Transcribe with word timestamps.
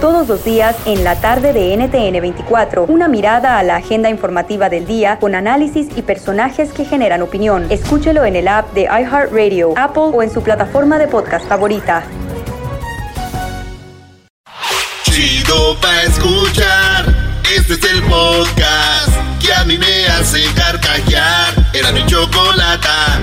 Todos 0.00 0.28
los 0.28 0.44
días 0.44 0.76
en 0.84 1.04
la 1.04 1.18
tarde 1.22 1.54
de 1.54 1.74
NTN 1.74 2.20
24, 2.20 2.84
una 2.84 3.08
mirada 3.08 3.58
a 3.58 3.62
la 3.62 3.76
agenda 3.76 4.10
informativa 4.10 4.68
del 4.68 4.86
día 4.86 5.18
con 5.18 5.34
análisis 5.34 5.88
y 5.96 6.02
personajes 6.02 6.70
que 6.72 6.84
generan 6.84 7.22
opinión. 7.22 7.66
Escúchelo 7.70 8.26
en 8.26 8.36
el 8.36 8.46
app 8.46 8.74
de 8.74 8.82
iHeartRadio, 8.82 9.72
Apple 9.74 10.10
o 10.12 10.22
en 10.22 10.30
su 10.30 10.42
plataforma 10.42 10.98
de 10.98 11.08
podcast 11.08 11.48
favorita. 11.48 12.04
Chido 15.04 15.76
pa' 15.80 16.02
escuchar. 16.02 17.06
Este 17.56 17.72
es 17.72 17.84
el 17.90 18.02
podcast 18.02 19.16
que 19.40 19.54
a 19.54 19.64
mí 19.64 19.78
me 19.78 20.06
hace 20.08 20.42
carcajear. 20.54 21.54
Era 21.72 21.90
mi 21.92 22.04
chocolata. 22.04 23.18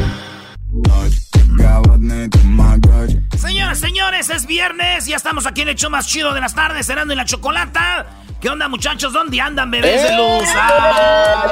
Señoras, 3.64 3.80
señores, 3.80 4.30
es 4.30 4.46
viernes. 4.46 5.06
Ya 5.06 5.16
estamos 5.16 5.46
aquí 5.46 5.62
en 5.62 5.70
el 5.70 5.76
show 5.76 5.90
más 5.90 6.06
chido 6.06 6.34
de 6.34 6.42
las 6.42 6.54
tardes, 6.54 6.86
cenando 6.86 7.14
en 7.14 7.18
la 7.18 7.24
chocolata. 7.26 8.06
¿Qué 8.42 8.50
onda, 8.50 8.68
muchachos? 8.68 9.14
¿Dónde 9.14 9.40
andan, 9.40 9.72
bebés 9.72 10.04
de 10.04 10.18
luz? 10.18 10.50
Ah. 10.54 11.50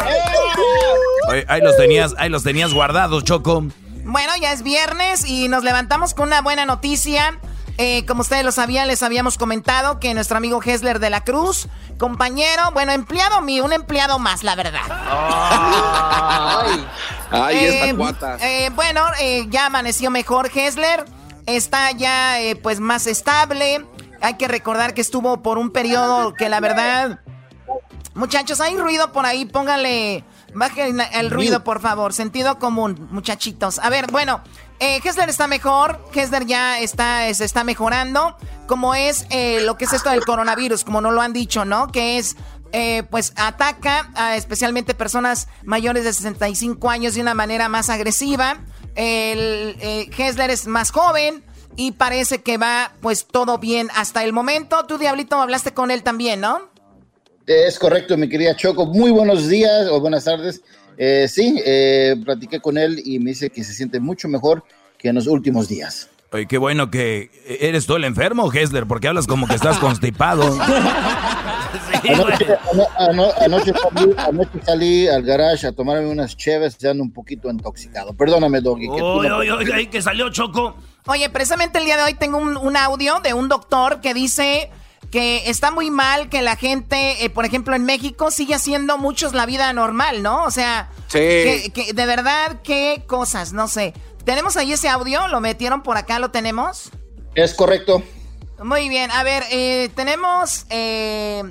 Oye, 1.29 1.45
ahí 1.47 1.61
los 1.61 1.77
tenías, 1.77 2.13
ahí 2.17 2.27
los 2.29 2.43
tenías 2.43 2.73
guardados, 2.73 3.23
Choco. 3.23 3.63
Bueno, 4.03 4.33
ya 4.41 4.51
es 4.51 4.61
viernes 4.61 5.23
y 5.25 5.47
nos 5.47 5.63
levantamos 5.63 6.13
con 6.13 6.27
una 6.27 6.41
buena 6.41 6.65
noticia. 6.65 7.39
Eh, 7.77 8.05
como 8.05 8.21
ustedes 8.21 8.43
lo 8.43 8.51
sabían, 8.51 8.87
les 8.89 9.01
habíamos 9.03 9.37
comentado 9.37 9.99
que 10.01 10.13
nuestro 10.13 10.35
amigo 10.35 10.61
Hesler 10.63 10.99
de 10.99 11.09
la 11.09 11.23
Cruz, 11.23 11.69
compañero, 11.97 12.71
bueno, 12.73 12.91
empleado 12.91 13.39
mío, 13.41 13.63
un 13.63 13.71
empleado 13.71 14.19
más, 14.19 14.43
la 14.43 14.55
verdad. 14.55 14.81
Ay, 14.89 16.85
ay 17.31 17.57
Eh, 17.57 17.79
esta 17.83 17.95
cuata. 17.95 18.37
eh, 18.41 18.69
bueno, 18.75 19.01
eh, 19.21 19.45
ya 19.49 19.67
amaneció 19.67 20.11
mejor 20.11 20.51
Hesler. 20.53 21.05
Está 21.45 21.91
ya 21.91 22.41
eh, 22.41 22.55
pues 22.55 22.79
más 22.79 23.07
estable. 23.07 23.85
Hay 24.21 24.35
que 24.35 24.47
recordar 24.47 24.93
que 24.93 25.01
estuvo 25.01 25.41
por 25.41 25.57
un 25.57 25.71
periodo 25.71 26.33
que 26.33 26.49
la 26.49 26.59
verdad... 26.59 27.19
Muchachos, 28.13 28.59
hay 28.59 28.75
ruido 28.77 29.11
por 29.11 29.25
ahí, 29.25 29.45
póngale... 29.45 30.23
Bajen 30.53 30.99
el 31.13 31.31
ruido, 31.31 31.63
por 31.63 31.79
favor. 31.79 32.13
Sentido 32.13 32.59
común, 32.59 33.07
muchachitos. 33.11 33.79
A 33.79 33.89
ver, 33.89 34.11
bueno, 34.11 34.41
eh, 34.79 34.99
está 35.27 35.47
mejor. 35.47 36.03
Hessler 36.13 36.45
ya 36.45 36.79
está, 36.79 37.33
se 37.33 37.45
está 37.45 37.63
mejorando. 37.63 38.35
Como 38.67 38.93
es 38.93 39.25
eh, 39.29 39.61
lo 39.61 39.77
que 39.77 39.85
es 39.85 39.93
esto 39.93 40.09
del 40.09 40.25
coronavirus, 40.25 40.83
como 40.83 40.99
no 40.99 41.11
lo 41.11 41.21
han 41.21 41.33
dicho, 41.33 41.65
¿no? 41.65 41.87
Que 41.91 42.17
es 42.17 42.35
eh, 42.73 43.03
pues 43.09 43.33
ataca 43.35 44.11
a 44.15 44.37
especialmente 44.37 44.93
personas 44.93 45.49
mayores 45.63 46.05
de 46.05 46.13
65 46.13 46.89
años 46.89 47.15
de 47.15 47.21
una 47.21 47.33
manera 47.33 47.69
más 47.69 47.89
agresiva. 47.89 48.57
El 48.95 49.75
eh, 49.79 50.09
Hessler 50.17 50.49
es 50.49 50.67
más 50.67 50.91
joven 50.91 51.43
y 51.75 51.93
parece 51.93 52.41
que 52.41 52.57
va 52.57 52.93
pues 53.01 53.25
todo 53.25 53.57
bien 53.57 53.89
hasta 53.95 54.23
el 54.23 54.33
momento. 54.33 54.85
Tú, 54.87 54.97
Diablito, 54.97 55.35
hablaste 55.35 55.73
con 55.73 55.91
él 55.91 56.03
también, 56.03 56.41
¿no? 56.41 56.69
Es 57.47 57.79
correcto, 57.79 58.17
mi 58.17 58.29
querida 58.29 58.55
Choco. 58.55 58.85
Muy 58.85 59.11
buenos 59.11 59.47
días 59.47 59.87
o 59.89 59.99
buenas 59.99 60.25
tardes. 60.25 60.61
Eh, 60.97 61.27
sí, 61.27 61.61
eh, 61.65 62.15
platiqué 62.23 62.59
con 62.59 62.77
él 62.77 63.01
y 63.03 63.19
me 63.19 63.31
dice 63.31 63.49
que 63.49 63.63
se 63.63 63.73
siente 63.73 63.99
mucho 63.99 64.27
mejor 64.27 64.63
que 64.97 65.09
en 65.09 65.15
los 65.15 65.27
últimos 65.27 65.67
días. 65.67 66.09
Oye, 66.31 66.45
qué 66.47 66.57
bueno 66.57 66.91
que 66.91 67.29
eres 67.45 67.85
tú 67.85 67.95
el 67.95 68.03
enfermo, 68.03 68.51
Hessler, 68.53 68.85
porque 68.85 69.07
hablas 69.07 69.27
como 69.27 69.47
que 69.47 69.55
estás 69.55 69.77
constipado. 69.79 70.57
Anoche, 72.13 72.45
ano- 72.71 72.87
ano- 72.97 73.31
anoche 73.39 73.73
salí, 73.73 74.13
anoche 74.17 74.59
salí 74.65 75.07
al 75.07 75.23
garage 75.23 75.67
a 75.67 75.71
tomarme 75.71 76.07
unas 76.07 76.35
cheves, 76.35 76.77
ya 76.77 76.91
ando 76.91 77.03
un 77.03 77.11
poquito 77.13 77.49
intoxicado. 77.49 78.13
Perdóname, 78.13 78.61
Doggy. 78.61 78.87
que 78.87 79.01
Oye, 79.01 79.29
no- 79.29 79.37
oye, 79.37 79.51
oye, 79.51 79.73
ahí 79.73 79.87
que 79.87 80.01
salió 80.01 80.29
Choco. 80.29 80.75
Oye, 81.07 81.29
precisamente 81.29 81.79
el 81.79 81.85
día 81.85 81.97
de 81.97 82.03
hoy 82.03 82.13
tengo 82.13 82.37
un, 82.37 82.57
un 82.57 82.77
audio 82.77 83.19
de 83.21 83.33
un 83.33 83.49
doctor 83.49 84.01
que 84.01 84.13
dice 84.13 84.69
que 85.09 85.49
está 85.49 85.71
muy 85.71 85.89
mal 85.91 86.29
que 86.29 86.41
la 86.41 86.55
gente, 86.55 87.25
eh, 87.25 87.29
por 87.29 87.43
ejemplo, 87.43 87.75
en 87.75 87.83
México 87.83 88.31
sigue 88.31 88.53
haciendo 88.55 88.97
muchos 88.97 89.33
la 89.33 89.45
vida 89.45 89.73
normal, 89.73 90.23
¿no? 90.23 90.43
O 90.45 90.51
sea, 90.51 90.89
Sí. 91.07 91.19
que, 91.19 91.71
que 91.73 91.93
de 91.93 92.05
verdad, 92.05 92.61
qué 92.63 93.03
cosas, 93.07 93.51
no 93.51 93.67
sé. 93.67 93.93
¿Tenemos 94.23 94.55
ahí 94.55 94.71
ese 94.71 94.87
audio? 94.87 95.27
¿Lo 95.27 95.41
metieron 95.41 95.81
por 95.81 95.97
acá? 95.97 96.19
¿Lo 96.19 96.29
tenemos? 96.31 96.91
Es 97.35 97.53
correcto. 97.55 98.03
Muy 98.63 98.89
bien, 98.89 99.09
a 99.11 99.23
ver, 99.23 99.43
eh, 99.51 99.89
tenemos... 99.95 100.65
Eh, 100.69 101.43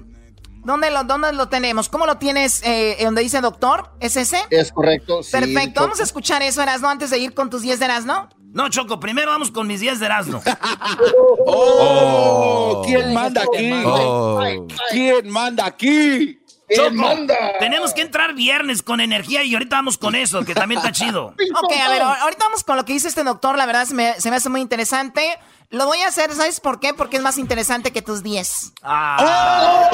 ¿dónde, 0.65 0.91
lo, 0.91 1.05
¿Dónde 1.05 1.33
lo 1.33 1.49
tenemos? 1.49 1.89
¿Cómo 1.89 2.07
lo 2.07 2.17
tienes? 2.19 2.63
Eh, 2.65 2.99
¿Donde 3.03 3.23
dice 3.23 3.41
doctor? 3.41 3.91
¿Es 4.01 4.17
ese? 4.17 4.39
Es 4.51 4.73
correcto. 4.73 5.23
sí, 5.23 5.33
Perfecto, 5.33 5.71
Choco. 5.75 5.81
vamos 5.83 6.01
a 6.01 6.03
escuchar 6.05 6.43
eso, 6.43 6.63
Erasno, 6.63 6.89
antes 6.89 7.11
de 7.11 7.19
ir 7.19 7.35
con 7.35 7.51
tus 7.51 7.63
10 7.63 7.79
de 7.79 7.85
Erasno. 7.87 8.29
No, 8.53 8.69
Choco, 8.69 8.99
primero 9.01 9.31
vamos 9.31 9.51
con 9.51 9.67
mis 9.67 9.81
10 9.81 10.01
de 10.01 10.07
Erasmo. 10.07 10.43
Oh, 11.47 12.83
¿quién 12.87 13.13
manda 13.15 13.43
aquí? 13.43 13.73
Oh. 13.85 14.41
¿Quién 14.91 15.29
manda 15.31 15.67
aquí? 15.67 16.39
Choco, 16.73 17.09
tenemos 17.59 17.93
que 17.93 18.03
entrar 18.03 18.35
viernes 18.35 18.83
con 18.83 19.01
energía 19.01 19.43
y 19.43 19.55
ahorita 19.55 19.77
vamos 19.77 19.99
con 19.99 20.15
eso, 20.15 20.45
que 20.45 20.55
también 20.55 20.79
está 20.79 20.93
chido. 20.93 21.35
Ok, 21.63 21.73
a 21.83 21.89
ver, 21.89 22.03
ahor- 22.03 22.19
ahorita 22.21 22.45
vamos 22.45 22.63
con 22.63 22.77
lo 22.77 22.85
que 22.85 22.93
dice 22.93 23.09
este 23.09 23.25
doctor, 23.25 23.57
la 23.59 23.67
verdad 23.67 23.87
se 23.87 23.95
me, 23.95 24.21
se 24.21 24.31
me 24.31 24.37
hace 24.37 24.49
muy 24.49 24.61
interesante. 24.61 25.21
Lo 25.73 25.87
voy 25.87 25.99
a 26.01 26.09
hacer, 26.09 26.33
¿sabes 26.35 26.59
por 26.59 26.81
qué? 26.81 26.95
Porque 26.95 27.19
es 27.19 27.23
más 27.23 27.39
interesante 27.39 27.93
que 27.93 28.03
tus 28.03 28.25
10. 28.25 28.73
Ah, 28.83 29.89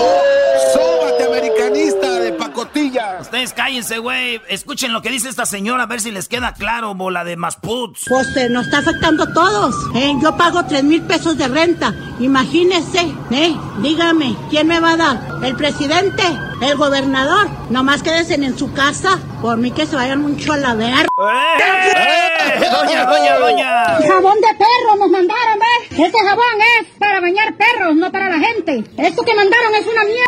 ¡Sóbate, 0.72 1.24
americanista 1.24 2.18
de 2.18 2.32
pacotilla! 2.32 3.18
ustedes 3.20 3.52
cállense, 3.52 3.98
güey. 3.98 4.40
Escuchen 4.48 4.94
lo 4.94 5.02
que 5.02 5.10
dice 5.10 5.28
esta 5.28 5.44
señora, 5.44 5.82
a 5.82 5.86
ver 5.86 6.00
si 6.00 6.12
les 6.12 6.28
queda 6.28 6.54
claro, 6.54 6.94
bola 6.94 7.24
de 7.24 7.36
masputs. 7.36 8.06
Pues 8.08 8.34
eh, 8.38 8.48
nos 8.48 8.64
está 8.64 8.78
afectando 8.78 9.24
a 9.24 9.32
todos. 9.34 9.74
¿eh? 9.94 10.14
Yo 10.22 10.34
pago 10.38 10.64
tres 10.64 10.82
mil 10.82 11.02
pesos 11.02 11.36
de 11.36 11.46
renta. 11.46 11.92
Imagínese, 12.20 13.14
¿eh? 13.30 13.54
Dígame, 13.82 14.34
¿quién 14.48 14.68
me 14.68 14.80
va 14.80 14.92
a 14.92 14.96
dar? 14.96 15.20
¿El 15.42 15.56
presidente? 15.56 16.22
¿El 16.62 16.74
gobernador? 16.78 17.50
Nomás 17.68 18.02
quédense 18.02 18.32
en 18.36 18.56
su 18.56 18.72
casa. 18.72 19.18
Por 19.42 19.58
mí 19.58 19.72
que 19.72 19.84
se 19.84 19.94
vayan 19.94 20.22
mucho 20.22 20.54
a 20.54 20.56
la 20.56 20.74
ver. 20.74 21.06
¡Eh! 21.18 22.60
¡Doña, 22.60 23.04
doña, 23.04 23.38
doña! 23.38 23.84
Jabón 24.08 24.40
de 24.40 24.54
perro 24.54 24.96
nos 24.98 25.10
mandaron, 25.10 25.58
¿ves? 25.88 25.98
Ese 25.98 26.18
jabón 26.18 26.44
es 26.80 26.88
para 26.98 27.20
bañar 27.20 27.56
perros, 27.56 27.96
no 27.96 28.10
para 28.12 28.28
la 28.28 28.38
gente. 28.38 28.84
Esto 28.96 29.22
que 29.22 29.34
mandaron 29.34 29.74
es 29.74 29.86
una 29.86 30.04
mierda. 30.04 30.26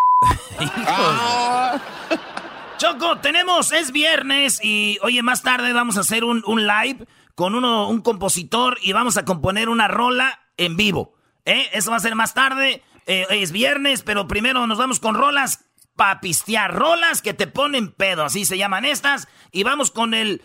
Choco, 2.78 3.19
tenemos, 3.19 3.72
es 3.72 3.91
viernes 3.91 4.60
y 4.62 4.99
oye, 5.03 5.22
más 5.22 5.43
tarde 5.43 5.72
vamos 5.72 5.97
a 5.97 6.00
hacer 6.00 6.25
un, 6.25 6.43
un 6.47 6.66
live 6.66 7.06
con 7.34 7.54
uno, 7.54 7.88
un 7.88 8.03
compositor 8.03 8.78
y 8.82 8.93
vamos 8.93 9.16
a 9.16 9.25
componer 9.25 9.69
una 9.69 9.88
rola 9.88 10.41
en 10.56 10.76
vivo. 10.76 11.15
¿eh? 11.44 11.69
Eso 11.72 11.91
va 11.91 11.97
a 11.97 12.00
ser 12.00 12.15
más 12.15 12.34
tarde, 12.34 12.82
eh, 13.06 13.26
es 13.31 13.53
viernes, 13.53 14.03
pero 14.03 14.28
primero 14.28 14.66
nos 14.66 14.78
vamos 14.78 15.00
con 15.00 15.15
rolas 15.15 15.65
pa' 15.97 16.20
pistear, 16.20 16.75
rolas 16.75 17.22
que 17.22 17.34
te 17.34 17.49
ponen 17.49 17.91
pedo, 17.91 18.25
así 18.25 18.44
se 18.44 18.59
llaman 18.59 18.84
estas. 18.84 19.28
Y 19.50 19.65
vamos 19.65 19.91
con 19.91 20.15
el, 20.15 20.43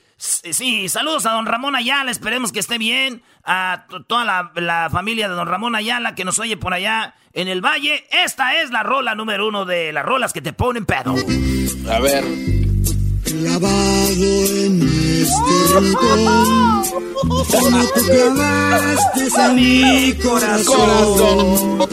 sí, 0.52 0.88
saludos 0.90 1.26
a 1.26 1.32
don 1.32 1.46
Ramón 1.46 1.76
Ayala, 1.76 2.12
esperemos 2.12 2.52
que 2.52 2.60
esté 2.60 2.78
bien, 2.78 3.24
a 3.44 3.86
to- 3.90 4.04
toda 4.04 4.24
la, 4.26 4.52
la 4.56 4.90
familia 4.92 5.28
de 5.28 5.36
don 5.36 5.48
Ramón 5.48 5.76
Ayala 5.76 6.16
que 6.16 6.24
nos 6.26 6.40
oye 6.40 6.56
por 6.58 6.74
allá 6.74 7.16
en 7.34 7.48
el 7.48 7.62
valle. 7.62 8.06
Esta 8.12 8.62
es 8.62 8.72
la 8.72 8.84
rola 8.84 9.16
número 9.16 9.48
uno 9.48 9.66
de 9.66 9.92
las 9.92 10.06
rolas 10.06 10.32
que 10.34 10.42
te 10.42 10.54
ponen 10.54 10.86
pedo. 10.86 11.16
A 11.92 12.00
ver. 12.00 12.24
Clavado 13.24 14.46
en 14.46 14.82
este 14.84 15.80
rincón, 15.80 16.84
como 17.20 17.84
tú 17.94 18.02
clavaste 18.06 19.42
a 19.42 19.48
mi 19.54 20.14
corazón. 20.24 21.88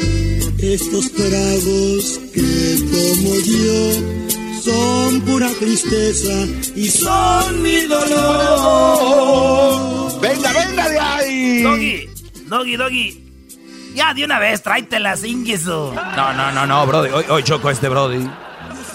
Estos 0.58 1.12
tragos 1.12 2.20
que 2.34 2.76
tomo 2.92 3.34
yo 3.46 4.29
son 4.62 5.20
pura 5.22 5.48
tristeza 5.58 6.32
y 6.76 6.88
son 6.88 7.62
mi 7.62 7.82
dolor. 9.20 10.20
¡Venga, 10.20 10.52
venga 10.52 10.88
de 10.88 10.98
ahí! 10.98 11.62
Doggy, 11.62 12.08
Doggy, 12.46 12.76
Doggy. 12.76 13.26
Ya 13.94 14.14
de 14.14 14.24
una 14.24 14.38
vez, 14.38 14.62
tráetela, 14.62 15.16
Ingesu. 15.24 15.92
No, 16.16 16.32
no, 16.32 16.52
no, 16.52 16.66
no, 16.66 16.86
Brody. 16.86 17.10
Hoy, 17.10 17.24
hoy 17.28 17.42
choco 17.42 17.70
este 17.70 17.88
Brody. 17.88 18.18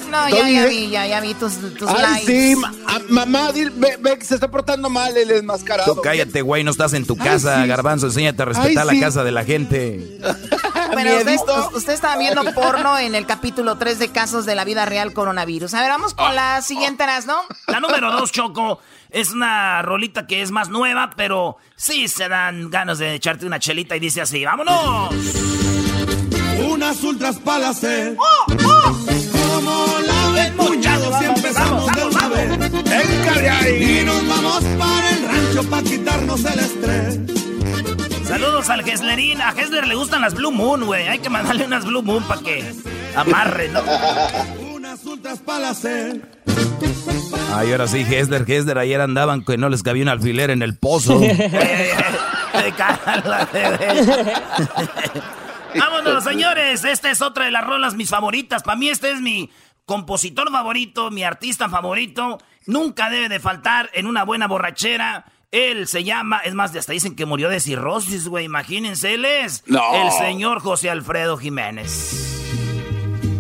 No, 0.10 0.30
ya, 0.30 0.50
ya 0.50 0.66
vi, 0.68 0.90
ya, 0.90 1.06
ya 1.08 1.20
vi 1.20 1.34
tus, 1.34 1.56
tus 1.78 1.90
Ay, 1.90 2.02
likes. 2.02 2.26
sí, 2.26 2.56
ma- 2.56 2.72
mamá, 3.10 3.52
dile, 3.52 3.72
ve, 3.76 3.98
ve 4.00 4.18
que 4.18 4.24
se 4.24 4.36
está 4.36 4.50
portando 4.50 4.90
mal 4.90 5.18
el 5.18 5.30
enmascarado. 5.32 5.94
Tú 5.96 6.02
cállate, 6.02 6.42
güey, 6.42 6.64
no 6.64 6.72
estás 6.72 6.94
en 6.94 7.06
tu 7.06 7.18
Ay, 7.20 7.26
casa, 7.28 7.62
sí. 7.64 7.68
Garbanzo. 7.68 8.06
Enséñate 8.08 8.42
a 8.42 8.46
respetar 8.46 8.84
Ay, 8.84 8.86
la 8.88 8.94
sí. 8.94 9.00
casa 9.02 9.24
de 9.26 9.32
la 9.34 9.44
gente. 9.44 10.20
Bueno, 10.94 11.18
ustedes, 11.18 11.42
ustedes 11.74 11.96
estaban 11.96 12.20
viendo 12.20 12.44
porno 12.54 12.98
en 12.98 13.16
el 13.16 13.26
capítulo 13.26 13.78
3 13.78 14.00
de 14.00 14.10
casos 14.10 14.46
de 14.46 14.56
la 14.56 14.64
vida 14.64 14.86
real 14.86 15.14
coronavirus. 15.14 15.74
A 15.74 15.82
ver, 15.82 15.90
vamos 15.90 16.14
con 16.14 16.36
la 16.36 16.62
siguiente, 16.62 17.06
¿no? 17.28 17.42
La 17.68 17.80
número 17.80 18.12
2, 18.12 18.32
Choco, 18.32 18.80
es 19.10 19.32
una 19.32 19.82
rolita 19.82 20.28
que 20.28 20.42
es 20.42 20.52
más 20.52 20.70
nueva, 20.70 21.12
pero 21.16 21.58
sí 21.76 22.08
se 22.08 22.28
dan 22.28 22.70
ganas 22.70 22.98
de 22.98 23.16
echarte 23.16 23.46
una 23.46 23.60
chelita 23.60 23.96
y 23.96 24.00
dice 24.00 24.22
así, 24.22 24.44
¡vámonos! 24.44 25.14
Unas 26.68 27.04
ultras 27.04 27.38
para 27.38 27.70
hacer. 27.70 28.16
¡Oh, 28.18 28.46
oh! 28.66 29.06
Como 29.54 29.86
la 30.06 30.30
vez 30.32 30.56
muchachos 30.56 31.16
y 31.22 31.26
empezamos 31.26 31.96
de 31.96 32.06
una 32.06 32.28
vez. 32.30 32.50
Y 33.82 34.06
nos 34.06 34.28
vamos 34.28 34.64
para 34.78 35.10
el 35.10 35.28
rancho 35.28 35.70
para 35.70 35.84
quitarnos 35.84 36.46
el 36.46 36.60
estrés. 36.60 37.20
Saludos 38.28 38.70
al 38.70 38.88
Heslerín. 38.88 39.42
A 39.42 39.52
Hesler 39.52 39.88
le 39.88 39.96
gustan 39.96 40.22
las 40.22 40.34
Blue 40.34 40.52
Moon, 40.52 40.86
güey. 40.86 41.08
Hay 41.08 41.20
que 41.20 41.30
mandarle 41.30 41.66
unas 41.66 41.86
Blue 41.86 42.02
Moon 42.02 42.24
para 42.24 42.42
que 42.42 42.74
amarre, 43.16 43.70
¿no? 43.70 43.82
Unas 44.74 45.06
ultras 45.06 45.40
para. 45.40 45.72
Ay, 47.54 47.72
ahora 47.72 47.88
sí, 47.88 48.06
Hesler, 48.10 48.44
Hesler, 48.50 48.78
ayer 48.80 49.00
andaban 49.00 49.46
que 49.46 49.58
no 49.58 49.70
les 49.70 49.84
cabía 49.84 50.04
un 50.04 50.10
alfiler 50.10 50.50
en 50.50 50.62
el 50.62 50.78
pozo. 50.78 51.20
Vámonos, 55.76 56.24
señores. 56.24 56.84
Esta 56.84 57.12
es 57.12 57.22
otra 57.22 57.46
de 57.46 57.52
las 57.52 57.66
rolas 57.66 57.94
mis 57.94 58.10
favoritas. 58.10 58.64
Para 58.64 58.78
mí 58.78 58.90
este 58.90 59.12
es 59.12 59.22
mi 59.22 59.52
compositor 59.86 60.52
favorito, 60.52 61.12
mi 61.12 61.24
artista 61.24 61.70
favorito. 61.70 62.40
Nunca 62.66 63.10
debe 63.10 63.30
de 63.30 63.40
faltar 63.40 63.90
en 63.94 64.08
una 64.08 64.24
buena 64.24 64.48
borrachera. 64.48 65.26
Él 65.56 65.88
se 65.88 66.04
llama, 66.04 66.40
es 66.40 66.54
más, 66.54 66.76
hasta 66.76 66.92
dicen 66.92 67.16
que 67.16 67.26
murió 67.26 67.48
de 67.48 67.62
cirrosis, 67.62 68.28
güey. 68.28 68.44
Imagínense, 68.44 69.14
él 69.14 69.24
es 69.24 69.64
el 69.68 70.12
señor 70.20 70.60
José 70.60 70.90
Alfredo 70.90 71.38
Jiménez. 71.38 72.44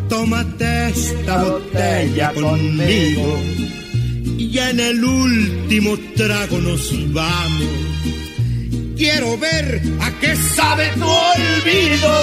Tómate 0.07 0.87
esta 0.91 1.43
botella 1.43 2.31
conmigo 2.33 3.37
y 4.37 4.57
en 4.57 4.79
el 4.79 5.03
último 5.03 5.97
trago 6.15 6.57
nos 6.59 7.13
vamos. 7.13 7.67
Quiero 8.95 9.37
ver 9.37 9.81
a 9.99 10.09
qué 10.21 10.37
sabe 10.37 10.87
tu 10.93 11.03
olvido 11.03 12.13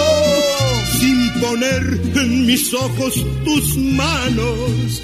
sin 1.01 1.31
poner 1.39 2.01
en 2.17 2.47
mis 2.47 2.73
ojos 2.73 3.15
tus 3.45 3.77
manos. 3.77 5.03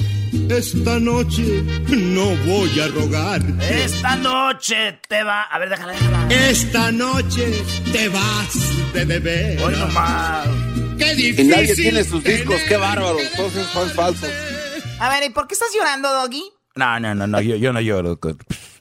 Esta 0.50 0.98
noche 0.98 1.62
no 1.90 2.24
voy 2.46 2.80
a 2.80 2.88
rogar. 2.88 3.40
Esta 3.60 4.16
noche 4.16 4.98
te 5.08 5.22
va. 5.22 5.42
A 5.42 5.58
ver, 5.58 5.68
déjala, 5.68 5.92
déjala. 5.92 6.26
Esta 6.30 6.90
noche 6.90 7.62
te 7.92 8.08
vas 8.08 8.92
de 8.94 9.04
beber. 9.04 9.62
Hoy 9.62 9.76
nomás. 9.76 10.48
Qué 10.98 11.12
Y 11.12 11.16
difícil. 11.16 11.50
nadie 11.50 11.74
tiene 11.74 12.02
sus 12.02 12.24
discos, 12.24 12.56
qué 12.62 12.68
que 12.68 12.74
Todos 13.36 13.54
esos 13.54 13.72
son 13.72 13.90
falsos. 13.90 14.28
A 14.98 15.08
ver, 15.10 15.24
¿y 15.24 15.30
por 15.30 15.46
qué 15.46 15.54
estás 15.54 15.68
llorando, 15.76 16.12
Doggy? 16.12 16.42
No, 16.74 16.98
no, 16.98 17.14
no, 17.14 17.26
no, 17.26 17.40
yo, 17.40 17.56
yo 17.56 17.72
no 17.72 17.80
lloro. 17.80 18.18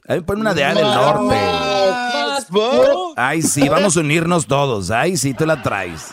Ay, 0.08 0.20
pon 0.22 0.40
una 0.40 0.54
de 0.54 0.64
A 0.64 0.74
del 0.74 0.84
norte. 0.84 1.36
Ay, 3.16 3.42
sí, 3.42 3.68
vamos 3.68 3.96
a 3.96 4.00
unirnos 4.00 4.46
todos. 4.46 4.90
Ay, 4.90 5.16
sí, 5.16 5.34
tú 5.34 5.44
la 5.44 5.62
traes. 5.62 6.06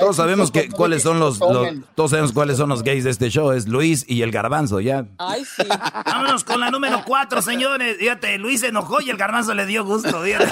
Todos 0.00 0.16
sabemos 0.16 0.50
que, 0.50 0.68
cuáles 0.68 1.02
son 1.02 1.18
los, 1.20 1.38
los- 1.40 1.68
todos 1.94 2.10
sabemos 2.10 2.32
cuáles 2.32 2.56
son 2.58 2.68
los 2.68 2.82
gays 2.82 3.04
de 3.04 3.10
este 3.10 3.30
show. 3.30 3.52
Es 3.52 3.66
Luis 3.68 4.04
y 4.08 4.22
el 4.22 4.30
Garbanzo, 4.30 4.80
ya. 4.80 5.06
Ay, 5.18 5.44
sí. 5.44 5.62
Vámonos 6.06 6.44
con 6.44 6.60
la 6.60 6.70
número 6.70 7.02
4, 7.04 7.42
señores. 7.42 7.96
Fíjate, 7.98 8.38
Luis 8.38 8.60
se 8.60 8.68
enojó 8.68 9.00
y 9.00 9.10
el 9.10 9.16
garbanzo 9.16 9.54
le 9.54 9.66
dio 9.66 9.84
gusto. 9.84 10.22
fíjate. 10.22 10.46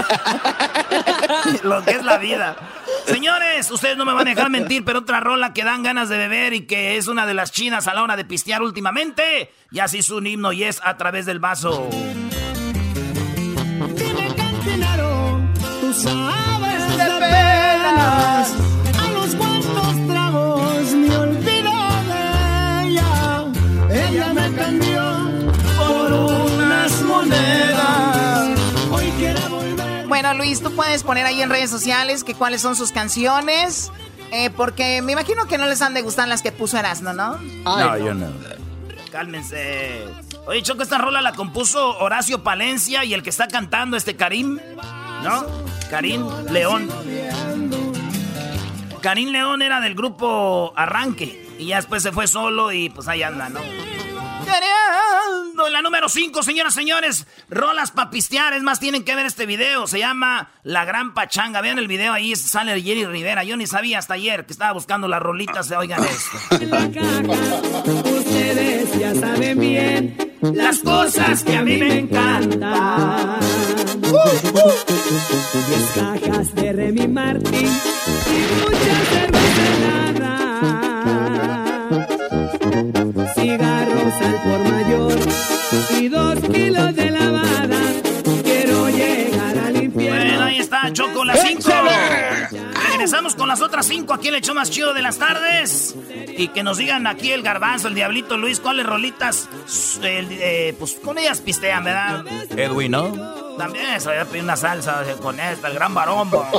Lo 1.62 1.82
que 1.84 1.92
es 1.92 2.04
la 2.04 2.18
vida. 2.18 2.56
Señores, 3.06 3.70
ustedes 3.70 3.96
no 3.96 4.04
me 4.04 4.12
van 4.12 4.26
a 4.26 4.30
dejar 4.30 4.50
mentir, 4.50 4.84
pero 4.84 5.00
otra 5.00 5.20
rola 5.20 5.52
que 5.52 5.64
dan 5.64 5.82
ganas 5.82 6.08
de 6.08 6.16
beber 6.16 6.54
y 6.54 6.66
que 6.66 6.96
es 6.96 7.08
una 7.08 7.26
de 7.26 7.34
las 7.34 7.52
chinas 7.52 7.86
a 7.86 7.94
la 7.94 8.02
hora 8.02 8.16
de 8.16 8.24
pistear 8.24 8.62
últimamente. 8.62 9.50
Ya 9.70 9.88
se 9.88 9.98
hizo 9.98 10.16
un 10.16 10.26
himno 10.26 10.52
y 10.52 10.64
es 10.64 10.80
a 10.84 10.96
través 10.96 11.26
del 11.26 11.38
vaso. 11.40 11.88
Dime, 13.94 14.34
cantinero, 14.36 15.40
tú 15.80 15.92
sabes 15.92 16.96
de 16.96 17.04
penas. 17.20 18.54
Hoy 28.90 29.10
volver. 29.50 30.06
Bueno, 30.06 30.34
Luis, 30.34 30.62
tú 30.62 30.74
puedes 30.74 31.02
poner 31.02 31.26
ahí 31.26 31.42
en 31.42 31.50
redes 31.50 31.70
sociales 31.70 32.24
que 32.24 32.34
cuáles 32.34 32.60
son 32.62 32.76
sus 32.76 32.92
canciones. 32.92 33.90
eh, 34.30 34.50
porque 34.50 35.00
me 35.02 35.12
imagino 35.12 35.46
que 35.46 35.58
no 35.58 35.66
les 35.66 35.80
han 35.82 35.94
de 35.94 36.02
gustar 36.02 36.26
las 36.28 36.42
que 36.42 36.52
puso 36.52 36.78
Erasmo, 36.78 37.12
¿no? 37.12 37.36
no, 37.64 37.98
yo 37.98 38.14
no. 38.14 38.26
Cálmense. 39.12 40.04
Oye, 40.46 40.62
Choco, 40.62 40.82
esta 40.82 40.98
rola 40.98 41.20
la 41.22 41.32
compuso 41.32 41.96
Horacio 41.98 42.42
Palencia 42.42 43.04
y 43.04 43.14
el 43.14 43.22
que 43.22 43.30
está 43.30 43.46
cantando, 43.48 43.96
este 43.96 44.16
Karim, 44.16 44.58
¿no? 45.22 45.46
Karim 45.88 46.26
León. 46.50 46.90
Karim 49.00 49.28
León 49.30 49.62
era 49.62 49.80
del 49.80 49.94
grupo 49.94 50.72
Arranque 50.76 51.46
y 51.58 51.66
ya 51.66 51.76
después 51.76 52.02
se 52.02 52.10
fue 52.10 52.26
solo 52.26 52.72
y 52.72 52.88
pues 52.88 53.06
ahí 53.06 53.22
anda, 53.22 53.48
¿no? 53.48 53.60
En 55.66 55.72
la 55.72 55.82
número 55.82 56.08
5, 56.08 56.42
señoras 56.42 56.74
y 56.74 56.80
señores, 56.80 57.26
rolas 57.48 57.90
pa' 57.90 58.10
pistear. 58.10 58.52
Es 58.52 58.62
más, 58.62 58.80
tienen 58.80 59.04
que 59.04 59.14
ver 59.14 59.26
este 59.26 59.46
video. 59.46 59.86
Se 59.86 59.98
llama 59.98 60.50
La 60.62 60.84
Gran 60.84 61.14
Pachanga. 61.14 61.60
Vean 61.60 61.78
el 61.78 61.88
video 61.88 62.12
ahí, 62.12 62.36
sale 62.36 62.80
Jerry 62.82 63.06
Rivera. 63.06 63.44
Yo 63.44 63.56
ni 63.56 63.66
sabía 63.66 63.98
hasta 63.98 64.14
ayer 64.14 64.44
que 64.46 64.52
estaba 64.52 64.72
buscando 64.72 65.08
las 65.08 65.22
rolitas. 65.22 65.70
Oigan 65.70 66.04
esto. 66.04 66.36
Ustedes 68.18 68.98
ya 68.98 69.14
saben 69.14 69.58
bien 69.58 70.36
las 70.42 70.80
cosas 70.80 71.42
que 71.42 71.56
a 71.56 71.62
mí 71.62 71.78
me 71.78 72.00
encantan. 72.00 73.40
Diez 75.66 75.92
cajas 75.94 76.54
de 76.54 76.72
Remy 76.72 77.08
Martin 77.08 77.66
y 77.66 78.64
mucha 78.64 78.94
cerveza 79.10 80.33
y 85.90 86.08
dos 86.08 86.38
kilos 86.52 86.94
de 86.94 87.10
lavada. 87.10 87.80
Quiero 88.42 88.88
llegar 88.88 89.58
al 89.58 89.76
infierno. 89.76 90.24
Bueno, 90.24 90.44
ahí 90.44 90.58
está, 90.58 90.92
Choco, 90.92 91.24
las 91.24 91.40
5. 91.42 91.70
Regresamos 92.92 93.34
con 93.34 93.48
las 93.48 93.60
otras 93.60 93.86
5 93.86 94.14
aquí 94.14 94.28
en 94.28 94.34
el 94.36 94.40
show 94.40 94.54
más 94.54 94.70
chido 94.70 94.94
de 94.94 95.02
las 95.02 95.18
tardes. 95.18 95.94
Y 96.36 96.48
que 96.48 96.62
nos 96.62 96.78
digan 96.78 97.06
aquí 97.06 97.32
el 97.32 97.42
garbanzo, 97.42 97.88
el 97.88 97.94
diablito 97.94 98.36
Luis, 98.36 98.60
cuáles 98.60 98.86
rolitas. 98.86 99.48
el, 100.02 100.28
eh, 100.30 100.74
pues 100.78 100.94
con 101.02 101.18
ellas 101.18 101.40
pistean, 101.40 101.84
¿verdad? 101.84 102.24
Edwin, 102.56 102.92
¿no? 102.92 103.34
También 103.56 103.86
eso, 103.90 104.12
ya 104.12 104.24
pedí 104.24 104.40
una 104.40 104.56
salsa 104.56 105.04
con 105.22 105.38
esta, 105.38 105.68
el 105.68 105.74
gran 105.74 105.94
barombo. 105.94 106.46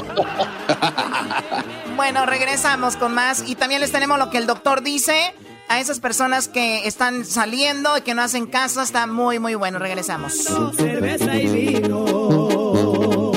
Bueno, 1.96 2.26
regresamos 2.26 2.98
con 2.98 3.14
más. 3.14 3.48
Y 3.48 3.56
también 3.56 3.80
les 3.80 3.90
tenemos 3.90 4.20
lo 4.20 4.30
que 4.30 4.38
el 4.38 4.46
doctor 4.48 4.82
dice 4.82 5.34
a 5.68 5.80
esas 5.80 6.00
personas 6.00 6.48
que 6.48 6.88
están 6.88 7.26
saliendo 7.26 7.98
y 7.98 8.02
que 8.02 8.14
no 8.14 8.22
hacen 8.22 8.46
caso. 8.48 8.82
Está 8.82 9.08
muy, 9.08 9.40
muy 9.40 9.56
bueno. 9.56 9.80
Regresamos. 9.80 10.34
cerveza 10.78 11.36
y 11.36 11.48
vino. 11.48 13.32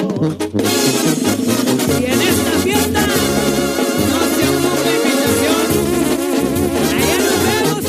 Y 1.99 2.05
en 2.05 2.21
esta 2.21 2.51
fiesta 2.63 3.01
no 3.01 4.21
se 4.35 4.49
ocupa 4.49 4.91
invitación. 4.97 5.67
Allá 6.87 7.17
nos 7.19 7.39
vemos. 7.45 7.85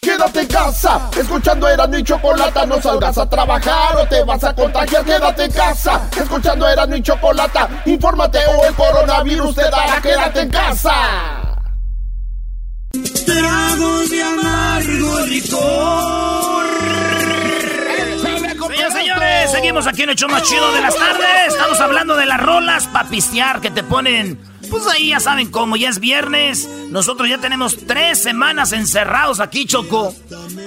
Quédate 0.00 0.40
en 0.40 0.46
casa, 0.48 1.10
escuchando 1.18 1.68
Erasmo 1.68 1.98
y 1.98 2.02
Chocolata, 2.04 2.66
no 2.66 2.80
salgas 2.80 3.18
a 3.18 3.28
trabajar 3.28 3.96
o 3.96 4.06
te 4.06 4.22
vas 4.24 4.44
a 4.44 4.54
contagiar. 4.54 5.04
Quédate 5.04 5.44
en 5.44 5.52
casa, 5.52 6.08
escuchando 6.18 6.68
Erasmo 6.68 6.96
y 6.96 7.02
Chocolata, 7.02 7.82
infórmate 7.84 8.38
o 8.46 8.64
el 8.66 8.74
coronavirus 8.74 9.54
te 9.54 9.62
dará. 9.62 10.00
Quédate 10.00 10.40
en 10.40 10.50
casa. 10.50 11.45
Tragos 13.38 14.10
de 14.10 14.22
amargo 14.22 15.20
licor. 15.26 16.66
Señores, 18.66 18.92
señores, 18.92 19.50
seguimos 19.50 19.86
aquí 19.86 20.02
en 20.02 20.10
el 20.10 20.16
show 20.16 20.28
más 20.28 20.42
chido 20.42 20.72
de 20.72 20.80
las 20.80 20.94
tardes. 20.94 21.48
Estamos 21.48 21.80
hablando 21.80 22.16
de 22.16 22.26
las 22.26 22.40
rolas 22.40 22.86
pa' 22.88 23.04
pistear 23.04 23.60
que 23.60 23.70
te 23.70 23.82
ponen. 23.82 24.38
Pues 24.70 24.86
ahí 24.86 25.10
ya 25.10 25.20
saben 25.20 25.50
cómo, 25.50 25.76
ya 25.76 25.88
es 25.90 26.00
viernes. 26.00 26.68
Nosotros 26.90 27.28
ya 27.28 27.38
tenemos 27.38 27.76
tres 27.86 28.22
semanas 28.22 28.72
encerrados 28.72 29.40
aquí, 29.40 29.66
Choco. 29.66 30.14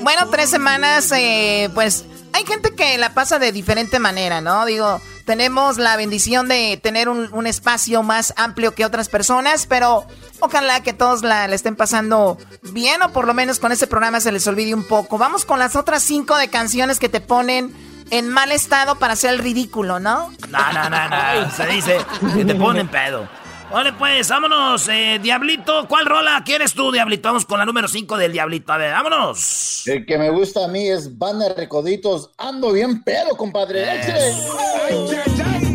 Bueno, 0.02 0.30
tres 0.30 0.50
semanas, 0.50 1.12
eh, 1.12 1.70
pues 1.74 2.06
hay 2.34 2.46
gente 2.46 2.74
que 2.76 2.98
la 2.98 3.14
pasa 3.14 3.40
de 3.40 3.52
diferente 3.52 4.00
manera, 4.00 4.42
¿no? 4.42 4.66
Digo, 4.66 5.02
tenemos 5.30 5.78
la 5.78 5.96
bendición 5.96 6.48
de 6.48 6.80
tener 6.82 7.08
un, 7.08 7.46
espacio 7.46 8.02
más 8.02 8.34
amplio 8.36 8.74
que 8.74 8.84
otras 8.84 9.10
personas, 9.10 9.68
pero 9.68 10.08
ojalá 10.40 10.82
que 10.82 10.92
todos 10.92 11.22
la, 11.22 11.48
la 11.48 11.54
estén 11.54 11.76
pasando 11.76 12.40
bien 12.64 13.04
o 13.04 13.14
por 13.14 13.28
lo 13.28 13.36
menos 13.36 13.60
con 13.60 13.72
este 13.72 13.86
programa 13.86 14.22
se 14.22 14.32
les 14.32 14.48
olvide 14.48 14.74
un 14.74 14.88
poco. 14.88 15.20
Vamos 15.20 15.46
con 15.46 15.60
las 15.60 15.76
otras 15.76 16.02
cinco 16.02 16.36
de 16.36 16.48
canciones 16.48 16.98
que 16.98 17.10
te 17.10 17.22
ponen 17.22 17.72
en 18.10 18.28
mal 18.28 18.52
estado 18.52 18.96
para 18.96 19.14
hacer 19.14 19.30
el 19.30 19.38
ridículo, 19.38 20.00
¿no? 20.00 20.32
No, 20.50 20.74
no, 20.74 20.90
no, 20.90 21.10
no. 21.10 21.52
Se 21.52 21.68
dice 21.68 21.98
que 22.36 22.44
te 22.44 22.56
ponen 22.56 22.88
pedo. 22.88 23.30
Vale, 23.72 23.94
pues, 23.94 24.28
vámonos, 24.30 24.88
eh, 24.90 25.20
Diablito. 25.22 25.86
¿Cuál 25.88 26.08
rola 26.08 26.42
quieres 26.44 26.74
tú, 26.74 26.92
Diablito? 26.92 27.30
Vamos 27.30 27.46
con 27.46 27.60
la 27.60 27.66
número 27.66 27.88
5 27.88 28.18
del 28.18 28.32
Diablito. 28.32 28.74
A 28.74 28.78
ver, 28.78 28.92
vámonos. 28.94 29.88
El 29.88 30.06
que 30.08 30.18
me 30.18 30.32
gusta 30.32 30.66
a 30.66 30.68
mí 30.68 30.88
es 30.90 31.18
Banda 31.18 31.54
Recoditos. 31.56 32.32
Ando 32.38 32.72
bien 32.72 33.04
pedo, 33.04 33.38
compadre. 33.38 33.88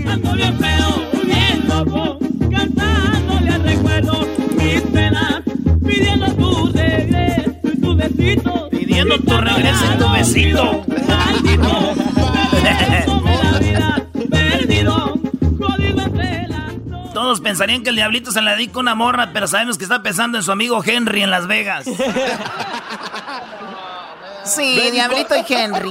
Ando 0.07 0.33
bien 0.33 0.59
feo, 0.59 1.11
bien 1.25 1.69
loco, 1.69 2.19
cantándole 2.51 3.51
al 3.51 3.63
recuerdo 3.63 4.27
mis 4.57 4.83
penas, 4.83 5.43
pidiendo 5.87 6.35
tu 6.35 6.73
regreso 6.73 7.53
y 7.63 7.81
tu 7.81 7.97
besito. 7.97 8.69
Pidiendo 8.71 9.19
tu 9.21 9.37
regreso 9.37 9.85
y 9.95 9.99
tu 9.99 10.11
besito. 10.11 10.85
Maldito, 11.09 11.95
me 13.23 13.37
la 13.37 13.59
vida, 13.61 14.07
perdido, 14.31 15.14
Todos 17.25 17.41
pensarían 17.41 17.83
que 17.83 17.89
el 17.89 17.97
Diablito 17.97 18.31
se 18.33 18.43
le 18.43 18.51
dedica 18.51 18.79
una 18.79 18.95
morra, 18.95 19.31
pero 19.33 19.47
sabemos 19.49 19.79
que 19.79 19.85
está 19.85 20.03
pensando 20.03 20.37
en 20.37 20.45
su 20.45 20.53
amigo 20.53 20.83
Henry 20.85 21.23
en 21.23 21.31
Las 21.31 21.47
Vegas. 21.47 21.87
Sí, 24.45 24.91
Diablito 24.91 25.35
y 25.35 25.45
Henry. 25.49 25.89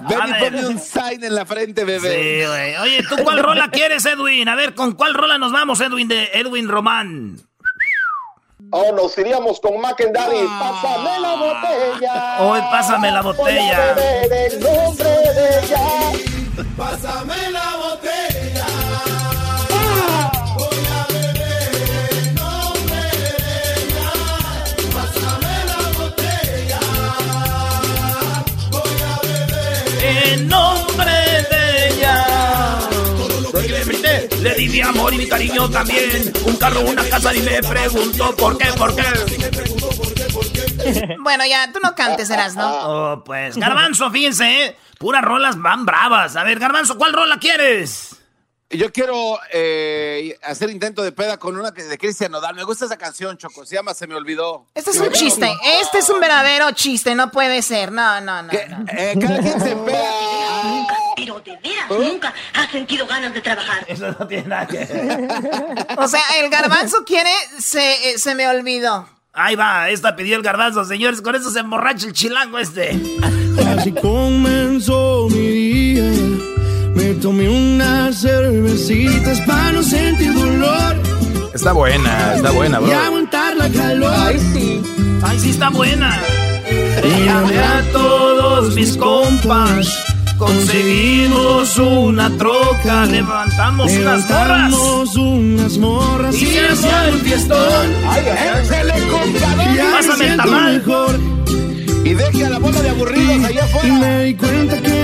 Ven 0.00 0.20
A 0.20 0.28
y 0.28 0.32
ver. 0.32 0.40
ponme 0.52 0.66
un 0.66 0.78
sign 0.78 1.24
en 1.24 1.34
la 1.34 1.46
frente, 1.46 1.80
Sí, 1.80 1.86
bebé. 1.86 2.46
güey. 2.46 2.76
Oye, 2.76 3.02
¿tú 3.08 3.16
cuál 3.24 3.38
rola 3.38 3.68
quieres, 3.70 4.04
Edwin? 4.04 4.46
A 4.46 4.54
ver, 4.56 4.74
¿con 4.74 4.92
cuál 4.92 5.14
rola 5.14 5.38
nos 5.38 5.52
vamos, 5.52 5.80
Edwin, 5.80 6.06
de 6.06 6.28
Edwin 6.34 6.68
Román? 6.68 7.38
Oh, 8.70 8.92
nos 8.94 9.16
iríamos 9.16 9.58
con 9.60 9.80
Mac 9.80 9.98
and 10.02 10.14
Daddy. 10.14 10.46
Pásame 10.46 11.18
la 11.20 11.34
botella. 11.34 12.36
Hoy 12.40 12.60
pásame 12.70 13.10
la 13.10 13.22
Voy 13.22 13.32
a 13.32 13.36
botella. 13.38 13.94
beber 13.94 14.52
el 14.52 14.60
nombre 14.60 15.08
de 15.08 15.60
ella. 15.60 15.80
Pásame 16.76 17.50
la 17.52 17.76
botella. 17.76 18.23
En 30.34 30.48
nombre 30.48 31.12
de 31.50 31.88
ella. 31.90 32.78
Lo 33.40 33.52
que 33.52 33.68
le 33.68 33.84
brindé, 33.84 34.28
Le 34.40 34.54
di 34.56 34.68
mi 34.68 34.80
amor 34.80 35.14
y 35.14 35.18
mi 35.18 35.28
cariño 35.28 35.70
también. 35.70 36.32
Un 36.44 36.56
carro, 36.56 36.80
una 36.80 37.04
casa 37.04 37.32
y 37.34 37.40
me 37.40 37.62
preguntó 37.62 38.34
por 38.34 38.58
qué, 38.58 38.66
por 38.76 38.94
qué. 38.96 39.04
Bueno, 41.20 41.44
ya, 41.46 41.72
tú 41.72 41.78
no 41.82 41.94
cantes, 41.94 42.28
eras, 42.30 42.56
¿no? 42.56 42.68
Oh, 42.68 43.24
pues. 43.24 43.56
Garbanzo, 43.56 44.10
fíjense, 44.10 44.64
¿eh? 44.66 44.76
Puras 44.98 45.22
rolas 45.22 45.60
van 45.60 45.86
bravas. 45.86 46.36
A 46.36 46.44
ver, 46.44 46.58
Garbanzo, 46.58 46.98
¿cuál 46.98 47.12
rola 47.12 47.38
quieres? 47.38 48.16
Yo 48.70 48.90
quiero 48.92 49.38
eh, 49.52 50.36
hacer 50.42 50.70
intento 50.70 51.02
de 51.02 51.12
peda 51.12 51.36
con 51.38 51.56
una 51.56 51.72
que- 51.72 51.84
de 51.84 51.96
Cristian 51.98 52.32
Nodal. 52.32 52.54
Me 52.56 52.64
gusta 52.64 52.86
esa 52.86 52.96
canción, 52.96 53.36
Choco. 53.36 53.64
Se 53.64 53.76
llama 53.76 53.94
Se 53.94 54.06
me 54.06 54.14
olvidó. 54.16 54.66
Este 54.74 54.90
es 54.90 54.98
un 54.98 55.10
chiste. 55.12 55.48
Este 55.82 55.98
es 55.98 56.08
un 56.10 56.18
verdadero 56.20 56.70
chiste. 56.72 57.14
No 57.14 57.30
puede 57.30 57.62
ser. 57.62 57.92
No, 57.92 58.20
no, 58.20 58.42
no. 58.42 58.48
no. 58.52 58.84
Eh, 58.90 59.14
cada 59.20 59.38
quien 59.40 59.60
se 59.60 59.76
peda. 59.76 60.10
Pero 61.16 61.40
de 61.40 61.56
veras, 61.62 61.88
nunca 61.90 62.34
has 62.54 62.70
sentido 62.72 63.06
ganas 63.06 63.32
de 63.32 63.40
trabajar. 63.40 63.84
Eso 63.86 64.10
no 64.18 64.26
tiene 64.26 64.48
nada 64.48 64.66
que 64.66 64.78
ver. 64.78 65.28
O 65.98 66.08
sea, 66.08 66.22
el 66.42 66.50
garbanzo 66.50 67.04
quiere. 67.04 67.30
Se, 67.60 68.10
eh, 68.10 68.18
se 68.18 68.34
me 68.34 68.48
olvidó. 68.48 69.08
Ahí 69.36 69.54
va, 69.56 69.90
esta 69.90 70.16
pidió 70.16 70.36
el 70.36 70.42
garbanzo, 70.42 70.84
señores. 70.84 71.20
Con 71.20 71.34
eso 71.36 71.50
se 71.50 71.60
emborracha 71.60 72.06
el 72.06 72.12
chilango 72.12 72.58
este. 72.58 73.00
Así 73.78 73.92
comenzó 73.92 75.28
mi 75.30 75.38
día. 75.38 75.73
Me 77.14 77.20
tomé 77.20 77.48
unas 77.48 78.20
cervecitas 78.22 79.40
para 79.42 79.70
no 79.72 79.82
sentir 79.84 80.34
dolor 80.34 80.96
Está 81.54 81.70
buena, 81.72 82.34
está 82.34 82.50
buena, 82.50 82.80
y 82.80 82.84
bro. 82.86 82.98
aguantar 82.98 83.56
la 83.56 83.68
calor. 83.68 84.12
Ay, 84.18 84.40
sí. 84.52 84.82
Ay, 85.22 85.38
sí 85.38 85.50
está 85.50 85.70
buena. 85.70 86.18
Llamé 87.24 87.58
a 87.58 87.82
todos 87.92 88.74
mis 88.74 88.96
compas. 88.96 89.86
Conseguimos 90.36 91.78
una 91.78 92.28
troca. 92.36 93.06
Levantamos 93.06 93.92
unas 93.92 94.28
morras. 94.28 94.70
Levantamos 94.72 95.14
unas 95.16 95.78
morras 95.78 96.34
Y 96.34 96.44
y 96.46 96.58
armó 96.58 96.88
el 97.06 97.14
el 97.14 97.20
fiestón. 97.20 97.90
¡Échale, 98.16 98.94
compadre! 99.08 99.76
Ya 99.76 99.84
me 99.84 99.90
Pásame 99.92 100.26
el 100.26 100.36
tamal. 100.36 100.72
mejor. 100.78 101.20
Y 102.04 102.12
deje 102.14 102.44
a 102.46 102.50
la 102.50 102.58
bola 102.58 102.82
de 102.82 102.88
aburridos 102.90 103.44
allá 103.44 103.50
Y 103.54 103.58
afuera. 103.58 103.94
me 103.94 104.24
di 104.24 104.34
cuenta 104.34 104.76
que. 104.82 105.03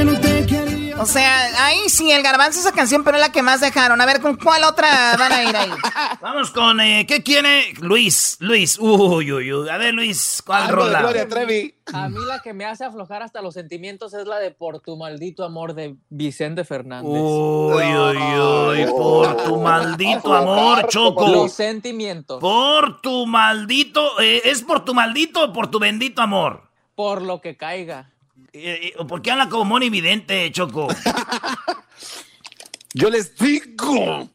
O 1.00 1.06
sea, 1.06 1.64
ahí 1.64 1.88
sí, 1.88 2.12
el 2.12 2.22
garbanzo 2.22 2.60
esa 2.60 2.72
canción, 2.72 3.02
pero 3.04 3.16
es 3.16 3.22
la 3.22 3.32
que 3.32 3.40
más 3.40 3.62
dejaron. 3.62 3.98
A 4.02 4.04
ver, 4.04 4.20
¿con 4.20 4.36
cuál 4.36 4.64
otra 4.64 5.16
van 5.18 5.32
a 5.32 5.42
ir 5.42 5.56
ahí? 5.56 5.70
Vamos 6.20 6.50
con, 6.50 6.78
eh, 6.78 7.06
¿qué 7.08 7.22
quiere? 7.22 7.72
Luis, 7.80 8.36
Luis. 8.38 8.78
Uy, 8.78 9.32
uy, 9.32 9.50
uy. 9.50 9.68
A 9.70 9.78
ver, 9.78 9.94
Luis, 9.94 10.42
¿cuál 10.44 10.64
Algo 10.64 10.84
de 10.84 10.88
rola? 10.88 11.00
Gloria 11.00 11.26
Trevi. 11.26 11.74
A 11.94 12.10
mí 12.10 12.18
la 12.26 12.40
que 12.40 12.52
me 12.52 12.66
hace 12.66 12.84
aflojar 12.84 13.22
hasta 13.22 13.40
los 13.40 13.54
sentimientos 13.54 14.12
es 14.12 14.26
la 14.26 14.38
de 14.38 14.50
Por 14.50 14.80
tu 14.80 14.98
maldito 14.98 15.42
amor 15.42 15.72
de 15.72 15.96
Vicente 16.10 16.64
Fernández. 16.64 17.10
Uy, 17.10 17.82
uy, 17.82 18.16
uy. 18.38 18.86
Por 18.90 19.36
tu 19.42 19.58
maldito 19.58 20.34
amor, 20.34 20.86
Choco. 20.88 21.28
Los 21.28 21.52
sentimientos. 21.52 22.40
Por 22.40 23.00
tu 23.00 23.24
maldito. 23.26 24.20
eh, 24.20 24.42
¿Es 24.44 24.62
por 24.62 24.84
tu 24.84 24.92
maldito 24.92 25.44
o 25.44 25.52
por 25.54 25.70
tu 25.70 25.78
bendito 25.78 26.20
amor? 26.20 26.68
Por 26.94 27.22
lo 27.22 27.40
que 27.40 27.56
caiga. 27.56 28.09
Eh, 28.52 28.94
eh, 28.98 29.04
¿Por 29.04 29.22
qué 29.22 29.30
habla 29.30 29.48
como 29.48 29.64
mono 29.64 29.84
evidente, 29.84 30.50
Choco? 30.52 30.88
Yo 32.94 33.10
les 33.10 33.36
digo. 33.36 34.28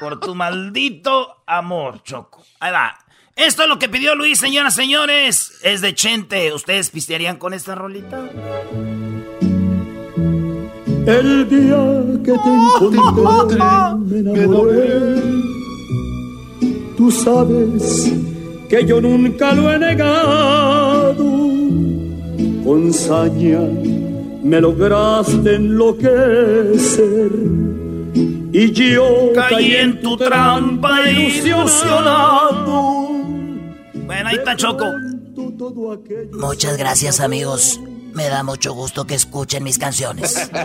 Por 0.00 0.18
tu 0.18 0.34
maldito 0.34 1.44
amor, 1.46 2.02
Choco. 2.02 2.44
Ahí 2.58 2.72
va. 2.72 2.98
Esto 3.36 3.62
es 3.62 3.68
lo 3.68 3.78
que 3.78 3.88
pidió 3.88 4.14
Luis, 4.14 4.38
señoras, 4.38 4.74
señores. 4.74 5.58
Es 5.62 5.80
de 5.80 5.94
Chente. 5.94 6.52
¿Ustedes 6.52 6.90
pistearían 6.90 7.36
con 7.36 7.54
esta 7.54 7.74
rolita? 7.74 8.28
El 11.06 11.48
día 11.48 12.22
que 12.24 12.32
te 12.32 12.48
encontré 12.48 13.58
me 13.98 14.18
enamoré. 14.18 15.22
Tú 16.96 17.10
sabes 17.10 18.12
que 18.68 18.84
yo 18.84 19.00
nunca 19.00 19.52
lo 19.52 19.72
he 19.72 19.78
negado. 19.78 21.53
Con 22.64 22.92
saña 22.92 23.60
me 24.42 24.60
lograste 24.60 25.54
enloquecer. 25.56 27.30
Y 28.52 28.72
yo 28.72 29.32
Caí 29.34 29.76
en 29.76 30.00
tu 30.00 30.16
trampa 30.16 31.08
ilusionado. 31.10 32.64
Bueno, 33.94 34.28
ahí 34.28 34.36
está 34.36 34.56
Choco. 34.56 34.86
Muchas 36.32 36.76
gracias 36.76 37.20
amigos. 37.20 37.80
Me 38.12 38.28
da 38.28 38.42
mucho 38.44 38.72
gusto 38.74 39.06
que 39.06 39.14
escuchen 39.14 39.62
mis 39.64 39.78
canciones. 39.78 40.50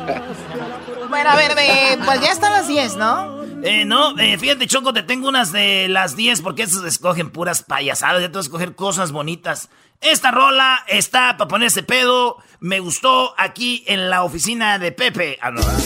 Bueno, 1.10 1.32
a 1.32 1.36
ver, 1.36 1.52
eh, 1.58 1.98
pues 2.06 2.22
ya 2.22 2.32
están 2.32 2.54
las 2.54 2.68
10, 2.68 2.98
¿no? 2.98 3.39
Eh, 3.62 3.84
no, 3.86 4.18
eh, 4.18 4.38
fíjate, 4.38 4.68
Choco, 4.68 4.94
te 4.94 5.04
tengo 5.04 5.28
unas 5.28 5.52
de 5.52 5.88
las 5.90 6.16
10 6.16 6.42
porque 6.42 6.64
esas 6.64 6.84
escogen 6.86 7.30
puras 7.30 7.62
payasadas. 7.64 8.22
Ya 8.22 8.28
te 8.28 8.34
voy 8.34 8.40
a 8.40 8.44
escoger 8.44 8.76
cosas 8.76 9.12
bonitas. 9.12 9.70
Esta 10.02 10.32
rola 10.32 10.86
está 10.88 11.36
para 11.38 11.48
ponerse 11.50 11.84
pedo. 11.84 12.38
Me 12.62 12.80
gustó 12.80 13.34
aquí 13.38 13.84
en 13.88 14.10
la 14.10 14.24
oficina 14.24 14.80
de 14.80 14.92
Pepe. 14.94 15.38
Ah, 15.42 15.52
no, 15.52 15.60
¿verdad? 15.62 15.80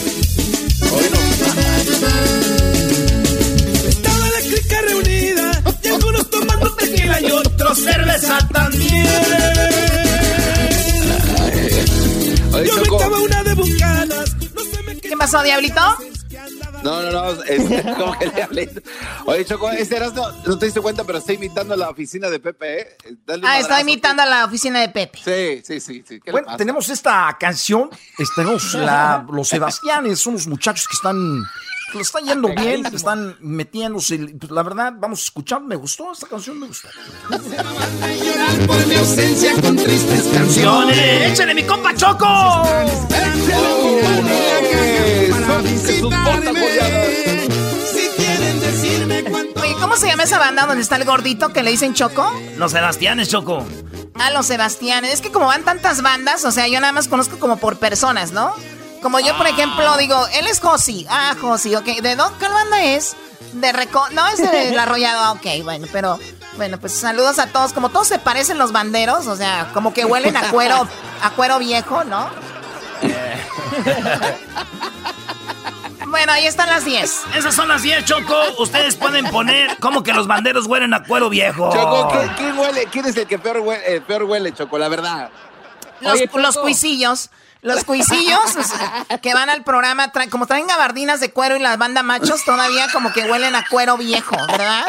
Estaba 3.87 4.17
la 4.17 4.39
clica 4.41 4.81
reunida 4.87 5.51
y 5.83 5.87
algunos 5.87 6.29
tomando 6.29 6.75
tequila 6.75 7.21
y 7.21 7.31
otros 7.31 7.79
cerveza 7.79 8.47
también. 8.49 9.07
Oye, 12.53 12.67
Yo 12.67 12.75
me 12.75 12.83
echaba 12.83 13.19
una 13.19 13.43
de 13.43 13.53
bucanas. 13.55 14.35
¿Qué 15.01 15.17
pasó, 15.17 15.41
Diablito? 15.41 15.81
No, 16.83 17.01
no, 17.01 17.11
no. 17.11 17.43
Es, 17.43 17.63
como 17.97 18.17
que 18.19 18.27
le 18.27 18.43
hablé. 18.43 18.69
Oye, 19.25 19.45
Choco, 19.45 19.71
este 19.71 19.95
Erasmo, 19.95 20.27
no 20.45 20.57
te 20.57 20.65
diste 20.65 20.81
cuenta, 20.81 21.03
pero 21.03 21.17
está 21.19 21.33
imitando 21.33 21.75
la 21.75 21.89
oficina 21.89 22.29
de 22.29 22.39
Pepe, 22.39 22.81
¿eh? 22.81 22.97
Dale 23.25 23.43
Ah, 23.47 23.59
está 23.59 23.79
imitando 23.81 24.21
a 24.21 24.25
la 24.25 24.45
oficina 24.45 24.81
de 24.81 24.89
Pepe. 24.89 25.19
Sí, 25.23 25.61
sí, 25.65 25.79
sí. 25.79 26.03
sí. 26.07 26.19
¿Qué 26.19 26.25
le 26.27 26.31
Bueno, 26.31 26.45
pasa? 26.47 26.57
tenemos 26.57 26.89
esta 26.89 27.35
canción. 27.39 27.89
Tenemos 28.35 28.73
la- 28.73 29.25
los 29.31 29.47
Sebastianes, 29.47 30.19
son 30.19 30.33
los 30.33 30.47
muchachos 30.47 30.87
que 30.87 30.95
están. 30.95 31.43
Que 31.93 31.99
le 31.99 32.03
están 32.03 32.25
yendo 32.25 32.49
bien, 32.49 32.83
que 32.83 32.95
están 32.95 33.37
metiéndose. 33.39 34.17
Pues, 34.17 34.51
la 34.51 34.63
verdad, 34.63 34.93
vamos 34.97 35.19
a 35.19 35.23
escuchar. 35.25 35.61
Me 35.61 35.75
gustó 35.75 36.11
esta 36.11 36.27
canción, 36.27 36.59
me 36.59 36.67
gustó. 36.67 36.87
Por 38.67 38.87
mi 38.87 38.95
ausencia 38.95 39.53
con 39.61 39.75
tristes 39.77 40.23
¡Canciones! 40.33 41.31
¡Échale 41.31 41.53
mi 41.53 41.63
compa 41.63 41.93
Choco! 41.95 42.63
Si 47.93 48.09
quieren 48.17 48.59
decirme 48.59 49.23
cuánto. 49.29 49.61
Oye, 49.61 49.75
¿cómo 49.79 49.95
se 49.95 50.07
llama 50.07 50.23
esa 50.23 50.39
banda 50.39 50.65
donde 50.65 50.81
está 50.81 50.95
el 50.95 51.05
gordito 51.05 51.49
que 51.49 51.61
le 51.61 51.69
dicen 51.69 51.93
Choco? 51.93 52.33
Los 52.57 52.71
Sebastianes, 52.71 53.29
Choco. 53.29 53.63
Ah, 54.15 54.31
los 54.31 54.47
Sebastianes. 54.47 55.13
Es 55.13 55.21
que 55.21 55.31
como 55.31 55.45
van 55.45 55.63
tantas 55.63 56.01
bandas, 56.01 56.43
o 56.43 56.51
sea, 56.51 56.67
yo 56.67 56.79
nada 56.79 56.91
más 56.91 57.07
conozco 57.07 57.37
como 57.37 57.57
por 57.57 57.77
personas, 57.77 58.31
¿no? 58.31 58.51
Como 59.03 59.19
yo, 59.19 59.37
por 59.37 59.45
ejemplo, 59.45 59.97
digo, 59.97 60.25
él 60.33 60.47
es 60.47 60.61
Josi. 60.61 61.05
Ah, 61.09 61.35
Josi, 61.39 61.75
ok. 61.75 61.85
¿De 62.01 62.15
dónde 62.15 62.39
qué 62.39 62.47
banda 62.47 62.83
es? 62.83 63.15
De 63.51 63.71
Reco... 63.73 64.07
No, 64.11 64.25
es 64.29 64.37
del 64.37 64.79
arrollado. 64.79 65.19
Ah, 65.21 65.31
ok, 65.33 65.63
bueno, 65.63 65.87
pero... 65.91 66.17
Bueno, 66.55 66.79
pues 66.79 66.93
saludos 66.93 67.37
a 67.37 67.47
todos. 67.47 67.73
Como 67.73 67.89
todos 67.89 68.07
se 68.07 68.17
parecen 68.17 68.57
los 68.57 68.71
banderos, 68.71 69.27
o 69.27 69.35
sea, 69.35 69.69
como 69.73 69.93
que 69.93 70.05
huelen 70.05 70.37
a 70.37 70.49
cuero, 70.51 70.87
a 71.21 71.29
cuero 71.31 71.59
viejo, 71.59 72.03
¿no? 72.05 72.29
Bueno, 76.07 76.31
ahí 76.31 76.45
están 76.45 76.69
las 76.69 76.85
10. 76.85 77.23
Esas 77.35 77.55
son 77.55 77.67
las 77.67 77.81
10, 77.81 78.05
Choco. 78.05 78.35
Ustedes 78.59 78.95
pueden 78.95 79.25
poner 79.31 79.75
como 79.79 80.03
que 80.03 80.13
los 80.13 80.27
banderos 80.27 80.67
huelen 80.67 80.93
a 80.93 81.03
cuero 81.03 81.27
viejo. 81.27 81.71
Choco, 81.73 82.07
¿quién, 82.37 82.55
huele? 82.55 82.85
¿quién 82.91 83.05
es 83.07 83.17
el 83.17 83.25
que 83.25 83.39
peor 83.39 83.57
huele, 83.61 83.99
peor 84.01 84.21
huele 84.25 84.53
Choco? 84.53 84.77
La 84.77 84.89
verdad. 84.89 85.31
Los, 86.03 86.33
los 86.33 86.57
cuisillos. 86.57 87.29
Los 87.61 87.85
cuisillos 87.85 88.41
que 89.21 89.33
van 89.33 89.49
al 89.49 89.63
programa, 89.63 90.11
como 90.29 90.45
traen 90.47 90.67
gabardinas 90.67 91.21
de 91.21 91.31
cuero 91.31 91.55
y 91.55 91.59
las 91.59 91.77
banda 91.77 92.03
machos, 92.03 92.43
todavía 92.43 92.89
como 92.91 93.13
que 93.13 93.23
huelen 93.23 93.55
a 93.55 93.65
cuero 93.69 93.95
viejo, 93.95 94.35
¿verdad? 94.47 94.85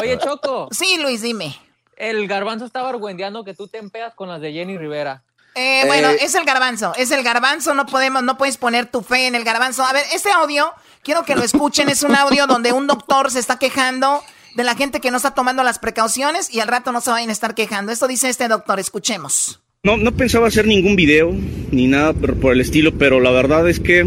Oye, 0.00 0.18
Choco. 0.18 0.68
Sí, 0.72 0.96
Luis, 0.96 1.20
dime. 1.20 1.60
El 1.96 2.26
garbanzo 2.28 2.64
estaba 2.64 2.88
argüendeando 2.88 3.44
que 3.44 3.52
tú 3.52 3.68
te 3.68 3.76
empeas 3.76 4.14
con 4.14 4.30
las 4.30 4.40
de 4.40 4.54
Jenny 4.54 4.78
Rivera. 4.78 5.22
Eh, 5.54 5.82
bueno, 5.86 6.08
eh, 6.08 6.18
es 6.22 6.34
el 6.34 6.44
garbanzo, 6.44 6.94
es 6.96 7.10
el 7.10 7.22
garbanzo, 7.22 7.74
no 7.74 7.84
podemos, 7.84 8.22
no 8.22 8.38
puedes 8.38 8.56
poner 8.56 8.86
tu 8.86 9.02
fe 9.02 9.26
en 9.26 9.34
el 9.34 9.44
garbanzo. 9.44 9.84
A 9.84 9.92
ver, 9.92 10.06
este 10.14 10.32
audio, 10.32 10.72
quiero 11.02 11.24
que 11.24 11.34
lo 11.34 11.42
escuchen, 11.42 11.90
es 11.90 12.02
un 12.02 12.16
audio 12.16 12.46
donde 12.46 12.72
un 12.72 12.86
doctor 12.86 13.30
se 13.30 13.38
está 13.38 13.58
quejando 13.58 14.24
de 14.54 14.64
la 14.64 14.74
gente 14.74 15.00
que 15.00 15.10
no 15.10 15.18
está 15.18 15.34
tomando 15.34 15.62
las 15.62 15.78
precauciones 15.78 16.48
y 16.48 16.60
al 16.60 16.68
rato 16.68 16.90
no 16.90 17.02
se 17.02 17.10
vayan 17.10 17.28
a 17.28 17.32
estar 17.32 17.54
quejando. 17.54 17.92
Esto 17.92 18.06
dice 18.06 18.30
este 18.30 18.48
doctor, 18.48 18.80
escuchemos. 18.80 19.60
No, 19.82 19.96
no 19.96 20.14
pensaba 20.14 20.46
hacer 20.46 20.66
ningún 20.66 20.94
video 20.94 21.34
ni 21.70 21.86
nada 21.86 22.12
por, 22.12 22.52
el 22.52 22.60
estilo, 22.60 22.98
pero 22.98 23.18
la 23.18 23.30
verdad 23.30 23.66
es 23.66 23.80
que 23.80 24.04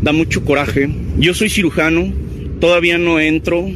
da 0.00 0.12
mucho 0.12 0.42
coraje. 0.42 0.88
Yo 1.18 1.34
soy 1.34 1.50
cirujano, 1.50 2.14
todavía 2.60 2.96
no 2.96 3.20
entro 3.20 3.68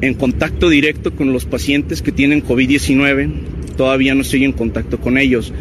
en 0.00 0.14
contacto 0.14 0.70
directo 0.70 1.14
con 1.14 1.34
los 1.34 1.44
pacientes 1.44 2.00
que 2.00 2.12
tienen 2.12 2.42
COVID-19, 2.42 3.30
todavía 3.76 4.14
no 4.14 4.22
estoy 4.22 4.44
en 4.44 4.52
contacto 4.52 4.98
con 4.98 5.18
ellos 5.18 5.52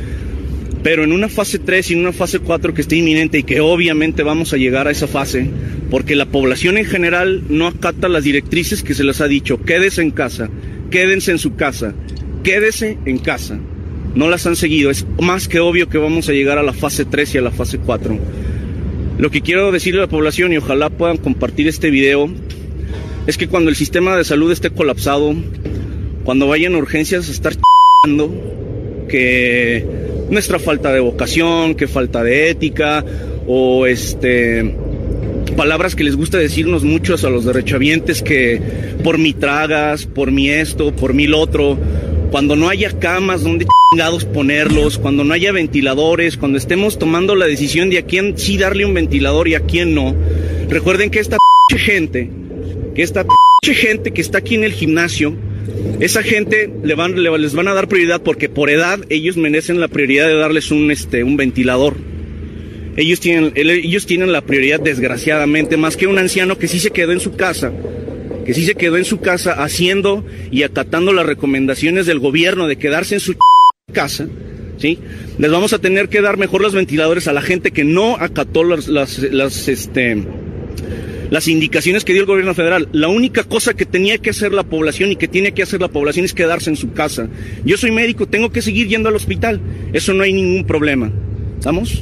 pero 0.84 1.04
en 1.04 1.12
una 1.12 1.28
fase 1.28 1.60
3 1.60 1.92
y 1.92 1.94
en 1.96 2.00
una 2.00 2.14
fase 2.14 2.40
4 2.40 2.74
que 2.74 2.80
está 2.80 2.96
inminente 2.96 3.40
y 3.40 3.44
que 3.44 3.60
obviamente 3.60 4.24
vamos 4.24 4.54
a 4.54 4.58
llegar 4.58 4.88
a 4.88 4.92
esa 4.92 5.08
fase, 5.08 5.50
porque 5.92 6.16
la 6.16 6.28
población 6.28 6.78
en 6.78 6.86
general 6.86 7.44
no 7.50 7.68
acata 7.68 8.08
las 8.08 8.24
directrices 8.24 8.84
que 8.84 8.94
se 8.94 9.04
les 9.04 9.20
ha 9.20 9.28
dicho, 9.28 9.62
quédese 9.62 10.02
en 10.02 10.12
casa, 10.12 10.50
quédense 10.90 11.32
en 11.32 11.40
su 11.40 11.56
casa, 11.56 11.94
quédese 12.42 12.98
en 13.06 13.18
casa. 13.18 13.60
No 14.18 14.30
las 14.30 14.48
han 14.48 14.56
seguido, 14.56 14.90
es 14.90 15.06
más 15.22 15.48
que 15.48 15.60
obvio 15.60 15.90
que 15.90 16.00
vamos 16.00 16.28
a 16.28 16.32
llegar 16.32 16.58
a 16.58 16.64
la 16.64 16.74
fase 16.74 17.06
3 17.06 17.36
y 17.36 17.38
a 17.38 17.42
la 17.42 17.52
fase 17.52 17.78
4. 17.78 18.18
Lo 19.20 19.30
que 19.30 19.42
quiero 19.42 19.72
decirle 19.72 20.00
a 20.00 20.06
la 20.06 20.10
población 20.10 20.52
y 20.54 20.58
ojalá 20.58 20.90
puedan 20.90 21.18
compartir 21.18 21.68
este 21.68 21.92
video 21.92 22.28
es 23.28 23.38
que 23.38 23.48
cuando 23.48 23.70
el 23.70 23.76
sistema 23.76 24.18
de 24.18 24.24
salud 24.24 24.52
esté 24.52 24.72
colapsado, 24.72 25.36
cuando 26.24 26.48
vayan 26.48 26.74
urgencias 26.74 27.30
a 27.30 27.32
estar 27.32 27.54
que 29.08 29.86
nuestra 30.32 30.58
falta 30.58 30.92
de 30.92 31.00
vocación, 31.00 31.76
que 31.76 31.88
falta 31.88 32.24
de 32.24 32.50
ética 32.50 33.06
o 33.46 33.86
este 33.86 34.76
palabras 35.56 35.96
que 35.96 36.04
les 36.04 36.16
gusta 36.16 36.40
decirnos 36.40 36.84
muchos 36.84 37.24
a 37.24 37.30
los 37.30 37.46
derechohabientes 37.46 38.24
que 38.24 38.60
por 39.04 39.20
mi 39.20 39.34
tragas, 39.34 40.08
por 40.08 40.32
mi 40.32 40.50
esto, 40.50 40.92
por 40.96 41.14
mi 41.14 41.28
lo 41.28 41.40
otro, 41.40 41.78
cuando 42.32 42.56
no 42.56 42.70
haya 42.70 42.98
camas 43.00 43.44
donde 43.44 43.66
chingados 43.92 44.26
ponerlos, 44.26 44.98
cuando 44.98 45.24
no 45.24 45.34
haya 45.34 45.52
ventiladores, 45.52 46.38
cuando 46.38 46.58
estemos 46.58 47.00
tomando 47.00 47.36
la 47.36 47.48
decisión 47.48 47.90
de 47.90 48.00
a 48.00 48.06
quién 48.06 48.38
sí 48.38 48.58
darle 48.58 48.86
un 48.86 48.94
ventilador 48.94 49.48
y 49.48 49.56
a 49.56 49.62
quién 49.62 49.96
no. 49.96 50.16
Recuerden 50.70 51.10
que 51.10 51.20
esta 51.20 51.38
gente, 51.78 52.30
que 52.96 53.02
esta 53.02 53.26
gente 53.64 54.12
que 54.12 54.22
está 54.22 54.40
aquí 54.40 54.56
en 54.56 54.64
el 54.64 54.74
gimnasio, 54.74 55.36
esa 56.00 56.24
gente 56.24 56.70
le 56.84 56.96
van, 56.96 57.22
les 57.22 57.54
van 57.54 57.68
a 57.68 57.74
dar 57.74 57.88
prioridad 57.88 58.22
porque 58.22 58.50
por 58.50 58.70
edad 58.70 59.00
ellos 59.10 59.38
merecen 59.38 59.80
la 59.80 59.88
prioridad 59.88 60.28
de 60.28 60.36
darles 60.36 60.72
un, 60.72 60.92
este, 60.92 61.24
un 61.24 61.38
ventilador. 61.38 61.96
Ellos 62.98 63.20
tienen, 63.20 63.54
ellos 63.56 64.06
tienen 64.06 64.32
la 64.32 64.42
prioridad, 64.42 64.80
desgraciadamente, 64.80 65.78
más 65.78 65.96
que 65.96 66.08
un 66.08 66.18
anciano 66.18 66.58
que 66.58 66.68
sí 66.68 66.80
se 66.80 66.90
quedó 66.90 67.12
en 67.12 67.20
su 67.20 67.36
casa, 67.36 67.72
que 68.48 68.54
sí 68.54 68.66
se 68.66 68.76
quedó 68.76 68.96
en 68.96 69.04
su 69.04 69.20
casa 69.20 69.62
haciendo 69.62 70.26
y 70.52 70.64
acatando 70.64 71.12
las 71.12 71.26
recomendaciones 71.26 72.06
del 72.06 72.20
gobierno 72.20 72.66
de 72.66 72.78
quedarse 72.78 73.16
en 73.16 73.20
su 73.20 73.36
casa, 73.92 74.30
¿sí? 74.78 75.00
Les 75.38 75.52
vamos 75.52 75.74
a 75.74 75.80
tener 75.80 76.08
que 76.08 76.22
dar 76.22 76.38
mejor 76.38 76.62
los 76.62 76.74
ventiladores 76.74 77.28
a 77.28 77.34
la 77.34 77.42
gente 77.42 77.72
que 77.72 77.84
no 77.84 78.16
acató 78.16 78.64
las, 78.64 78.88
las, 78.88 79.20
las 79.20 79.68
este, 79.68 80.24
las 81.30 81.50
indicaciones 81.50 82.06
que 82.06 82.14
dio 82.14 82.22
el 82.22 82.28
gobierno 82.28 82.54
federal. 82.54 82.88
La 82.94 83.10
única 83.10 83.44
cosa 83.44 83.74
que 83.74 83.86
tenía 83.86 84.18
que 84.18 84.30
hacer 84.30 84.54
la 84.54 84.64
población 84.64 85.12
y 85.12 85.18
que 85.18 85.28
tiene 85.28 85.52
que 85.52 85.64
hacer 85.64 85.82
la 85.82 85.90
población 85.90 86.24
es 86.24 86.34
quedarse 86.34 86.70
en 86.70 86.78
su 86.78 86.94
casa. 86.94 87.28
Yo 87.66 87.76
soy 87.76 87.92
médico, 87.92 88.30
tengo 88.30 88.50
que 88.50 88.62
seguir 88.62 88.88
yendo 88.88 89.10
al 89.10 89.16
hospital. 89.18 89.60
Eso 89.92 90.14
no 90.14 90.24
hay 90.24 90.32
ningún 90.32 90.66
problema. 90.66 91.12
¿Estamos? 91.58 92.02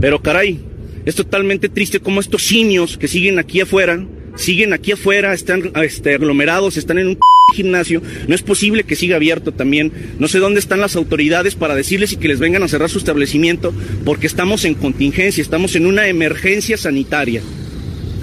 Pero 0.00 0.20
caray, 0.22 0.58
es 1.04 1.14
totalmente 1.14 1.68
triste 1.68 2.00
como 2.00 2.18
estos 2.18 2.42
simios 2.42 2.98
que 2.98 3.06
siguen 3.06 3.38
aquí 3.38 3.60
afuera, 3.60 4.04
siguen 4.38 4.72
aquí 4.72 4.92
afuera, 4.92 5.34
están 5.34 5.72
este, 5.82 6.14
aglomerados, 6.14 6.76
están 6.76 6.98
en 6.98 7.08
un 7.08 7.18
gimnasio, 7.54 8.02
no 8.26 8.34
es 8.34 8.42
posible 8.42 8.84
que 8.84 8.96
siga 8.96 9.16
abierto 9.16 9.52
también. 9.52 9.92
No 10.18 10.28
sé 10.28 10.38
dónde 10.38 10.60
están 10.60 10.80
las 10.80 10.96
autoridades 10.96 11.54
para 11.54 11.74
decirles 11.74 12.12
y 12.12 12.16
que 12.16 12.28
les 12.28 12.38
vengan 12.38 12.62
a 12.62 12.68
cerrar 12.68 12.88
su 12.88 12.98
establecimiento, 12.98 13.74
porque 14.04 14.26
estamos 14.26 14.64
en 14.64 14.74
contingencia, 14.74 15.42
estamos 15.42 15.76
en 15.76 15.86
una 15.86 16.08
emergencia 16.08 16.76
sanitaria. 16.76 17.42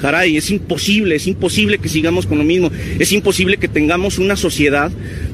Caray, 0.02 0.38
es 0.38 0.52
imposible, 0.52 1.16
es 1.16 1.26
imposible 1.26 1.78
que 1.78 1.90
sigamos 1.90 2.28
con 2.28 2.38
lo 2.38 2.44
mismo. 2.44 2.70
Es 3.00 3.12
imposible 3.12 3.58
que 3.58 3.68
tengamos 3.68 4.20
una 4.20 4.36
sociedad 4.36 4.92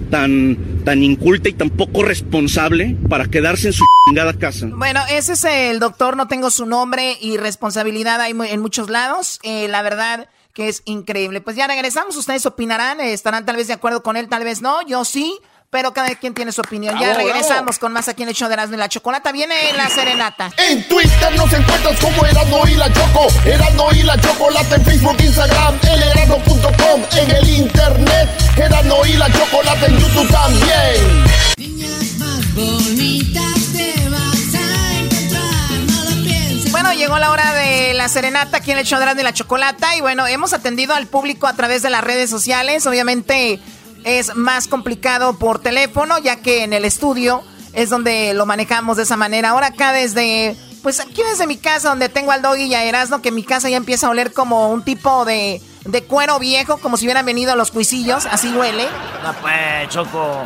tan, 0.09 0.83
tan 0.85 1.03
inculta 1.03 1.49
y 1.49 1.53
tan 1.53 1.71
poco 1.71 2.03
responsable 2.03 2.95
para 3.09 3.25
quedarse 3.25 3.67
en 3.67 3.73
su 3.73 3.83
chingada 4.07 4.33
casa. 4.33 4.67
Bueno, 4.71 5.01
ese 5.09 5.33
es 5.33 5.43
el 5.43 5.79
doctor, 5.79 6.15
no 6.15 6.27
tengo 6.27 6.51
su 6.51 6.65
nombre 6.65 7.17
y 7.19 7.37
responsabilidad 7.37 8.21
hay 8.21 8.33
en 8.49 8.61
muchos 8.61 8.89
lados. 8.89 9.39
Eh, 9.43 9.67
la 9.67 9.81
verdad 9.81 10.29
que 10.53 10.69
es 10.69 10.81
increíble. 10.85 11.41
Pues 11.41 11.55
ya 11.55 11.67
regresamos, 11.67 12.15
ustedes 12.15 12.45
opinarán, 12.45 12.99
estarán 12.99 13.45
tal 13.45 13.55
vez 13.55 13.67
de 13.67 13.73
acuerdo 13.73 14.03
con 14.03 14.17
él, 14.17 14.29
tal 14.29 14.43
vez 14.43 14.61
no, 14.61 14.81
yo 14.85 15.05
sí 15.05 15.39
pero 15.71 15.93
cada 15.93 16.13
quien 16.15 16.33
tiene 16.33 16.51
su 16.51 16.61
opinión. 16.61 16.99
ya 16.99 17.13
regresamos 17.13 17.79
con 17.79 17.93
más 17.93 18.07
aquí 18.09 18.23
en 18.23 18.29
el 18.29 18.35
show 18.35 18.49
de 18.49 18.53
Erasmo 18.53 18.75
y 18.75 18.77
la 18.77 18.89
Chocolata. 18.89 19.31
Viene 19.31 19.55
la 19.73 19.89
serenata. 19.89 20.51
En 20.57 20.85
Twitter 20.87 21.33
nos 21.37 21.51
encuentras 21.53 21.97
como 21.99 22.25
Erasmo 22.25 22.67
y 22.67 22.75
la 22.75 22.91
Choco. 22.91 23.27
Erasmo 23.45 23.87
y 23.93 24.03
la 24.03 24.19
Chocolata 24.19 24.75
en 24.75 24.85
Facebook, 24.85 25.15
Instagram, 25.19 25.79
elerasmo.com. 25.81 27.01
En 27.17 27.31
el 27.31 27.49
internet, 27.49 28.29
Erasmo 28.57 29.05
y 29.05 29.13
la 29.13 29.31
Chocolata 29.31 29.85
en 29.85 29.97
YouTube 29.97 30.29
también. 30.29 31.25
Niñas 31.57 32.17
más 32.19 32.53
bonitas 32.53 33.60
llegó 37.01 37.17
la 37.17 37.31
hora 37.31 37.55
de 37.55 37.95
la 37.95 38.07
serenata 38.09 38.57
aquí 38.57 38.69
en 38.69 38.77
el 38.77 38.85
show 38.85 38.99
de 38.99 39.23
la 39.23 39.33
Chocolata. 39.33 39.95
Y 39.95 40.01
bueno, 40.01 40.27
hemos 40.27 40.53
atendido 40.53 40.93
al 40.93 41.07
público 41.07 41.47
a 41.47 41.53
través 41.53 41.81
de 41.81 41.89
las 41.89 42.03
redes 42.03 42.29
sociales. 42.29 42.85
Obviamente 42.85 43.59
es 44.03 44.35
más 44.35 44.67
complicado 44.67 45.39
por 45.39 45.57
teléfono, 45.57 46.19
ya 46.19 46.35
que 46.35 46.63
en 46.63 46.73
el 46.73 46.85
estudio 46.85 47.41
es 47.73 47.89
donde 47.89 48.35
lo 48.35 48.45
manejamos 48.45 48.97
de 48.97 49.03
esa 49.03 49.17
manera. 49.17 49.49
Ahora 49.49 49.67
acá 49.67 49.93
desde, 49.93 50.55
pues 50.83 50.99
aquí 50.99 51.23
desde 51.27 51.47
mi 51.47 51.57
casa, 51.57 51.89
donde 51.89 52.07
tengo 52.07 52.33
al 52.33 52.43
doggy 52.43 52.65
y 52.65 52.75
a 52.75 52.83
Erasmo, 52.83 53.19
que 53.19 53.31
mi 53.31 53.41
casa 53.41 53.67
ya 53.67 53.77
empieza 53.77 54.05
a 54.05 54.11
oler 54.11 54.31
como 54.31 54.69
un 54.69 54.83
tipo 54.83 55.25
de, 55.25 55.59
de 55.85 56.03
cuero 56.03 56.37
viejo, 56.37 56.77
como 56.77 56.97
si 56.97 57.05
hubieran 57.05 57.25
venido 57.25 57.55
los 57.55 57.71
cuisillos, 57.71 58.27
así 58.27 58.53
huele. 58.53 58.85
No 59.23 59.33
pues, 59.41 59.89
Choco. 59.89 60.43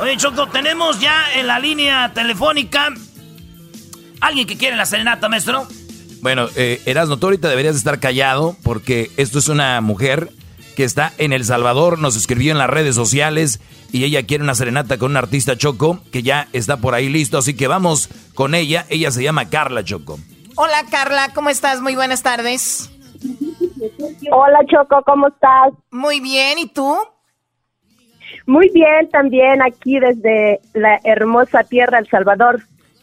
Oye, 0.00 0.16
Choco, 0.16 0.48
tenemos 0.48 0.98
ya 0.98 1.32
en 1.36 1.46
la 1.46 1.60
línea 1.60 2.12
telefónica 2.12 2.88
alguien 4.20 4.46
que 4.48 4.56
quiere 4.56 4.76
la 4.76 4.86
serenata, 4.86 5.28
maestro. 5.28 5.68
Bueno, 6.22 6.46
eh, 6.54 6.80
Erasmo, 6.86 7.16
tú 7.16 7.26
ahorita 7.26 7.48
deberías 7.48 7.74
estar 7.74 7.98
callado 7.98 8.54
porque 8.62 9.10
esto 9.16 9.40
es 9.40 9.48
una 9.48 9.80
mujer 9.80 10.28
que 10.76 10.84
está 10.84 11.12
en 11.18 11.32
El 11.32 11.44
Salvador, 11.44 11.98
nos 11.98 12.16
escribió 12.16 12.52
en 12.52 12.58
las 12.58 12.70
redes 12.70 12.94
sociales 12.94 13.60
y 13.92 14.04
ella 14.04 14.24
quiere 14.24 14.44
una 14.44 14.54
serenata 14.54 14.98
con 14.98 15.10
un 15.10 15.16
artista 15.16 15.56
Choco 15.56 15.98
que 16.12 16.22
ya 16.22 16.46
está 16.52 16.76
por 16.76 16.94
ahí 16.94 17.08
listo, 17.08 17.38
así 17.38 17.56
que 17.56 17.66
vamos 17.66 18.08
con 18.34 18.54
ella. 18.54 18.86
Ella 18.88 19.10
se 19.10 19.24
llama 19.24 19.50
Carla 19.50 19.82
Choco. 19.82 20.16
Hola 20.54 20.84
Carla, 20.92 21.30
¿cómo 21.34 21.50
estás? 21.50 21.80
Muy 21.80 21.96
buenas 21.96 22.22
tardes. 22.22 22.88
Hola 24.30 24.60
Choco, 24.70 25.02
¿cómo 25.04 25.26
estás? 25.26 25.72
Muy 25.90 26.20
bien, 26.20 26.56
¿y 26.60 26.68
tú? 26.68 26.96
Muy 28.46 28.70
bien, 28.72 29.10
también 29.10 29.60
aquí 29.60 29.98
desde 29.98 30.60
la 30.72 31.00
hermosa 31.02 31.64
tierra 31.64 31.98
El 31.98 32.08
Salvador. 32.08 32.62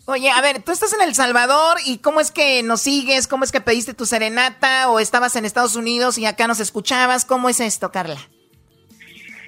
Oye, 0.09 0.31
a 0.31 0.41
ver, 0.41 0.63
tú 0.63 0.71
estás 0.71 0.91
en 0.93 1.01
El 1.01 1.13
Salvador 1.13 1.77
y 1.85 1.99
¿cómo 1.99 2.19
es 2.19 2.31
que 2.31 2.63
nos 2.63 2.81
sigues? 2.81 3.27
¿Cómo 3.27 3.43
es 3.43 3.51
que 3.51 3.61
pediste 3.61 3.93
tu 3.93 4.05
serenata 4.05 4.89
o 4.89 4.99
estabas 4.99 5.35
en 5.35 5.45
Estados 5.45 5.75
Unidos 5.75 6.17
y 6.17 6.25
acá 6.25 6.47
nos 6.47 6.59
escuchabas? 6.59 7.25
¿Cómo 7.25 7.47
es 7.47 7.59
esto, 7.59 7.91
Carla? 7.91 8.19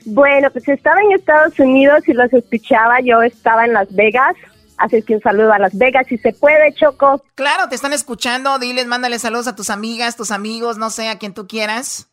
Bueno, 0.06 0.50
pues 0.52 0.68
estaba 0.68 1.02
en 1.02 1.14
Estados 1.14 1.60
Unidos 1.60 2.08
y 2.08 2.14
los 2.14 2.32
escuchaba. 2.32 3.02
Yo 3.02 3.22
estaba 3.24 3.66
en 3.66 3.74
Las 3.74 3.92
Vegas 3.94 4.36
Así 4.82 5.04
que 5.04 5.14
un 5.14 5.22
saludo 5.22 5.54
a 5.54 5.60
Las 5.60 5.78
Vegas 5.78 6.08
si 6.08 6.18
se 6.18 6.34
puede, 6.34 6.74
Choco. 6.74 7.24
Claro, 7.36 7.70
te 7.70 7.76
están 7.76 7.94
escuchando. 7.94 8.58
Diles, 8.58 8.88
mándale 8.88 9.20
saludos 9.20 9.48
a 9.48 9.56
tus 9.56 9.70
amigas, 9.70 10.16
tus 10.16 10.32
amigos, 10.32 10.80
no 10.80 10.90
sé, 10.90 11.08
a 11.08 11.20
quien 11.20 11.36
tú 11.36 11.48
quieras. 11.48 12.10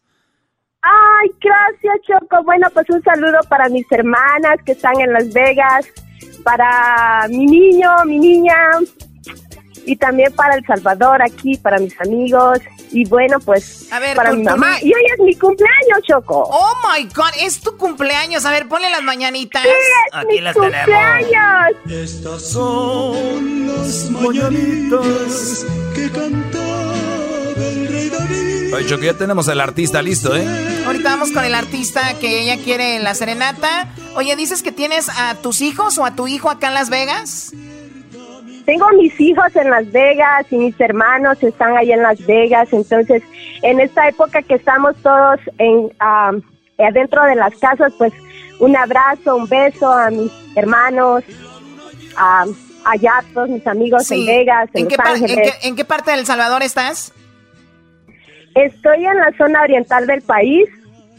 Ay, 0.83 1.31
gracias, 1.41 1.97
Choco. 2.07 2.45
Bueno, 2.45 2.69
pues 2.75 2.89
un 2.91 3.03
saludo 3.03 3.39
para 3.49 3.71
mis 3.71 3.91
hermanas 3.91 4.59
que 4.67 4.73
están 4.73 5.01
en 5.01 5.15
Las 5.15 5.33
Vegas, 5.33 5.87
para 6.49 7.29
mi 7.29 7.45
niño, 7.45 7.91
mi 8.07 8.19
niña, 8.19 8.57
y 9.85 9.97
también 9.97 10.33
para 10.33 10.55
El 10.55 10.65
Salvador 10.65 11.21
aquí, 11.21 11.59
para 11.59 11.79
mis 11.79 11.99
amigos. 12.01 12.59
Y 12.91 13.07
bueno, 13.07 13.39
pues 13.39 13.93
A 13.93 13.99
ver, 13.99 14.17
para 14.17 14.33
mi 14.33 14.43
mamá. 14.43 14.79
Y 14.81 14.87
hoy 14.95 15.03
es 15.13 15.21
mi 15.23 15.35
cumpleaños, 15.35 16.01
Choco. 16.09 16.49
Oh 16.51 16.73
my 16.89 17.05
God, 17.15 17.33
es 17.43 17.61
tu 17.61 17.77
cumpleaños. 17.77 18.47
A 18.47 18.51
ver, 18.51 18.67
ponle 18.67 18.89
las 18.89 19.03
mañanitas. 19.03 19.63
Sí, 19.63 19.69
es 19.69 20.15
Aquí 20.15 20.27
mi 20.29 20.41
las 20.41 20.55
tenemos. 20.55 20.87
cumpleaños. 20.87 21.77
Estas 21.91 22.51
son 22.51 23.67
las 23.67 24.11
mañanitas 24.11 25.67
que 25.95 26.09
David. 26.09 26.98
Oye, 28.75 28.87
Choco, 28.87 29.03
ya 29.03 29.15
tenemos 29.15 29.49
al 29.49 29.61
artista 29.61 30.03
listo, 30.03 30.37
¿eh? 30.37 30.47
Ahorita 30.87 31.11
vamos 31.11 31.33
con 31.33 31.45
el 31.45 31.55
artista 31.55 32.15
que 32.21 32.43
ella 32.43 32.63
quiere 32.63 32.97
en 32.97 33.05
la 33.05 33.15
serenata. 33.15 33.89
Oye, 34.15 34.37
dices 34.37 34.63
que 34.63 34.73
tienes 34.73 35.09
a 35.09 35.35
tus 35.37 35.61
hijos 35.63 35.97
o 35.99 36.05
a 36.05 36.15
tu 36.15 36.29
hijo 36.29 36.51
acá 36.51 36.69
en 36.69 36.75
Las 36.75 36.91
Vegas. 36.91 37.53
Tengo 38.67 38.87
mis 38.99 39.19
hijos 39.21 39.57
en 39.57 39.71
Las 39.71 39.91
Vegas 39.91 40.47
y 40.51 40.57
mis 40.57 40.79
hermanos 40.81 41.43
están 41.43 41.77
ahí 41.79 41.93
en 41.93 42.03
Las 42.03 42.25
Vegas. 42.27 42.69
Entonces, 42.73 43.23
en 43.63 43.81
esta 43.81 44.07
época 44.09 44.43
que 44.43 44.55
estamos 44.55 44.95
todos 45.03 45.41
en 45.59 45.91
adentro 46.79 47.23
de 47.25 47.35
las 47.37 47.55
casas, 47.57 47.93
pues 47.97 48.13
un 48.61 48.77
abrazo, 48.77 49.37
un 49.37 49.49
beso 49.49 49.91
a 49.91 50.11
mis 50.11 50.31
hermanos, 50.57 51.25
a 52.17 52.45
allá 52.85 53.13
todos 53.33 53.49
mis 53.49 53.67
amigos 53.67 54.05
Sí. 54.07 54.21
en 54.21 54.27
Vegas, 54.27 54.69
en, 54.75 54.81
¿En 54.83 54.89
qué, 54.89 54.97
Los 54.97 55.05
par- 55.07 55.17
en 55.17 55.23
Ángeles. 55.25 55.53
qué- 55.61 55.69
en 55.69 55.77
qué 55.77 55.85
parte 55.87 56.11
del 56.11 56.27
Salvador 56.27 56.63
estás? 56.63 57.13
Estoy 58.65 59.05
en 59.07 59.17
la 59.17 59.33
zona 59.37 59.63
oriental 59.63 60.07
del 60.07 60.23
país. 60.23 60.69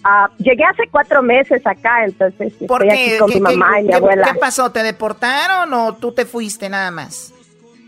Ah, 0.03 0.29
llegué 0.37 0.63
hace 0.63 0.83
cuatro 0.89 1.21
meses 1.21 1.61
acá, 1.65 2.05
entonces 2.05 2.53
¿Por 2.67 2.83
estoy 2.83 2.97
qué? 2.97 3.09
aquí 3.11 3.17
con 3.19 3.29
¿Qué- 3.29 3.39
mi 3.41 3.45
qué- 3.49 3.57
mamá 3.57 3.79
y 3.79 3.83
mi 3.83 3.89
qué- 3.89 3.95
abuela. 3.95 4.31
¿Qué 4.31 4.39
pasó? 4.39 4.71
¿Te 4.71 4.81
deportaron 4.83 5.73
o 5.73 5.95
tú 5.95 6.11
te 6.13 6.25
fuiste 6.25 6.69
nada 6.69 6.89
más? 6.91 7.33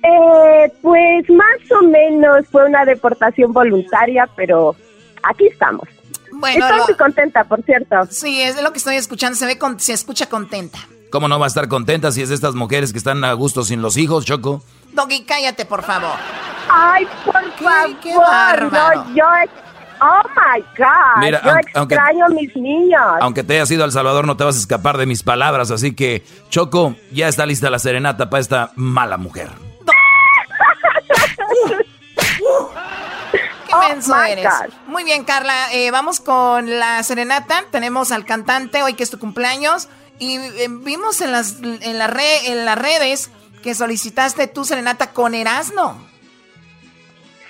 Eh, 0.04 0.72
pues 0.82 1.30
más 1.30 1.72
o 1.80 1.84
menos 1.86 2.48
fue 2.52 2.66
una 2.66 2.84
deportación 2.86 3.54
voluntaria, 3.54 4.28
pero 4.36 4.76
aquí 5.24 5.48
estamos. 5.48 5.88
Bueno, 6.34 6.66
Estoy 6.66 6.78
lo- 6.80 6.86
muy 6.86 6.96
contenta, 6.96 7.44
por 7.44 7.62
cierto. 7.64 7.96
Sí, 8.10 8.42
es 8.42 8.62
lo 8.62 8.72
que 8.72 8.80
estoy 8.80 8.96
escuchando. 8.96 9.36
Se 9.38 9.46
ve, 9.46 9.58
con- 9.58 9.80
se 9.80 9.94
escucha 9.94 10.28
contenta. 10.28 10.80
¿Cómo 11.12 11.28
no 11.28 11.38
va 11.39 11.45
a 11.45 11.47
estar 11.47 11.67
contenta 11.67 12.12
si 12.12 12.21
es 12.21 12.30
de 12.30 12.36
estas 12.36 12.56
mujeres 12.56 12.91
que 12.93 12.97
están 12.97 13.24
a 13.26 13.34
gusto 13.34 13.63
sin 13.63 13.82
los 13.82 13.97
hijos, 13.97 14.26
Choco? 14.26 14.63
Doggy, 14.93 15.24
cállate, 15.26 15.65
por 15.65 15.84
favor. 15.84 16.15
Ay, 16.69 17.06
por 17.26 17.34
favor, 17.34 18.00
qué 18.02 18.15
bárbaro. 18.17 19.04
no, 19.06 19.15
yo, 19.15 19.26
oh 20.02 20.21
my 20.36 20.62
God, 20.78 21.19
Mira, 21.19 21.41
yo 21.43 21.52
aunque- 21.52 21.71
aunque- 21.76 21.95
extraño 21.95 22.26
a 22.26 22.30
mis 22.30 22.56
niños. 22.56 23.02
Aunque 23.19 23.43
te 23.43 23.56
hayas 23.56 23.69
ido 23.71 23.84
a 23.84 23.86
El 23.88 23.91
Salvador, 23.91 24.26
no 24.26 24.38
te 24.38 24.45
vas 24.45 24.56
a 24.56 24.60
escapar 24.60 24.97
de 24.97 25.06
mis 25.06 25.21
palabras. 25.21 25.69
Así 25.69 25.93
que, 25.93 26.24
Choco, 26.50 26.95
ya 27.12 27.28
está 27.28 27.45
lista 27.45 27.69
la 27.69 27.80
serenata 27.80 28.30
para 28.30 28.39
esta 28.41 28.71
mala 28.76 29.17
mujer. 29.17 29.50
Qué 33.67 33.76
menso 33.89 34.13
my 34.15 34.32
eres. 34.32 34.45
God. 34.45 34.74
Muy 34.88 35.04
bien, 35.04 35.24
Carla. 35.24 35.71
eh, 35.74 35.91
vamos 35.91 36.19
con 36.19 36.80
la 36.80 37.02
serenata. 37.04 37.63
Tenemos 37.71 38.12
al 38.12 38.26
cantante 38.26 38.84
hoy 38.84 38.93
que 38.95 39.04
es 39.04 39.10
tu 39.10 39.17
cumpleaños. 39.19 39.88
Y 40.22 40.36
eh, 40.36 40.68
vimos 40.70 41.20
en 41.22 41.32
las, 41.32 41.58
en, 41.64 41.98
la 41.98 42.06
re- 42.06 42.46
en 42.52 42.64
las 42.64 42.78
redes 42.78 43.32
que 43.64 43.74
solicitaste 43.74 44.46
tu 44.46 44.64
serenata 44.64 45.14
con 45.14 45.34
Erasno. 45.34 45.98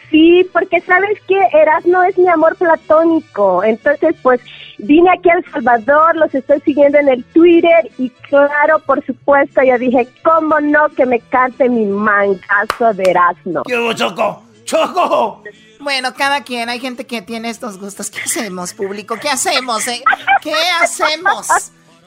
Sí, 0.09 0.49
porque 0.53 0.79
sabes 0.79 1.19
que 1.27 1.35
Erasmo 1.51 2.01
es 2.03 2.17
mi 2.17 2.29
amor 2.29 2.55
platónico. 2.55 3.61
Entonces, 3.63 4.15
pues 4.23 4.39
vine 4.77 5.09
aquí 5.11 5.29
a 5.29 5.33
El 5.33 5.51
Salvador, 5.51 6.15
los 6.15 6.33
estoy 6.33 6.61
siguiendo 6.61 6.97
en 6.97 7.09
el 7.09 7.25
Twitter 7.25 7.91
y 7.97 8.09
claro, 8.29 8.79
por 8.85 9.05
supuesto, 9.05 9.61
yo 9.63 9.77
dije, 9.77 10.07
¿cómo 10.23 10.59
no 10.61 10.87
que 10.95 11.05
me 11.05 11.19
cante 11.19 11.67
mi 11.67 11.85
mangazo 11.85 12.93
de 12.93 13.03
Erasmo? 13.03 13.63
¿Qué 13.63 13.77
hubo, 13.77 13.91
Choco? 13.93 14.43
¡Choco! 14.63 15.43
Bueno, 15.81 16.13
cada 16.13 16.43
quien, 16.45 16.69
hay 16.69 16.79
gente 16.79 17.05
que 17.05 17.21
tiene 17.21 17.49
estos 17.49 17.77
gustos. 17.79 18.09
¿Qué 18.09 18.21
hacemos, 18.21 18.73
público? 18.73 19.17
¿Qué 19.21 19.27
hacemos? 19.29 19.85
eh? 19.89 20.01
¿Qué 20.41 20.53
hacemos? 20.81 21.47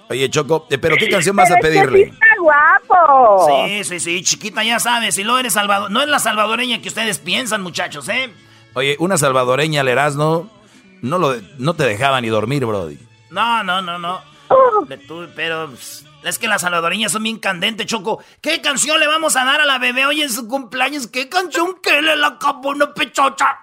Oye, 0.08 0.28
Choco, 0.30 0.66
eh, 0.70 0.78
¿pero 0.78 0.96
qué 0.96 1.08
canción 1.08 1.34
vas 1.34 1.50
a 1.50 1.56
pedirle? 1.56 2.02
está 2.02 2.26
guapo. 2.40 3.46
Sí, 3.66 3.84
sí, 3.84 4.00
sí, 4.00 4.22
chiquita, 4.22 4.62
ya 4.62 4.78
sabes. 4.78 5.14
Si 5.14 5.24
lo 5.24 5.38
eres 5.38 5.54
salvador... 5.54 5.90
No 5.90 6.02
es 6.02 6.08
la 6.08 6.18
salvadoreña 6.18 6.82
que 6.82 6.88
ustedes 6.88 7.18
piensan, 7.18 7.62
muchachos, 7.62 8.08
¿eh? 8.08 8.30
Oye, 8.74 8.96
una 8.98 9.16
salvadoreña 9.16 9.80
al 9.80 9.88
Erasmo, 9.88 10.50
no, 11.00 11.18
lo, 11.18 11.34
no 11.58 11.74
te 11.74 11.84
dejaba 11.84 12.20
ni 12.20 12.28
dormir, 12.28 12.66
Brody. 12.66 12.98
No, 13.30 13.62
no, 13.64 13.80
no, 13.80 13.98
no. 13.98 14.20
Pero 15.34 15.70
pss, 15.70 16.04
es 16.24 16.38
que 16.38 16.48
las 16.48 16.62
salvadoreñas 16.62 17.12
son 17.12 17.22
bien 17.22 17.38
candentes, 17.38 17.86
Choco. 17.86 18.22
¿Qué 18.40 18.60
canción 18.60 18.98
le 19.00 19.06
vamos 19.06 19.36
a 19.36 19.44
dar 19.44 19.60
a 19.60 19.64
la 19.64 19.78
bebé 19.78 20.06
hoy 20.06 20.22
en 20.22 20.30
su 20.30 20.48
cumpleaños? 20.48 21.06
¿Qué 21.06 21.28
canción 21.28 21.76
que 21.82 22.00
le 22.02 22.16
la 22.16 22.28
acabó 22.28 22.70
una 22.70 22.92
pechocha? 22.92 23.58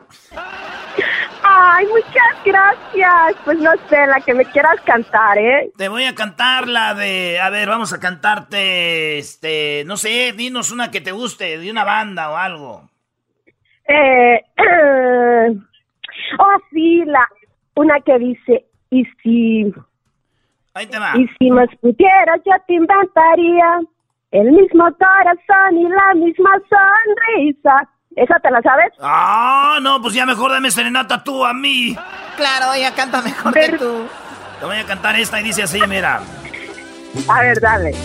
Ay, 1.53 1.85
muchas 1.87 2.45
gracias. 2.45 3.35
Pues 3.43 3.59
no 3.59 3.71
sé, 3.89 4.07
la 4.07 4.21
que 4.21 4.33
me 4.33 4.45
quieras 4.45 4.79
cantar, 4.85 5.37
¿eh? 5.37 5.69
Te 5.77 5.89
voy 5.89 6.05
a 6.05 6.15
cantar 6.15 6.67
la 6.67 6.93
de... 6.93 7.39
A 7.41 7.49
ver, 7.49 7.67
vamos 7.67 7.91
a 7.91 7.99
cantarte, 7.99 9.17
este... 9.17 9.83
No 9.85 9.97
sé, 9.97 10.31
dinos 10.31 10.71
una 10.71 10.91
que 10.91 11.01
te 11.01 11.11
guste, 11.11 11.57
de 11.57 11.69
una 11.69 11.83
banda 11.83 12.31
o 12.31 12.37
algo. 12.37 12.89
Eh, 13.85 14.41
oh, 16.39 16.57
sí, 16.71 17.03
la, 17.05 17.27
una 17.75 17.99
que 17.99 18.17
dice, 18.17 18.65
y 18.89 19.03
si, 19.21 19.73
Ahí 20.73 20.85
te 20.87 20.99
va. 20.99 21.13
y 21.17 21.27
si 21.37 21.49
nos 21.49 21.67
pudieras, 21.81 22.39
yo 22.45 22.53
te 22.65 22.75
inventaría 22.75 23.79
el 24.31 24.51
mismo 24.53 24.85
corazón 24.97 25.77
y 25.77 25.89
la 25.89 26.13
misma 26.15 26.51
sonrisa. 26.69 27.89
¿Esa 28.15 28.39
te 28.39 28.51
la 28.51 28.61
sabes? 28.61 28.91
Ah, 29.01 29.79
no, 29.81 30.01
pues 30.01 30.13
ya 30.13 30.25
mejor 30.25 30.51
dame 30.51 30.69
serenata 30.71 31.23
tú 31.23 31.45
a 31.45 31.53
mí. 31.53 31.95
Claro, 32.35 32.73
ella 32.73 32.93
canta 32.93 33.21
mejor 33.21 33.53
que 33.53 33.69
tú. 33.77 34.05
Te 34.59 34.65
voy 34.65 34.77
a 34.77 34.85
cantar 34.85 35.15
esta 35.19 35.39
y 35.39 35.43
dice 35.43 35.63
así, 35.63 35.79
mira. 35.87 36.21
A 37.27 37.41
ver, 37.41 37.59
dale. 37.61 37.95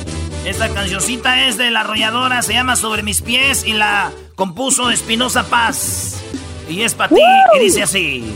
Esta 0.44 0.68
cancioncita 0.72 1.44
es 1.46 1.58
de 1.58 1.70
la 1.72 1.80
arrolladora, 1.80 2.40
se 2.42 2.52
llama 2.54 2.76
Sobre 2.76 3.02
mis 3.02 3.20
pies 3.20 3.66
y 3.66 3.72
la 3.72 4.10
compuso 4.36 4.90
Espinosa 4.90 5.44
Paz. 5.48 6.22
Y 6.68 6.82
es 6.82 6.94
para 6.94 7.08
ti 7.14 7.20
y 7.56 7.58
dice 7.64 7.82
así. 7.82 8.32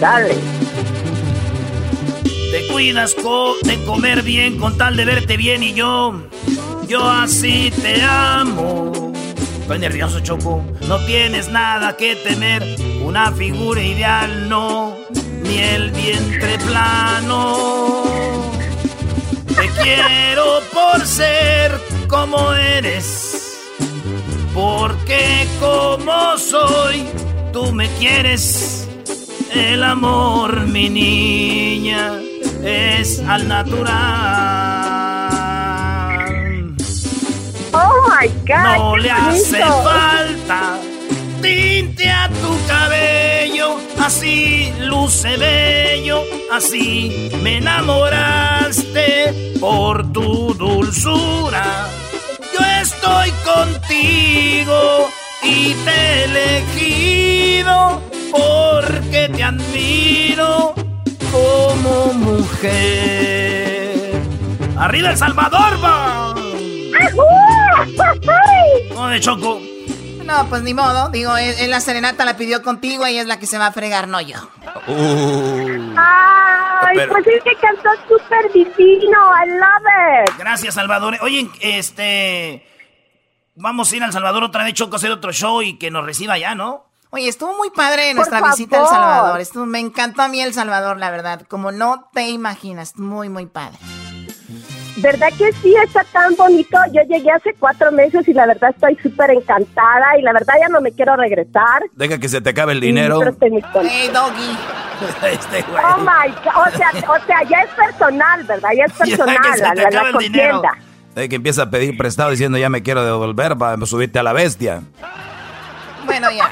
Dale. 0.00 0.34
Te 2.52 2.66
cuidas 2.72 3.14
co- 3.14 3.56
de 3.62 3.82
comer 3.84 4.22
bien 4.22 4.58
con 4.58 4.76
tal 4.76 4.96
de 4.96 5.04
verte 5.04 5.36
bien 5.36 5.62
y 5.62 5.72
yo, 5.74 6.26
yo 6.88 7.08
así 7.08 7.70
te 7.82 8.02
amo. 8.02 9.09
Estoy 9.70 9.82
nervioso, 9.82 10.18
Choco. 10.18 10.64
No 10.88 10.98
tienes 11.06 11.48
nada 11.48 11.96
que 11.96 12.16
temer, 12.16 12.60
una 13.04 13.30
figura 13.30 13.80
ideal 13.80 14.48
no, 14.48 14.96
ni 15.44 15.58
el 15.58 15.92
vientre 15.92 16.58
plano. 16.58 18.50
Te 19.46 19.68
quiero 19.80 20.58
por 20.72 21.06
ser 21.06 21.70
como 22.08 22.52
eres, 22.52 23.60
porque 24.52 25.46
como 25.60 26.36
soy, 26.36 27.04
tú 27.52 27.70
me 27.70 27.88
quieres. 27.90 28.88
El 29.54 29.84
amor, 29.84 30.66
mi 30.66 30.88
niña, 30.88 32.14
es 32.64 33.20
al 33.20 33.46
natural. 33.46 35.09
Oh 37.72 38.08
my 38.08 38.28
God. 38.46 38.76
No 38.76 38.96
le 38.96 39.10
hace 39.10 39.60
falta 39.60 40.78
tinte 41.40 42.10
a 42.10 42.28
tu 42.28 42.58
cabello, 42.66 43.78
así 43.98 44.72
luce 44.80 45.36
bello, 45.36 46.24
así 46.52 47.30
me 47.42 47.58
enamoraste 47.58 49.54
por 49.60 50.12
tu 50.12 50.54
dulzura. 50.54 51.88
Yo 52.52 52.60
estoy 52.82 53.30
contigo 53.44 55.08
y 55.42 55.74
te 55.84 55.90
he 55.90 56.24
elegido 56.24 58.02
porque 58.30 59.28
te 59.34 59.42
admiro 59.42 60.74
como 61.32 62.12
mujer. 62.14 63.30
¡Arriba 64.76 65.10
El 65.10 65.16
Salvador, 65.16 65.82
va! 65.84 66.39
¿Cómo 68.88 69.08
de 69.08 69.20
Choco? 69.20 69.60
No, 70.24 70.48
pues 70.48 70.62
ni 70.62 70.74
modo. 70.74 71.08
Digo, 71.08 71.36
es 71.36 71.68
la 71.68 71.80
serenata 71.80 72.24
la 72.24 72.36
pidió 72.36 72.62
contigo 72.62 73.06
y 73.08 73.18
es 73.18 73.26
la 73.26 73.38
que 73.38 73.46
se 73.46 73.58
va 73.58 73.66
a 73.66 73.72
fregar, 73.72 74.06
no 74.08 74.20
yo. 74.20 74.36
Ay, 74.86 75.96
Ay, 75.96 77.08
pues 77.08 77.26
es 77.26 77.42
que 77.42 77.56
cantó 77.56 77.90
súper 78.08 78.52
divino. 78.52 79.18
I 79.44 79.48
love 79.48 80.28
it. 80.28 80.38
Gracias, 80.38 80.74
Salvador. 80.74 81.16
Oye, 81.22 81.48
este. 81.60 82.66
Vamos 83.56 83.92
a 83.92 83.96
ir 83.96 84.04
al 84.04 84.12
Salvador 84.12 84.44
otra 84.44 84.64
vez, 84.64 84.74
Choco, 84.74 84.94
a 84.94 84.98
hacer 84.98 85.10
otro 85.10 85.32
show 85.32 85.62
y 85.62 85.78
que 85.78 85.90
nos 85.90 86.06
reciba 86.06 86.38
ya, 86.38 86.54
¿no? 86.54 86.86
Oye, 87.10 87.28
estuvo 87.28 87.56
muy 87.56 87.70
padre 87.70 88.14
nuestra 88.14 88.40
visita 88.40 88.80
al 88.80 88.86
Salvador. 88.86 89.40
Estuvo, 89.40 89.66
me 89.66 89.80
encantó 89.80 90.22
a 90.22 90.28
mí 90.28 90.40
El 90.40 90.54
Salvador, 90.54 90.96
la 90.98 91.10
verdad. 91.10 91.42
Como 91.48 91.72
no 91.72 92.08
te 92.12 92.28
imaginas, 92.28 92.96
muy, 92.96 93.28
muy 93.28 93.46
padre. 93.46 93.78
¿Verdad 95.00 95.28
que 95.38 95.52
sí? 95.52 95.74
Está 95.82 96.04
tan 96.04 96.34
bonito. 96.36 96.76
Yo 96.92 97.02
llegué 97.08 97.30
hace 97.30 97.54
cuatro 97.58 97.90
meses 97.90 98.26
y 98.28 98.32
la 98.34 98.46
verdad 98.46 98.70
estoy 98.70 98.96
súper 99.02 99.30
encantada 99.30 100.18
y 100.18 100.22
la 100.22 100.32
verdad 100.32 100.54
ya 100.60 100.68
no 100.68 100.80
me 100.80 100.92
quiero 100.92 101.16
regresar. 101.16 101.82
Deja 101.94 102.18
que 102.18 102.28
se 102.28 102.40
te 102.40 102.50
acabe 102.50 102.72
el 102.72 102.80
dinero. 102.80 103.16
Sí, 103.16 103.20
pero 103.20 103.30
estoy 103.30 103.50
muy 103.50 103.62
contenta. 103.62 103.90
Hey, 103.90 104.10
doggy. 104.12 104.58
Este 105.32 105.62
güey. 105.62 105.82
Oh 105.82 105.98
my 106.00 106.30
God. 106.44 106.68
O 106.68 106.76
sea, 106.76 106.90
o 107.08 107.26
sea, 107.26 107.42
ya 107.48 107.62
es 107.62 107.70
personal, 107.70 108.44
¿verdad? 108.44 108.68
Ya 108.76 108.84
es 108.84 108.92
Ya 108.98 109.04
que 109.04 109.16
personal 109.16 109.54
se 109.54 109.62
la, 109.62 109.74
te 109.74 109.90
la, 109.90 110.12
contienda. 110.12 110.70
De 111.14 111.28
que 111.28 111.36
empieza 111.36 111.62
a 111.62 111.70
pedir 111.70 111.96
prestado 111.96 112.30
diciendo 112.30 112.58
ya 112.58 112.68
me 112.68 112.82
quiero 112.82 113.02
devolver 113.02 113.56
para 113.56 113.78
subirte 113.86 114.18
a 114.18 114.22
la 114.22 114.34
bestia. 114.34 114.82
Bueno, 116.04 116.30
ya. 116.30 116.50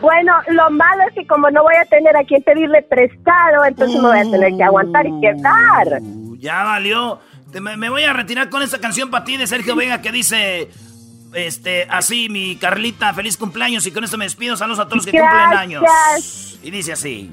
Bueno, 0.00 0.34
lo 0.48 0.70
malo 0.70 1.02
es 1.08 1.14
que 1.14 1.26
como 1.26 1.50
no 1.50 1.62
voy 1.62 1.74
a 1.76 1.84
tener 1.86 2.16
a 2.16 2.24
quien 2.24 2.42
pedirle 2.42 2.82
prestado, 2.82 3.64
entonces 3.64 4.00
me 4.00 4.08
voy 4.08 4.18
a 4.18 4.30
tener 4.30 4.56
que 4.56 4.62
aguantar 4.62 5.06
y 5.06 5.20
quedar. 5.20 6.00
Ya 6.38 6.64
valió. 6.64 7.20
Me, 7.60 7.76
me 7.76 7.88
voy 7.88 8.04
a 8.04 8.12
retirar 8.12 8.50
con 8.50 8.62
esta 8.62 8.78
canción 8.78 9.10
para 9.10 9.24
ti 9.24 9.36
de 9.36 9.46
Sergio 9.46 9.76
Vega 9.76 10.00
que 10.00 10.12
dice. 10.12 10.70
Este, 11.32 11.88
así, 11.90 12.28
mi 12.28 12.54
Carlita, 12.54 13.12
feliz 13.12 13.36
cumpleaños 13.36 13.84
y 13.86 13.90
con 13.90 14.04
esto 14.04 14.16
me 14.16 14.24
despido. 14.24 14.56
Saludos 14.56 14.78
a 14.78 14.84
todos 14.84 14.98
los 14.98 15.06
que 15.06 15.18
cumplen 15.18 15.58
años. 15.58 15.82
Y 16.62 16.70
dice 16.70 16.92
así. 16.92 17.30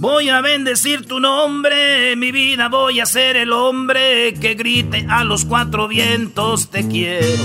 Voy 0.00 0.30
a 0.30 0.40
bendecir 0.40 1.06
tu 1.06 1.20
nombre, 1.20 2.16
mi 2.16 2.32
vida 2.32 2.70
voy 2.70 3.00
a 3.00 3.06
ser 3.06 3.36
el 3.36 3.52
hombre 3.52 4.32
que 4.40 4.54
grite 4.54 5.06
a 5.10 5.24
los 5.24 5.44
cuatro 5.44 5.88
vientos 5.88 6.70
te 6.70 6.88
quiero. 6.88 7.44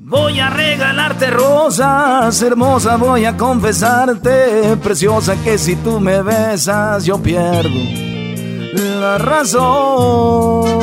Voy 0.00 0.40
a 0.40 0.48
regalarte 0.48 1.30
rosas, 1.30 2.40
hermosa, 2.40 2.96
voy 2.96 3.26
a 3.26 3.36
confesarte, 3.36 4.78
preciosa, 4.82 5.36
que 5.44 5.58
si 5.58 5.76
tú 5.76 6.00
me 6.00 6.22
besas 6.22 7.04
yo 7.04 7.22
pierdo 7.22 8.17
la 8.74 9.18
razón. 9.18 10.78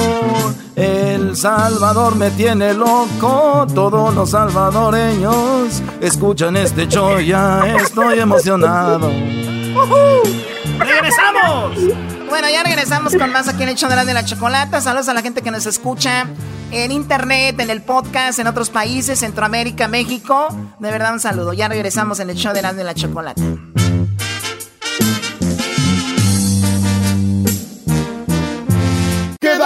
El 0.76 1.38
Salvador 1.38 2.16
me 2.16 2.32
tiene 2.32 2.74
loco, 2.74 3.66
todos 3.74 4.14
los 4.14 4.32
salvadoreños 4.32 5.82
escuchan 6.02 6.58
este 6.58 6.88
show, 6.88 7.20
ya 7.20 7.66
estoy 7.78 8.20
emocionado. 8.20 9.10
¡Regresamos! 10.80 11.78
Bueno, 12.30 12.50
ya 12.50 12.64
regresamos 12.64 13.16
con 13.16 13.32
más 13.32 13.48
aquí 13.48 13.64
en 13.64 13.70
el 13.70 13.76
show 13.76 13.90
de 13.90 13.96
la, 13.96 14.04
de 14.04 14.14
la 14.14 14.26
chocolata. 14.26 14.82
Saludos 14.82 15.08
a 15.08 15.14
la 15.14 15.22
gente 15.22 15.42
que 15.42 15.52
nos 15.52 15.66
escucha 15.66 16.28
en 16.72 16.92
internet, 16.92 17.58
en 17.60 17.70
el 17.70 17.82
podcast, 17.82 18.40
en 18.40 18.48
otros 18.48 18.70
países, 18.70 19.20
Centroamérica, 19.20 19.88
México. 19.88 20.50
De 20.80 20.92
verdad, 20.92 21.14
un 21.14 21.22
saludo. 21.22 21.54
Ya 21.54 21.70
regresamos 21.70 22.20
en 22.20 22.30
el 22.30 22.36
show 22.36 22.54
de 22.54 22.62
la, 22.62 22.74
de 22.74 22.84
la 22.84 22.94
chocolata. 22.94 23.42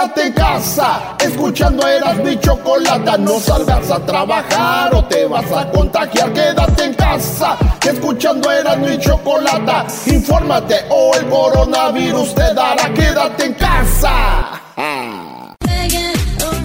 Quédate 0.00 0.28
en 0.28 0.32
casa, 0.32 1.16
escuchando 1.18 1.86
eras 1.86 2.16
mi 2.24 2.40
chocolata. 2.40 3.18
No 3.18 3.38
salgas 3.38 3.90
a 3.90 3.98
trabajar 4.06 4.94
o 4.94 5.04
te 5.04 5.26
vas 5.26 5.52
a 5.52 5.70
contagiar. 5.70 6.32
Quédate 6.32 6.84
en 6.84 6.94
casa, 6.94 7.58
escuchando 7.86 8.50
eras 8.50 8.78
mi 8.78 8.98
chocolata. 8.98 9.86
Infórmate 10.06 10.86
o 10.88 11.14
el 11.16 11.28
coronavirus 11.28 12.34
te 12.34 12.54
dará. 12.54 12.94
Quédate 12.94 13.44
en 13.44 13.52
casa. 13.52 14.62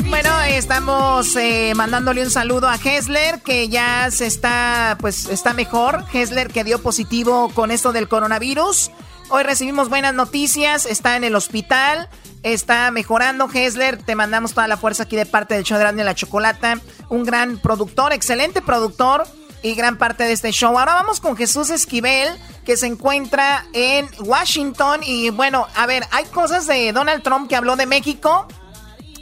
Bueno, 0.08 0.42
estamos 0.44 1.36
eh, 1.36 1.74
mandándole 1.76 2.22
un 2.22 2.32
saludo 2.32 2.70
a 2.70 2.76
Hessler, 2.76 3.42
que 3.42 3.68
ya 3.68 4.12
se 4.12 4.28
está, 4.28 4.98
pues, 5.02 5.28
está 5.28 5.52
mejor. 5.52 6.06
Hessler 6.14 6.48
que 6.48 6.64
dio 6.64 6.82
positivo 6.82 7.52
con 7.54 7.72
esto 7.72 7.92
del 7.92 8.08
coronavirus. 8.08 8.92
Hoy 9.30 9.44
recibimos 9.44 9.90
buenas 9.90 10.14
noticias, 10.14 10.86
está 10.86 11.16
en 11.16 11.24
el 11.24 11.36
hospital, 11.36 12.10
está 12.44 12.92
mejorando 12.92 13.50
Hessler. 13.52 14.02
Te 14.02 14.14
mandamos 14.14 14.54
toda 14.54 14.68
la 14.68 14.78
fuerza 14.78 15.04
aquí 15.04 15.16
de 15.16 15.26
parte 15.26 15.56
del 15.56 15.64
show 15.64 15.80
de 15.80 16.04
la 16.04 16.14
Chocolata. 16.14 16.80
Un 17.10 17.24
gran 17.24 17.58
productor, 17.58 18.14
excelente 18.14 18.62
productor 18.62 19.26
y 19.64 19.74
gran 19.74 19.98
parte 19.98 20.26
de 20.26 20.32
este 20.32 20.52
show. 20.52 20.78
Ahora 20.78 20.94
vamos 20.94 21.20
con 21.20 21.36
Jesús 21.36 21.72
Esquivel, 21.72 22.30
que 22.66 22.78
se 22.78 22.86
encuentra 22.86 23.66
en 23.74 24.08
Washington. 24.20 25.02
Y 25.04 25.32
bueno, 25.32 25.68
a 25.76 25.88
ver, 25.88 26.06
hay 26.12 26.26
cosas 26.26 26.68
de 26.68 26.94
Donald 26.94 27.24
Trump 27.24 27.50
que 27.50 27.56
habló 27.56 27.76
de 27.76 27.88
México. 27.88 28.48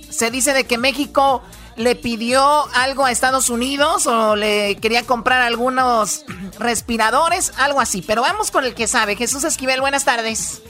Se 0.10 0.32
dice 0.32 0.54
de 0.54 0.66
que 0.66 0.78
México 0.78 1.42
le 1.76 1.96
pidió 1.96 2.66
algo 2.76 3.06
a 3.06 3.12
Estados 3.12 3.50
Unidos 3.50 4.06
o 4.08 4.36
le 4.36 4.76
quería 4.78 5.04
comprar 5.04 5.42
algunos 5.42 6.26
respiradores, 6.60 7.54
algo 7.58 7.82
así. 7.82 8.02
Pero 8.02 8.22
vamos 8.22 8.52
con 8.52 8.64
el 8.66 8.74
que 8.76 8.88
sabe. 8.88 9.16
Jesús 9.16 9.44
Esquivel, 9.44 9.82
buenas 9.82 10.06
tardes. 10.06 10.62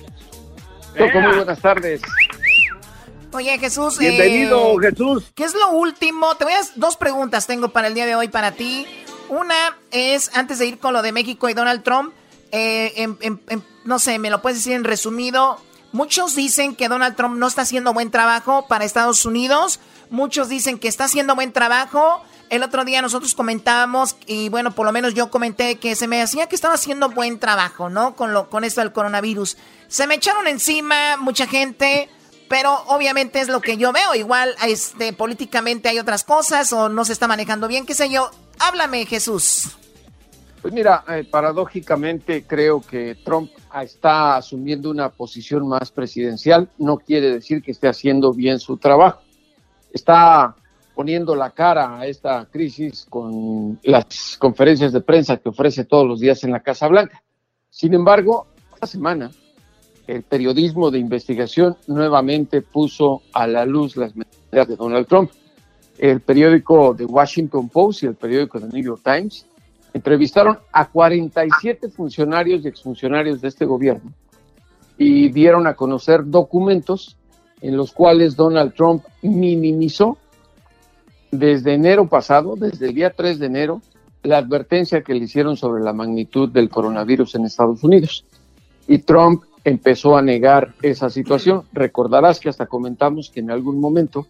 Choco, 0.98 1.20
muy 1.20 1.36
buenas 1.38 1.60
tardes. 1.60 2.02
Oye, 3.32 3.58
Jesús. 3.58 3.98
Bienvenido, 3.98 4.80
eh, 4.82 4.90
Jesús. 4.92 5.24
¿Qué 5.34 5.44
es 5.44 5.56
lo 5.56 5.72
último? 5.72 6.36
Te 6.36 6.44
voy 6.46 6.54
a 6.54 6.60
dos 6.76 6.98
preguntas 6.98 7.48
tengo 7.48 7.70
para 7.70 7.88
el 7.88 7.96
día 7.96 8.06
de 8.06 8.16
hoy 8.16 8.28
para 8.28 8.52
ti. 8.52 8.86
Una 9.30 9.56
es, 9.92 10.30
antes 10.36 10.60
de 10.60 10.68
ir 10.68 10.78
con 10.78 10.94
lo 10.94 11.02
de 11.02 11.12
México 11.12 11.50
y 11.50 11.54
Donald 11.56 11.82
Trump, 11.84 12.14
eh, 12.52 12.94
en- 12.98 13.18
en- 13.22 13.42
en- 13.50 13.64
no 13.86 13.98
sé, 13.98 14.20
me 14.20 14.30
lo 14.30 14.42
puedes 14.44 14.60
decir 14.60 14.74
en 14.74 14.84
resumido. 14.84 15.58
Muchos 15.92 16.36
dicen 16.36 16.76
que 16.76 16.88
Donald 16.90 17.16
Trump 17.16 17.36
no 17.38 17.48
está 17.48 17.64
haciendo 17.64 17.94
buen 17.94 18.12
trabajo 18.12 18.68
para 18.68 18.86
Estados 18.86 19.26
Unidos. 19.26 19.80
Muchos 20.14 20.48
dicen 20.48 20.78
que 20.78 20.88
está 20.88 21.06
haciendo 21.06 21.34
buen 21.34 21.52
trabajo. 21.52 22.22
El 22.52 22.62
otro 22.62 22.86
día 22.86 23.02
nosotros 23.02 23.34
comentábamos, 23.34 24.16
y 24.28 24.48
bueno, 24.50 24.70
por 24.76 24.86
lo 24.86 24.92
menos 24.92 25.16
yo 25.16 25.32
comenté 25.32 25.80
que 25.80 25.96
se 25.96 26.08
me 26.08 26.22
hacía 26.22 26.46
que 26.46 26.54
estaba 26.54 26.76
haciendo 26.76 27.10
buen 27.10 27.40
trabajo, 27.40 27.90
¿no? 27.90 28.16
Con, 28.16 28.32
lo, 28.32 28.48
con 28.48 28.64
esto 28.64 28.82
del 28.82 28.92
coronavirus. 28.92 29.58
Se 29.88 30.06
me 30.06 30.14
echaron 30.14 30.48
encima 30.48 31.18
mucha 31.18 31.48
gente, 31.48 32.10
pero 32.48 32.76
obviamente 32.90 33.40
es 33.40 33.48
lo 33.48 33.60
que 33.60 33.76
yo 33.76 33.92
veo. 33.92 34.14
Igual, 34.14 34.54
este, 34.68 35.14
políticamente 35.14 35.90
hay 35.90 35.98
otras 35.98 36.24
cosas 36.24 36.72
o 36.74 36.90
no 36.90 37.06
se 37.06 37.14
está 37.14 37.28
manejando 37.28 37.68
bien, 37.68 37.88
qué 37.88 37.96
sé 37.96 38.12
yo. 38.12 38.30
Háblame, 38.60 39.08
Jesús. 39.08 39.70
Pues 40.62 40.76
mira, 40.76 41.04
eh, 41.08 41.24
paradójicamente 41.24 42.46
creo 42.46 42.82
que 42.82 43.18
Trump 43.26 43.50
está 43.82 44.36
asumiendo 44.36 44.92
una 44.92 45.10
posición 45.10 45.68
más 45.68 45.90
presidencial. 45.90 46.70
No 46.78 46.98
quiere 47.00 47.32
decir 47.32 47.64
que 47.64 47.72
esté 47.72 47.88
haciendo 47.88 48.32
bien 48.32 48.60
su 48.60 48.78
trabajo. 48.78 49.23
Está 49.94 50.56
poniendo 50.96 51.36
la 51.36 51.52
cara 51.52 52.00
a 52.00 52.08
esta 52.08 52.46
crisis 52.52 53.06
con 53.10 53.80
las 53.84 54.38
conferencias 54.38 54.92
de 54.92 55.02
prensa 55.02 55.38
que 55.38 55.50
ofrece 55.50 55.86
todos 55.86 56.08
los 56.08 56.20
días 56.20 56.44
en 56.44 56.52
la 56.52 56.62
Casa 56.62 56.88
Blanca. 56.88 57.24
Sin 57.70 57.94
embargo, 57.94 58.48
esta 58.74 58.88
semana 58.88 59.32
el 60.08 60.24
periodismo 60.24 60.92
de 60.92 61.00
investigación 61.00 61.78
nuevamente 61.88 62.62
puso 62.62 63.22
a 63.34 63.48
la 63.48 63.66
luz 63.66 63.96
las 63.96 64.16
mentiras 64.16 64.68
de 64.68 64.76
Donald 64.76 65.08
Trump. 65.08 65.32
El 65.98 66.22
periódico 66.22 66.96
The 66.96 67.06
Washington 67.06 67.70
Post 67.70 68.04
y 68.04 68.08
el 68.08 68.16
periódico 68.16 68.60
The 68.60 68.68
New 68.68 68.84
York 68.84 69.02
Times 69.04 69.46
entrevistaron 69.94 70.58
a 70.72 70.90
47 70.90 71.90
funcionarios 71.90 72.66
y 72.66 72.68
exfuncionarios 72.68 73.42
de 73.42 73.48
este 73.48 73.66
gobierno 73.66 74.12
y 74.98 75.30
dieron 75.30 75.68
a 75.68 75.76
conocer 75.76 76.22
documentos 76.26 77.18
en 77.64 77.78
los 77.78 77.94
cuales 77.94 78.36
Donald 78.36 78.74
Trump 78.74 79.04
minimizó 79.22 80.18
desde 81.32 81.74
enero 81.74 82.08
pasado, 82.08 82.56
desde 82.58 82.90
el 82.90 82.94
día 82.94 83.14
3 83.16 83.40
de 83.40 83.46
enero, 83.46 83.82
la 84.22 84.38
advertencia 84.38 85.02
que 85.02 85.14
le 85.14 85.24
hicieron 85.24 85.56
sobre 85.56 85.82
la 85.82 85.94
magnitud 85.94 86.50
del 86.50 86.70
coronavirus 86.70 87.36
en 87.36 87.46
Estados 87.46 87.84
Unidos. 87.84 88.26
Y 88.88 89.00
Trump 89.00 89.44
empezó 89.64 90.18
a 90.18 90.22
negar 90.22 90.74
esa 90.82 91.10
situación. 91.10 91.64
Recordarás 91.72 92.42
que 92.42 92.50
hasta 92.50 92.66
comentamos 92.66 93.30
que 93.30 93.40
en 93.40 93.50
algún 93.50 93.80
momento 93.80 94.28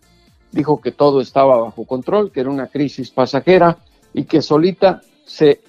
dijo 0.52 0.80
que 0.80 0.92
todo 0.92 1.20
estaba 1.20 1.58
bajo 1.58 1.86
control, 1.86 2.32
que 2.32 2.42
era 2.42 2.52
una 2.52 2.68
crisis 2.68 3.10
pasajera 3.10 3.80
y 4.14 4.26
que 4.26 4.44
solita 4.44 5.02
se 5.26 5.62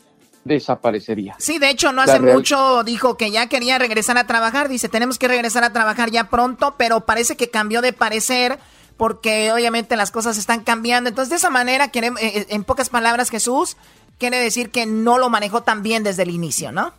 desaparecería. 0.45 1.37
Sí, 1.39 1.59
de 1.59 1.71
hecho, 1.71 1.93
no 1.93 2.03
hace 2.03 2.21
mucho 2.21 2.85
dijo 2.85 3.17
que 3.17 3.31
ya 3.31 3.49
quería 3.49 3.79
regresar 3.79 4.19
a 4.19 4.27
trabajar. 4.27 4.69
Dice, 4.69 4.89
tenemos 4.89 5.19
que 5.19 5.29
regresar 5.29 5.65
a 5.65 5.73
trabajar 5.73 6.11
ya 6.11 6.29
pronto, 6.29 6.75
pero 6.77 7.01
parece 7.01 7.37
que 7.37 7.51
cambió 7.51 7.83
de 7.83 7.93
parecer 7.93 8.59
porque 8.97 9.53
obviamente 9.53 9.97
las 9.97 10.11
cosas 10.11 10.39
están 10.39 10.63
cambiando. 10.63 11.09
Entonces, 11.09 11.31
de 11.31 11.37
esa 11.37 11.51
manera, 11.51 11.91
eh, 11.93 12.13
eh, 12.21 12.47
en 12.49 12.65
pocas 12.65 12.91
palabras, 12.91 13.31
Jesús, 13.31 13.77
quiere 14.19 14.39
decir 14.39 14.71
que 14.71 14.87
no 14.87 15.19
lo 15.19 15.31
manejó 15.31 15.63
tan 15.63 15.83
bien 15.83 16.03
desde 16.05 16.23
el 16.23 16.31
inicio, 16.31 16.73
¿no? 16.73 16.93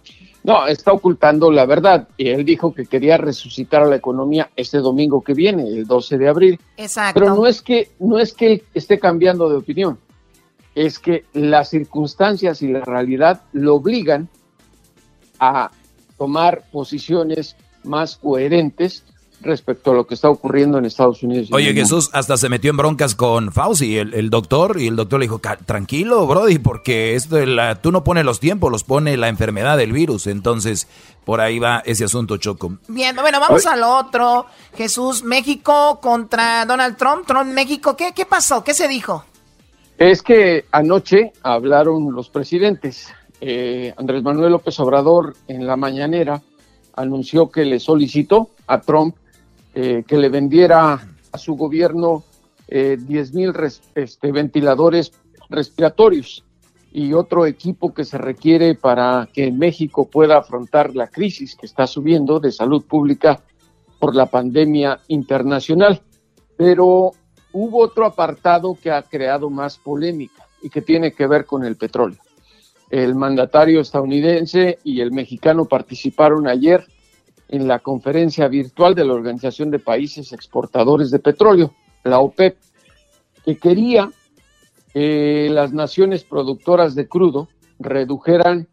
No, 0.43 0.67
está 0.67 0.91
ocultando 0.91 1.51
la 1.51 1.65
verdad. 1.65 2.07
Y 2.17 2.29
él 2.29 2.45
dijo 2.45 2.71
que 2.73 2.85
quería 2.85 3.17
resucitar 3.17 3.81
a 3.81 3.87
la 3.87 3.95
economía 3.95 4.51
este 4.55 4.77
domingo 4.77 5.21
que 5.21 5.33
viene, 5.33 5.63
el 5.63 5.85
12 5.85 6.19
de 6.19 6.29
abril. 6.29 6.59
Exacto. 6.77 7.19
Pero 7.19 7.35
no 7.35 7.47
es 7.47 7.63
que 7.63 7.89
no 7.99 8.19
es 8.19 8.33
que 8.33 8.53
él 8.53 8.63
esté 8.75 8.99
cambiando 8.99 9.49
de 9.49 9.55
opinión, 9.55 9.97
es 10.75 10.99
que 10.99 11.25
las 11.33 11.69
circunstancias 11.69 12.61
y 12.61 12.67
la 12.67 12.81
realidad 12.81 13.41
lo 13.53 13.75
obligan 13.75 14.29
a 15.39 15.71
tomar 16.17 16.63
posiciones 16.71 17.55
más 17.83 18.17
coherentes 18.17 19.03
respecto 19.41 19.91
a 19.91 19.93
lo 19.93 20.07
que 20.07 20.15
está 20.15 20.29
ocurriendo 20.29 20.77
en 20.77 20.85
Estados 20.85 21.21
Unidos. 21.21 21.49
Oye, 21.51 21.73
Jesús 21.73 22.09
hasta 22.13 22.37
se 22.37 22.49
metió 22.49 22.71
en 22.71 22.77
broncas 22.77 23.15
con 23.15 23.51
Fauci, 23.51 23.97
el, 23.97 24.13
el 24.13 24.29
doctor, 24.29 24.79
y 24.79 24.87
el 24.87 24.95
doctor 24.95 25.19
le 25.19 25.25
dijo, 25.25 25.39
tranquilo, 25.65 26.25
Brody, 26.25 26.57
porque 26.57 27.15
esto 27.15 27.35
de 27.35 27.45
la, 27.45 27.75
tú 27.75 27.91
no 27.91 28.03
pones 28.03 28.25
los 28.25 28.39
tiempos, 28.39 28.71
los 28.71 28.83
pone 28.83 29.15
la 29.17 29.27
enfermedad 29.27 29.77
del 29.77 29.91
virus. 29.91 30.27
Entonces, 30.27 30.87
por 31.25 31.41
ahí 31.41 31.59
va 31.59 31.83
ese 31.85 32.05
asunto, 32.05 32.37
Choco. 32.37 32.77
Bien, 32.87 33.15
bueno, 33.15 33.39
vamos 33.39 33.65
a 33.65 33.75
lo 33.75 33.95
otro. 33.97 34.47
Jesús, 34.75 35.23
México 35.23 35.99
contra 36.01 36.65
Donald 36.65 36.97
Trump. 36.97 37.27
Trump, 37.27 37.51
México, 37.51 37.95
¿qué, 37.95 38.13
qué 38.15 38.25
pasó? 38.25 38.63
¿Qué 38.63 38.73
se 38.73 38.87
dijo? 38.87 39.25
Es 39.97 40.21
que 40.21 40.65
anoche 40.71 41.31
hablaron 41.41 42.13
los 42.13 42.29
presidentes. 42.29 43.07
Eh, 43.39 43.93
Andrés 43.95 44.23
Manuel 44.23 44.51
López 44.51 44.77
Obrador 44.81 45.35
en 45.47 45.65
la 45.65 45.77
mañanera 45.77 46.41
anunció 46.95 47.49
que 47.49 47.63
le 47.63 47.79
solicitó 47.79 48.49
a 48.67 48.81
Trump 48.81 49.15
eh, 49.73 50.03
que 50.05 50.17
le 50.17 50.29
vendiera 50.29 50.99
a 51.31 51.37
su 51.37 51.55
gobierno 51.55 52.23
eh, 52.67 52.97
10 52.99 53.33
mil 53.33 53.53
este, 53.95 54.31
ventiladores 54.31 55.13
respiratorios 55.49 56.43
y 56.91 57.13
otro 57.13 57.45
equipo 57.45 57.93
que 57.93 58.05
se 58.05 58.17
requiere 58.17 58.75
para 58.75 59.29
que 59.31 59.51
México 59.51 60.09
pueda 60.09 60.37
afrontar 60.37 60.95
la 60.95 61.07
crisis 61.07 61.55
que 61.55 61.65
está 61.65 61.87
subiendo 61.87 62.39
de 62.39 62.51
salud 62.51 62.83
pública 62.85 63.41
por 63.99 64.15
la 64.15 64.25
pandemia 64.25 64.99
internacional. 65.07 66.01
Pero 66.57 67.11
hubo 67.57 67.79
otro 67.79 68.05
apartado 68.05 68.77
que 68.81 68.91
ha 68.91 69.01
creado 69.01 69.49
más 69.49 69.77
polémica 69.77 70.45
y 70.61 70.69
que 70.69 70.81
tiene 70.81 71.13
que 71.13 71.25
ver 71.25 71.45
con 71.45 71.63
el 71.63 71.77
petróleo. 71.77 72.19
El 72.89 73.15
mandatario 73.15 73.79
estadounidense 73.79 74.79
y 74.83 74.99
el 74.99 75.13
mexicano 75.13 75.63
participaron 75.63 76.49
ayer 76.49 76.85
en 77.47 77.65
la 77.65 77.79
conferencia 77.79 78.49
virtual 78.49 78.93
de 78.93 79.05
la 79.05 79.13
Organización 79.13 79.71
de 79.71 79.79
Países 79.79 80.33
Exportadores 80.33 81.11
de 81.11 81.19
Petróleo, 81.19 81.73
la 82.03 82.19
OPEP, 82.19 82.57
que 83.45 83.57
quería 83.57 84.11
que 84.93 85.47
las 85.49 85.71
naciones 85.71 86.25
productoras 86.25 86.93
de 86.93 87.07
crudo 87.07 87.47
redujeran 87.79 88.67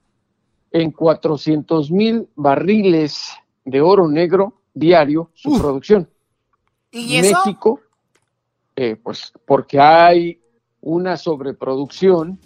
en 0.72 0.90
400 0.90 1.92
mil 1.92 2.28
barriles 2.34 3.30
de 3.64 3.80
oro 3.80 4.08
negro 4.08 4.54
diario 4.74 5.30
su 5.34 5.56
producción. 5.56 6.08
¿Y 6.90 7.18
eso? 7.18 7.38
México 7.44 7.80
eh, 8.76 8.96
pues 9.02 9.32
porque 9.46 9.80
hay 9.80 10.40
una 10.80 11.16
sobreproducción 11.16 12.38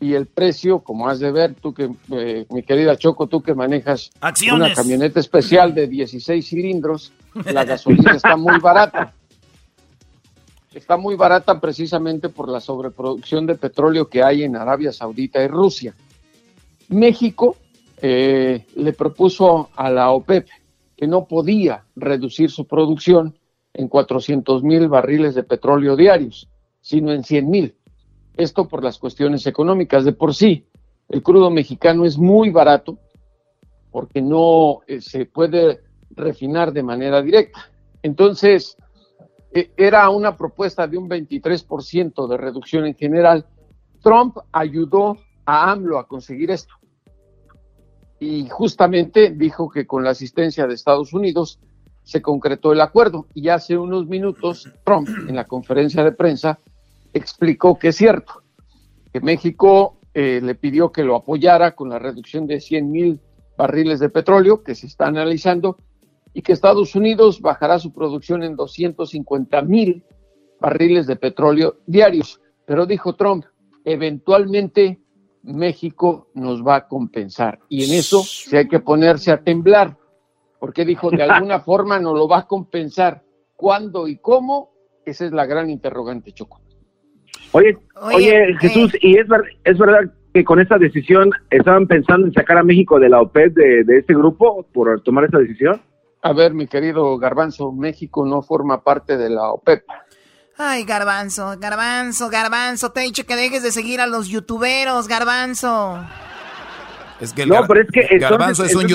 y 0.00 0.14
el 0.14 0.26
precio, 0.26 0.80
como 0.80 1.08
has 1.08 1.20
de 1.20 1.32
ver, 1.32 1.54
tú 1.54 1.72
que, 1.72 1.90
eh, 2.12 2.46
mi 2.50 2.62
querida 2.62 2.96
Choco, 2.96 3.26
tú 3.26 3.42
que 3.42 3.54
manejas 3.54 4.10
una 4.52 4.74
camioneta 4.74 5.20
especial 5.20 5.74
de 5.74 5.86
16 5.86 6.46
cilindros, 6.46 7.12
la 7.52 7.64
gasolina 7.64 8.12
está 8.12 8.36
muy 8.36 8.58
barata. 8.58 9.12
Está 10.74 10.98
muy 10.98 11.16
barata 11.16 11.58
precisamente 11.58 12.28
por 12.28 12.50
la 12.50 12.60
sobreproducción 12.60 13.46
de 13.46 13.54
petróleo 13.54 14.08
que 14.08 14.22
hay 14.22 14.42
en 14.42 14.56
Arabia 14.56 14.92
Saudita 14.92 15.42
y 15.42 15.48
Rusia. 15.48 15.94
México 16.88 17.56
eh, 18.02 18.66
le 18.74 18.92
propuso 18.92 19.70
a 19.74 19.90
la 19.90 20.10
OPEP 20.10 20.46
que 20.94 21.06
no 21.06 21.24
podía 21.24 21.84
reducir 21.94 22.50
su 22.50 22.66
producción 22.66 23.34
en 23.76 23.88
400 23.88 24.62
mil 24.62 24.88
barriles 24.88 25.34
de 25.34 25.42
petróleo 25.42 25.96
diarios, 25.96 26.48
sino 26.80 27.12
en 27.12 27.22
100 27.22 27.50
mil. 27.50 27.76
Esto 28.36 28.68
por 28.68 28.82
las 28.82 28.98
cuestiones 28.98 29.46
económicas. 29.46 30.04
De 30.04 30.12
por 30.12 30.34
sí, 30.34 30.66
el 31.08 31.22
crudo 31.22 31.50
mexicano 31.50 32.04
es 32.04 32.16
muy 32.16 32.50
barato 32.50 32.98
porque 33.90 34.22
no 34.22 34.80
eh, 34.86 35.00
se 35.00 35.26
puede 35.26 35.80
refinar 36.10 36.72
de 36.72 36.82
manera 36.82 37.22
directa. 37.22 37.70
Entonces, 38.02 38.76
eh, 39.52 39.70
era 39.76 40.08
una 40.10 40.36
propuesta 40.36 40.86
de 40.86 40.96
un 40.96 41.08
23% 41.08 42.26
de 42.26 42.36
reducción 42.36 42.86
en 42.86 42.94
general. 42.94 43.46
Trump 44.02 44.38
ayudó 44.52 45.18
a 45.44 45.70
AMLO 45.70 45.98
a 45.98 46.08
conseguir 46.08 46.50
esto. 46.50 46.74
Y 48.18 48.48
justamente 48.48 49.30
dijo 49.30 49.68
que 49.68 49.86
con 49.86 50.02
la 50.02 50.10
asistencia 50.10 50.66
de 50.66 50.74
Estados 50.74 51.12
Unidos 51.12 51.60
se 52.06 52.22
concretó 52.22 52.72
el 52.72 52.80
acuerdo 52.80 53.26
y 53.34 53.48
hace 53.48 53.76
unos 53.76 54.06
minutos 54.06 54.72
Trump 54.84 55.08
en 55.28 55.34
la 55.34 55.44
conferencia 55.44 56.04
de 56.04 56.12
prensa 56.12 56.60
explicó 57.12 57.76
que 57.80 57.88
es 57.88 57.96
cierto, 57.96 58.44
que 59.12 59.20
México 59.20 59.98
eh, 60.14 60.40
le 60.40 60.54
pidió 60.54 60.92
que 60.92 61.02
lo 61.02 61.16
apoyara 61.16 61.74
con 61.74 61.88
la 61.88 61.98
reducción 61.98 62.46
de 62.46 62.60
100 62.60 62.90
mil 62.92 63.20
barriles 63.58 63.98
de 63.98 64.08
petróleo 64.08 64.62
que 64.62 64.76
se 64.76 64.86
está 64.86 65.08
analizando 65.08 65.78
y 66.32 66.42
que 66.42 66.52
Estados 66.52 66.94
Unidos 66.94 67.40
bajará 67.40 67.80
su 67.80 67.92
producción 67.92 68.44
en 68.44 68.54
250 68.54 69.62
mil 69.62 70.04
barriles 70.60 71.08
de 71.08 71.16
petróleo 71.16 71.78
diarios. 71.86 72.40
Pero 72.66 72.86
dijo 72.86 73.16
Trump, 73.16 73.46
eventualmente 73.84 75.00
México 75.42 76.28
nos 76.34 76.64
va 76.64 76.76
a 76.76 76.86
compensar 76.86 77.58
y 77.68 77.84
en 77.84 77.94
eso 77.94 78.22
se 78.22 78.58
hay 78.58 78.68
que 78.68 78.78
ponerse 78.78 79.32
a 79.32 79.42
temblar 79.42 79.98
porque 80.58 80.84
dijo 80.84 81.10
de 81.10 81.22
alguna 81.22 81.60
forma 81.64 81.98
no 81.98 82.14
lo 82.14 82.28
va 82.28 82.38
a 82.38 82.46
compensar. 82.46 83.22
¿Cuándo 83.54 84.06
y 84.08 84.18
cómo? 84.18 84.72
Esa 85.04 85.26
es 85.26 85.32
la 85.32 85.46
gran 85.46 85.70
interrogante, 85.70 86.32
Choco. 86.32 86.60
Oye, 87.52 87.78
oye, 88.02 88.54
Jesús, 88.60 88.92
¿y 89.00 89.18
es, 89.18 89.26
es 89.64 89.78
verdad 89.78 90.12
que 90.34 90.44
con 90.44 90.60
esta 90.60 90.78
decisión 90.78 91.30
estaban 91.50 91.86
pensando 91.86 92.26
en 92.26 92.32
sacar 92.32 92.58
a 92.58 92.62
México 92.62 92.98
de 92.98 93.08
la 93.08 93.22
OPEP 93.22 93.54
de, 93.54 93.84
de 93.84 93.98
este 93.98 94.14
grupo 94.14 94.66
por 94.72 95.00
tomar 95.02 95.24
esta 95.24 95.38
decisión? 95.38 95.80
A 96.22 96.32
ver, 96.32 96.52
mi 96.54 96.66
querido 96.66 97.16
Garbanzo, 97.18 97.72
México 97.72 98.26
no 98.26 98.42
forma 98.42 98.82
parte 98.82 99.16
de 99.16 99.30
la 99.30 99.50
OPEP. 99.50 99.84
Ay, 100.58 100.84
Garbanzo, 100.84 101.54
Garbanzo, 101.58 102.30
Garbanzo, 102.30 102.90
te 102.90 103.00
he 103.00 103.04
dicho 103.04 103.26
que 103.26 103.36
dejes 103.36 103.62
de 103.62 103.72
seguir 103.72 104.00
a 104.00 104.06
los 104.06 104.28
youtuberos, 104.28 105.06
Garbanzo. 105.06 106.00
Es 107.20 107.32
que 107.32 107.42
el 107.42 107.48
no, 107.48 107.66
pero 107.66 107.80
es 107.80 107.88
que 107.90 108.18
Garbanzo 108.18 108.64
es 108.64 108.74
un 108.74 108.86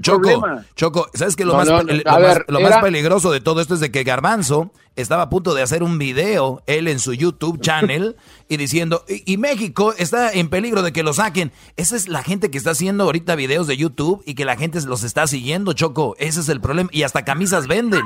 Choco, 0.00 0.42
Choco, 0.76 1.08
¿sabes 1.14 1.34
qué? 1.34 1.44
Lo, 1.44 1.54
más, 1.54 1.66
lo, 1.68 2.60
más, 2.60 2.78
peligroso 2.78 3.32
de 3.32 3.40
todo 3.40 3.60
esto 3.60 3.74
es 3.74 3.80
de 3.80 3.90
que 3.90 4.04
Garbanzo 4.04 4.70
estaba 4.96 5.22
a 5.22 5.30
punto 5.30 5.54
de 5.54 5.62
hacer 5.62 5.82
un 5.82 5.98
video, 5.98 6.62
él 6.66 6.88
en 6.88 6.98
su 6.98 7.14
YouTube 7.14 7.60
channel, 7.60 8.16
y 8.48 8.58
diciendo, 8.58 9.04
y, 9.08 9.38
México 9.38 9.94
está 9.96 10.30
en 10.32 10.50
peligro 10.50 10.82
de 10.82 10.92
que 10.92 11.02
lo 11.02 11.14
saquen. 11.14 11.52
Esa 11.76 11.96
es 11.96 12.08
la 12.08 12.22
gente 12.22 12.50
que 12.50 12.58
está 12.58 12.72
haciendo 12.72 13.04
ahorita 13.04 13.34
videos 13.34 13.66
de 13.66 13.76
YouTube 13.78 14.22
y 14.26 14.34
que 14.34 14.44
la 14.44 14.56
gente 14.56 14.78
los 14.82 15.02
está 15.02 15.26
siguiendo, 15.26 15.72
Choco. 15.72 16.16
Ese 16.18 16.40
es 16.40 16.48
el 16.50 16.60
problema. 16.60 16.90
Y 16.92 17.04
hasta 17.04 17.24
camisas 17.24 17.66
venden. 17.66 18.02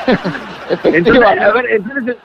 entonces, 0.84 1.22
a 1.22 1.52
ver, 1.52 1.70
entonces 1.70 2.16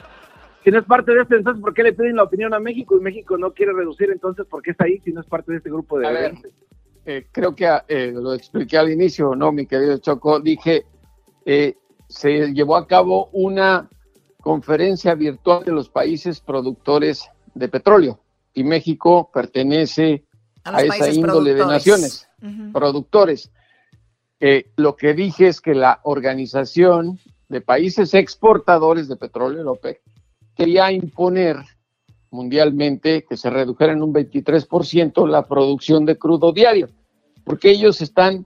si 0.67 0.71
no 0.71 0.79
es 0.79 0.85
parte 0.85 1.13
de 1.13 1.21
esto, 1.21 1.33
entonces 1.33 1.61
¿por 1.61 1.73
qué 1.73 1.81
le 1.81 1.93
piden 1.93 2.17
la 2.17 2.23
opinión 2.23 2.53
a 2.53 2.59
México 2.59 2.97
y 2.97 2.99
México 2.99 3.37
no 3.37 3.53
quiere 3.53 3.71
reducir? 3.71 4.09
Entonces, 4.11 4.45
¿por 4.47 4.61
qué 4.61 4.71
está 4.71 4.83
ahí 4.83 4.99
si 4.99 5.13
no 5.13 5.21
es 5.21 5.25
parte 5.25 5.53
de 5.53 5.59
este 5.59 5.69
grupo 5.69 5.97
de... 5.97 6.07
A 6.07 6.31
eh, 7.05 7.27
creo 7.31 7.55
que 7.55 7.69
eh, 7.87 8.11
lo 8.13 8.33
expliqué 8.33 8.77
al 8.77 8.91
inicio, 8.91 9.33
¿no, 9.33 9.53
mi 9.53 9.65
querido 9.65 9.97
Choco? 9.99 10.41
Dije, 10.41 10.83
eh, 11.45 11.77
se 12.09 12.51
llevó 12.51 12.75
a 12.75 12.85
cabo 12.85 13.29
una 13.31 13.89
conferencia 14.41 15.15
virtual 15.15 15.63
de 15.63 15.71
los 15.71 15.87
países 15.87 16.41
productores 16.41 17.29
de 17.55 17.69
petróleo 17.69 18.19
y 18.53 18.65
México 18.65 19.31
pertenece 19.33 20.25
a, 20.65 20.81
esa 20.81 21.09
índole 21.09 21.53
de 21.53 21.65
naciones, 21.65 22.27
productores. 22.73 23.53
lo 24.75 24.97
que 24.97 25.13
dije 25.13 25.47
es 25.47 25.61
que 25.61 25.73
la 25.73 26.01
organización 26.03 27.19
de 27.47 27.61
países 27.61 28.13
exportadores 28.13 29.07
de 29.07 29.15
petróleo, 29.15 29.61
el 29.61 29.67
OPEC, 29.69 30.01
quería 30.57 30.91
imponer 30.91 31.57
mundialmente 32.31 33.23
que 33.23 33.37
se 33.37 33.49
redujera 33.49 33.93
en 33.93 34.01
un 34.01 34.13
23% 34.13 35.27
la 35.27 35.47
producción 35.47 36.05
de 36.05 36.17
crudo 36.17 36.51
diario, 36.51 36.89
porque 37.43 37.69
ellos 37.69 38.01
están 38.01 38.45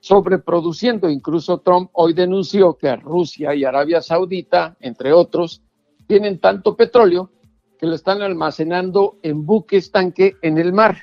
sobreproduciendo. 0.00 1.08
Incluso 1.08 1.58
Trump 1.58 1.90
hoy 1.92 2.14
denunció 2.14 2.74
que 2.74 2.96
Rusia 2.96 3.54
y 3.54 3.64
Arabia 3.64 4.00
Saudita, 4.00 4.76
entre 4.80 5.12
otros, 5.12 5.62
tienen 6.06 6.40
tanto 6.40 6.76
petróleo 6.76 7.30
que 7.78 7.86
lo 7.86 7.94
están 7.94 8.22
almacenando 8.22 9.18
en 9.22 9.46
buques 9.46 9.90
tanque 9.90 10.36
en 10.42 10.58
el 10.58 10.72
mar. 10.72 11.02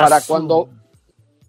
Para 0.00 0.20
cuando 0.20 0.70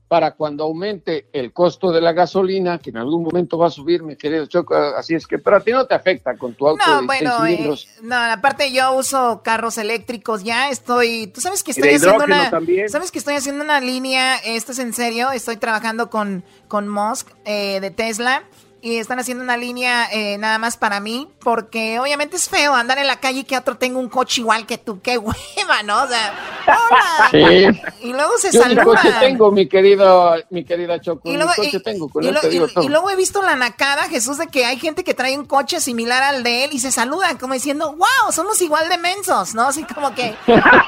para 0.08 0.32
cuando 0.32 0.64
aumente 0.64 1.28
el 1.34 1.52
costo 1.52 1.92
de 1.92 2.00
la 2.00 2.14
gasolina, 2.14 2.78
que 2.78 2.92
en 2.92 2.98
algún 2.98 3.24
momento 3.24 3.58
va 3.58 3.68
a 3.68 3.72
subir, 3.72 4.04
mi 4.04 4.16
querido 4.16 4.46
Choco, 4.46 4.76
así 4.76 5.16
es 5.16 5.26
que, 5.26 5.40
pero 5.40 5.58
a 5.58 5.60
ti 5.62 5.72
no 5.72 5.86
te 5.88 5.96
afecta 5.96 6.38
con 6.38 6.54
tu 6.54 6.68
auto 6.68 6.84
no, 6.86 7.02
de 7.02 7.06
bueno, 7.06 7.46
eh, 7.46 7.76
no, 8.04 8.16
aparte 8.16 8.72
yo 8.72 8.94
uso 8.94 9.42
carros 9.44 9.78
eléctricos, 9.78 10.44
ya 10.44 10.70
estoy, 10.70 11.28
tú 11.28 11.42
sabes 11.42 11.64
que 11.64 11.72
estoy 11.72 11.96
haciendo 11.96 12.24
una, 12.24 12.52
sabes 12.88 13.12
que 13.12 13.18
estoy 13.18 13.36
haciendo 13.36 13.64
una 13.64 13.80
línea, 13.80 14.36
esto 14.38 14.74
es 14.74 14.80
en 14.80 14.94
serio, 14.94 15.32
estoy 15.32 15.58
trabajando 15.58 16.10
con, 16.10 16.44
con 16.68 16.88
Musk 16.88 17.30
eh, 17.46 17.80
de 17.82 17.90
Tesla, 17.90 18.44
y 18.86 18.98
están 18.98 19.18
haciendo 19.18 19.44
una 19.44 19.58
línea 19.58 20.08
eh, 20.12 20.38
nada 20.38 20.60
más 20.60 20.78
para 20.78 21.00
mí, 21.00 21.28
porque 21.40 22.00
obviamente 22.00 22.36
es 22.36 22.48
feo 22.48 22.76
andar 22.76 23.00
en 23.00 23.08
la 23.08 23.20
calle 23.20 23.40
y 23.40 23.44
que 23.44 23.58
otro 23.58 23.78
tenga 23.78 23.98
un 23.98 24.10
coche 24.10 24.42
igual 24.42 24.68
que 24.68 24.78
tú, 24.78 25.02
qué 25.02 25.18
hueva, 25.18 25.82
¿no? 25.84 26.04
O 26.04 26.08
sea, 26.08 26.34
hola. 26.68 27.30
Sí. 27.32 27.82
Y 28.08 28.12
luego 28.14 28.38
se 28.38 28.52
saludan. 28.52 28.86
coche 28.86 29.10
tengo, 29.20 29.52
mi 29.52 29.68
querido, 29.68 30.34
mi 30.50 30.64
querida 30.64 31.00
Choco. 31.02 31.30
Y 31.30 31.36
luego, 31.38 31.52
mi 31.58 31.66
coche 31.66 31.78
y- 31.78 31.84
tengo, 31.84 32.10
con 32.10 32.24
y 32.24 32.28
él 32.28 32.34
lo- 32.34 32.42
te 32.42 32.50
digo 32.50 32.68
y- 32.68 32.74
todo. 32.74 32.84
y 32.84 32.90
luego 32.90 33.10
he 33.10 33.16
visto 33.16 33.42
la 33.42 33.56
nacada, 33.56 34.04
Jesús, 34.10 34.38
de 34.38 34.48
que 34.48 34.66
hay 34.66 34.78
gente 34.80 35.04
que 35.04 35.14
trae 35.14 35.38
un 35.38 35.46
coche 35.46 35.80
similar 35.80 36.24
al 36.24 36.44
de 36.44 36.66
él 36.66 36.70
y 36.74 36.80
se 36.80 36.92
saludan 36.92 37.38
como 37.38 37.54
diciendo, 37.54 37.92
wow, 37.96 38.32
somos 38.32 38.62
igual 38.62 38.90
de 38.90 38.98
mensos, 38.98 39.54
¿no? 39.56 39.64
Así 39.68 39.84
como 39.84 40.14
que 40.16 40.36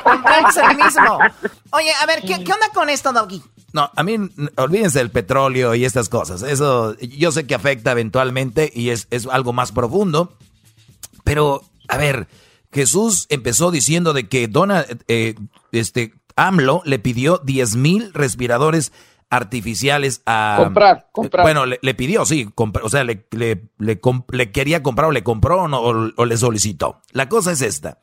compramos 0.03 0.57
el 0.57 0.78
mismo. 0.78 1.19
Oye, 1.71 1.91
a 2.01 2.05
ver, 2.05 2.21
¿qué, 2.21 2.43
qué 2.43 2.53
onda 2.53 2.69
con 2.73 2.89
esto, 2.89 3.11
Doggy? 3.13 3.41
No, 3.73 3.91
a 3.95 4.03
mí, 4.03 4.17
olvídense 4.55 4.99
del 4.99 5.11
petróleo 5.11 5.75
y 5.75 5.84
estas 5.86 6.09
cosas. 6.09 6.41
Eso 6.41 6.95
yo 6.99 7.32
sé 7.32 7.45
que 7.45 7.53
afecta 7.53 7.91
eventualmente 7.91 8.71
y 8.73 8.89
es, 8.89 9.07
es 9.11 9.28
algo 9.28 9.53
más 9.53 9.71
profundo. 9.71 10.34
Pero, 11.23 11.61
a 11.89 11.97
ver, 11.97 12.28
Jesús 12.72 13.26
empezó 13.30 13.72
diciendo 13.72 14.13
de 14.13 14.28
que 14.28 14.47
Dona, 14.47 14.86
eh, 15.07 15.36
este, 15.72 16.13
AMLO 16.36 16.82
le 16.86 16.99
pidió 16.99 17.39
10 17.43 17.76
mil 17.76 18.13
respiradores 18.13 18.91
artificiales 19.30 20.22
a... 20.26 20.55
Comprar, 20.57 21.07
comprar. 21.11 21.43
Bueno, 21.43 21.65
le, 21.65 21.80
le 21.82 21.93
pidió, 21.93 22.26
sí, 22.26 22.49
o 22.55 22.89
sea, 22.89 23.03
le, 23.03 23.26
le, 23.32 23.63
le 23.80 24.51
quería 24.51 24.82
comprar 24.84 25.09
o 25.09 25.11
le 25.11 25.24
compró 25.24 25.63
o, 25.63 25.68
no, 25.68 25.80
o- 25.82 26.11
o 26.15 26.26
le 26.26 26.38
solicitó. 26.38 27.01
La 27.11 27.28
cosa 27.30 27.51
es 27.51 27.61
esta. 27.61 27.99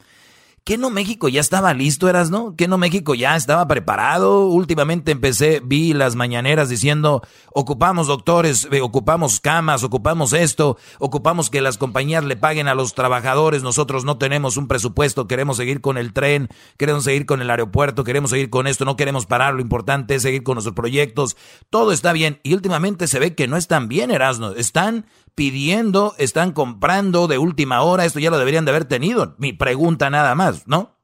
¿Qué 0.67 0.79
no 0.79 0.89
México 0.89 1.29
ya 1.29 1.43
estaba 1.43 1.75
listo, 1.75 2.09
eras, 2.09 2.31
no? 2.31 2.57
¿Qué 2.57 2.69
no 2.69 2.79
México 2.79 3.15
ya 3.15 3.37
estaba 3.37 3.69
preparado? 3.69 4.47
Últimamente 4.47 5.13
empecé, 5.13 5.61
vi 5.63 5.93
las 5.93 6.17
mañaneras 6.17 6.71
diciendo, 6.71 7.21
ocupamos 7.53 8.07
doctores, 8.07 8.67
eh, 8.73 8.81
ocupamos 8.81 9.41
camas, 9.41 9.85
ocupamos 9.85 10.33
esto, 10.33 10.79
ocupamos 11.01 11.51
que 11.51 11.61
las 11.61 11.77
compañías 11.77 12.25
le 12.25 12.37
paguen 12.37 12.67
a 12.67 12.75
los 12.75 12.95
trabajadores, 12.95 13.63
nosotros 13.63 14.07
no 14.07 14.17
tenemos 14.17 14.57
un 14.57 14.67
presupuesto, 14.67 15.29
queremos 15.29 15.59
seguir 15.59 15.83
con 15.83 15.99
el 15.99 16.15
tren, 16.15 16.49
queremos 16.79 17.05
seguir 17.05 17.27
con 17.27 17.43
el 17.43 17.51
aeropuerto, 17.51 18.03
queremos 18.03 18.31
seguir 18.31 18.49
con 18.49 18.67
esto, 18.67 18.87
no 18.87 18.97
queremos 18.97 19.27
parar, 19.27 19.53
lo 19.53 19.61
importante 19.61 20.15
es 20.15 20.23
seguir 20.23 20.45
con 20.45 20.55
nuestros 20.55 20.75
proyectos, 20.75 21.37
todo 21.69 21.93
está 21.93 22.15
bien. 22.15 22.41
Y 22.43 22.55
últimamente 22.55 23.07
se 23.07 23.19
ve 23.19 23.35
que 23.35 23.49
no 23.49 23.59
están 23.59 23.87
bien, 23.87 24.11
Erasmo, 24.11 24.53
están 24.53 25.05
pidiendo, 25.35 26.15
están 26.19 26.53
comprando 26.53 27.27
de 27.27 27.39
última 27.39 27.83
hora, 27.83 28.05
esto 28.05 28.21
ya 28.21 28.31
lo 28.31 28.39
deberían 28.39 28.65
de 28.65 28.71
haber 28.71 28.85
tenido. 28.85 29.35
Mi 29.39 29.53
pregunta 29.53 30.11
nada 30.11 30.35
más, 30.35 30.67
¿no? 30.69 30.97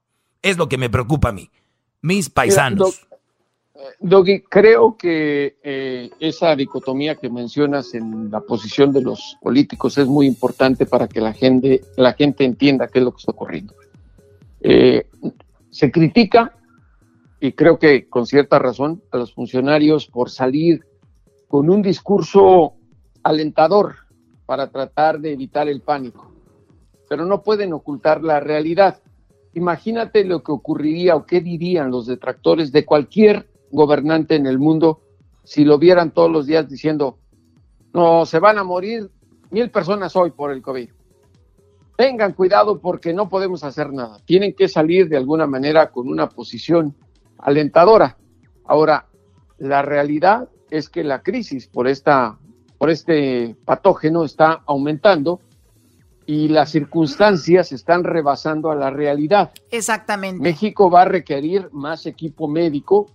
Es 0.43 0.57
lo 0.57 0.69
que 0.69 0.79
me 0.79 0.91
preocupa 0.91 1.31
a 1.31 1.33
mí. 1.33 1.51
Mis 2.01 2.31
paisanos. 2.31 3.07
Doggy, 3.99 4.43
creo 4.43 4.97
que 4.97 5.57
eh, 5.63 6.11
esa 6.21 6.55
dicotomía 6.55 7.17
que 7.17 7.31
mencionas 7.31 7.95
en 7.95 8.31
la 8.31 8.41
posición 8.41 8.93
de 8.93 9.03
los 9.03 9.37
políticos 9.41 9.97
es 9.99 10.07
muy 10.07 10.27
importante 10.27 10.87
para 10.87 11.09
que 11.09 11.21
la 11.21 11.33
gente, 11.33 11.81
la 11.97 12.13
gente 12.13 12.45
entienda 12.45 12.89
qué 12.89 12.99
es 12.99 13.05
lo 13.05 13.13
que 13.13 13.19
está 13.19 13.33
ocurriendo. 13.33 13.75
Eh, 14.61 15.07
se 15.71 15.91
critica, 15.91 16.55
y 17.41 17.53
creo 17.53 17.79
que 17.79 18.09
con 18.09 18.27
cierta 18.27 18.59
razón, 18.59 19.03
a 19.13 19.17
los 19.17 19.33
funcionarios 19.33 20.07
por 20.07 20.31
salir 20.31 20.85
con 21.49 21.71
un 21.71 21.83
discurso 21.83 22.75
alentador 23.23 23.97
para 24.51 24.69
tratar 24.69 25.21
de 25.21 25.33
evitar 25.33 25.69
el 25.69 25.81
pánico, 25.81 26.33
pero 27.09 27.25
no 27.25 27.45
pueden 27.45 27.73
ocultar 27.73 28.25
la 28.25 28.41
realidad. 28.41 29.01
Imagínate 29.55 30.25
lo 30.25 30.43
que 30.43 30.51
ocurriría 30.51 31.15
o 31.15 31.25
qué 31.25 31.41
dirían 31.41 31.93
los 31.93 32.07
detractores 32.07 32.73
de 32.73 32.85
cualquier 32.85 33.49
gobernante 33.71 34.35
en 34.35 34.47
el 34.47 34.59
mundo 34.59 35.03
si 35.45 35.65
lo 35.65 35.79
vieran 35.79 36.11
todos 36.11 36.33
los 36.33 36.47
días 36.47 36.69
diciendo, 36.69 37.17
no, 37.93 38.27
se 38.27 38.41
van 38.41 38.59
a 38.59 38.65
morir 38.65 39.09
mil 39.53 39.71
personas 39.71 40.17
hoy 40.17 40.33
por 40.33 40.51
el 40.51 40.63
COVID. 40.63 40.91
Tengan 41.97 42.33
cuidado 42.33 42.81
porque 42.81 43.15
no 43.15 43.29
podemos 43.29 43.63
hacer 43.63 43.93
nada. 43.93 44.19
Tienen 44.25 44.55
que 44.55 44.67
salir 44.67 45.09
de 45.09 45.17
alguna 45.17 45.47
manera 45.47 45.93
con 45.93 46.09
una 46.09 46.29
posición 46.29 46.97
alentadora. 47.39 48.19
Ahora, 48.65 49.07
la 49.59 49.83
realidad 49.83 50.49
es 50.71 50.89
que 50.89 51.05
la 51.05 51.23
crisis 51.23 51.69
por, 51.69 51.87
esta, 51.87 52.40
por 52.81 52.89
este 52.89 53.55
patógeno 53.67 54.25
está 54.25 54.63
aumentando 54.67 55.43
y 56.25 56.49
las 56.49 56.71
circunstancias 56.71 57.73
están 57.73 58.05
rebasando 58.05 58.71
a 58.71 58.75
la 58.75 58.89
realidad. 58.89 59.51
Exactamente. 59.71 60.43
México 60.43 60.91
va 60.91 61.03
a 61.03 61.05
requerir 61.05 61.69
más 61.73 62.07
equipo 62.07 62.49
médico 62.49 63.11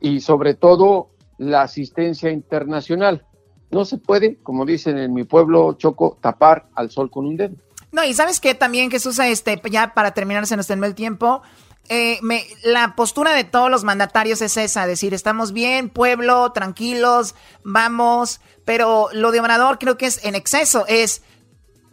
y 0.00 0.20
sobre 0.20 0.54
todo 0.54 1.10
la 1.36 1.60
asistencia 1.60 2.30
internacional. 2.30 3.26
No 3.70 3.84
se 3.84 3.98
puede, 3.98 4.36
como 4.36 4.64
dicen 4.64 4.96
en 4.96 5.12
mi 5.12 5.24
pueblo, 5.24 5.74
Choco, 5.74 6.16
tapar 6.22 6.70
al 6.74 6.90
sol 6.90 7.10
con 7.10 7.26
un 7.26 7.36
dedo. 7.36 7.56
No, 7.92 8.04
y 8.04 8.14
sabes 8.14 8.40
que 8.40 8.54
también, 8.54 8.90
Jesús, 8.90 9.18
este, 9.18 9.60
ya 9.70 9.92
para 9.92 10.14
terminar, 10.14 10.46
se 10.46 10.56
nos 10.56 10.66
terminó 10.66 10.86
el 10.86 10.94
tiempo. 10.94 11.42
Eh, 11.88 12.18
la 12.62 12.96
postura 12.96 13.32
de 13.32 13.44
todos 13.44 13.70
los 13.70 13.84
mandatarios 13.84 14.40
es 14.40 14.56
esa, 14.56 14.86
decir, 14.86 15.12
estamos 15.12 15.52
bien, 15.52 15.90
pueblo, 15.90 16.52
tranquilos, 16.52 17.34
vamos, 17.62 18.40
pero 18.64 19.08
lo 19.12 19.30
de 19.32 19.40
Obrador 19.40 19.78
creo 19.78 19.98
que 19.98 20.06
es 20.06 20.24
en 20.24 20.34
exceso, 20.34 20.86
es, 20.88 21.22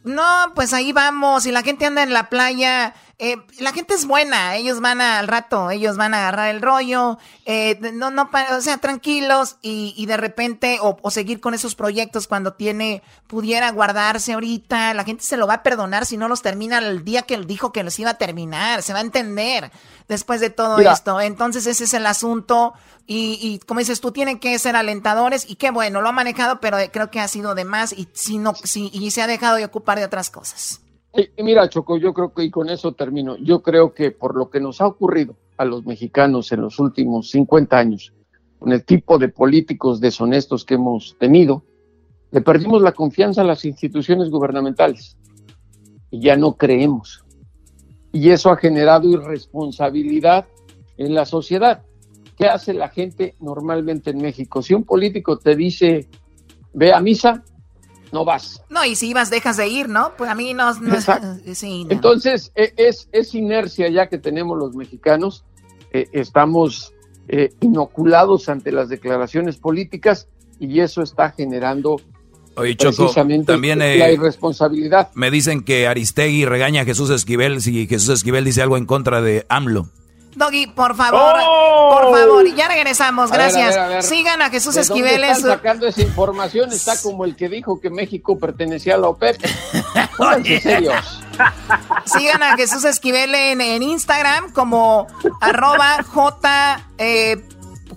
no, 0.04 0.54
pues 0.56 0.74
ahí 0.74 0.94
vamos, 0.94 1.46
y 1.46 1.52
la 1.52 1.62
gente 1.62 1.86
anda 1.86 2.04
en 2.04 2.14
la 2.14 2.30
playa, 2.30 2.96
eh, 3.24 3.38
la 3.60 3.72
gente 3.72 3.94
es 3.94 4.06
buena, 4.08 4.56
ellos 4.56 4.82
van 4.82 5.00
a- 5.00 5.20
al 5.20 5.28
rato, 5.28 5.70
ellos 5.70 5.96
van 5.96 6.14
a 6.16 6.18
agarrar 6.18 6.50
el 6.50 6.60
rollo, 6.62 7.20
eh, 7.46 7.78
no, 7.94 8.10
no, 8.10 8.30
o 8.58 8.62
sea, 8.62 8.78
tranquilos 8.80 9.58
y, 9.62 9.94
y 9.96 10.08
de 10.08 10.18
repente, 10.18 10.80
o, 10.82 10.98
o 11.02 11.12
seguir 11.12 11.40
con 11.40 11.54
esos 11.54 11.76
proyectos 11.76 12.28
cuando 12.28 12.54
tiene, 12.54 13.04
pudiera 13.28 13.70
guardarse 13.72 14.34
ahorita, 14.34 14.94
la 14.96 15.04
gente 15.04 15.24
se 15.24 15.38
lo 15.38 15.46
va 15.48 15.54
a 15.54 15.64
perdonar 15.64 16.06
si 16.06 16.18
no 16.18 16.28
los 16.28 16.42
termina 16.42 16.80
el 16.80 17.06
día 17.06 17.22
que 17.22 17.36
él 17.36 17.46
dijo 17.48 17.72
que 17.72 17.84
los 17.84 17.98
iba 18.00 18.10
a 18.10 18.16
terminar, 18.18 18.82
se 18.82 18.92
va 18.92 19.00
a 19.00 19.04
entender 19.04 19.72
después 20.10 20.42
de 20.42 20.50
todo 20.50 20.78
Mira. 20.80 20.92
esto. 20.92 21.22
Entonces 21.22 21.68
ese 21.68 21.84
es 21.86 21.94
el 21.94 22.08
asunto 22.08 22.74
y, 23.08 23.38
y 23.40 23.60
como 23.60 23.80
dices 23.80 24.02
tú, 24.02 24.12
tienen 24.12 24.40
que 24.40 24.58
ser 24.60 24.76
alentadores 24.76 25.46
y 25.48 25.56
qué 25.56 25.72
bueno, 25.72 26.02
lo 26.02 26.10
ha 26.10 26.12
manejado, 26.12 26.60
pero 26.60 26.78
creo 26.92 27.10
que 27.12 27.20
ha 27.20 27.28
sido 27.28 27.56
de 27.56 27.66
más 27.66 27.94
y, 27.94 28.10
si 28.14 28.38
no, 28.40 28.54
si, 28.56 28.90
y 28.94 29.12
se 29.12 29.22
ha 29.22 29.28
dejado 29.28 29.56
de 29.58 29.66
ocupar 29.66 30.00
de 30.00 30.06
otras 30.06 30.30
cosas. 30.30 30.81
Mira, 31.38 31.68
Choco, 31.68 31.98
yo 31.98 32.14
creo 32.14 32.34
que, 32.34 32.44
y 32.46 32.50
con 32.50 32.70
eso 32.70 32.94
termino, 32.94 33.36
yo 33.38 33.62
creo 33.62 33.94
que 33.94 34.12
por 34.12 34.38
lo 34.38 34.50
que 34.50 34.62
nos 34.62 34.80
ha 34.80 34.88
ocurrido 34.88 35.36
a 35.58 35.66
los 35.66 35.86
mexicanos 35.86 36.52
en 36.52 36.62
los 36.62 36.80
últimos 36.80 37.30
50 37.32 37.78
años, 37.78 38.14
con 38.60 38.72
el 38.72 38.86
tipo 38.86 39.18
de 39.18 39.28
políticos 39.28 40.00
deshonestos 40.00 40.64
que 40.64 40.76
hemos 40.76 41.18
tenido, 41.20 41.64
le 42.32 42.42
perdimos 42.42 42.82
la 42.82 42.94
confianza 42.94 43.42
a 43.42 43.46
las 43.46 43.66
instituciones 43.66 44.30
gubernamentales 44.30 45.18
y 46.12 46.22
ya 46.22 46.38
no 46.38 46.56
creemos. 46.56 47.26
Y 48.14 48.30
eso 48.30 48.50
ha 48.50 48.58
generado 48.58 49.10
irresponsabilidad 49.10 50.46
en 50.98 51.14
la 51.14 51.26
sociedad. 51.26 51.84
¿Qué 52.38 52.46
hace 52.46 52.74
la 52.74 52.90
gente 52.90 53.36
normalmente 53.40 54.12
en 54.12 54.22
México? 54.22 54.62
Si 54.62 54.74
un 54.74 54.84
político 54.84 55.38
te 55.38 55.56
dice, 55.56 56.08
ve 56.74 56.94
a 56.94 57.02
misa, 57.02 57.44
no 58.12 58.26
vas. 58.26 58.62
No, 58.70 58.84
y 58.86 58.96
si 58.96 59.10
ibas, 59.10 59.30
dejas 59.30 59.58
de 59.58 59.68
ir, 59.68 59.90
¿no? 59.90 60.14
Pues 60.18 60.30
a 60.30 60.36
mí 60.36 60.54
no, 60.54 60.74
no 60.80 60.96
es- 60.96 61.08
sí, 61.58 61.86
no. 61.86 61.92
Entonces, 61.92 62.52
e- 62.56 62.74
es, 62.78 63.08
es 63.12 63.34
inercia 63.36 63.90
ya 63.90 64.08
que 64.08 64.18
tenemos 64.18 64.58
los 64.58 64.76
mexicanos, 64.76 65.44
eh, 65.92 66.08
estamos 66.12 66.94
eh, 67.28 67.50
inoculados 67.62 68.50
ante 68.50 68.72
las 68.72 68.90
declaraciones 68.90 69.58
políticas 69.58 70.28
y 70.60 70.80
eso 70.80 71.02
está 71.02 71.32
generando 71.32 71.98
Oye, 72.56 72.76
Choco, 72.76 72.96
precisamente 73.04 73.52
también 73.54 73.80
la 73.80 74.10
eh, 74.10 74.14
irresponsabilidad. 74.14 75.10
me 75.14 75.32
dicen 75.32 75.64
que 75.64 75.88
Aristegui 75.88 76.46
regaña 76.46 76.82
a 76.82 76.86
Jesús 76.86 77.10
Esquivel 77.10 77.62
si 77.62 77.88
Jesús 77.88 78.10
Esquivel 78.10 78.44
dice 78.44 78.62
algo 78.62 78.76
en 78.78 78.86
contra 78.86 79.22
de 79.22 79.46
AMLO. 79.50 79.88
Doggy, 80.36 80.68
por 80.68 80.96
favor, 80.96 81.36
por 81.90 82.18
favor, 82.18 82.56
ya 82.56 82.68
regresamos, 82.68 83.30
¡Oh! 83.32 83.34
A 83.34 83.38
ver, 83.38 83.42
a 83.42 83.50
gracias. 83.50 83.76
ver, 83.76 83.80
a 83.80 83.88
ver. 83.88 84.04
Sigan 84.04 84.42
a 84.42 84.50
Jesús 84.50 84.76
¿De 84.76 84.84
dónde 84.84 84.94
Esquivel 84.94 85.24
en 85.24 85.32
están 85.32 85.52
sacando 85.52 85.88
esa 85.88 86.02
información? 86.02 86.72
Está 86.72 86.94
como 87.02 87.26
el 87.26 87.36
que 87.36 87.50
dijo 87.50 87.80
que 87.82 87.90
México 87.90 88.40
pertenecía 88.40 88.96
a 88.96 88.98
la 88.98 89.10
OPEP. 89.10 89.42
Serios. 90.62 91.22
Sigan 92.06 92.44
a 92.44 92.56
Jesús 92.56 92.86
Esquivel 92.86 93.34
en, 93.36 93.62
en 93.62 93.84
Instagram 93.84 94.52
como 94.54 95.08
arroba 95.42 96.04
J, 96.04 96.90
eh, 96.98 97.44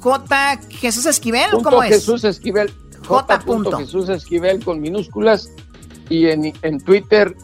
J 0.01 0.59
Jesús 0.71 1.07
Esquivel, 1.07 1.51
Punto 1.51 1.71
¿cómo 1.71 1.83
es? 1.83 1.91
Jesús 1.91 2.25
Esquivel. 2.25 2.73
J. 3.07 3.37
J. 3.37 3.39
punto 3.41 3.77
Jesús 3.77 4.09
Esquivel 4.09 4.65
con 4.65 4.81
minúsculas 4.81 5.51
y 6.09 6.29
en, 6.29 6.53
en 6.63 6.81
Twitter 6.81 7.37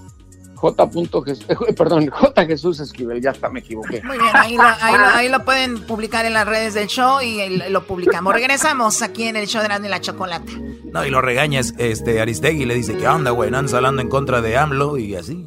J. 0.61 0.91
punto 0.91 1.23
Jes- 1.23 1.45
eh, 1.49 1.73
perdón, 1.73 2.09
J. 2.13 2.47
Jesús 2.47 2.81
Esquivel, 2.81 3.21
ya 3.21 3.31
está, 3.31 3.49
me 3.49 3.61
equivoqué. 3.61 4.03
Muy 4.03 4.19
bien, 4.19 4.31
ahí 4.37 4.57
lo, 4.57 4.63
ahí, 4.63 4.95
lo, 4.99 5.05
ahí 5.07 5.29
lo 5.29 5.45
pueden 5.45 5.81
publicar 5.87 6.27
en 6.27 6.35
las 6.35 6.47
redes 6.47 6.75
del 6.75 6.87
show 6.87 7.21
y 7.23 7.57
lo 7.71 7.87
publicamos. 7.87 8.33
Regresamos 8.35 9.03
aquí 9.03 9.25
en 9.29 9.37
el 9.37 9.47
show 9.47 9.63
de 9.63 9.69
Grande 9.69 9.89
y 9.89 9.91
la 9.91 10.01
Chocolata. 10.01 10.53
No, 10.93 11.05
y 11.07 11.11
lo 11.11 11.21
regaña 11.23 11.61
este 11.79 12.21
Aristegui 12.21 12.65
le 12.67 12.75
dice, 12.75 12.97
¿qué 12.97 13.09
onda, 13.09 13.31
güey? 13.31 13.51
No 13.51 13.59
andas 13.59 13.75
hablando 13.75 14.03
en 14.03 14.09
contra 14.09 14.41
de 14.41 14.57
AMLO 14.59 14.99
y 14.99 15.15
así. 15.15 15.47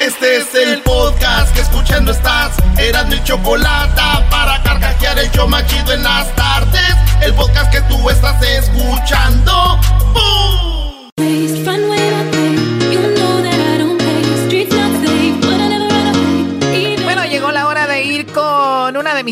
Este 0.00 0.36
es 0.36 0.54
el 0.54 0.80
podcast 0.82 1.52
que 1.54 1.60
escuchando 1.60 2.12
estás. 2.12 2.52
Eran 2.78 3.08
mi 3.08 3.22
chocolate 3.24 4.00
para 4.30 4.62
carcajear 4.62 5.18
el 5.18 5.30
show 5.32 5.48
machido 5.48 5.92
en 5.92 6.04
las 6.04 6.32
tardes. 6.36 6.94
El 7.20 7.34
podcast 7.34 7.72
que 7.72 7.80
tú 7.82 8.08
estás 8.08 8.40
escuchando. 8.42 9.78
¡Bum! 10.14 11.97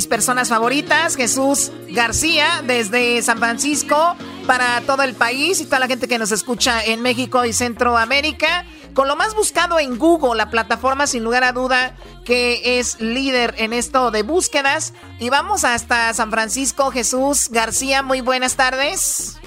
Personas 0.06 0.48
favoritas, 0.48 1.16
Jesús 1.16 1.72
García, 1.88 2.62
desde 2.64 3.22
San 3.22 3.38
Francisco, 3.38 4.16
para 4.46 4.80
todo 4.82 5.02
el 5.02 5.14
país 5.14 5.60
y 5.60 5.64
toda 5.64 5.78
la 5.78 5.86
gente 5.86 6.08
que 6.08 6.18
nos 6.18 6.32
escucha 6.32 6.84
en 6.84 7.02
México 7.02 7.44
y 7.44 7.52
Centroamérica. 7.52 8.64
Con 8.94 9.08
lo 9.08 9.16
más 9.16 9.34
buscado 9.34 9.78
en 9.78 9.98
Google, 9.98 10.36
la 10.36 10.50
plataforma 10.50 11.06
sin 11.06 11.24
lugar 11.24 11.44
a 11.44 11.52
duda 11.52 11.94
que 12.24 12.78
es 12.78 13.00
líder 13.00 13.54
en 13.58 13.72
esto 13.72 14.10
de 14.10 14.22
búsquedas. 14.22 14.92
Y 15.18 15.30
vamos 15.30 15.64
hasta 15.64 16.12
San 16.14 16.30
Francisco, 16.30 16.90
Jesús 16.90 17.48
García, 17.50 18.02
muy 18.02 18.20
buenas 18.20 18.56
tardes. 18.56 19.38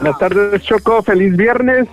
Buenas 0.00 0.18
tardes, 0.18 0.62
Choco. 0.62 1.02
Feliz 1.02 1.36
viernes. 1.36 1.88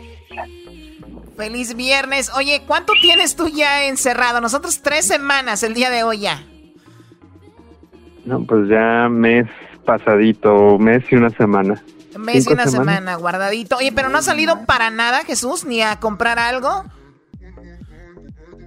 Feliz 1.38 1.76
viernes. 1.76 2.30
Oye, 2.36 2.64
¿cuánto 2.68 2.94
tienes 3.02 3.36
tú 3.36 3.48
ya 3.48 3.86
encerrado? 3.86 4.42
Nosotros 4.42 4.82
tres 4.82 5.08
semanas 5.08 5.64
el 5.64 5.74
día 5.74 5.90
de 5.90 6.04
hoy 6.04 6.20
ya. 6.20 6.46
No, 8.26 8.44
pues 8.44 8.70
ya 8.70 9.10
mes 9.10 9.48
pasadito, 9.86 10.78
mes 10.78 11.04
y 11.12 11.16
una 11.16 11.30
semana. 11.32 11.82
Mes 12.18 12.48
y 12.48 12.54
una 12.54 12.68
semana 12.68 13.16
guardadito. 13.16 13.78
Oye, 13.78 13.92
pero 13.94 14.10
no 14.10 14.20
ha 14.20 14.22
salido 14.22 14.66
para 14.66 14.90
nada, 14.90 15.24
Jesús, 15.24 15.66
ni 15.66 15.82
a 15.82 16.00
comprar 16.00 16.40
algo. 16.40 16.84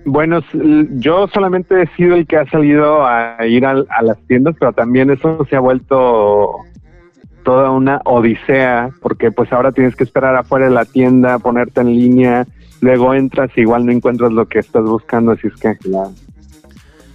Bueno, 0.06 0.40
yo 0.52 1.28
solamente 1.28 1.82
he 1.82 1.86
sido 1.96 2.14
el 2.14 2.26
que 2.26 2.36
ha 2.36 2.50
salido 2.50 3.06
a 3.06 3.38
ir 3.46 3.64
a 3.64 4.02
las 4.02 4.18
tiendas, 4.26 4.54
pero 4.58 4.72
también 4.72 5.10
eso 5.10 5.46
se 5.48 5.56
ha 5.56 5.60
vuelto 5.60 6.56
toda 7.42 7.70
una 7.70 8.00
odisea, 8.04 8.90
porque 9.00 9.30
pues 9.30 9.52
ahora 9.52 9.72
tienes 9.72 9.96
que 9.96 10.04
esperar 10.04 10.34
afuera 10.36 10.66
de 10.66 10.72
la 10.72 10.84
tienda, 10.84 11.38
ponerte 11.38 11.80
en 11.80 11.94
línea, 11.94 12.46
luego 12.80 13.14
entras 13.14 13.50
y 13.56 13.62
igual 13.62 13.86
no 13.86 13.92
encuentras 13.92 14.32
lo 14.32 14.46
que 14.46 14.58
estás 14.58 14.82
buscando, 14.82 15.32
así 15.32 15.46
es 15.46 15.54
que 15.54 15.76
la... 15.88 16.10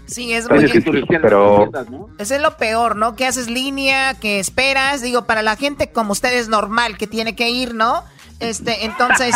Sí, 0.09 0.33
es 0.33 0.49
muy... 0.49 1.05
Pero... 1.07 1.69
Eso 2.17 2.35
es 2.35 2.41
lo 2.41 2.57
peor, 2.57 2.95
¿no? 2.95 3.15
Que 3.15 3.25
haces 3.25 3.49
línea, 3.49 4.15
que 4.15 4.39
esperas, 4.39 5.01
digo, 5.01 5.25
para 5.25 5.41
la 5.41 5.55
gente 5.55 5.91
como 5.91 6.11
ustedes 6.11 6.49
normal, 6.49 6.97
que 6.97 7.07
tiene 7.07 7.35
que 7.35 7.49
ir, 7.49 7.75
¿no? 7.75 8.03
Este, 8.39 8.85
entonces, 8.85 9.35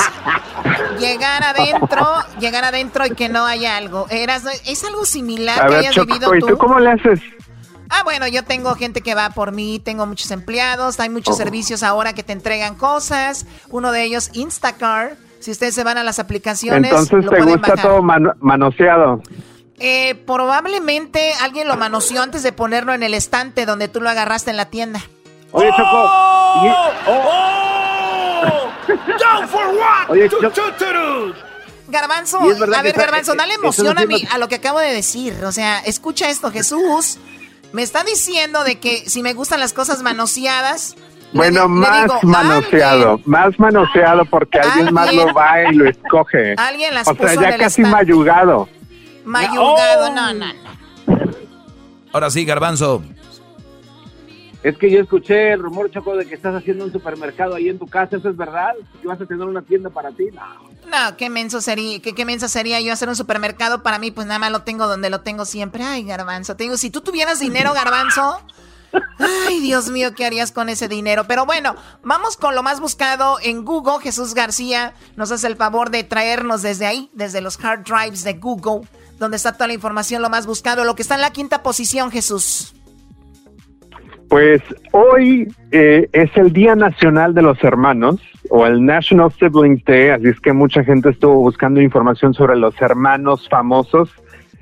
llegar 1.00 1.44
adentro, 1.44 2.08
llegar 2.40 2.64
adentro 2.64 3.06
y 3.06 3.12
que 3.12 3.30
no 3.30 3.46
haya 3.46 3.78
algo. 3.78 4.08
Eras, 4.10 4.46
¿Es 4.66 4.84
algo 4.84 5.06
similar 5.06 5.68
que 5.68 5.76
hayas 5.76 5.96
vivido 5.96 6.30
tú? 6.30 6.36
¿Y 6.36 6.40
tú 6.40 6.58
cómo 6.58 6.80
le 6.80 6.92
haces? 6.92 7.20
Ah, 7.90 8.02
bueno, 8.04 8.28
yo 8.28 8.44
tengo 8.44 8.74
gente 8.76 9.02
que 9.02 9.14
va 9.14 9.30
por 9.30 9.52
mí, 9.52 9.80
tengo 9.84 10.08
muchos 10.08 10.32
empleados, 10.32 11.00
hay 11.00 11.10
muchos 11.10 11.38
servicios 11.38 11.84
ahora 11.84 12.14
que 12.14 12.24
te 12.24 12.34
entregan 12.34 12.76
cosas. 12.76 13.46
Uno 13.70 13.92
de 13.92 14.04
ellos, 14.04 14.32
Instacart. 14.34 15.14
Si 15.40 15.52
ustedes 15.52 15.76
se 15.76 15.84
van 15.84 15.98
a 15.98 16.04
las 16.04 16.20
aplicaciones. 16.20 16.90
Entonces 16.90 17.30
te 17.30 17.42
gusta 17.42 17.76
todo 17.76 18.02
manoseado. 18.02 19.22
Eh, 19.86 20.16
probablemente 20.16 21.34
alguien 21.42 21.68
lo 21.68 21.76
manoseó 21.76 22.22
antes 22.22 22.42
de 22.42 22.54
ponerlo 22.54 22.94
en 22.94 23.04
el 23.04 23.14
estante 23.14 23.66
donde 23.66 23.90
tú 23.90 24.00
lo 24.00 24.10
agarraste 24.10 24.50
en 24.50 24.56
la 24.56 24.70
tienda. 24.70 25.02
Oye, 25.52 25.70
Choco. 25.72 25.84
¡Oh! 25.84 26.92
¡Oh! 27.06 28.42
¡Down 28.88 29.50
for 29.50 29.68
what? 29.76 30.10
Oye, 30.10 30.30
Choco. 30.30 30.50
Garbanzo, 31.90 32.40
a 32.40 32.82
ver, 32.82 32.94
Garbanzo, 32.94 33.36
dale 33.36 33.56
emoción 33.56 33.98
a, 33.98 34.06
mí, 34.06 34.26
a 34.32 34.38
lo 34.38 34.48
que 34.48 34.56
acabo 34.56 34.80
de 34.80 34.94
decir. 34.94 35.44
O 35.44 35.52
sea, 35.52 35.80
escucha 35.80 36.30
esto, 36.30 36.50
Jesús. 36.50 37.20
Me 37.74 37.84
está 37.84 38.06
diciendo 38.06 38.64
de 38.64 38.80
que 38.80 39.10
si 39.10 39.22
me 39.22 39.34
gustan 39.34 39.60
las 39.60 39.74
cosas 39.74 40.02
manoseadas. 40.02 40.96
Bueno, 41.34 41.68
más 41.68 42.10
manoseado, 42.24 43.20
más 43.26 43.60
manoseado 43.60 44.24
porque 44.26 44.60
alguien, 44.60 44.94
más 44.94 45.14
lo 45.14 45.34
va 45.34 45.62
y 45.70 45.76
lo 45.76 45.90
escoge. 45.90 46.54
Alguien 46.56 46.94
las 46.94 47.06
O 47.06 47.16
sea, 47.16 47.36
ya 47.36 47.58
casi 47.58 47.82
mayugado. 47.82 48.70
Mayugado, 49.26 50.14
no, 50.14 50.34
no, 50.34 50.54
no. 50.54 50.60
Ahora 52.12 52.30
sí, 52.30 52.46
Garbanzo. 52.46 53.04
Es 54.62 54.78
que 54.78 54.90
yo 54.90 55.02
escuché 55.02 55.52
el 55.52 55.62
rumor, 55.62 55.92
Choco, 55.92 56.16
de 56.16 56.26
que 56.26 56.36
estás 56.36 56.56
haciendo 56.56 56.86
un 56.86 56.92
supermercado 56.94 57.56
ahí 57.56 57.68
en 57.68 57.78
tu 57.78 57.86
casa. 57.86 58.16
¿Eso 58.16 58.30
es 58.30 58.38
verdad? 58.38 58.72
¿Que 59.02 59.08
vas 59.08 59.20
a 59.20 59.26
tener 59.26 59.46
una 59.46 59.62
tienda 59.62 59.90
para 59.90 60.10
ti? 60.12 60.26
No. 60.34 60.74
No, 60.90 61.18
qué 61.18 61.30
menso 61.30 61.60
sería, 61.60 62.02
qué, 62.02 62.14
qué 62.14 62.24
menso 62.24 62.48
sería 62.48 62.80
yo 62.80 62.94
hacer 62.94 63.10
un 63.10 63.16
supermercado 63.16 63.84
para 63.84 64.00
mí, 64.00 64.12
pues 64.12 64.28
nada 64.28 64.40
más 64.40 64.52
lo 64.52 64.62
tengo 64.62 64.88
donde 64.88 65.10
lo 65.10 65.22
tengo 65.22 65.44
siempre. 65.44 65.84
Ay, 65.84 66.04
Garbanzo, 66.04 66.56
te 66.56 66.64
digo, 66.64 66.78
si 66.78 66.92
tú 66.92 67.02
tuvieras 67.02 67.40
dinero, 67.40 67.74
Garbanzo, 67.74 68.40
ay, 69.48 69.60
Dios 69.60 69.90
mío, 69.90 70.14
¿qué 70.16 70.26
harías 70.26 70.52
con 70.52 70.70
ese 70.70 70.88
dinero? 70.88 71.26
Pero 71.28 71.46
bueno, 71.46 71.76
vamos 72.04 72.38
con 72.38 72.56
lo 72.56 72.64
más 72.64 72.80
buscado 72.80 73.40
en 73.42 73.66
Google. 73.66 74.02
Jesús 74.02 74.34
García 74.34 74.94
nos 75.16 75.32
hace 75.32 75.48
el 75.48 75.56
favor 75.56 75.90
de 75.90 76.04
traernos 76.04 76.62
desde 76.62 76.86
ahí, 76.86 77.10
desde 77.14 77.42
los 77.42 77.62
hard 77.64 77.84
drives 77.84 78.24
de 78.24 78.34
Google, 78.34 78.88
donde 79.24 79.38
está 79.38 79.54
toda 79.54 79.68
la 79.68 79.74
información, 79.74 80.22
lo 80.22 80.30
más 80.30 80.46
buscado, 80.46 80.84
lo 80.84 80.96
que 80.96 81.02
está 81.02 81.16
en 81.16 81.22
la 81.22 81.32
quinta 81.32 81.64
posición, 81.64 82.12
Jesús. 82.12 82.76
Pues 84.30 84.62
hoy 84.92 85.48
eh, 85.72 86.10
es 86.12 86.30
el 86.36 86.52
Día 86.52 86.76
Nacional 86.76 87.34
de 87.34 87.42
los 87.42 87.64
Hermanos 87.64 88.20
o 88.50 88.66
el 88.66 88.86
National 88.86 89.32
Siblings 89.32 89.84
Day, 89.86 90.10
así 90.10 90.28
es 90.28 90.40
que 90.40 90.54
mucha 90.54 90.84
gente 90.84 91.10
estuvo 91.10 91.36
buscando 91.36 91.82
información 91.82 92.34
sobre 92.34 92.56
los 92.56 92.80
hermanos 92.82 93.48
famosos 93.50 94.10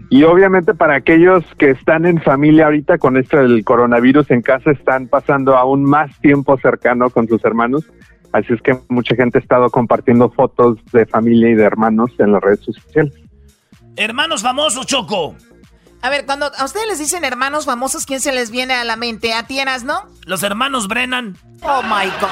y 0.09 0.23
obviamente 0.23 0.73
para 0.73 0.95
aquellos 0.95 1.43
que 1.57 1.71
están 1.71 2.05
en 2.05 2.21
familia 2.21 2.65
ahorita 2.65 2.97
con 2.97 3.17
esto 3.17 3.37
del 3.37 3.63
coronavirus 3.63 4.29
en 4.31 4.41
casa 4.41 4.71
están 4.71 5.07
pasando 5.07 5.55
aún 5.55 5.83
más 5.85 6.19
tiempo 6.19 6.57
cercano 6.57 7.09
con 7.09 7.27
sus 7.27 7.43
hermanos, 7.45 7.89
así 8.33 8.53
es 8.53 8.61
que 8.61 8.77
mucha 8.89 9.15
gente 9.15 9.37
ha 9.37 9.41
estado 9.41 9.69
compartiendo 9.69 10.29
fotos 10.29 10.77
de 10.91 11.05
familia 11.05 11.49
y 11.49 11.55
de 11.55 11.63
hermanos 11.63 12.11
en 12.19 12.33
las 12.33 12.41
redes 12.43 12.59
sociales. 12.59 13.13
Hermanos 13.95 14.41
famosos, 14.41 14.85
Choco. 14.85 15.35
A 16.01 16.09
ver, 16.09 16.25
cuando 16.25 16.51
a 16.57 16.65
ustedes 16.65 16.87
les 16.87 16.99
dicen 16.99 17.23
hermanos 17.23 17.65
famosos, 17.65 18.05
¿quién 18.05 18.21
se 18.21 18.31
les 18.31 18.49
viene 18.49 18.73
a 18.73 18.83
la 18.83 18.95
mente? 18.95 19.33
¿A 19.33 19.43
tienes, 19.43 19.83
no? 19.83 20.01
Los 20.25 20.41
hermanos 20.41 20.87
Brennan. 20.87 21.37
Oh 21.61 21.83
my 21.83 22.09
God. 22.19 22.29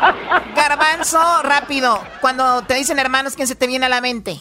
Garbanzo, 0.56 1.42
rápido. 1.42 2.02
Cuando 2.20 2.62
te 2.62 2.74
dicen 2.74 2.98
hermanos, 2.98 3.36
¿quién 3.36 3.46
se 3.46 3.54
te 3.54 3.66
viene 3.66 3.86
a 3.86 3.90
la 3.90 4.00
mente? 4.00 4.40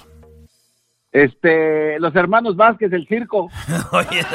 Este, 1.11 1.99
los 1.99 2.15
hermanos 2.15 2.55
Vázquez, 2.55 2.93
el 2.93 3.05
circo. 3.07 3.49
Oye. 3.91 4.25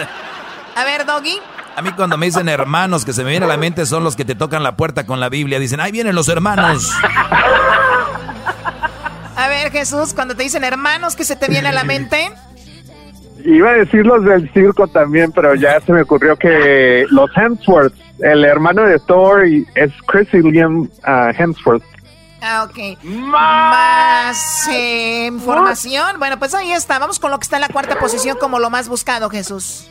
A 0.76 0.84
ver, 0.84 1.07
Doggy. 1.07 1.38
A 1.76 1.82
mí 1.82 1.90
cuando 1.92 2.18
me 2.18 2.26
dicen 2.26 2.48
hermanos 2.48 3.05
que 3.05 3.12
se 3.12 3.24
me 3.24 3.30
viene 3.30 3.46
a 3.46 3.48
la 3.48 3.57
mente 3.57 3.86
son 3.86 4.05
los 4.05 4.14
que 4.14 4.24
te 4.24 4.34
tocan 4.34 4.62
la 4.62 4.76
puerta 4.76 5.07
con 5.07 5.20
la 5.20 5.28
Biblia. 5.28 5.59
Dicen, 5.59 5.80
ahí 5.80 5.90
vienen 5.90 6.14
los 6.14 6.28
hermanos. 6.28 6.92
A 9.37 9.49
ver, 9.49 9.70
Jesús, 9.72 10.14
cuando 10.14 10.35
te 10.35 10.45
dicen 10.45 10.64
hermanos, 10.64 11.16
¿qué 11.16 11.24
se 11.24 11.37
te 11.37 11.49
viene 11.49 11.68
a 11.68 11.72
la 11.72 11.85
mente? 11.85 12.30
Iba 13.45 13.70
a 13.70 13.74
decir 13.74 14.07
los 14.07 14.24
del 14.24 14.51
circo 14.53 14.87
también, 14.87 15.32
pero 15.32 15.55
ya 15.55 15.80
se 15.80 15.93
me 15.93 16.03
ocurrió 16.03 16.37
que 16.37 17.05
los 17.11 17.30
Hemsworth, 17.37 17.95
el 18.20 18.45
hermano 18.45 18.85
de 18.85 18.99
Thor 19.01 19.45
es 19.45 19.93
Chris 20.07 20.32
y 20.32 20.39
Liam 20.39 20.82
uh, 20.82 21.30
Hemsworth. 21.37 21.82
Ah, 22.41 22.68
ok. 22.68 23.03
Más 23.03 24.68
eh, 24.70 25.26
información. 25.26 26.18
Bueno, 26.18 26.39
pues 26.39 26.55
ahí 26.55 26.72
está. 26.72 26.99
Vamos 26.99 27.18
con 27.18 27.30
lo 27.30 27.39
que 27.39 27.45
está 27.45 27.57
en 27.57 27.62
la 27.62 27.68
cuarta 27.68 27.99
posición 27.99 28.37
como 28.39 28.59
lo 28.59 28.70
más 28.70 28.89
buscado, 28.89 29.30
Jesús. 29.30 29.91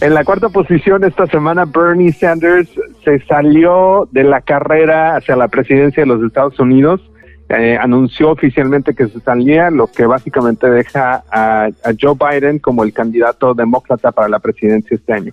En 0.00 0.14
la 0.14 0.24
cuarta 0.24 0.48
posición 0.48 1.04
esta 1.04 1.26
semana 1.28 1.64
Bernie 1.64 2.12
Sanders 2.12 2.68
se 3.04 3.20
salió 3.26 4.08
de 4.10 4.24
la 4.24 4.40
carrera 4.40 5.16
hacia 5.16 5.36
la 5.36 5.48
presidencia 5.48 6.02
de 6.02 6.08
los 6.08 6.22
Estados 6.22 6.58
Unidos 6.58 7.00
eh, 7.48 7.78
anunció 7.80 8.30
oficialmente 8.30 8.94
que 8.94 9.08
se 9.08 9.20
salía, 9.20 9.70
lo 9.70 9.86
que 9.86 10.04
básicamente 10.06 10.68
deja 10.68 11.24
a, 11.30 11.66
a, 11.66 11.92
Joe 12.00 12.16
Biden 12.18 12.58
como 12.58 12.82
el 12.82 12.92
candidato 12.92 13.54
demócrata 13.54 14.10
para 14.12 14.28
la 14.28 14.40
presidencia 14.40 14.96
este 14.96 15.12
año. 15.12 15.32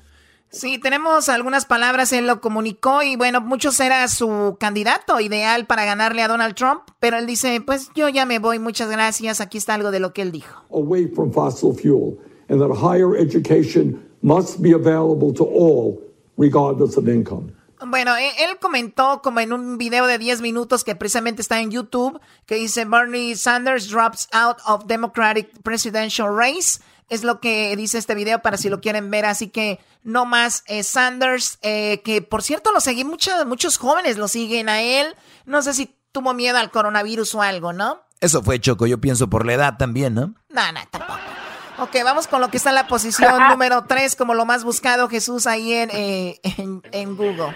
Sí, 0.53 0.78
tenemos 0.78 1.30
algunas 1.30 1.66
palabras, 1.66 2.14
él 2.14 2.28
lo 2.28 2.39
comunicó 2.39 3.01
y 3.01 3.16
bueno, 3.16 3.41
muchos 3.41 3.80
era 3.80 4.07
su 4.07 4.55
candidato 4.59 5.20
ideal 5.20 5.66
para 5.66 5.84
ganarle 5.84 6.22
a 6.22 6.28
Donald 6.28 6.53
Trump, 6.53 6.82
pero 6.99 7.18
él 7.18 7.26
dice, 7.26 7.59
pues 7.66 7.89
yo 7.95 8.07
ya 8.07 8.28
me 8.28 8.38
voy, 8.38 8.59
muchas 8.59 8.91
gracias, 8.91 9.41
aquí 9.41 9.57
está 9.57 9.74
algo 9.74 9.89
de 9.89 9.99
lo 9.99 10.14
que 10.14 10.22
él 10.22 10.32
dijo. 10.32 10.64
Away 10.70 11.07
from 11.07 11.32
fossil 11.32 11.74
fuel 11.74 12.20
and 12.49 12.61
that 12.61 12.70
higher 12.70 13.18
education 13.18 13.99
must 14.22 14.61
be 14.61 14.74
available 14.74 15.34
to 15.34 15.43
all 15.43 15.99
regardless 16.38 16.97
of 16.97 17.07
income. 17.07 17.51
Bueno, 17.88 18.15
e-, 18.15 18.43
él 18.43 18.57
comentó 18.59 19.21
como 19.21 19.39
en 19.39 19.53
un 19.53 19.77
video 19.77 20.05
de 20.05 20.17
10 20.17 20.41
minutos 20.41 20.84
que 20.84 20.95
precisamente 20.95 21.41
está 21.41 21.59
en 21.59 21.71
YouTube, 21.71 22.19
que 22.45 22.55
dice 22.55 22.86
Bernie 22.86 23.36
Sanders 23.36 23.89
drops 23.89 24.27
out 24.31 24.57
of 24.65 24.86
Democratic 24.86 25.49
Presidential 25.63 26.36
Race. 26.36 26.81
Es 27.09 27.23
lo 27.23 27.39
que 27.39 27.75
dice 27.75 27.97
este 27.97 28.15
video 28.15 28.41
para 28.41 28.57
si 28.57 28.69
lo 28.69 28.81
quieren 28.81 29.11
ver. 29.11 29.25
Así 29.25 29.49
que 29.49 29.79
no 30.03 30.25
más 30.25 30.63
eh, 30.67 30.84
Sanders, 30.84 31.59
eh, 31.61 32.01
que 32.03 32.21
por 32.21 32.41
cierto 32.43 32.71
lo 32.71 32.79
seguí, 32.79 33.03
muchos, 33.03 33.45
muchos 33.45 33.77
jóvenes 33.77 34.17
lo 34.17 34.27
siguen 34.27 34.69
a 34.69 34.81
él. 34.81 35.15
No 35.45 35.61
sé 35.61 35.73
si 35.73 35.95
tuvo 36.11 36.34
miedo 36.34 36.57
al 36.57 36.71
coronavirus 36.71 37.36
o 37.36 37.41
algo, 37.41 37.73
¿no? 37.73 38.01
Eso 38.21 38.41
fue 38.41 38.59
Choco, 38.59 38.88
yo 38.88 39.01
pienso 39.01 39.29
por 39.29 39.45
la 39.45 39.53
edad 39.53 39.77
también, 39.77 40.13
¿no? 40.13 40.34
No, 40.49 40.71
no, 40.71 40.79
tampoco. 40.89 41.32
Ok, 41.80 41.95
vamos 42.03 42.28
con 42.28 42.41
lo 42.41 42.49
que 42.49 42.57
está 42.57 42.69
en 42.69 42.76
la 42.76 42.88
posición 42.88 43.34
número 43.49 43.84
3 43.86 44.15
como 44.15 44.34
lo 44.34 44.45
más 44.45 44.63
buscado, 44.63 45.09
Jesús, 45.09 45.47
ahí 45.47 45.74
en, 45.74 45.89
eh, 45.91 46.39
en, 46.57 46.82
en 46.91 47.15
Google. 47.15 47.53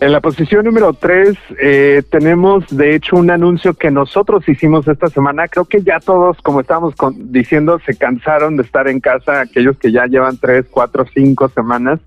En 0.00 0.12
la 0.12 0.20
posición 0.20 0.64
número 0.64 0.92
tres 0.94 1.38
eh, 1.60 2.02
tenemos 2.10 2.64
de 2.70 2.94
hecho 2.94 3.16
un 3.16 3.30
anuncio 3.30 3.72
que 3.74 3.90
nosotros 3.90 4.46
hicimos 4.48 4.86
esta 4.88 5.06
semana. 5.08 5.46
Creo 5.48 5.64
que 5.64 5.82
ya 5.82 6.00
todos, 6.00 6.38
como 6.42 6.60
estábamos 6.60 6.94
con- 6.96 7.32
diciendo, 7.32 7.78
se 7.86 7.96
cansaron 7.96 8.56
de 8.56 8.62
estar 8.62 8.88
en 8.88 9.00
casa, 9.00 9.40
aquellos 9.42 9.76
que 9.78 9.92
ya 9.92 10.06
llevan 10.06 10.38
tres, 10.38 10.66
cuatro, 10.70 11.06
cinco 11.14 11.48
semanas. 11.50 12.00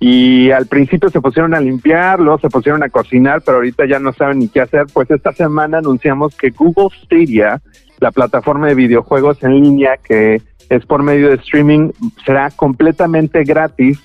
Y 0.00 0.50
al 0.50 0.66
principio 0.66 1.08
se 1.08 1.20
pusieron 1.20 1.54
a 1.54 1.60
limpiar, 1.60 2.18
luego 2.18 2.38
se 2.40 2.48
pusieron 2.48 2.82
a 2.82 2.88
cocinar, 2.90 3.42
pero 3.42 3.58
ahorita 3.58 3.86
ya 3.86 3.98
no 3.98 4.12
saben 4.12 4.38
ni 4.40 4.48
qué 4.48 4.60
hacer. 4.62 4.86
Pues 4.92 5.10
esta 5.10 5.32
semana 5.32 5.78
anunciamos 5.78 6.34
que 6.36 6.50
Google 6.50 6.88
Stadia, 7.04 7.62
la 8.00 8.10
plataforma 8.10 8.66
de 8.68 8.74
videojuegos 8.74 9.42
en 9.42 9.60
línea 9.62 9.96
que 9.96 10.42
es 10.70 10.86
por 10.86 11.02
medio 11.02 11.28
de 11.28 11.34
streaming, 11.36 11.90
será 12.24 12.50
completamente 12.50 13.44
gratis 13.44 13.98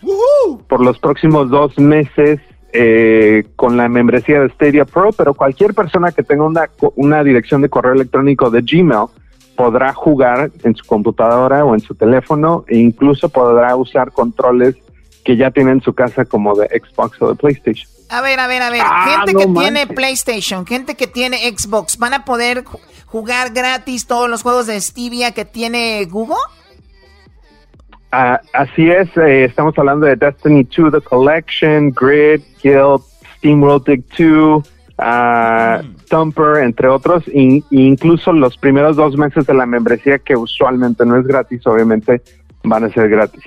por 0.67 0.81
los 0.81 0.99
próximos 0.99 1.49
dos 1.49 1.77
meses 1.79 2.39
eh, 2.73 3.45
con 3.55 3.77
la 3.77 3.87
membresía 3.89 4.41
de 4.41 4.49
Stadia 4.49 4.85
Pro, 4.85 5.11
pero 5.11 5.33
cualquier 5.33 5.73
persona 5.73 6.11
que 6.11 6.21
tenga 6.21 6.43
una, 6.43 6.67
co- 6.67 6.93
una 6.97 7.23
dirección 7.23 7.61
de 7.61 7.69
correo 7.69 7.93
electrónico 7.93 8.49
de 8.51 8.61
Gmail 8.61 9.07
podrá 9.55 9.93
jugar 9.93 10.51
en 10.63 10.75
su 10.75 10.85
computadora 10.85 11.65
o 11.65 11.73
en 11.73 11.79
su 11.81 11.95
teléfono 11.95 12.63
e 12.67 12.77
incluso 12.77 13.29
podrá 13.29 13.75
usar 13.75 14.11
controles 14.11 14.75
que 15.25 15.35
ya 15.35 15.51
tiene 15.51 15.71
en 15.71 15.81
su 15.81 15.93
casa 15.93 16.25
como 16.25 16.55
de 16.55 16.67
Xbox 16.67 17.21
o 17.21 17.29
de 17.29 17.35
PlayStation. 17.35 17.89
A 18.09 18.21
ver, 18.21 18.39
a 18.39 18.47
ver, 18.47 18.61
a 18.61 18.69
ver. 18.69 18.81
Ah, 18.83 19.17
gente 19.17 19.33
no 19.33 19.39
que 19.39 19.47
manches. 19.47 19.63
tiene 19.73 19.87
PlayStation, 19.95 20.65
gente 20.65 20.95
que 20.95 21.07
tiene 21.07 21.37
Xbox, 21.55 21.97
¿van 21.97 22.13
a 22.13 22.25
poder 22.25 22.63
jugar 23.11 23.51
gratis 23.53 24.05
todos 24.07 24.29
los 24.29 24.41
juegos 24.43 24.67
de 24.67 24.79
Stevia 24.79 25.31
que 25.31 25.45
tiene 25.45 26.05
Google? 26.05 26.37
Ah, 28.11 28.41
así 28.53 28.89
es, 28.89 29.07
eh, 29.17 29.45
estamos 29.45 29.77
hablando 29.77 30.05
de 30.07 30.15
Destiny 30.15 30.63
2 30.63 30.91
The 30.91 31.01
Collection, 31.01 31.91
Grid, 31.91 32.41
Guild, 32.63 33.01
SteamWorld 33.37 33.85
Dig 33.85 34.03
2, 34.17 34.63
ah, 34.97 35.81
Thumper, 36.09 36.63
entre 36.63 36.87
otros, 36.87 37.23
in- 37.27 37.63
incluso 37.69 38.33
los 38.33 38.57
primeros 38.57 38.95
dos 38.95 39.15
meses 39.15 39.45
de 39.45 39.53
la 39.53 39.67
membresía 39.67 40.17
que 40.17 40.35
usualmente 40.35 41.05
no 41.05 41.17
es 41.17 41.25
gratis, 41.27 41.61
obviamente 41.67 42.21
van 42.63 42.83
a 42.85 42.89
ser 42.89 43.09
gratis. 43.09 43.43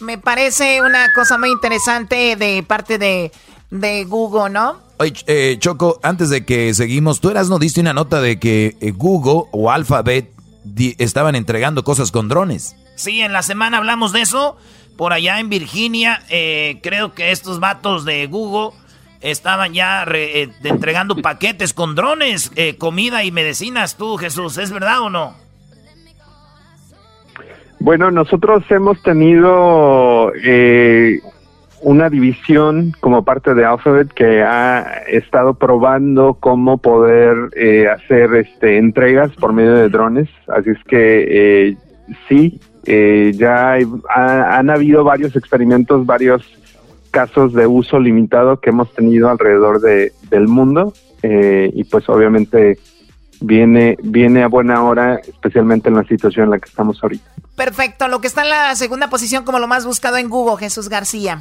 Me 0.00 0.16
parece 0.18 0.80
una 0.80 1.12
cosa 1.14 1.36
muy 1.38 1.50
interesante 1.50 2.34
de 2.36 2.64
parte 2.66 2.96
de, 2.98 3.30
de 3.72 4.04
Google, 4.04 4.50
¿no? 4.50 4.76
Oye, 4.98 5.14
eh, 5.26 5.56
Choco, 5.58 5.98
antes 6.02 6.28
de 6.30 6.44
que 6.44 6.72
seguimos, 6.74 7.20
tú 7.20 7.30
eras 7.30 7.48
no 7.48 7.58
diste 7.58 7.80
una 7.80 7.92
nota 7.94 8.20
de 8.20 8.38
que 8.38 8.76
eh, 8.80 8.92
Google 8.92 9.48
o 9.50 9.70
Alphabet 9.70 10.30
di- 10.62 10.94
estaban 10.98 11.34
entregando 11.34 11.82
cosas 11.82 12.12
con 12.12 12.28
drones. 12.28 12.76
Sí, 12.94 13.20
en 13.22 13.32
la 13.32 13.42
semana 13.42 13.78
hablamos 13.78 14.12
de 14.12 14.20
eso. 14.20 14.56
Por 14.96 15.12
allá 15.14 15.40
en 15.40 15.48
Virginia, 15.48 16.22
eh, 16.28 16.78
creo 16.82 17.14
que 17.14 17.32
estos 17.32 17.58
vatos 17.60 18.04
de 18.04 18.26
Google 18.26 18.76
estaban 19.22 19.72
ya 19.72 20.04
re- 20.04 20.42
eh, 20.42 20.50
entregando 20.64 21.16
paquetes 21.16 21.72
con 21.72 21.94
drones, 21.94 22.52
eh, 22.56 22.76
comida 22.76 23.24
y 23.24 23.32
medicinas. 23.32 23.96
Tú, 23.96 24.18
Jesús, 24.18 24.58
¿es 24.58 24.70
verdad 24.70 25.00
o 25.00 25.08
no? 25.10 25.34
Bueno, 27.80 28.10
nosotros 28.12 28.62
hemos 28.70 29.02
tenido 29.02 30.30
eh, 30.44 31.20
una 31.82 32.08
división 32.08 32.92
como 33.00 33.24
parte 33.24 33.54
de 33.54 33.64
Alphabet 33.64 34.08
que 34.14 34.42
ha 34.42 35.02
estado 35.08 35.54
probando 35.54 36.34
cómo 36.40 36.78
poder 36.78 37.36
eh, 37.56 37.88
hacer 37.88 38.34
este, 38.36 38.78
entregas 38.78 39.32
por 39.32 39.52
medio 39.52 39.74
de 39.74 39.88
drones. 39.88 40.28
Así 40.48 40.70
es 40.70 40.78
que 40.84 41.68
eh, 41.70 41.76
sí, 42.28 42.60
eh, 42.86 43.32
ya 43.34 43.72
hay- 43.72 43.86
ha- 44.14 44.58
han 44.58 44.70
habido 44.70 45.02
varios 45.04 45.34
experimentos, 45.36 46.06
varios 46.06 46.42
casos 47.10 47.52
de 47.52 47.66
uso 47.66 47.98
limitado 47.98 48.60
que 48.60 48.70
hemos 48.70 48.92
tenido 48.94 49.28
alrededor 49.28 49.80
de, 49.80 50.12
del 50.30 50.48
mundo 50.48 50.94
eh, 51.22 51.70
y 51.74 51.84
pues 51.84 52.08
obviamente 52.08 52.78
viene 53.40 53.96
viene 54.02 54.42
a 54.44 54.46
buena 54.48 54.82
hora, 54.84 55.16
especialmente 55.16 55.88
en 55.88 55.96
la 55.96 56.04
situación 56.04 56.44
en 56.44 56.50
la 56.52 56.58
que 56.58 56.68
estamos 56.68 57.02
ahorita. 57.02 57.28
Perfecto, 57.56 58.08
lo 58.08 58.20
que 58.20 58.28
está 58.28 58.42
en 58.44 58.50
la 58.50 58.74
segunda 58.76 59.10
posición 59.10 59.44
como 59.44 59.58
lo 59.58 59.66
más 59.68 59.84
buscado 59.84 60.16
en 60.16 60.28
Google, 60.30 60.56
Jesús 60.58 60.88
García. 60.88 61.40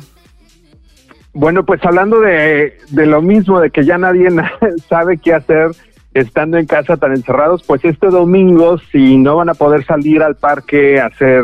Bueno, 1.33 1.65
pues 1.65 1.83
hablando 1.85 2.19
de, 2.19 2.73
de 2.89 3.05
lo 3.05 3.21
mismo, 3.21 3.59
de 3.59 3.69
que 3.69 3.85
ya 3.85 3.97
nadie 3.97 4.29
na- 4.29 4.51
sabe 4.89 5.17
qué 5.17 5.33
hacer 5.33 5.71
estando 6.13 6.57
en 6.57 6.65
casa 6.65 6.97
tan 6.97 7.13
encerrados, 7.13 7.63
pues 7.63 7.85
este 7.85 8.07
domingo, 8.07 8.77
si 8.91 9.17
no 9.17 9.37
van 9.37 9.47
a 9.49 9.53
poder 9.53 9.85
salir 9.85 10.21
al 10.23 10.35
parque 10.35 10.99
a 10.99 11.05
hacer 11.05 11.43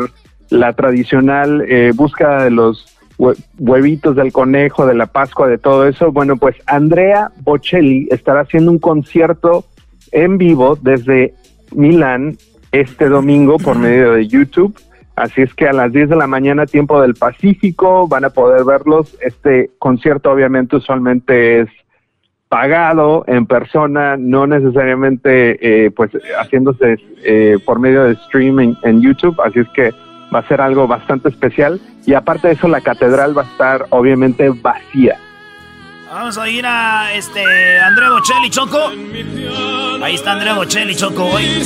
la 0.50 0.74
tradicional 0.74 1.64
eh, 1.68 1.92
búsqueda 1.94 2.44
de 2.44 2.50
los 2.50 2.98
hue- 3.16 3.36
huevitos 3.58 4.14
del 4.14 4.30
conejo, 4.30 4.84
de 4.86 4.94
la 4.94 5.06
Pascua, 5.06 5.48
de 5.48 5.56
todo 5.56 5.86
eso, 5.88 6.12
bueno, 6.12 6.36
pues 6.36 6.56
Andrea 6.66 7.30
Bocelli 7.40 8.08
estará 8.10 8.40
haciendo 8.42 8.70
un 8.70 8.78
concierto 8.78 9.64
en 10.12 10.36
vivo 10.36 10.76
desde 10.80 11.32
Milán 11.74 12.36
este 12.70 13.08
domingo 13.08 13.56
por 13.58 13.78
medio 13.78 14.12
de 14.12 14.26
YouTube. 14.28 14.74
Así 15.18 15.42
es 15.42 15.52
que 15.54 15.68
a 15.68 15.72
las 15.72 15.92
10 15.92 16.10
de 16.10 16.16
la 16.16 16.26
mañana, 16.26 16.66
tiempo 16.66 17.00
del 17.00 17.14
Pacífico, 17.14 18.06
van 18.06 18.24
a 18.24 18.30
poder 18.30 18.64
verlos. 18.64 19.16
Este 19.20 19.70
concierto 19.78 20.30
obviamente 20.30 20.76
usualmente 20.76 21.60
es 21.60 21.68
pagado 22.48 23.24
en 23.26 23.46
persona, 23.46 24.16
no 24.16 24.46
necesariamente 24.46 25.58
eh, 25.60 25.90
pues 25.90 26.10
haciéndose 26.38 26.96
eh, 27.24 27.58
por 27.64 27.78
medio 27.78 28.04
de 28.04 28.12
streaming 28.12 28.74
en 28.84 29.02
YouTube. 29.02 29.40
Así 29.40 29.58
es 29.58 29.68
que 29.74 29.92
va 30.34 30.40
a 30.40 30.48
ser 30.48 30.60
algo 30.60 30.86
bastante 30.86 31.28
especial. 31.28 31.80
Y 32.06 32.14
aparte 32.14 32.48
de 32.48 32.54
eso, 32.54 32.68
la 32.68 32.80
catedral 32.80 33.36
va 33.36 33.42
a 33.42 33.46
estar 33.46 33.86
obviamente 33.90 34.48
vacía. 34.50 35.18
Vamos 36.10 36.38
a 36.38 36.48
ir 36.48 36.64
a 36.64 37.12
este 37.12 37.42
Andrea 37.80 38.10
Bocelli, 38.10 38.48
Choco. 38.48 38.92
Ahí 40.02 40.14
está 40.14 40.32
Andrea 40.32 40.54
Bocelli, 40.54 40.94
Choco. 40.94 41.24
Oye, 41.24 41.60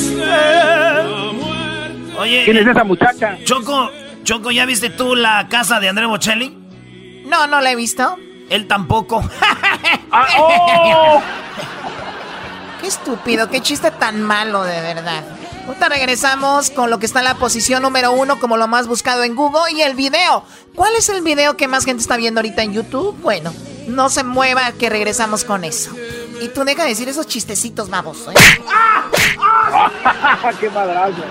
Oye, 2.19 2.45
¿Quién 2.45 2.59
es 2.59 2.67
esa 2.67 2.85
muchacha? 2.85 3.39
Choco, 3.45 3.91
Choco, 4.23 4.51
¿ya 4.51 4.67
viste 4.67 4.91
tú 4.91 5.15
la 5.15 5.49
casa 5.49 5.81
de 5.81 5.89
Andrea 5.89 6.09
Bocelli? 6.09 6.59
No, 7.27 7.47
no 7.47 7.61
la 7.61 7.73
he 7.73 7.77
visto. 7.77 8.17
Él 8.51 8.67
tampoco. 8.67 9.23
Ah, 10.15 10.27
oh. 10.39 11.23
Qué 12.83 12.87
estúpido, 12.87 13.49
qué 13.49 13.63
chiste 13.63 13.91
tan 13.91 14.23
malo, 14.23 14.63
de 14.63 14.79
verdad. 14.83 15.25
Ahorita 15.67 15.89
regresamos 15.89 16.69
con 16.69 16.91
lo 16.91 16.99
que 16.99 17.07
está 17.07 17.21
en 17.21 17.25
la 17.25 17.37
posición 17.37 17.81
número 17.81 18.13
uno 18.13 18.39
como 18.39 18.59
lo 18.59 18.69
más 18.69 18.89
buscado 18.89 19.25
en 19.25 19.35
Google 19.35 19.73
y 19.73 19.81
el 19.81 19.95
video. 19.95 20.45
¿Cuál 20.75 20.93
es 20.99 21.09
el 21.09 21.23
video 21.23 21.57
que 21.57 21.67
más 21.67 21.87
gente 21.87 22.03
está 22.03 22.19
viendo 22.19 22.41
ahorita 22.41 22.63
en 22.63 22.75
YouTube? 22.75 23.17
Bueno, 23.23 23.55
no 23.89 24.11
se 24.11 24.23
mueva 24.23 24.73
que 24.73 24.91
regresamos 24.91 25.45
con 25.45 25.65
eso. 25.65 25.93
Y 26.43 26.49
tú 26.49 26.63
deja 26.65 26.83
de 26.83 26.91
decir 26.91 27.09
esos 27.09 27.27
chistecitos, 27.27 27.89
baboso. 27.89 28.33
¿eh? 28.33 28.35
¡Qué 30.61 30.69
madrazo! 30.69 31.23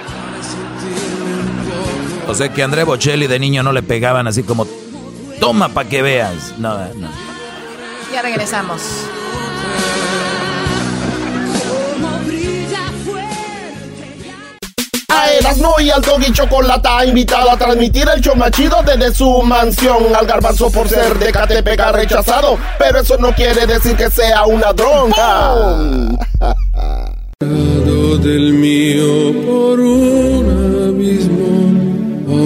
O 2.28 2.36
sea 2.36 2.50
que 2.50 2.64
André 2.64 2.84
Bocelli 2.84 3.28
de 3.28 3.40
niño 3.40 3.64
no 3.64 3.72
le 3.72 3.84
pegaban 3.84 4.28
así 4.28 4.44
como, 4.44 4.68
toma 5.40 5.70
para 5.70 5.90
que 5.90 6.02
veas. 6.02 6.54
No, 6.58 6.78
no. 6.96 7.10
Ya 8.14 8.22
regresamos. 8.22 8.82
A 15.10 15.30
Erasmo 15.34 15.76
y 15.80 15.90
al 15.90 16.02
Doggy 16.02 16.32
Chocolata 16.32 17.06
invitado 17.06 17.52
a 17.52 17.58
transmitir 17.58 18.08
el 18.14 18.22
show 18.22 18.36
más 18.36 18.52
chido 18.52 18.78
desde 18.86 19.14
su 19.14 19.42
mansión. 19.42 20.16
Al 20.16 20.26
garbanzo 20.26 20.72
por 20.72 20.88
ser 20.88 21.20
de 21.20 21.32
Catepec 21.32 21.80
ha 21.82 21.92
rechazado, 21.92 22.58
pero 22.80 23.00
eso 23.00 23.18
no 23.18 23.36
quiere 23.36 23.66
decir 23.66 23.96
que 23.98 24.10
sea 24.10 24.46
un 24.46 24.62
ladrón. 24.62 25.12
del 27.40 28.54
mío 28.54 29.34
por 29.46 29.80
un 29.80 30.96
abismo. 30.96 31.71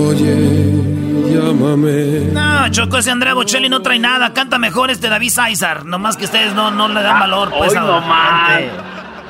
Oye, 0.08 1.34
llámame. 1.34 2.32
No, 2.32 2.70
Choco, 2.70 2.98
ese 2.98 3.12
Andrea 3.12 3.34
Bocelli 3.34 3.70
no 3.70 3.82
trae 3.82 3.98
nada. 4.00 4.34
Canta 4.34 4.60
mejor 4.60 4.92
este 4.92 5.10
David 5.10 5.30
César. 5.30 5.86
Nomás 5.86 6.18
que 6.18 6.26
ustedes 6.26 6.54
no, 6.54 6.70
no 6.72 6.88
le 6.88 7.02
dan 7.02 7.20
valor, 7.20 7.52
pues, 7.58 7.72
hoy 7.72 7.80
no. 7.80 8.02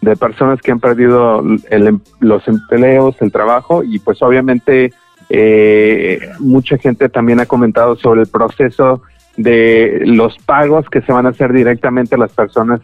de 0.00 0.16
personas 0.16 0.60
que 0.60 0.72
han 0.72 0.80
perdido 0.80 1.44
em, 1.70 2.00
los 2.18 2.48
empleos, 2.48 3.14
el 3.20 3.30
trabajo 3.30 3.84
y 3.84 4.00
pues 4.00 4.20
obviamente 4.22 4.92
eh, 5.28 6.30
mucha 6.40 6.78
gente 6.78 7.08
también 7.08 7.38
ha 7.38 7.46
comentado 7.46 7.94
sobre 7.94 8.22
el 8.22 8.26
proceso 8.26 9.02
de 9.36 10.02
los 10.04 10.36
pagos 10.38 10.90
que 10.90 11.02
se 11.02 11.12
van 11.12 11.26
a 11.26 11.28
hacer 11.28 11.52
directamente 11.52 12.16
a 12.16 12.18
las 12.18 12.32
personas 12.32 12.80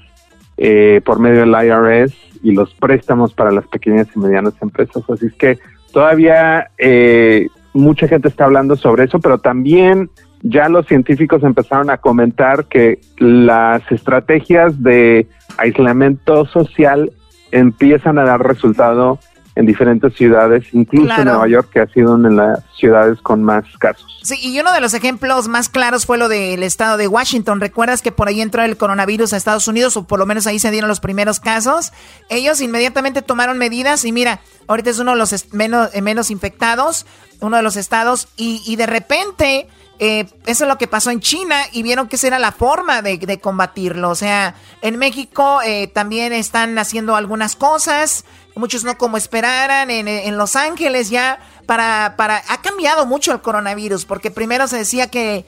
por 1.05 1.19
medio 1.19 1.41
del 1.41 1.51
IRS 1.51 2.26
y 2.43 2.53
los 2.53 2.75
préstamos 2.75 3.35
para 3.35 3.51
las 3.51 3.67
pequeñas 3.67 4.09
y 4.15 4.19
medianas 4.19 4.55
empresas. 4.61 5.03
Así 5.09 5.27
es 5.27 5.35
que 5.35 5.59
todavía 5.93 6.71
eh, 6.79 7.49
mucha 7.73 8.09
gente 8.09 8.29
está 8.29 8.45
hablando 8.45 8.77
sobre 8.77 9.05
eso, 9.05 9.19
pero 9.21 9.39
también 9.39 10.11
ya 10.43 10.69
los 10.69 10.87
científicos 10.87 11.43
empezaron 11.43 11.91
a 11.91 11.99
comentar 11.99 12.67
que 12.67 13.01
las 13.19 13.91
estrategias 13.91 14.83
de 14.83 15.27
aislamiento 15.59 16.45
social 16.47 17.13
empiezan 17.53 18.19
a 18.19 18.25
dar 18.25 18.47
resultado 18.47 19.19
en 19.57 19.65
diferentes 19.65 20.15
ciudades, 20.15 20.67
incluso 20.73 21.13
en 21.15 21.25
Nueva 21.25 21.49
York, 21.49 21.71
que 21.73 21.81
ha 21.81 21.87
sido 21.87 22.15
una 22.15 22.29
de 22.29 22.35
las 22.35 22.61
ciudades 22.79 23.19
con 23.23 23.43
más 23.43 23.65
casos. 23.79 24.21
Sí, 24.23 24.39
y 24.43 24.61
uno 24.61 24.71
de 24.71 24.83
los 24.83 24.93
ejemplos 24.93 25.49
más 25.49 25.71
claros 25.71 26.05
fue 26.05 26.19
lo 26.19 26.29
del 26.29 26.63
estado 26.63 26.99
de 26.99 27.09
Washington. 27.09 27.59
¿Recuerdas 27.59 28.03
que 28.03 28.13
por 28.13 28.29
ahí 28.29 28.43
entró 28.43 28.63
el 28.63 28.77
coronavirus 28.77 29.33
a 29.33 29.39
Estados 29.39 29.67
Unidos, 29.67 29.97
o 29.97 30.05
por 30.05 30.19
lo 30.19 30.27
menos 30.27 30.47
ahí 30.47 30.59
se 30.59 30.71
dieron 30.71 30.89
los 30.89 31.01
primeros 31.01 31.41
casos? 31.41 31.95
Ellos 32.29 32.61
inmediatamente 32.61 33.23
tomaron 33.23 33.57
medidas 33.57 34.05
y 34.05 34.13
mira, 34.13 34.41
ahorita 34.67 34.91
es 34.91 34.99
uno 34.99 35.13
de 35.13 35.19
los 35.19 35.55
menos, 35.55 35.89
eh, 35.95 36.03
menos 36.03 36.31
infectados, 36.31 37.07
uno 37.41 37.57
de 37.57 37.63
los 37.63 37.77
estados, 37.77 38.29
y, 38.37 38.63
y 38.67 38.77
de 38.77 38.87
repente... 38.87 39.69
Eh, 39.99 40.27
eso 40.45 40.65
es 40.65 40.69
lo 40.69 40.77
que 40.77 40.89
pasó 40.89 41.11
en 41.11 41.21
China 41.21 41.57
y 41.73 41.83
vieron 41.83 42.07
que 42.07 42.17
esa 42.17 42.27
era 42.27 42.39
la 42.39 42.53
forma 42.53 43.01
de, 43.01 43.41
combatirlo. 43.41 44.11
O 44.11 44.15
sea, 44.15 44.55
en 44.83 44.99
México 44.99 45.61
eh, 45.65 45.87
también 45.87 46.35
están 46.35 46.79
haciendo 46.79 47.17
algunas 47.17 47.57
cosas 47.57 48.27
muchos 48.57 48.85
no 48.85 48.97
como 48.99 49.17
esperaran, 49.17 49.91
en, 49.91 50.37
Los 50.37 50.57
Ángeles 50.57 51.11
ya, 51.11 51.39
para, 51.67 52.15
para, 52.17 52.43
ha 52.49 52.63
cambiado 52.63 53.07
mucho 53.07 53.33
el 53.33 53.41
coronavirus, 53.41 54.05
porque 54.05 54.31
primero 54.31 54.67
se 54.67 54.79
decía 54.79 55.09
que, 55.09 55.47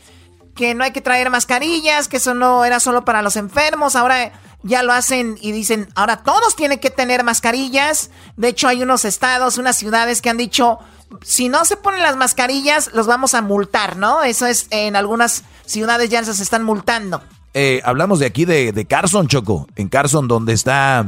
que 0.54 0.74
no 0.74 0.84
hay 0.84 0.92
que 0.92 1.00
traer 1.00 1.30
mascarillas, 1.30 2.08
que 2.08 2.18
eso 2.18 2.34
no 2.34 2.64
era 2.64 2.80
solo 2.80 3.04
para 3.04 3.22
los 3.22 3.36
enfermos, 3.36 3.96
ahora 3.96 4.32
ya 4.62 4.82
lo 4.82 4.92
hacen 4.92 5.38
y 5.40 5.52
dicen, 5.52 5.88
ahora 5.94 6.18
todos 6.18 6.56
tienen 6.56 6.78
que 6.78 6.90
tener 6.90 7.24
mascarillas, 7.24 8.10
de 8.36 8.48
hecho 8.48 8.68
hay 8.68 8.82
unos 8.82 9.04
estados, 9.04 9.56
unas 9.58 9.76
ciudades 9.76 10.20
que 10.20 10.30
han 10.30 10.36
dicho, 10.36 10.78
si 11.22 11.48
no 11.48 11.64
se 11.64 11.76
ponen 11.76 12.02
las 12.02 12.16
mascarillas, 12.16 12.90
los 12.92 13.06
vamos 13.06 13.34
a 13.34 13.40
multar, 13.40 13.96
¿no? 13.96 14.22
Eso 14.22 14.46
es, 14.46 14.66
en 14.70 14.96
algunas 14.96 15.44
ciudades 15.64 16.10
ya 16.10 16.22
se 16.24 16.42
están 16.42 16.62
multando. 16.64 17.22
Eh, 17.54 17.80
hablamos 17.84 18.18
de 18.18 18.26
aquí 18.26 18.44
de, 18.44 18.72
de 18.72 18.84
Carson, 18.84 19.26
Choco, 19.26 19.66
en 19.76 19.88
Carson 19.88 20.28
donde 20.28 20.52
está 20.52 21.06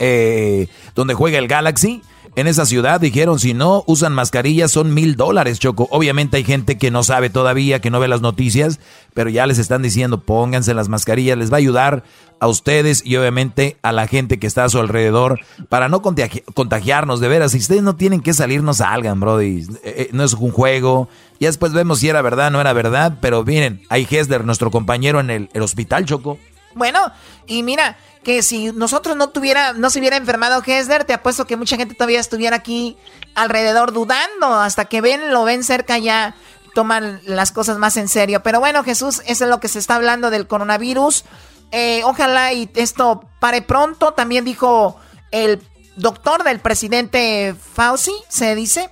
eh, 0.00 0.66
donde 0.96 1.14
juega 1.14 1.38
el 1.38 1.46
Galaxy. 1.46 2.02
En 2.36 2.46
esa 2.46 2.64
ciudad 2.64 3.00
dijeron, 3.00 3.40
si 3.40 3.54
no 3.54 3.82
usan 3.86 4.12
mascarillas 4.12 4.70
son 4.70 4.94
mil 4.94 5.16
dólares, 5.16 5.58
Choco. 5.58 5.88
Obviamente 5.90 6.36
hay 6.36 6.44
gente 6.44 6.78
que 6.78 6.90
no 6.90 7.02
sabe 7.02 7.28
todavía, 7.28 7.80
que 7.80 7.90
no 7.90 7.98
ve 7.98 8.06
las 8.06 8.20
noticias, 8.20 8.78
pero 9.14 9.30
ya 9.30 9.46
les 9.46 9.58
están 9.58 9.82
diciendo, 9.82 10.20
pónganse 10.20 10.72
las 10.72 10.88
mascarillas, 10.88 11.36
les 11.36 11.50
va 11.50 11.56
a 11.56 11.58
ayudar 11.58 12.04
a 12.38 12.46
ustedes 12.46 13.04
y 13.04 13.16
obviamente 13.16 13.76
a 13.82 13.92
la 13.92 14.06
gente 14.06 14.38
que 14.38 14.46
está 14.46 14.64
a 14.64 14.68
su 14.68 14.78
alrededor 14.78 15.40
para 15.68 15.88
no 15.88 16.02
contagiarnos, 16.02 17.20
de 17.20 17.28
veras. 17.28 17.52
Si 17.52 17.58
ustedes 17.58 17.82
no 17.82 17.96
tienen 17.96 18.20
que 18.20 18.32
salir, 18.32 18.62
no 18.62 18.74
salgan, 18.74 19.18
brody. 19.18 19.62
Eh, 19.62 19.68
eh, 19.84 20.08
no 20.12 20.22
es 20.22 20.32
un 20.32 20.52
juego. 20.52 21.08
Ya 21.40 21.48
después 21.48 21.72
vemos 21.72 21.98
si 21.98 22.08
era 22.08 22.22
verdad 22.22 22.50
no 22.50 22.60
era 22.60 22.72
verdad, 22.72 23.18
pero 23.20 23.44
miren, 23.44 23.82
hay 23.88 24.06
Hesler, 24.08 24.44
nuestro 24.44 24.70
compañero 24.70 25.20
en 25.20 25.30
el 25.30 25.62
hospital, 25.62 26.04
Choco. 26.04 26.38
Bueno, 26.74 27.12
y 27.46 27.62
mira, 27.62 27.96
que 28.22 28.42
si 28.42 28.72
nosotros 28.72 29.16
no 29.16 29.30
tuviera, 29.30 29.72
no 29.72 29.90
se 29.90 29.98
hubiera 29.98 30.16
enfermado 30.16 30.62
Hesler, 30.64 31.04
te 31.04 31.12
apuesto 31.12 31.46
que 31.46 31.56
mucha 31.56 31.76
gente 31.76 31.94
todavía 31.94 32.20
estuviera 32.20 32.56
aquí 32.56 32.96
alrededor 33.34 33.92
dudando, 33.92 34.54
hasta 34.54 34.84
que 34.84 35.00
ven, 35.00 35.32
lo 35.32 35.44
ven 35.44 35.64
cerca 35.64 35.98
ya, 35.98 36.34
toman 36.74 37.20
las 37.24 37.52
cosas 37.52 37.78
más 37.78 37.96
en 37.96 38.08
serio. 38.08 38.42
Pero 38.42 38.60
bueno, 38.60 38.84
Jesús, 38.84 39.22
eso 39.26 39.44
es 39.44 39.50
lo 39.50 39.60
que 39.60 39.68
se 39.68 39.78
está 39.78 39.96
hablando 39.96 40.30
del 40.30 40.46
coronavirus. 40.46 41.24
Eh, 41.72 42.02
ojalá 42.04 42.52
y 42.52 42.70
esto 42.74 43.24
pare 43.40 43.62
pronto. 43.62 44.12
También 44.12 44.44
dijo 44.44 44.96
el 45.30 45.60
doctor 45.96 46.44
del 46.44 46.60
presidente 46.60 47.54
Fauci, 47.74 48.12
se 48.28 48.54
dice, 48.54 48.90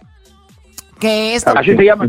que 0.99 1.35
esto 1.35 1.57
Así 1.57 1.76
se 1.76 1.85
llama, 1.85 2.07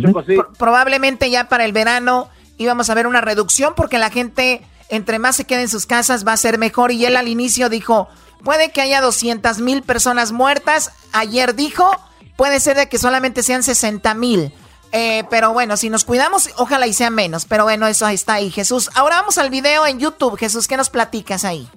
probablemente 0.58 1.30
ya 1.30 1.48
para 1.48 1.66
el 1.66 1.74
verano 1.74 2.30
íbamos 2.58 2.90
a 2.90 2.96
ver 2.96 3.08
una 3.08 3.22
reducción 3.22 3.74
porque 3.76 3.98
la 3.98 4.10
gente 4.10 4.62
entre 4.90 5.20
más 5.20 5.36
se 5.36 5.46
queden 5.46 5.64
en 5.64 5.70
sus 5.70 5.86
casas 5.86 6.26
va 6.28 6.34
a 6.34 6.38
ser 6.38 6.58
mejor. 6.58 6.92
Y 6.92 7.06
él 7.06 7.16
al 7.16 7.28
inicio 7.28 7.70
dijo, 7.70 8.10
puede 8.44 8.72
que 8.72 8.82
haya 8.82 9.02
200 9.02 9.60
mil 9.60 9.82
personas 9.84 10.32
muertas. 10.32 10.92
Ayer 11.14 11.56
dijo, 11.56 11.90
puede 12.36 12.60
ser 12.60 12.78
de 12.78 12.90
que 12.90 12.98
solamente 12.98 13.44
sean 13.44 13.64
60 13.64 14.14
mil. 14.16 14.52
Eh, 14.92 15.24
pero 15.30 15.54
bueno, 15.54 15.78
si 15.78 15.90
nos 15.90 16.04
cuidamos, 16.04 16.50
ojalá 16.58 16.88
y 16.88 16.94
sea 16.94 17.10
menos. 17.10 17.46
Pero 17.46 17.64
bueno, 17.64 17.88
eso 17.88 18.06
ahí 18.06 18.16
está 18.16 18.36
ahí, 18.36 18.50
Jesús. 18.50 18.90
Ahora 18.96 19.18
vamos 19.18 19.38
al 19.38 19.50
video 19.50 19.86
en 19.86 20.00
YouTube. 20.00 20.38
Jesús, 20.38 20.68
¿qué 20.68 20.78
nos 20.78 20.90
platicas 20.90 21.46
ahí? 21.46 21.70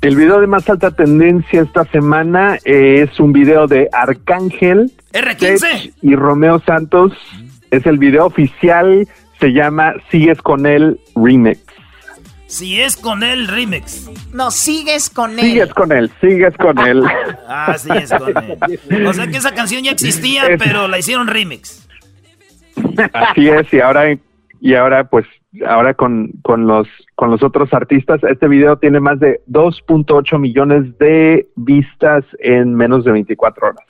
El 0.00 0.16
video 0.16 0.40
de 0.40 0.46
más 0.46 0.66
alta 0.70 0.90
tendencia 0.90 1.60
esta 1.60 1.84
semana 1.84 2.58
es 2.64 3.20
un 3.20 3.34
video 3.34 3.66
de 3.66 3.86
Arcángel 3.92 4.90
R15 5.12 5.92
y 6.00 6.14
Romeo 6.14 6.58
Santos. 6.64 7.12
Es 7.70 7.84
el 7.84 7.98
video 7.98 8.24
oficial 8.24 9.06
se 9.40 9.52
llama 9.52 9.94
Sigues 10.10 10.40
con 10.42 10.66
él 10.66 11.00
Remix. 11.16 11.60
Si 12.50 12.80
es 12.80 12.96
con 12.96 13.22
él, 13.22 13.46
remix. 13.46 14.10
No, 14.34 14.50
sigues 14.50 15.08
con 15.08 15.38
él. 15.38 15.44
Sigues 15.44 15.72
con 15.72 15.92
él, 15.92 16.10
sigues 16.20 16.56
con 16.56 16.78
él. 16.84 17.04
ah, 17.46 17.78
sigues 17.78 18.10
con 18.10 18.36
él. 18.90 19.06
O 19.06 19.12
sea 19.12 19.28
que 19.28 19.36
esa 19.36 19.54
canción 19.54 19.84
ya 19.84 19.92
existía, 19.92 20.42
pero 20.58 20.88
la 20.88 20.98
hicieron 20.98 21.28
remix. 21.28 21.88
Así 23.12 23.48
es, 23.48 23.72
y 23.72 23.78
ahora, 23.78 24.18
y 24.60 24.74
ahora 24.74 25.04
pues, 25.04 25.26
ahora 25.64 25.94
con, 25.94 26.32
con, 26.42 26.66
los, 26.66 26.88
con 27.14 27.30
los 27.30 27.40
otros 27.44 27.72
artistas, 27.72 28.20
este 28.24 28.48
video 28.48 28.76
tiene 28.78 28.98
más 28.98 29.20
de 29.20 29.40
2.8 29.48 30.36
millones 30.40 30.98
de 30.98 31.46
vistas 31.54 32.24
en 32.40 32.74
menos 32.74 33.04
de 33.04 33.12
24 33.12 33.68
horas. 33.68 33.89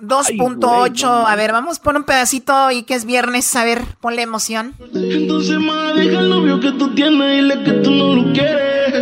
2.8. 0.00 1.24
a 1.26 1.36
ver, 1.36 1.52
vamos 1.52 1.78
por 1.78 1.96
un 1.96 2.04
pedacito 2.04 2.70
y 2.70 2.82
que 2.82 2.94
es 2.94 3.04
viernes. 3.04 3.54
A 3.56 3.64
ver, 3.64 3.82
ponle 4.00 4.22
emoción. 4.22 4.74
Entonces, 4.94 5.58
ma, 5.58 5.92
deja 5.92 6.20
el 6.20 6.30
novio 6.30 6.60
que 6.60 6.72
tú 6.72 6.94
tienes 6.94 7.32
y 7.32 7.36
dile 7.36 7.62
que 7.64 7.72
tú 7.72 7.90
no 7.90 8.14
lo 8.14 8.32
quieres. 8.32 8.94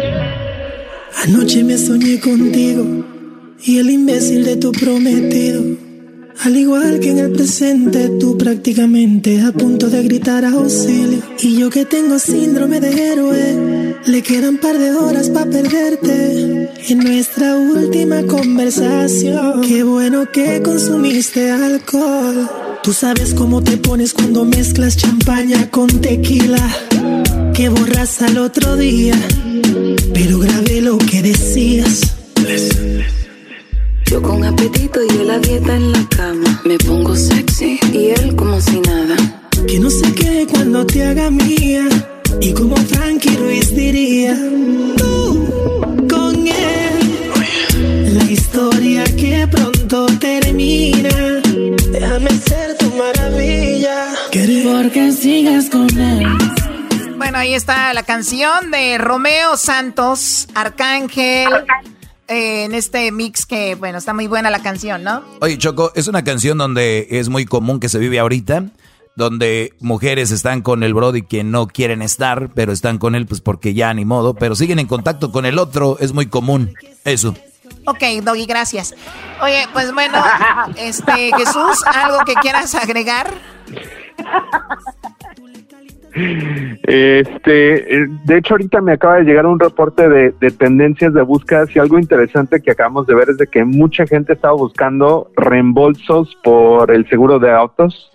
Anoche 1.24 1.64
me 1.64 1.76
soñé 1.76 2.20
contigo 2.20 3.04
y 3.62 3.78
el 3.78 3.90
imbécil 3.90 4.44
de 4.44 4.56
tu 4.56 4.70
prometido 4.72 5.88
al 6.44 6.56
igual 6.56 7.00
que 7.00 7.10
en 7.10 7.18
el 7.18 7.32
presente, 7.32 8.10
tú 8.20 8.38
prácticamente 8.38 9.40
a 9.42 9.50
punto 9.50 9.88
de 9.88 10.04
gritar 10.04 10.44
a 10.44 10.50
auxilio. 10.50 11.20
Y 11.40 11.58
yo 11.58 11.68
que 11.68 11.84
tengo 11.84 12.16
síndrome 12.20 12.78
de 12.78 13.12
héroe, 13.12 13.96
le 14.06 14.22
quedan 14.22 14.58
par 14.58 14.78
de 14.78 14.92
horas 14.92 15.30
para 15.30 15.50
perderte. 15.50 16.47
En 16.90 17.00
nuestra 17.00 17.54
última 17.54 18.22
conversación, 18.22 19.60
qué 19.60 19.82
bueno 19.82 20.24
que 20.32 20.62
consumiste 20.62 21.50
alcohol. 21.50 22.48
Tú 22.82 22.94
sabes 22.94 23.34
cómo 23.34 23.62
te 23.62 23.76
pones 23.76 24.14
cuando 24.14 24.46
mezclas 24.46 24.96
champaña 24.96 25.70
con 25.70 25.88
tequila. 26.00 26.66
Que 27.52 27.68
borras 27.68 28.22
al 28.22 28.38
otro 28.38 28.76
día, 28.76 29.16
pero 30.14 30.38
grabé 30.38 30.80
lo 30.80 30.96
que 30.96 31.20
decías. 31.20 32.14
Yo 34.06 34.22
con 34.22 34.44
apetito 34.44 35.00
y 35.04 35.10
él 35.10 35.26
la 35.26 35.38
dieta 35.40 35.76
en 35.76 35.92
la 35.92 36.08
cama. 36.08 36.62
Me 36.64 36.78
pongo 36.78 37.14
sexy 37.14 37.78
y 37.92 38.06
él 38.18 38.34
como 38.34 38.62
si 38.62 38.80
nada. 38.80 39.42
Que 39.66 39.78
no 39.78 39.90
sé 39.90 40.10
qué 40.14 40.46
cuando 40.50 40.86
te 40.86 41.04
haga 41.04 41.30
mía. 41.30 41.86
Y 42.40 42.52
como 42.52 42.76
Frankie 42.76 43.36
Ruiz 43.36 43.74
diría, 43.74 44.34
tú 44.96 45.77
historia 48.30 49.04
que 49.04 49.46
pronto 49.50 50.06
termina. 50.18 51.08
Déjame 51.90 52.30
ser 52.30 52.76
tu 52.78 52.90
maravilla. 52.94 54.06
Porque 54.64 55.12
sigas 55.12 55.70
con 55.70 55.88
él. 55.98 56.26
Bueno, 57.16 57.38
ahí 57.38 57.54
está 57.54 57.92
la 57.94 58.02
canción 58.02 58.70
de 58.70 58.98
Romeo 58.98 59.56
Santos, 59.56 60.48
Arcángel. 60.54 61.48
Eh, 62.28 62.64
en 62.64 62.74
este 62.74 63.10
mix 63.10 63.46
que, 63.46 63.74
bueno, 63.74 63.98
está 63.98 64.12
muy 64.12 64.26
buena 64.26 64.50
la 64.50 64.60
canción, 64.60 65.02
¿no? 65.02 65.22
Oye, 65.40 65.56
Choco, 65.56 65.92
es 65.94 66.08
una 66.08 66.24
canción 66.24 66.58
donde 66.58 67.06
es 67.10 67.30
muy 67.30 67.46
común 67.46 67.80
que 67.80 67.88
se 67.88 67.98
vive 67.98 68.18
ahorita, 68.18 68.66
donde 69.16 69.72
mujeres 69.80 70.30
están 70.30 70.60
con 70.60 70.82
el 70.82 70.92
Brody 70.92 71.22
que 71.22 71.42
no 71.42 71.66
quieren 71.66 72.02
estar, 72.02 72.50
pero 72.54 72.72
están 72.72 72.98
con 72.98 73.14
él 73.14 73.26
pues 73.26 73.40
porque 73.40 73.72
ya 73.72 73.94
ni 73.94 74.04
modo, 74.04 74.34
pero 74.34 74.54
siguen 74.54 74.78
en 74.78 74.86
contacto 74.86 75.32
con 75.32 75.46
el 75.46 75.58
otro, 75.58 75.96
es 76.00 76.12
muy 76.12 76.26
común 76.26 76.74
eso. 77.04 77.34
Ok, 77.86 78.02
Doggy, 78.22 78.46
gracias. 78.46 78.94
Oye, 79.42 79.66
pues 79.72 79.92
bueno, 79.92 80.18
este, 80.76 81.30
Jesús, 81.36 81.82
¿algo 81.86 82.18
que 82.26 82.34
quieras 82.34 82.74
agregar? 82.74 83.32
Este, 86.82 87.94
eh, 87.94 88.06
de 88.24 88.38
hecho 88.38 88.54
ahorita 88.54 88.80
me 88.80 88.92
acaba 88.92 89.16
de 89.16 89.24
llegar 89.24 89.46
un 89.46 89.60
reporte 89.60 90.08
de, 90.08 90.32
de 90.40 90.50
tendencias 90.50 91.14
de 91.14 91.22
búsquedas 91.22 91.68
y 91.74 91.78
algo 91.78 91.98
interesante 91.98 92.60
que 92.60 92.72
acabamos 92.72 93.06
de 93.06 93.14
ver 93.14 93.30
es 93.30 93.36
de 93.38 93.46
que 93.46 93.64
mucha 93.64 94.06
gente 94.06 94.32
estaba 94.32 94.54
buscando 94.54 95.30
reembolsos 95.36 96.36
por 96.42 96.90
el 96.90 97.08
seguro 97.08 97.38
de 97.38 97.52
autos. 97.52 98.10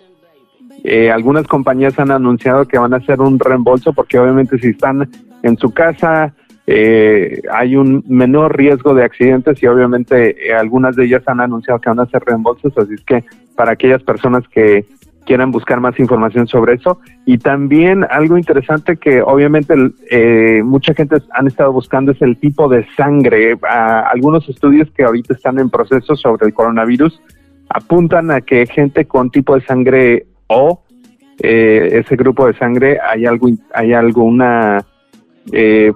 Eh, 0.82 1.10
algunas 1.10 1.46
compañías 1.46 1.98
han 1.98 2.10
anunciado 2.10 2.66
que 2.66 2.78
van 2.78 2.92
a 2.92 2.98
hacer 2.98 3.20
un 3.20 3.38
reembolso 3.38 3.94
porque 3.94 4.18
obviamente 4.18 4.58
si 4.58 4.68
están 4.68 5.10
en 5.42 5.56
su 5.56 5.70
casa 5.70 6.34
eh, 6.66 7.42
hay 7.52 7.76
un 7.76 8.04
menor 8.08 8.56
riesgo 8.56 8.94
de 8.94 9.04
accidentes 9.04 9.62
y 9.62 9.66
obviamente 9.66 10.48
eh, 10.48 10.54
algunas 10.54 10.96
de 10.96 11.04
ellas 11.04 11.22
han 11.26 11.40
anunciado 11.40 11.80
que 11.80 11.90
van 11.90 12.00
a 12.00 12.04
hacer 12.04 12.22
reembolsos, 12.24 12.76
así 12.78 12.94
es 12.94 13.04
que 13.04 13.24
para 13.54 13.72
aquellas 13.72 14.02
personas 14.02 14.46
que 14.48 14.86
quieran 15.24 15.50
buscar 15.50 15.80
más 15.80 15.98
información 15.98 16.46
sobre 16.46 16.74
eso. 16.74 17.00
Y 17.24 17.38
también 17.38 18.04
algo 18.10 18.36
interesante 18.38 18.96
que 18.96 19.22
obviamente 19.22 19.74
eh, 20.10 20.62
mucha 20.62 20.94
gente 20.94 21.16
han 21.32 21.46
estado 21.46 21.72
buscando 21.72 22.12
es 22.12 22.22
el 22.22 22.36
tipo 22.36 22.68
de 22.68 22.86
sangre. 22.96 23.56
Algunos 23.62 24.48
estudios 24.48 24.90
que 24.90 25.04
ahorita 25.04 25.34
están 25.34 25.58
en 25.58 25.70
proceso 25.70 26.14
sobre 26.16 26.46
el 26.46 26.54
coronavirus 26.54 27.20
apuntan 27.68 28.30
a 28.30 28.42
que 28.42 28.66
gente 28.66 29.06
con 29.06 29.30
tipo 29.30 29.54
de 29.54 29.64
sangre 29.64 30.26
O, 30.46 30.82
eh, 31.40 31.88
ese 32.04 32.16
grupo 32.16 32.46
de 32.46 32.54
sangre, 32.54 32.98
hay 33.00 33.24
algo, 33.24 33.48
hay 33.72 33.94
alguna 33.94 34.84
eh, 35.52 35.92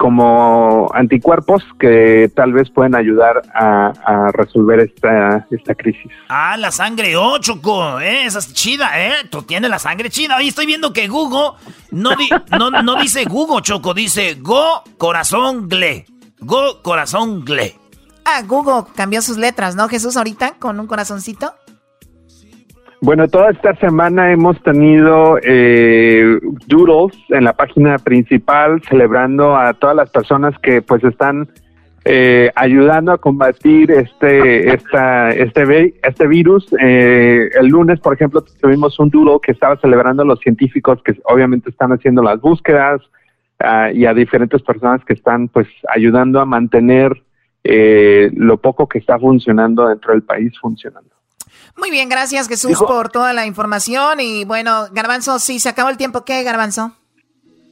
como 0.00 0.90
anticuerpos 0.94 1.62
que 1.78 2.30
tal 2.34 2.54
vez 2.54 2.70
pueden 2.70 2.94
ayudar 2.94 3.42
a, 3.54 3.92
a 4.06 4.32
resolver 4.32 4.80
esta, 4.80 5.46
esta 5.50 5.74
crisis. 5.74 6.10
Ah, 6.30 6.56
la 6.56 6.70
sangre 6.70 7.16
O, 7.18 7.36
Choco, 7.36 8.00
eh, 8.00 8.24
esa 8.24 8.38
es 8.38 8.54
chida, 8.54 8.90
¿eh? 8.98 9.12
Tú 9.30 9.42
tienes 9.42 9.68
la 9.70 9.78
sangre 9.78 10.08
chida. 10.08 10.38
Oye, 10.38 10.48
estoy 10.48 10.64
viendo 10.64 10.94
que 10.94 11.06
Google 11.06 11.58
no, 11.90 12.16
di- 12.16 12.30
no, 12.58 12.70
no 12.70 12.94
dice 12.96 13.24
Google, 13.26 13.60
Choco, 13.60 13.92
dice 13.92 14.36
Go 14.40 14.82
Corazón 14.96 15.68
Gle. 15.68 16.06
Go 16.38 16.80
Corazón 16.82 17.44
Gle. 17.44 17.76
Ah, 18.24 18.42
Google 18.46 18.84
cambió 18.94 19.20
sus 19.20 19.36
letras, 19.36 19.74
¿no, 19.76 19.86
Jesús, 19.88 20.16
ahorita 20.16 20.54
con 20.58 20.80
un 20.80 20.86
corazoncito? 20.86 21.52
Bueno, 23.02 23.28
toda 23.28 23.50
esta 23.50 23.74
semana 23.76 24.30
hemos 24.30 24.62
tenido 24.62 25.38
eh, 25.42 26.38
doodles 26.66 27.16
en 27.30 27.44
la 27.44 27.54
página 27.54 27.96
principal 27.96 28.82
celebrando 28.88 29.56
a 29.56 29.72
todas 29.72 29.96
las 29.96 30.10
personas 30.10 30.54
que 30.58 30.82
pues 30.82 31.02
están 31.04 31.48
eh, 32.04 32.50
ayudando 32.54 33.12
a 33.12 33.18
combatir 33.18 33.90
este 33.90 34.74
esta, 34.74 35.30
este 35.30 35.94
este 36.02 36.26
virus. 36.26 36.66
Eh, 36.78 37.48
el 37.58 37.68
lunes, 37.68 38.00
por 38.00 38.12
ejemplo, 38.12 38.44
tuvimos 38.60 38.98
un 38.98 39.08
doodle 39.08 39.38
que 39.42 39.52
estaba 39.52 39.76
celebrando 39.78 40.22
a 40.22 40.26
los 40.26 40.40
científicos 40.40 41.02
que 41.02 41.18
obviamente 41.24 41.70
están 41.70 41.92
haciendo 41.92 42.22
las 42.22 42.38
búsquedas 42.38 43.00
ah, 43.60 43.90
y 43.90 44.04
a 44.04 44.12
diferentes 44.12 44.60
personas 44.60 45.02
que 45.06 45.14
están 45.14 45.48
pues 45.48 45.68
ayudando 45.88 46.38
a 46.38 46.44
mantener 46.44 47.12
eh, 47.64 48.30
lo 48.34 48.58
poco 48.58 48.86
que 48.86 48.98
está 48.98 49.18
funcionando 49.18 49.88
dentro 49.88 50.12
del 50.12 50.22
país 50.22 50.52
funcionando. 50.60 51.19
Muy 51.80 51.90
bien, 51.90 52.08
gracias 52.08 52.46
Jesús 52.46 52.68
Dijo- 52.68 52.86
por 52.86 53.10
toda 53.10 53.32
la 53.32 53.46
información 53.46 54.20
y 54.20 54.44
bueno, 54.44 54.86
Garbanzo, 54.92 55.38
sí, 55.40 55.58
se 55.58 55.68
acabó 55.70 55.88
el 55.90 55.96
tiempo, 55.96 56.24
¿qué, 56.24 56.42
Garbanzo? 56.44 56.92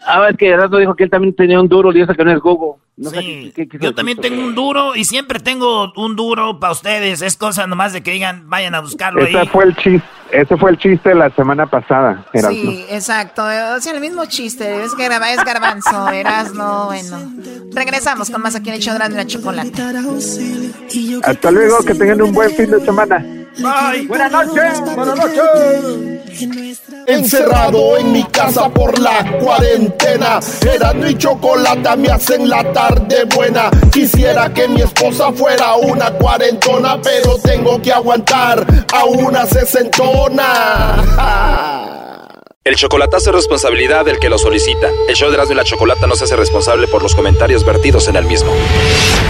Ah, 0.06 0.26
es 0.30 0.36
que 0.36 0.48
Erasmo 0.48 0.78
dijo 0.78 0.94
que 0.94 1.04
él 1.04 1.10
también 1.10 1.34
tenía 1.34 1.60
un 1.60 1.68
duro 1.68 1.92
y 1.92 2.00
eso 2.00 2.14
que 2.14 2.24
no 2.24 2.30
es 2.32 2.38
Google. 2.38 2.80
No 2.96 3.10
sé 3.10 3.20
Sí, 3.20 3.52
qué- 3.54 3.66
qué- 3.66 3.68
qué- 3.78 3.84
yo 3.84 3.94
también 3.94 4.18
tengo 4.18 4.42
un 4.42 4.54
duro 4.54 4.94
y 4.96 5.04
siempre 5.04 5.38
tengo 5.40 5.92
un 5.96 6.16
duro 6.16 6.58
para 6.58 6.72
ustedes. 6.72 7.20
Es 7.22 7.36
cosa 7.36 7.66
nomás 7.66 7.92
de 7.92 8.02
que 8.02 8.12
digan, 8.12 8.48
vayan 8.48 8.74
a 8.74 8.80
buscarlo 8.80 9.22
Ese 9.22 9.38
ahí. 9.38 9.46
fue 9.48 9.64
el 9.64 9.76
chiste, 9.76 10.08
ese 10.32 10.56
fue 10.56 10.70
el 10.70 10.78
chiste 10.78 11.08
de 11.10 11.14
la 11.16 11.30
semana 11.30 11.66
pasada, 11.66 12.24
Erasmo. 12.32 12.70
Sí, 12.72 12.84
exacto, 12.90 13.42
o 13.44 13.80
sea, 13.80 13.92
el 13.92 14.00
mismo 14.00 14.24
chiste, 14.26 14.82
es, 14.84 14.92
garba- 14.96 15.32
es 15.32 15.44
Garbanzo, 15.44 16.08
Erasmo, 16.10 16.86
bueno. 16.86 17.18
Regresamos 17.72 18.30
con 18.30 18.40
más 18.42 18.54
aquí 18.56 18.68
en 18.70 18.76
el 18.76 18.80
show 18.80 18.96
de 18.98 19.08
la 19.10 19.26
chocolate. 19.26 19.82
Hasta 21.24 21.50
luego, 21.50 21.78
que 21.84 21.94
tengan 21.94 22.22
un 22.22 22.32
buen 22.32 22.50
fin 22.50 22.70
de 22.70 22.80
semana. 22.84 23.24
Buenas 23.58 24.30
noches. 24.30 24.80
Buenas 24.94 25.16
noches. 25.16 25.40
Encerrado 27.06 27.98
en 27.98 28.12
mi 28.12 28.22
casa 28.24 28.68
por 28.68 28.98
la 28.98 29.38
cuarentena. 29.40 30.38
Erasmo 30.62 31.06
y 31.06 31.16
chocolate 31.16 31.96
me 31.96 32.08
hacen 32.08 32.48
la 32.48 32.72
tarde 32.72 33.24
buena. 33.34 33.70
Quisiera 33.92 34.52
que 34.52 34.68
mi 34.68 34.82
esposa 34.82 35.32
fuera 35.32 35.74
una 35.76 36.12
cuarentona, 36.12 37.00
pero 37.02 37.36
tengo 37.38 37.82
que 37.82 37.92
aguantar 37.92 38.64
a 38.92 39.04
una 39.04 39.44
sesentona. 39.46 41.04
El 42.62 42.76
chocolatazo 42.76 43.30
es 43.30 43.36
responsabilidad 43.36 44.04
del 44.04 44.18
que 44.18 44.28
lo 44.28 44.38
solicita. 44.38 44.88
El 45.08 45.16
show 45.16 45.30
de 45.30 45.36
Erasmo 45.36 45.54
y 45.54 45.56
la 45.56 45.64
Chocolata 45.64 46.06
no 46.06 46.14
se 46.14 46.24
hace 46.24 46.36
responsable 46.36 46.86
por 46.86 47.02
los 47.02 47.14
comentarios 47.14 47.64
vertidos 47.64 48.08
en 48.08 48.16
el 48.16 48.26
mismo. 48.26 48.52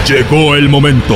Llegó 0.05 0.55
el 0.55 0.67
momento 0.67 1.15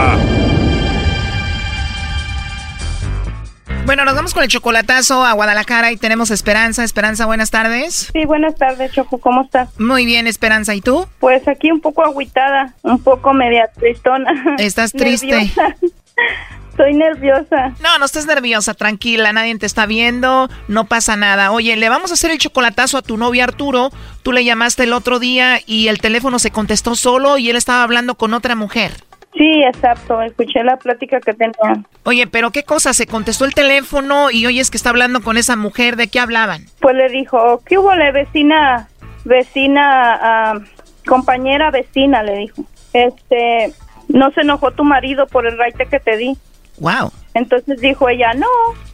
Bueno, 3.85 4.05
nos 4.05 4.15
vamos 4.15 4.33
con 4.33 4.43
el 4.43 4.49
chocolatazo 4.49 5.25
a 5.25 5.33
Guadalajara 5.33 5.91
y 5.91 5.97
tenemos 5.97 6.31
Esperanza. 6.31 6.83
Esperanza, 6.83 7.25
buenas 7.25 7.51
tardes. 7.51 8.09
Sí, 8.13 8.25
buenas 8.25 8.55
tardes, 8.55 8.91
Choco. 8.93 9.17
¿Cómo 9.17 9.41
estás? 9.41 9.69
Muy 9.79 10.05
bien, 10.05 10.27
Esperanza. 10.27 10.75
¿Y 10.75 10.81
tú? 10.81 11.07
Pues 11.19 11.45
aquí 11.47 11.71
un 11.71 11.81
poco 11.81 12.03
agüitada, 12.05 12.73
un 12.83 13.01
poco 13.03 13.33
media 13.33 13.69
tristona. 13.77 14.31
Estás 14.59 14.91
triste. 14.93 15.51
Estoy 16.69 16.93
nerviosa. 16.93 17.73
No, 17.81 17.97
no 17.99 18.05
estés 18.05 18.25
nerviosa, 18.27 18.73
tranquila, 18.73 19.33
nadie 19.33 19.57
te 19.57 19.65
está 19.65 19.85
viendo, 19.85 20.49
no 20.69 20.85
pasa 20.85 21.17
nada. 21.17 21.51
Oye, 21.51 21.75
le 21.75 21.89
vamos 21.89 22.11
a 22.11 22.13
hacer 22.13 22.31
el 22.31 22.37
chocolatazo 22.37 22.97
a 22.97 23.01
tu 23.01 23.17
novio 23.17 23.43
Arturo. 23.43 23.91
Tú 24.23 24.31
le 24.31 24.45
llamaste 24.45 24.83
el 24.83 24.93
otro 24.93 25.19
día 25.19 25.59
y 25.65 25.89
el 25.89 25.99
teléfono 25.99 26.39
se 26.39 26.49
contestó 26.49 26.95
solo 26.95 27.37
y 27.37 27.49
él 27.49 27.57
estaba 27.57 27.83
hablando 27.83 28.15
con 28.15 28.33
otra 28.33 28.55
mujer. 28.55 28.93
Sí, 29.33 29.63
exacto. 29.63 30.21
Escuché 30.21 30.63
la 30.63 30.77
plática 30.77 31.19
que 31.19 31.33
tenía. 31.33 31.83
Oye, 32.03 32.27
pero 32.27 32.51
qué 32.51 32.63
cosa, 32.63 32.93
se 32.93 33.07
contestó 33.07 33.45
el 33.45 33.53
teléfono 33.53 34.29
y 34.29 34.45
oyes 34.45 34.69
que 34.69 34.77
está 34.77 34.89
hablando 34.89 35.21
con 35.21 35.37
esa 35.37 35.55
mujer, 35.55 35.95
¿de 35.95 36.09
qué 36.09 36.19
hablaban? 36.19 36.65
Pues 36.79 36.95
le 36.95 37.09
dijo, 37.09 37.61
¿qué 37.65 37.77
hubo, 37.77 37.95
le 37.95 38.11
vecina, 38.11 38.89
vecina, 39.23 40.19
ah, 40.21 40.59
compañera 41.05 41.71
vecina? 41.71 42.23
Le 42.23 42.35
dijo. 42.37 42.63
Este, 42.93 43.73
no 44.09 44.31
se 44.31 44.41
enojó 44.41 44.71
tu 44.71 44.83
marido 44.83 45.27
por 45.27 45.47
el 45.47 45.57
raite 45.57 45.85
que 45.85 45.99
te 45.99 46.17
di. 46.17 46.37
Wow. 46.79 47.11
Entonces 47.33 47.79
dijo 47.79 48.09
ella, 48.09 48.33
no, 48.33 48.47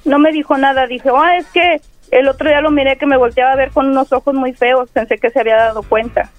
no 0.05 0.19
me 0.19 0.31
dijo 0.31 0.57
nada. 0.57 0.85
Dije, 0.85 1.09
ah, 1.15 1.37
es 1.37 1.47
que 1.47 1.81
el 2.11 2.27
otro 2.27 2.47
día 2.47 2.61
lo 2.61 2.71
miré 2.71 2.97
que 2.97 3.05
me 3.05 3.17
volteaba 3.17 3.53
a 3.53 3.55
ver 3.55 3.71
con 3.71 3.87
unos 3.87 4.13
ojos 4.13 4.35
muy 4.35 4.53
feos. 4.53 4.89
Pensé 4.91 5.17
que 5.17 5.29
se 5.29 5.39
había 5.39 5.55
dado 5.55 5.83
cuenta. 5.83 6.29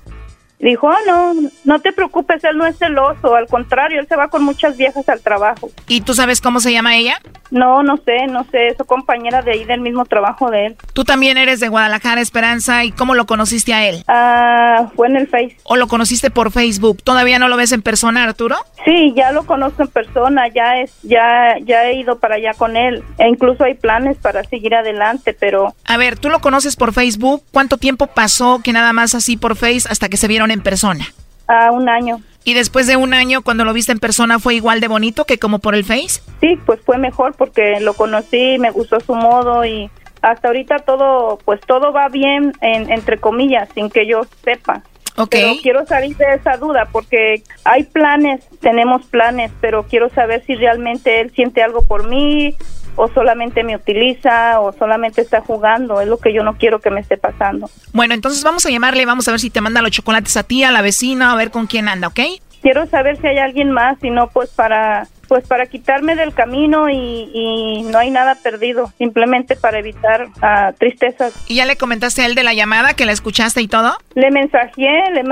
Dijo, 0.58 0.88
ah, 0.90 0.98
no, 1.06 1.34
no 1.64 1.78
te 1.78 1.92
preocupes, 1.92 2.42
él 2.42 2.58
no 2.58 2.66
es 2.66 2.76
celoso. 2.78 3.34
Al 3.36 3.46
contrario, 3.46 4.00
él 4.00 4.08
se 4.08 4.16
va 4.16 4.28
con 4.28 4.42
muchas 4.42 4.76
viejas 4.76 5.08
al 5.08 5.20
trabajo. 5.20 5.70
¿Y 5.86 6.00
tú 6.00 6.14
sabes 6.14 6.40
cómo 6.40 6.58
se 6.60 6.72
llama 6.72 6.96
ella? 6.96 7.20
No, 7.50 7.82
no 7.82 7.96
sé, 7.98 8.26
no 8.26 8.44
sé, 8.50 8.68
es 8.68 8.76
su 8.76 8.84
compañera 8.84 9.40
de 9.42 9.52
ahí 9.52 9.64
del 9.64 9.80
mismo 9.80 10.04
trabajo 10.04 10.50
de 10.50 10.66
él. 10.66 10.76
Tú 10.92 11.04
también 11.04 11.38
eres 11.38 11.60
de 11.60 11.68
Guadalajara, 11.68 12.20
Esperanza, 12.20 12.84
¿y 12.84 12.92
cómo 12.92 13.14
lo 13.14 13.26
conociste 13.26 13.72
a 13.72 13.88
él? 13.88 14.04
Ah, 14.08 14.90
fue 14.94 15.06
en 15.08 15.16
el 15.16 15.28
Face. 15.28 15.56
¿O 15.64 15.76
lo 15.76 15.86
conociste 15.86 16.30
por 16.30 16.50
Facebook? 16.50 17.02
¿Todavía 17.02 17.38
no 17.38 17.48
lo 17.48 17.56
ves 17.56 17.72
en 17.72 17.80
persona, 17.80 18.24
Arturo? 18.24 18.56
Sí, 18.84 19.14
ya 19.16 19.32
lo 19.32 19.46
conozco 19.46 19.82
en 19.82 19.88
persona, 19.88 20.48
ya 20.48 20.78
es, 20.78 20.92
ya, 21.02 21.56
ya 21.64 21.84
he 21.84 22.00
ido 22.00 22.18
para 22.18 22.36
allá 22.36 22.52
con 22.54 22.76
él. 22.76 23.02
E 23.18 23.28
incluso 23.28 23.64
hay 23.64 23.74
planes 23.74 24.18
para 24.18 24.44
seguir 24.44 24.74
adelante, 24.74 25.34
pero 25.38 25.74
A 25.84 25.96
ver, 25.96 26.18
tú 26.18 26.28
lo 26.28 26.40
conoces 26.40 26.76
por 26.76 26.92
Facebook. 26.92 27.42
¿Cuánto 27.52 27.78
tiempo 27.78 28.08
pasó 28.08 28.60
que 28.62 28.72
nada 28.72 28.92
más 28.92 29.14
así 29.14 29.36
por 29.36 29.56
Face 29.56 29.88
hasta 29.88 30.08
que 30.08 30.16
se 30.16 30.28
vieron 30.28 30.47
en 30.50 30.62
persona? 30.62 31.06
a 31.48 31.72
un 31.72 31.88
año. 31.88 32.20
¿Y 32.44 32.54
después 32.54 32.86
de 32.86 32.96
un 32.96 33.12
año, 33.12 33.42
cuando 33.42 33.64
lo 33.64 33.72
viste 33.72 33.92
en 33.92 33.98
persona, 33.98 34.38
fue 34.38 34.54
igual 34.54 34.80
de 34.80 34.88
bonito 34.88 35.24
que 35.24 35.38
como 35.38 35.58
por 35.58 35.74
el 35.74 35.84
Face? 35.84 36.22
Sí, 36.40 36.56
pues 36.64 36.80
fue 36.84 36.98
mejor 36.98 37.34
porque 37.36 37.80
lo 37.80 37.94
conocí, 37.94 38.58
me 38.58 38.70
gustó 38.70 39.00
su 39.00 39.14
modo 39.14 39.64
y 39.64 39.90
hasta 40.22 40.48
ahorita 40.48 40.78
todo, 40.80 41.38
pues 41.44 41.60
todo 41.62 41.92
va 41.92 42.08
bien, 42.08 42.52
en, 42.60 42.90
entre 42.92 43.18
comillas, 43.18 43.68
sin 43.74 43.90
que 43.90 44.06
yo 44.06 44.22
sepa. 44.44 44.82
Pero 45.30 45.54
quiero 45.60 45.84
salir 45.84 46.16
de 46.16 46.34
esa 46.34 46.56
duda 46.58 46.88
porque 46.92 47.42
hay 47.64 47.82
planes, 47.82 48.46
tenemos 48.60 49.04
planes, 49.06 49.50
pero 49.60 49.82
quiero 49.82 50.08
saber 50.10 50.44
si 50.46 50.54
realmente 50.54 51.20
él 51.20 51.32
siente 51.34 51.60
algo 51.60 51.82
por 51.82 52.08
mí 52.08 52.54
o 52.98 53.08
solamente 53.08 53.62
me 53.62 53.76
utiliza 53.76 54.60
o 54.60 54.72
solamente 54.72 55.22
está 55.22 55.40
jugando. 55.40 56.00
Es 56.00 56.08
lo 56.08 56.18
que 56.18 56.34
yo 56.34 56.42
no 56.42 56.56
quiero 56.56 56.80
que 56.80 56.90
me 56.90 57.00
esté 57.00 57.16
pasando. 57.16 57.70
Bueno, 57.92 58.14
entonces 58.14 58.42
vamos 58.42 58.66
a 58.66 58.70
llamarle, 58.70 59.06
vamos 59.06 59.28
a 59.28 59.30
ver 59.30 59.40
si 59.40 59.50
te 59.50 59.60
manda 59.60 59.80
los 59.80 59.92
chocolates 59.92 60.36
a 60.36 60.42
ti, 60.42 60.64
a 60.64 60.72
la 60.72 60.82
vecina, 60.82 61.32
a 61.32 61.36
ver 61.36 61.50
con 61.50 61.66
quién 61.66 61.88
anda, 61.88 62.08
¿ok? 62.08 62.20
Quiero 62.60 62.86
saber 62.86 63.20
si 63.20 63.28
hay 63.28 63.38
alguien 63.38 63.70
más, 63.70 63.98
si 64.00 64.10
no, 64.10 64.28
pues 64.28 64.50
para 64.50 65.06
pues 65.28 65.46
para 65.46 65.66
quitarme 65.66 66.16
del 66.16 66.32
camino 66.32 66.88
y, 66.88 67.82
no 67.84 67.98
hay 67.98 68.10
nada 68.10 68.34
perdido, 68.34 68.90
simplemente 68.96 69.56
para 69.56 69.78
evitar 69.78 70.26
uh, 70.26 70.72
tristezas. 70.78 71.34
¿Y 71.46 71.56
ya 71.56 71.66
le 71.66 71.76
comentaste 71.76 72.22
a 72.22 72.26
él 72.26 72.34
de 72.34 72.42
la 72.42 72.54
llamada 72.54 72.94
que 72.94 73.04
la 73.04 73.12
escuchaste 73.12 73.60
y 73.60 73.68
todo? 73.68 73.92
Le 74.14 74.30
mensajé, 74.30 74.88
le 75.12 75.22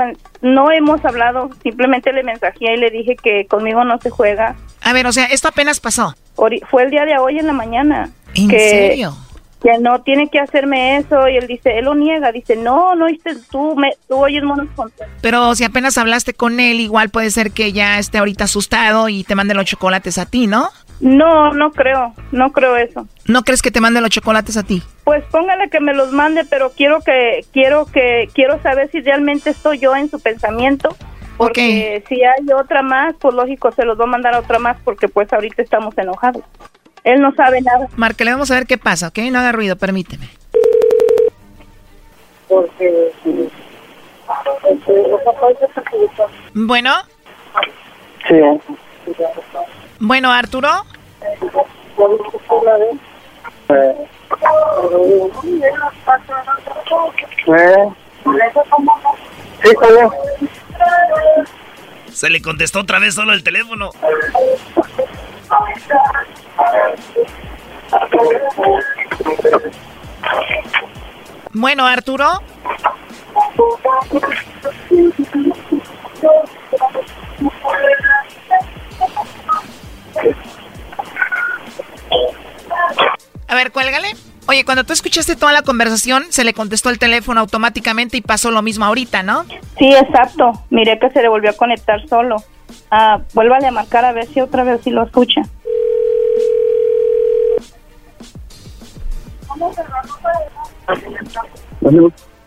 no 0.41 0.71
hemos 0.71 1.03
hablado, 1.03 1.49
simplemente 1.63 2.13
le 2.13 2.23
mensajé 2.23 2.75
y 2.75 2.77
le 2.77 2.91
dije 2.91 3.15
que 3.15 3.47
conmigo 3.47 3.83
no 3.83 3.99
se 3.99 4.11
juega. 4.11 4.55
A 4.83 4.93
ver, 4.93 5.07
o 5.07 5.11
sea, 5.11 5.25
esto 5.25 5.47
apenas 5.47 5.79
pasó. 5.79 6.13
Fue 6.69 6.83
el 6.83 6.91
día 6.91 7.05
de 7.05 7.17
hoy 7.17 7.39
en 7.39 7.47
la 7.47 7.53
mañana. 7.53 8.09
¿En 8.35 8.49
serio? 8.49 9.15
que 9.61 9.77
no 9.79 10.01
tiene 10.01 10.29
que 10.29 10.39
hacerme 10.39 10.97
eso 10.97 11.27
y 11.27 11.37
él 11.37 11.47
dice, 11.47 11.77
él 11.77 11.85
lo 11.85 11.95
niega, 11.95 12.31
dice, 12.31 12.55
no, 12.55 12.95
no 12.95 13.05
oíste, 13.05 13.35
tú, 13.49 13.75
me, 13.75 13.93
tú 14.07 14.17
oyes 14.17 14.43
monos 14.43 14.67
Pero 15.21 15.55
si 15.55 15.63
apenas 15.63 15.97
hablaste 15.97 16.33
con 16.33 16.59
él, 16.59 16.79
igual 16.79 17.09
puede 17.09 17.31
ser 17.31 17.51
que 17.51 17.73
ya 17.73 17.97
esté 17.97 18.19
ahorita 18.19 18.43
asustado 18.43 19.09
y 19.09 19.23
te 19.23 19.35
mande 19.35 19.55
los 19.55 19.65
chocolates 19.65 20.17
a 20.17 20.25
ti, 20.25 20.47
¿no? 20.47 20.69
No, 20.99 21.53
no 21.53 21.71
creo, 21.71 22.13
no 22.31 22.51
creo 22.51 22.75
eso. 22.75 23.07
¿No 23.25 23.43
crees 23.43 23.61
que 23.61 23.71
te 23.71 23.81
mande 23.81 24.01
los 24.01 24.09
chocolates 24.09 24.57
a 24.57 24.63
ti? 24.63 24.81
Pues 25.03 25.23
póngale 25.25 25.69
que 25.69 25.79
me 25.79 25.93
los 25.93 26.11
mande, 26.11 26.43
pero 26.45 26.71
quiero 26.71 27.01
que, 27.01 27.45
quiero 27.51 27.85
que, 27.85 28.29
quiero 28.33 28.61
saber 28.61 28.89
si 28.91 29.01
realmente 29.01 29.51
estoy 29.51 29.79
yo 29.79 29.95
en 29.95 30.09
su 30.09 30.19
pensamiento. 30.19 30.95
Porque 31.37 32.03
si 32.09 32.23
hay 32.23 32.51
otra 32.53 32.81
más, 32.81 33.15
pues 33.19 33.33
lógico 33.33 33.71
se 33.71 33.85
los 33.85 33.99
va 33.99 34.05
a 34.05 34.07
mandar 34.07 34.33
a 34.33 34.39
otra 34.39 34.59
más 34.59 34.77
porque 34.83 35.07
pues 35.07 35.31
ahorita 35.31 35.61
estamos 35.61 35.97
enojados. 35.97 36.43
Él 37.03 37.21
no 37.21 37.31
sabe 37.35 37.61
nada. 37.61 37.87
le 38.25 38.31
vamos 38.31 38.51
a 38.51 38.55
ver 38.55 38.65
qué 38.65 38.77
pasa, 38.77 39.09
¿ok? 39.09 39.19
No 39.31 39.39
haga 39.39 39.51
ruido, 39.51 39.75
permíteme. 39.75 40.27
Porque... 42.47 43.11
Bueno. 46.53 46.91
Sí. 48.27 48.41
Bueno, 49.99 50.31
Arturo. 50.31 50.69
Se 62.11 62.29
le 62.29 62.41
contestó 62.41 62.79
otra 62.79 62.99
vez 62.99 63.13
solo 63.13 63.33
el 63.33 63.43
teléfono. 63.43 63.91
Bueno, 71.53 71.85
Arturo. 71.85 72.41
A 83.47 83.55
ver, 83.55 83.71
cuélgale. 83.71 84.26
Oye, 84.49 84.63
cuando 84.63 84.85
tú 84.85 84.93
escuchaste 84.93 85.35
toda 85.35 85.51
la 85.51 85.61
conversación, 85.61 86.25
se 86.29 86.45
le 86.45 86.53
contestó 86.53 86.89
el 86.89 86.99
teléfono 86.99 87.41
automáticamente 87.41 88.15
y 88.15 88.21
pasó 88.21 88.49
lo 88.49 88.61
mismo 88.61 88.85
ahorita, 88.85 89.21
¿no? 89.21 89.43
Sí, 89.77 89.93
exacto. 89.93 90.63
Miré 90.69 90.97
que 90.99 91.09
se 91.09 91.21
le 91.21 91.27
volvió 91.27 91.49
a 91.49 91.53
conectar 91.53 92.07
solo. 92.07 92.37
Ah, 92.89 93.19
vuélvale 93.33 93.67
a 93.67 93.71
marcar 93.71 94.05
a 94.05 94.13
ver 94.13 94.25
si 94.27 94.39
otra 94.39 94.63
vez 94.63 94.81
si 94.83 94.91
lo 94.91 95.03
escucha. 95.03 95.41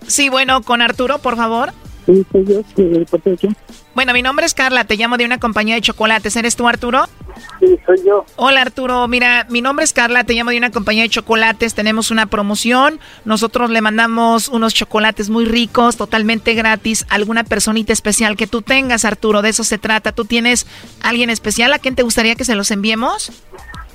Sí, 0.07 0.31
bueno, 0.31 0.63
con 0.63 0.81
Arturo, 0.81 1.19
por 1.19 1.37
favor. 1.37 1.73
Sí, 2.07 2.27
soy 2.33 2.45
yo. 2.47 2.63
Bueno, 3.95 4.13
mi 4.13 4.23
nombre 4.23 4.47
es 4.47 4.55
Carla, 4.55 4.85
te 4.85 4.97
llamo 4.97 5.17
de 5.17 5.25
una 5.25 5.39
compañía 5.39 5.75
de 5.75 5.81
chocolates. 5.81 6.37
¿Eres 6.37 6.57
tú, 6.57 6.67
Arturo? 6.69 7.07
Sí, 7.59 7.79
soy 7.85 7.99
yo. 8.07 8.25
Hola, 8.37 8.63
Arturo. 8.63 9.07
Mira, 9.09 9.47
mi 9.51 9.61
nombre 9.61 9.85
es 9.85 9.93
Carla, 9.93 10.25
te 10.25 10.35
llamo 10.35 10.51
de 10.51 10.59
una 10.59 10.71
compañía 10.71 11.03
de 11.03 11.09
chocolates. 11.09 11.75
Tenemos 11.75 12.11
una 12.11 12.27
promoción. 12.27 13.01
Nosotros 13.25 13.71
le 13.71 13.81
mandamos 13.81 14.49
unos 14.49 14.75
chocolates 14.75 15.29
muy 15.29 15.45
ricos, 15.45 15.97
totalmente 15.97 16.55
gratis, 16.55 17.05
a 17.09 17.17
alguna 17.17 17.45
personita 17.45 17.93
especial 17.93 18.37
que 18.37 18.47
tú 18.47 18.63
tengas, 18.63 19.05
Arturo. 19.05 19.43
De 19.43 19.51
eso 19.51 19.65
se 19.65 19.79
trata. 19.79 20.13
¿Tú 20.13 20.25
tienes 20.25 20.67
alguien 21.03 21.29
especial 21.31 21.73
a 21.73 21.79
quien 21.79 21.95
te 21.97 22.03
gustaría 22.03 22.37
que 22.37 22.45
se 22.45 22.55
los 22.55 22.71
enviemos? 22.71 23.33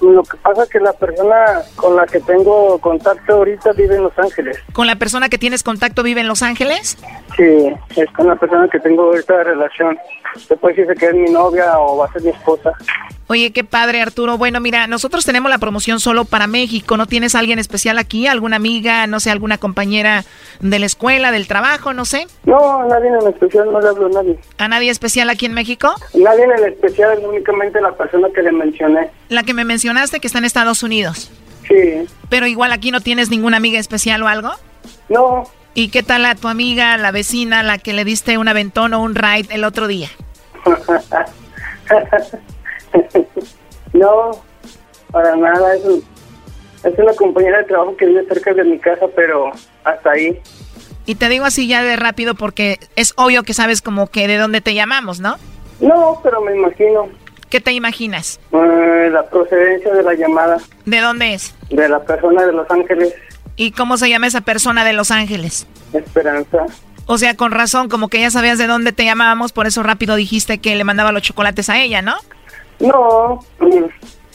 Lo 0.01 0.23
que 0.23 0.37
pasa 0.37 0.63
es 0.63 0.69
que 0.69 0.79
la 0.79 0.93
persona 0.93 1.61
con 1.75 1.95
la 1.95 2.05
que 2.05 2.19
tengo 2.19 2.77
contacto 2.79 3.33
ahorita 3.33 3.73
vive 3.73 3.95
en 3.95 4.03
Los 4.03 4.17
Ángeles. 4.17 4.57
¿Con 4.73 4.87
la 4.87 4.95
persona 4.95 5.29
que 5.29 5.37
tienes 5.37 5.63
contacto 5.63 6.03
vive 6.03 6.21
en 6.21 6.27
Los 6.27 6.43
Ángeles? 6.43 6.97
Sí, 7.37 7.73
es 7.95 8.11
con 8.11 8.27
la 8.27 8.35
persona 8.35 8.67
que 8.69 8.79
tengo 8.79 9.13
esta 9.15 9.43
relación. 9.43 9.97
Después 10.49 10.75
dice 10.75 10.93
que 10.95 11.05
es 11.05 11.13
mi 11.13 11.31
novia 11.31 11.79
o 11.79 11.97
va 11.97 12.05
a 12.05 12.11
ser 12.11 12.23
mi 12.23 12.29
esposa. 12.29 12.73
Oye, 13.27 13.51
qué 13.51 13.63
padre, 13.63 14.01
Arturo. 14.01 14.37
Bueno, 14.37 14.59
mira, 14.59 14.85
nosotros 14.85 15.25
tenemos 15.25 15.49
la 15.49 15.57
promoción 15.57 15.99
solo 15.99 16.25
para 16.25 16.45
México. 16.45 16.95
¿No 16.95 17.07
tienes 17.07 17.33
alguien 17.33 17.57
especial 17.57 17.97
aquí? 17.97 18.27
¿Alguna 18.27 18.57
amiga, 18.57 19.07
no 19.07 19.19
sé, 19.19 19.31
alguna 19.31 19.57
compañera 19.57 20.23
de 20.59 20.77
la 20.77 20.85
escuela, 20.85 21.31
del 21.31 21.47
trabajo, 21.47 21.91
no 21.91 22.05
sé? 22.05 22.27
No, 22.43 22.85
nadie 22.87 23.07
en 23.07 23.27
especial, 23.27 23.71
no 23.71 23.81
le 23.81 23.87
hablo 23.87 24.05
a 24.07 24.09
nadie. 24.09 24.37
¿A 24.59 24.67
nadie 24.67 24.91
especial 24.91 25.31
aquí 25.31 25.47
en 25.47 25.53
México? 25.53 25.95
Nadie 26.13 26.43
en 26.43 26.65
especial, 26.65 27.17
es 27.17 27.25
únicamente 27.25 27.81
la 27.81 27.93
persona 27.93 28.27
que 28.35 28.43
le 28.43 28.51
mencioné. 28.51 29.09
La 29.29 29.43
que 29.43 29.53
me 29.53 29.65
mencionaste 29.65 30.19
que 30.19 30.27
está 30.27 30.39
en 30.39 30.45
Estados 30.45 30.83
Unidos. 30.83 31.31
Sí. 31.67 32.07
Pero 32.29 32.47
igual 32.47 32.71
aquí 32.71 32.91
no 32.91 33.01
tienes 33.01 33.29
ninguna 33.29 33.57
amiga 33.57 33.79
especial 33.79 34.21
o 34.23 34.27
algo? 34.27 34.51
No. 35.09 35.43
¿Y 35.73 35.89
qué 35.89 36.03
tal 36.03 36.25
a 36.25 36.35
tu 36.35 36.47
amiga, 36.47 36.97
la 36.97 37.11
vecina, 37.11 37.63
la 37.63 37.77
que 37.77 37.93
le 37.93 38.05
diste 38.05 38.37
un 38.37 38.47
aventón 38.47 38.93
o 38.93 39.01
un 39.01 39.15
ride 39.15 39.47
el 39.49 39.63
otro 39.63 39.87
día? 39.87 40.09
no, 43.93 44.31
para 45.11 45.35
nada. 45.35 45.75
Es, 45.75 45.83
es 46.83 46.99
una 46.99 47.13
compañera 47.13 47.57
de 47.57 47.63
trabajo 47.65 47.97
que 47.97 48.05
vive 48.05 48.25
cerca 48.27 48.53
de 48.53 48.63
mi 48.63 48.79
casa, 48.79 49.07
pero 49.15 49.51
hasta 49.83 50.11
ahí. 50.11 50.39
Y 51.05 51.15
te 51.15 51.29
digo 51.29 51.45
así 51.45 51.67
ya 51.67 51.83
de 51.83 51.95
rápido 51.95 52.35
porque 52.35 52.79
es 52.95 53.13
obvio 53.17 53.43
que 53.43 53.53
sabes 53.53 53.81
como 53.81 54.07
que 54.07 54.27
de 54.27 54.37
dónde 54.37 54.61
te 54.61 54.73
llamamos, 54.73 55.19
¿no? 55.19 55.35
No, 55.79 56.19
pero 56.23 56.41
me 56.41 56.55
imagino. 56.55 57.09
¿Qué 57.55 57.61
te 57.61 57.71
imaginas? 57.71 58.37
Eh, 58.51 59.09
la 59.13 59.29
procedencia 59.29 59.93
de 59.93 60.03
la 60.03 60.13
llamada. 60.13 60.57
¿De 60.83 60.99
dónde 60.99 61.35
es? 61.35 61.55
De 61.69 61.87
la 61.87 62.03
persona 62.03 62.45
de 62.45 62.51
Los 62.51 62.69
Ángeles. 62.69 63.13
¿Y 63.55 63.71
cómo 63.71 63.95
se 63.95 64.09
llama 64.09 64.27
esa 64.27 64.41
persona 64.41 64.83
de 64.83 64.91
Los 64.91 65.09
Ángeles? 65.09 65.65
Esperanza. 65.93 66.65
O 67.05 67.17
sea, 67.17 67.37
con 67.37 67.53
razón, 67.53 67.87
como 67.87 68.09
que 68.09 68.19
ya 68.19 68.29
sabías 68.29 68.57
de 68.57 68.67
dónde 68.67 68.91
te 68.91 69.05
llamábamos, 69.05 69.53
por 69.53 69.67
eso 69.67 69.83
rápido 69.83 70.17
dijiste 70.17 70.57
que 70.57 70.75
le 70.75 70.83
mandaba 70.83 71.13
los 71.13 71.21
chocolates 71.21 71.69
a 71.69 71.79
ella, 71.79 72.01
¿no? 72.01 72.15
No. 72.81 73.39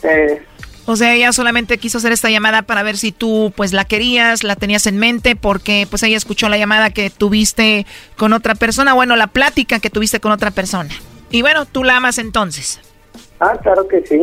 Eh. 0.02 0.42
O 0.86 0.96
sea, 0.96 1.12
ella 1.12 1.30
solamente 1.34 1.76
quiso 1.76 1.98
hacer 1.98 2.12
esta 2.12 2.30
llamada 2.30 2.62
para 2.62 2.82
ver 2.82 2.96
si 2.96 3.12
tú 3.12 3.52
pues 3.54 3.74
la 3.74 3.84
querías, 3.84 4.44
la 4.44 4.56
tenías 4.56 4.86
en 4.86 4.96
mente, 4.96 5.36
porque 5.36 5.86
pues 5.90 6.02
ella 6.04 6.16
escuchó 6.16 6.48
la 6.48 6.56
llamada 6.56 6.88
que 6.88 7.10
tuviste 7.10 7.84
con 8.16 8.32
otra 8.32 8.54
persona, 8.54 8.94
bueno, 8.94 9.14
la 9.14 9.26
plática 9.26 9.78
que 9.78 9.90
tuviste 9.90 10.20
con 10.20 10.32
otra 10.32 10.52
persona. 10.52 10.94
Y 11.30 11.42
bueno, 11.42 11.66
tú 11.66 11.84
la 11.84 11.98
amas 11.98 12.16
entonces. 12.16 12.80
Ah, 13.40 13.58
claro 13.62 13.88
que 13.88 14.02
sí. 14.06 14.20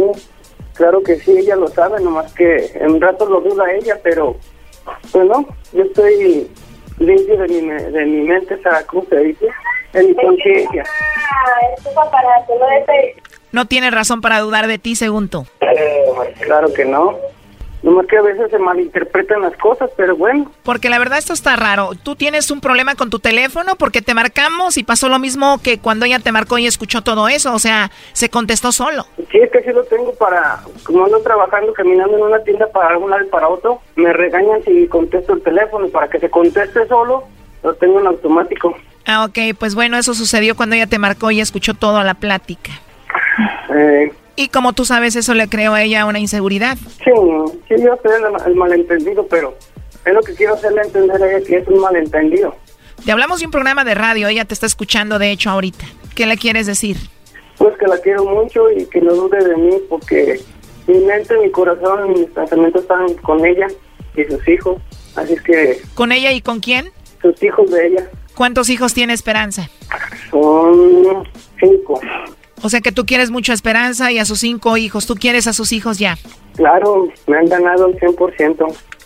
Claro 0.74 1.02
que 1.02 1.16
sí, 1.16 1.32
ella 1.38 1.56
lo 1.56 1.68
sabe, 1.68 2.00
nomás 2.00 2.32
que 2.34 2.72
en 2.76 3.02
rato 3.02 3.26
lo 3.26 3.42
duda 3.42 3.66
ella, 3.72 4.00
pero 4.04 4.36
pues 5.12 5.26
no, 5.26 5.48
yo 5.74 5.84
estoy 5.84 6.48
limpio 7.00 7.38
de 7.38 7.48
mi, 7.48 7.62
de 7.62 8.06
mi 8.06 8.22
mente, 8.22 8.62
sea, 8.62 8.86
¿cómo 8.86 9.04
se 9.10 9.18
dice? 9.18 9.48
En 9.94 10.08
mi 10.08 10.16
conciencia. 10.16 10.84
No 13.52 13.66
tiene 13.66 13.90
razón 13.90 14.22
para 14.22 14.40
dudar 14.40 14.68
de 14.68 14.78
ti, 14.78 14.96
según 14.96 15.30
tú. 15.30 15.48
Eh, 15.62 16.06
claro 16.42 16.72
que 16.72 16.86
no. 16.86 17.18
Nomás 17.88 18.06
que 18.08 18.18
a 18.18 18.22
veces 18.22 18.52
se 18.52 18.60
malinterpretan 18.60 19.42
las 19.42 19.56
cosas, 19.56 19.90
pero 19.96 20.14
bueno. 20.18 20.52
Porque 20.64 20.90
la 20.90 21.00
verdad 21.00 21.20
esto 21.20 21.32
está 21.32 21.56
raro. 21.56 21.92
Tú 22.04 22.18
tienes 22.18 22.52
un 22.52 22.60
problema 22.60 22.96
con 22.96 23.10
tu 23.10 23.20
teléfono 23.20 23.78
porque 23.78 24.02
te 24.02 24.14
marcamos 24.14 24.76
y 24.76 24.84
pasó 24.84 25.08
lo 25.08 25.20
mismo 25.20 25.62
que 25.64 25.80
cuando 25.80 26.06
ella 26.06 26.20
te 26.20 26.34
marcó 26.34 26.58
y 26.58 26.68
escuchó 26.68 27.02
todo 27.02 27.30
eso. 27.30 27.54
O 27.54 27.60
sea, 27.60 27.90
se 28.12 28.28
contestó 28.28 28.74
solo. 28.74 29.06
Sí, 29.32 29.38
es 29.38 29.50
que 29.52 29.64
sí 29.64 29.72
lo 29.72 29.86
tengo 29.86 30.14
para... 30.16 30.60
Como 30.84 31.06
ando 31.06 31.22
trabajando, 31.22 31.72
caminando 31.72 32.18
en 32.18 32.24
una 32.24 32.44
tienda 32.44 32.68
para 32.74 32.98
un 32.98 33.10
lado 33.10 33.24
y 33.24 33.30
para 33.30 33.48
otro, 33.48 33.80
me 33.96 34.12
regañan 34.12 34.62
si 34.66 34.86
contesto 34.88 35.32
el 35.32 35.42
teléfono. 35.42 35.88
Para 35.88 36.10
que 36.10 36.20
se 36.20 36.30
conteste 36.30 36.86
solo, 36.88 37.24
lo 37.64 37.74
tengo 37.76 38.02
en 38.02 38.08
automático. 38.08 38.76
Ah, 39.06 39.24
ok, 39.24 39.58
pues 39.58 39.76
bueno, 39.76 39.98
eso 39.98 40.14
sucedió 40.14 40.58
cuando 40.58 40.76
ella 40.76 40.88
te 40.88 41.00
marcó 41.00 41.32
y 41.32 41.40
escuchó 41.40 41.74
toda 41.74 42.04
la 42.04 42.16
plática. 42.16 42.72
Eh, 43.74 44.12
Y 44.38 44.48
como 44.50 44.72
tú 44.74 44.86
sabes, 44.86 45.16
eso 45.18 45.34
le 45.34 45.50
creó 45.50 45.74
a 45.74 45.82
ella 45.84 46.06
una 46.06 46.20
inseguridad. 46.20 46.78
sí, 46.78 47.12
sí, 47.68 47.76
yo 47.84 47.98
sé 48.02 48.10
el, 48.16 48.48
el 48.52 48.56
malentendido, 48.56 49.28
pero 49.28 49.58
es 50.06 50.14
lo 50.14 50.22
que 50.22 50.34
quiero 50.36 50.54
hacerle 50.54 50.84
entender 50.84 51.22
a 51.22 51.28
ella 51.38 51.46
que 51.46 51.58
es 51.58 51.68
un 51.68 51.80
malentendido. 51.82 52.56
Te 53.04 53.12
hablamos 53.12 53.40
de 53.40 53.46
un 53.48 53.52
programa 53.52 53.84
de 53.84 53.96
radio, 53.96 54.28
ella 54.28 54.46
te 54.46 54.54
está 54.54 54.66
escuchando 54.68 55.20
de 55.20 55.32
hecho 55.32 55.50
ahorita. 55.50 55.86
¿Qué 56.16 56.26
le 56.28 56.38
quieres 56.38 56.68
decir? 56.68 56.98
Pues 57.58 57.76
que 57.78 57.88
la 57.88 57.98
quiero 57.98 58.26
mucho 58.26 58.70
y 58.70 58.86
que 58.86 59.02
no 59.02 59.14
dude 59.16 59.44
de 59.44 59.56
mí 59.58 59.76
porque 59.90 60.40
mi 60.86 61.00
mente, 61.00 61.36
mi 61.40 61.50
corazón 61.52 62.16
y 62.16 62.20
mis 62.20 62.30
pensamientos 62.30 62.84
están 62.84 63.12
con 63.24 63.44
ella 63.46 63.68
y 64.16 64.24
sus 64.26 64.48
hijos. 64.48 64.78
Así 65.16 65.34
es 65.34 65.42
que 65.42 65.82
¿Con 65.96 66.12
ella 66.12 66.32
y 66.32 66.42
con 66.42 66.60
quién? 66.60 66.92
sus 67.24 67.42
hijos 67.42 67.72
de 67.72 67.88
ella 67.88 68.08
¿Cuántos 68.36 68.70
hijos 68.70 68.94
tiene 68.94 69.14
Esperanza? 69.14 69.68
son 70.30 71.28
cinco. 71.60 72.00
O 72.64 72.70
sea 72.70 72.82
que 72.82 72.92
tú 72.92 73.06
quieres 73.06 73.30
mucho 73.32 73.52
a 73.52 73.56
Esperanza 73.56 74.12
y 74.12 74.18
a 74.20 74.26
sus 74.26 74.40
cinco 74.40 74.78
hijos. 74.78 75.06
Tú 75.06 75.16
quieres 75.16 75.48
a 75.48 75.54
sus 75.54 75.72
hijos 75.72 76.00
ya. 76.00 76.18
Claro, 76.56 77.08
me 77.28 77.38
han 77.38 77.46
ganado 77.46 77.88
el 77.88 78.00
100%. 78.00 78.66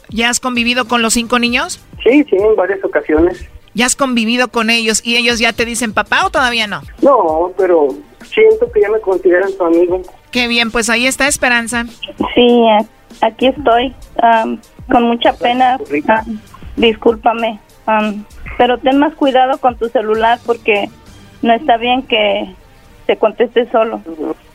¿Ya 0.10 0.30
has 0.30 0.40
convivido 0.40 0.88
con 0.88 1.02
los 1.02 1.14
cinco 1.14 1.38
niños? 1.40 1.80
Sí, 2.04 2.24
sí, 2.30 2.36
en 2.38 2.56
varias 2.56 2.84
ocasiones. 2.84 3.46
¿Ya 3.74 3.86
has 3.86 3.96
convivido 3.96 4.50
con 4.50 4.70
ellos 4.70 5.02
y 5.06 5.16
ellos 5.16 5.40
ya 5.40 5.54
te 5.54 5.64
dicen 5.66 5.94
papá 5.94 6.26
o 6.26 6.30
todavía 6.30 6.68
no? 6.68 6.82
No, 7.02 7.52
pero 7.58 7.88
siento 8.26 8.70
que 8.74 8.82
ya 8.82 8.90
me 8.90 9.00
consideran 9.00 9.50
su 9.52 9.64
amigo. 9.64 10.02
Qué 10.32 10.48
bien, 10.48 10.72
pues 10.72 10.90
ahí 10.90 11.06
está 11.08 11.28
Esperanza. 11.28 11.86
Sí, 12.36 12.66
a- 12.70 13.26
aquí 13.28 13.48
estoy, 13.48 13.94
am, 14.22 14.60
con 14.92 15.04
mucha 15.04 15.34
pena. 15.34 15.78
am, 16.10 16.40
discúlpame, 16.76 17.60
am, 17.86 18.26
pero 18.58 18.78
ten 18.80 18.98
más 18.98 19.14
cuidado 19.16 19.58
con 19.60 19.78
tu 19.78 19.88
celular 19.90 20.40
porque 20.46 20.90
no 21.42 21.54
está 21.54 21.78
bien 21.78 22.02
que 22.04 22.54
te 23.06 23.18
conteste 23.18 23.70
solo. 23.72 24.02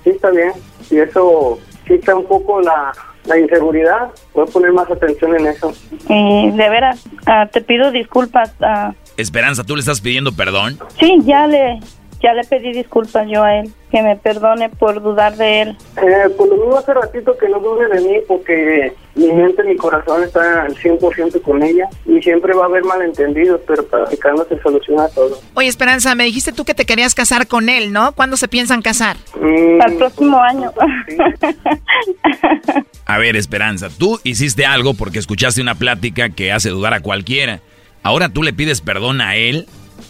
Sí, 0.04 0.10
está 0.10 0.30
bien. 0.30 0.52
Y 0.90 0.98
eso 0.98 1.58
quita 1.86 2.14
un 2.14 2.24
poco 2.26 2.60
la, 2.60 2.92
la 3.24 3.38
inseguridad. 3.38 4.08
Voy 4.34 4.44
a 4.48 4.52
poner 4.52 4.72
más 4.72 4.90
atención 4.90 5.34
en 5.38 5.46
eso. 5.46 5.72
Y 6.08 6.50
de 6.50 6.68
veras, 6.70 7.04
ah, 7.26 7.48
te 7.52 7.60
pido 7.60 7.90
disculpas. 7.90 8.52
ah, 8.60 8.92
Esperanza, 9.16 9.64
¿tú 9.64 9.74
le 9.76 9.80
estás 9.80 10.00
pidiendo 10.00 10.32
perdón? 10.32 10.78
sí, 11.00 11.18
ya 11.24 11.46
le, 11.46 11.78
ya 12.22 12.32
le 12.32 12.44
pedí 12.44 12.72
disculpas 12.72 13.26
yo 13.28 13.42
a 13.42 13.58
él, 13.60 13.70
que 13.90 14.02
me 14.02 14.16
perdone 14.16 14.68
por 14.68 15.02
dudar 15.02 15.36
de 15.36 15.62
él. 15.62 15.76
Eh, 15.96 16.28
por 16.36 16.48
lo 16.48 16.56
mismo 16.56 16.76
hace 16.78 16.94
ratito 16.94 17.36
que 17.38 17.48
no 17.48 17.60
dude 17.60 17.88
de 17.88 18.00
mí 18.00 18.16
porque 18.26 18.92
mi 19.14 19.32
mente, 19.32 19.62
mi 19.64 19.76
corazón 19.76 20.22
está 20.24 20.62
al 20.62 20.74
100% 20.74 21.40
con 21.42 21.62
ella 21.62 21.88
y 22.04 22.20
siempre 22.22 22.54
va 22.54 22.64
a 22.64 22.66
haber 22.66 22.84
malentendidos, 22.84 23.60
pero 23.66 23.86
practicando 23.86 24.44
se 24.48 24.60
soluciona 24.60 25.08
todo. 25.08 25.38
Oye, 25.54 25.68
Esperanza, 25.68 26.14
me 26.14 26.24
dijiste 26.24 26.52
tú 26.52 26.64
que 26.64 26.74
te 26.74 26.84
querías 26.84 27.14
casar 27.14 27.46
con 27.46 27.68
él, 27.68 27.92
¿no? 27.92 28.12
¿Cuándo 28.12 28.36
se 28.36 28.48
piensan 28.48 28.82
casar? 28.82 29.16
Mm, 29.40 29.80
Al 29.82 29.92
próximo 29.94 30.38
año. 30.42 30.72
A 33.06 33.18
ver, 33.18 33.36
Esperanza, 33.36 33.88
tú 33.96 34.20
hiciste 34.24 34.66
algo 34.66 34.94
porque 34.94 35.18
escuchaste 35.18 35.62
una 35.62 35.76
plática 35.76 36.28
que 36.30 36.52
hace 36.52 36.70
dudar 36.70 36.92
a 36.92 37.00
cualquiera. 37.00 37.60
Ahora 38.02 38.28
tú 38.28 38.42
le 38.42 38.52
pides 38.52 38.80
perdón 38.80 39.20
a 39.20 39.36
él, 39.36 39.66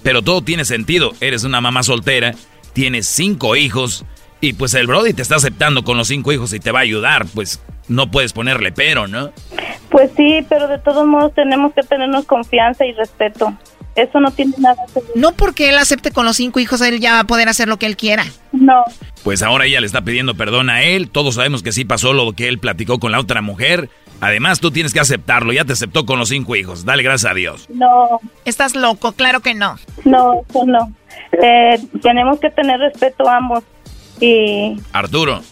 pero 0.06 0.22
todo 0.22 0.40
tiene 0.40 0.64
sentido. 0.64 1.14
Eres 1.20 1.42
una 1.42 1.60
mamá 1.60 1.82
soltera, 1.82 2.32
tienes 2.72 3.08
cinco 3.08 3.56
hijos 3.56 4.04
y 4.40 4.52
pues 4.52 4.72
el 4.74 4.86
Brody 4.86 5.12
te 5.12 5.22
está 5.22 5.34
aceptando 5.34 5.82
con 5.82 5.96
los 5.96 6.06
cinco 6.06 6.30
hijos 6.30 6.52
y 6.52 6.60
te 6.60 6.70
va 6.70 6.78
a 6.78 6.82
ayudar. 6.82 7.26
Pues 7.34 7.60
no 7.88 8.08
puedes 8.08 8.32
ponerle 8.32 8.70
pero, 8.70 9.08
¿no? 9.08 9.32
Pues 9.90 10.12
sí, 10.16 10.46
pero 10.48 10.68
de 10.68 10.78
todos 10.78 11.08
modos 11.08 11.34
tenemos 11.34 11.74
que 11.74 11.82
tenernos 11.82 12.24
confianza 12.24 12.86
y 12.86 12.92
respeto. 12.92 13.52
Eso 13.96 14.20
no 14.20 14.30
tiene 14.30 14.52
nada 14.58 14.76
que 14.94 15.00
ver. 15.00 15.10
No 15.16 15.32
porque 15.32 15.70
él 15.70 15.76
acepte 15.76 16.12
con 16.12 16.24
los 16.24 16.36
cinco 16.36 16.60
hijos, 16.60 16.80
él 16.82 17.00
ya 17.00 17.14
va 17.14 17.20
a 17.20 17.24
poder 17.24 17.48
hacer 17.48 17.66
lo 17.66 17.76
que 17.76 17.86
él 17.86 17.96
quiera. 17.96 18.24
No. 18.52 18.84
Pues 19.24 19.42
ahora 19.42 19.66
ella 19.66 19.80
le 19.80 19.86
está 19.88 20.02
pidiendo 20.02 20.36
perdón 20.36 20.70
a 20.70 20.84
él. 20.84 21.10
Todos 21.10 21.34
sabemos 21.34 21.64
que 21.64 21.72
sí 21.72 21.84
pasó 21.84 22.12
lo 22.12 22.32
que 22.32 22.46
él 22.46 22.60
platicó 22.60 23.00
con 23.00 23.10
la 23.10 23.18
otra 23.18 23.42
mujer. 23.42 23.90
Además, 24.20 24.60
tú 24.60 24.70
tienes 24.70 24.92
que 24.92 25.00
aceptarlo. 25.00 25.52
Ya 25.52 25.64
te 25.64 25.72
aceptó 25.74 26.06
con 26.06 26.18
los 26.18 26.28
cinco 26.30 26.56
hijos. 26.56 26.84
Dale 26.84 27.02
gracias 27.02 27.30
a 27.30 27.34
Dios. 27.34 27.66
No, 27.68 28.20
Estás 28.44 28.74
loco, 28.74 29.12
claro 29.12 29.40
que 29.40 29.54
no. 29.54 29.76
no, 30.04 30.42
eso 30.48 30.64
no. 30.66 30.92
Eh, 31.42 31.78
tenemos 32.02 32.38
que 32.40 32.50
tener 32.50 32.78
respeto 32.80 33.28
a 33.28 33.36
ambos. 33.36 33.64
Y 34.18 34.80
Arturo, 34.92 35.42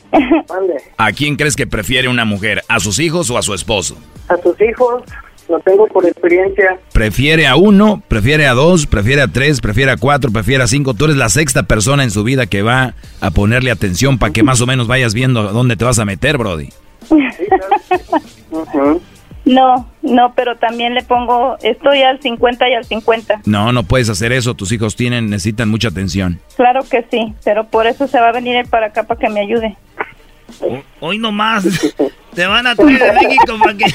¿a 0.96 1.12
quién 1.12 1.36
crees 1.36 1.54
que 1.54 1.66
prefiere 1.66 2.08
una 2.08 2.24
mujer? 2.24 2.62
¿A 2.68 2.80
sus 2.80 2.98
hijos 2.98 3.28
o 3.28 3.36
a 3.36 3.42
su 3.42 3.52
esposo? 3.52 3.98
A 4.28 4.38
sus 4.38 4.58
hijos, 4.62 5.02
lo 5.50 5.60
tengo 5.60 5.86
por 5.88 6.06
experiencia. 6.06 6.78
¿Prefiere 6.94 7.46
a 7.46 7.56
uno? 7.56 8.02
¿Prefiere 8.08 8.46
a 8.46 8.54
dos? 8.54 8.86
¿Prefiere 8.86 9.20
a 9.20 9.28
tres? 9.28 9.60
¿Prefiere 9.60 9.90
a 9.92 9.98
cuatro? 9.98 10.30
¿Prefiere 10.32 10.64
a 10.64 10.66
cinco? 10.66 10.94
Tú 10.94 11.04
eres 11.04 11.18
la 11.18 11.28
sexta 11.28 11.64
persona 11.64 12.04
en 12.04 12.10
su 12.10 12.24
vida 12.24 12.46
que 12.46 12.62
va 12.62 12.94
a 13.20 13.30
ponerle 13.32 13.70
atención 13.70 14.16
para 14.18 14.32
que 14.32 14.42
más 14.42 14.62
o 14.62 14.66
menos 14.66 14.86
vayas 14.86 15.12
viendo 15.12 15.42
dónde 15.52 15.76
te 15.76 15.84
vas 15.84 15.98
a 15.98 16.06
meter, 16.06 16.38
Brody. 16.38 16.70
No, 19.44 19.86
no, 20.02 20.32
pero 20.34 20.56
también 20.56 20.94
le 20.94 21.02
pongo, 21.02 21.56
estoy 21.62 22.02
al 22.02 22.20
50 22.20 22.68
y 22.68 22.74
al 22.74 22.84
50. 22.84 23.42
No, 23.44 23.72
no 23.72 23.82
puedes 23.82 24.08
hacer 24.08 24.32
eso. 24.32 24.54
Tus 24.54 24.72
hijos 24.72 24.96
tienen, 24.96 25.28
necesitan 25.28 25.68
mucha 25.68 25.88
atención. 25.88 26.40
Claro 26.56 26.80
que 26.82 27.04
sí, 27.10 27.34
pero 27.44 27.64
por 27.64 27.86
eso 27.86 28.08
se 28.08 28.18
va 28.20 28.28
a 28.28 28.32
venir 28.32 28.56
él 28.56 28.66
para 28.66 28.86
acá 28.86 29.02
para 29.02 29.20
que 29.20 29.28
me 29.28 29.40
ayude. 29.40 29.76
Hoy 31.00 31.18
nomás 31.18 31.64
te 32.34 32.46
van 32.46 32.66
a 32.66 32.74
traer 32.74 33.02
de 33.02 33.12
México 33.12 33.58
para 33.58 33.74
que... 33.76 33.84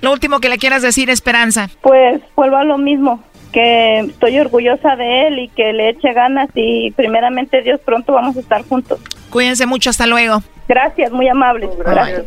Lo 0.00 0.12
último 0.12 0.40
que 0.40 0.48
le 0.48 0.58
quieras 0.58 0.82
decir, 0.82 1.10
Esperanza. 1.10 1.70
Pues 1.80 2.20
vuelvo 2.34 2.56
a 2.56 2.64
lo 2.64 2.76
mismo, 2.78 3.22
que 3.56 4.00
estoy 4.00 4.38
orgullosa 4.38 4.96
de 4.96 5.28
él 5.28 5.38
y 5.38 5.48
que 5.48 5.72
le 5.72 5.88
eche 5.88 6.12
ganas 6.12 6.50
y 6.54 6.90
primeramente 6.90 7.62
Dios 7.62 7.80
pronto 7.82 8.12
vamos 8.12 8.36
a 8.36 8.40
estar 8.40 8.62
juntos. 8.68 9.00
Cuídense 9.30 9.64
mucho, 9.64 9.88
hasta 9.88 10.06
luego. 10.06 10.42
Gracias, 10.68 11.10
muy 11.10 11.26
amable. 11.26 11.70
Gracias. 11.78 12.26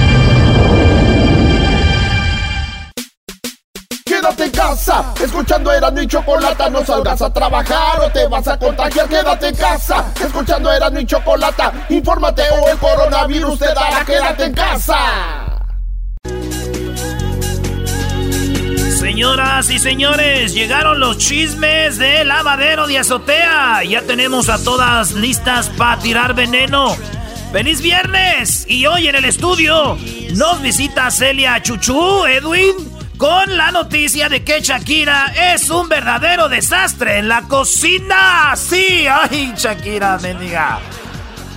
Escuchando 5.23 5.71
Erasmo 5.71 6.01
y 6.01 6.07
Chocolata, 6.07 6.67
no 6.67 6.83
salgas 6.83 7.21
a 7.21 7.31
trabajar 7.31 7.99
o 8.01 8.09
te 8.09 8.27
vas 8.27 8.47
a 8.47 8.57
contagiar. 8.57 9.07
Quédate 9.07 9.49
en 9.49 9.55
casa, 9.55 10.05
escuchando 10.19 10.73
Erasmo 10.73 10.99
y 10.99 11.05
Chocolata, 11.05 11.71
infórmate 11.89 12.41
o 12.49 12.67
el 12.67 12.77
coronavirus 12.79 13.59
te 13.59 13.65
dará. 13.67 14.03
Quédate 14.03 14.45
en 14.45 14.53
casa. 14.53 14.97
Señoras 18.97 19.69
y 19.69 19.77
señores, 19.77 20.53
llegaron 20.55 20.99
los 20.99 21.19
chismes 21.19 21.99
de 21.99 22.25
lavadero 22.25 22.87
de 22.87 22.97
azotea. 22.97 23.83
Ya 23.83 24.01
tenemos 24.01 24.49
a 24.49 24.63
todas 24.63 25.11
listas 25.11 25.69
para 25.69 26.01
tirar 26.01 26.33
veneno. 26.33 26.95
¡Feliz 27.51 27.81
viernes! 27.81 28.65
Y 28.67 28.87
hoy 28.87 29.07
en 29.07 29.15
el 29.15 29.25
estudio 29.25 29.97
nos 30.35 30.61
visita 30.61 31.11
Celia 31.11 31.61
Chuchú, 31.61 32.25
Edwin, 32.25 32.73
con 33.21 33.55
la 33.55 33.69
noticia 33.69 34.29
de 34.29 34.43
que 34.43 34.61
Shakira 34.61 35.31
es 35.53 35.69
un 35.69 35.87
verdadero 35.87 36.49
desastre 36.49 37.19
en 37.19 37.27
la 37.27 37.43
cocina. 37.43 38.55
Sí, 38.55 39.05
ay, 39.07 39.53
Shakira, 39.55 40.17
mendiga. 40.17 40.79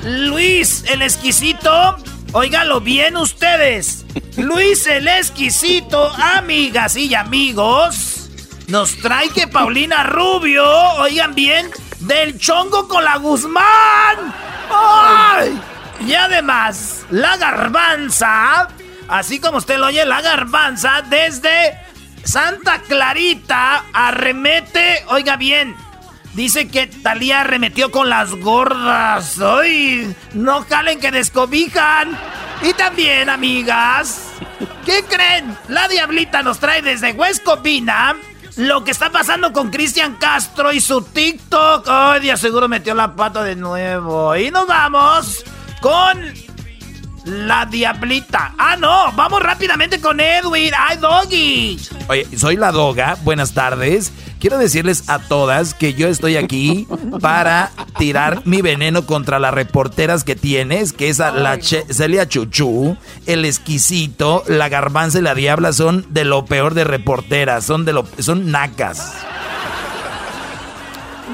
Luis, 0.03 0.85
el 0.91 1.01
exquisito. 1.01 1.97
Óigalo 2.33 2.83
bien 2.83 3.17
ustedes. 3.17 4.05
Luis 4.37 4.87
el 4.87 5.09
exquisito, 5.09 6.13
amigas 6.37 6.97
y 6.97 7.15
amigos. 7.15 8.29
Nos 8.69 8.99
trae 8.99 9.31
que 9.31 9.49
Paulina 9.49 10.03
Rubio, 10.05 10.67
oigan 10.99 11.35
bien, 11.35 11.71
del 12.01 12.39
chongo 12.39 12.89
con 12.89 13.03
la 13.03 13.17
Guzmán. 13.17 14.35
¡Ay! 14.71 15.59
Y 16.07 16.13
además, 16.13 17.07
la 17.09 17.39
garbanza, 17.39 18.69
así 19.09 19.41
como 19.41 19.59
usted 19.59 19.79
lo 19.79 19.87
oye, 19.87 20.05
la 20.05 20.21
garbanza 20.21 21.03
desde 21.09 21.79
Santa 22.25 22.81
Clarita 22.83 23.85
arremete, 23.93 25.05
oiga 25.09 25.37
bien, 25.37 25.77
Dice 26.35 26.67
que 26.67 26.89
Talía 26.89 27.43
arremetió 27.43 27.93
con 27.93 28.11
las 28.11 28.35
gordas. 28.35 29.41
¡Ay! 29.41 30.15
No 30.33 30.67
calen 30.67 30.99
que 30.99 31.13
descobijan. 31.13 32.19
Y 32.61 32.73
también, 32.73 33.29
amigas, 33.31 34.33
¿qué 34.85 35.05
creen? 35.09 35.57
La 35.69 35.87
diablita 35.87 36.43
nos 36.43 36.59
trae 36.59 36.83
desde 36.83 37.13
Huescopina 37.13 38.17
lo 38.57 38.85
que 38.85 38.93
está 38.93 39.11
pasando 39.11 39.53
con 39.53 39.71
Cristian 39.71 40.17
Castro 40.17 40.73
y 40.73 40.81
su 40.81 41.03
TikTok. 41.03 41.87
Ay, 41.89 42.21
Dios, 42.21 42.41
seguro 42.41 42.69
metió 42.69 42.95
la 42.95 43.15
pata 43.15 43.43
de 43.45 43.55
nuevo. 43.55 44.35
Y 44.37 44.51
nos 44.51 44.67
vamos 44.67 45.45
con 45.81 46.35
la 47.25 47.67
Diablita. 47.67 48.55
Ah, 48.59 48.77
no, 48.77 49.13
vamos 49.13 49.43
rápidamente 49.43 50.01
con 50.01 50.21
Edwin. 50.21 50.73
¡Ay, 50.77 50.99
Doggy! 50.99 51.81
Oye, 52.09 52.27
soy 52.37 52.57
la 52.57 52.73
Doga. 52.73 53.17
Buenas 53.23 53.53
tardes. 53.55 54.13
Quiero 54.39 54.59
decirles 54.59 55.09
a 55.09 55.19
todas 55.19 55.73
que 55.75 55.95
yo 55.95 56.09
estoy 56.09 56.37
aquí 56.37 56.87
para 57.21 57.71
tirar 57.99 58.43
mi 58.45 58.61
veneno 58.61 59.07
contra 59.07 59.39
las 59.39 59.55
reporteras 59.55 60.25
que 60.25 60.37
tienes, 60.37 60.93
que 60.93 61.09
es 61.09 61.19
la 61.19 61.59
Celia 61.61 62.29
Chuchu, 62.29 62.97
el 63.27 63.45
exquisito, 63.45 64.45
la 64.47 64.69
garbanza 64.69 65.19
y 65.19 65.23
la 65.23 65.35
diabla 65.35 65.73
son 65.73 66.07
de 66.11 66.25
lo 66.25 66.45
peor 66.45 66.75
de 66.75 66.85
reporteras, 66.85 67.65
son 67.65 67.85
de 67.85 67.95
lo 67.95 68.07
son 68.19 68.51
nacas. 68.51 69.15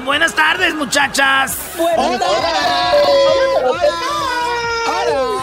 Buenas 0.05 0.33
tardes, 0.33 0.73
muchachas. 0.73 1.57
Buenas 1.77 2.21
Hola, 2.21 2.93
hola. 3.63 5.40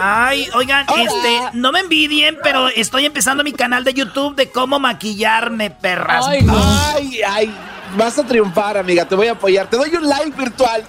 Ay, 0.00 0.48
oigan, 0.54 0.86
este, 0.96 1.40
no 1.54 1.72
me 1.72 1.80
envidien, 1.80 2.38
pero 2.42 2.68
estoy 2.68 3.06
empezando 3.06 3.44
mi 3.44 3.52
canal 3.52 3.84
de 3.84 3.94
YouTube 3.94 4.36
de 4.36 4.50
cómo 4.50 4.78
maquillarme, 4.78 5.70
perras. 5.70 6.26
Ay, 6.28 7.20
ay, 7.26 7.54
Vas 7.94 8.18
a 8.18 8.24
triunfar, 8.24 8.76
amiga. 8.76 9.04
Te 9.06 9.14
voy 9.14 9.28
a 9.28 9.32
apoyar. 9.32 9.68
Te 9.70 9.76
doy 9.76 9.94
un 9.94 10.08
like 10.08 10.36
virtual. 10.36 10.84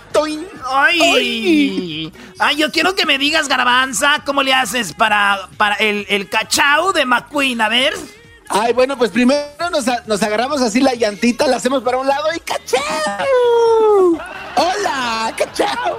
Ay. 0.70 2.12
ay. 2.40 2.56
yo 2.58 2.72
quiero 2.72 2.96
que 2.96 3.06
me 3.06 3.18
digas, 3.18 3.48
Garbanza, 3.48 4.24
¿cómo 4.26 4.44
le 4.44 4.54
haces 4.54 4.94
para, 4.94 5.48
para 5.58 5.76
el, 5.76 6.06
el 6.10 6.28
cachao 6.30 6.92
de 6.92 7.06
McQueen? 7.06 7.62
A 7.62 7.70
ver. 7.70 7.94
Ay, 8.50 8.74
bueno, 8.74 8.98
pues 8.98 9.12
primero 9.12 9.46
nos, 9.72 9.86
nos, 10.08 10.24
agarramos 10.24 10.62
así 10.62 10.80
la 10.80 10.96
llantita, 10.96 11.48
la 11.48 11.58
hacemos 11.58 11.84
para 11.84 11.98
un 11.98 12.08
lado 12.08 12.28
y 12.34 12.40
¡cachao! 12.40 14.18
¡Hola! 14.56 15.34
¡cachao! 15.38 15.98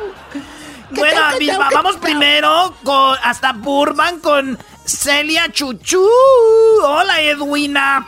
Bueno, 0.91 1.21
vamos 1.73 1.97
primero 1.97 2.75
con 2.83 3.17
hasta 3.23 3.53
Burban 3.53 4.21
con 4.21 4.59
Celia 4.85 5.51
Chuchu. 5.51 6.07
Hola, 6.83 7.21
Edwina. 7.21 8.07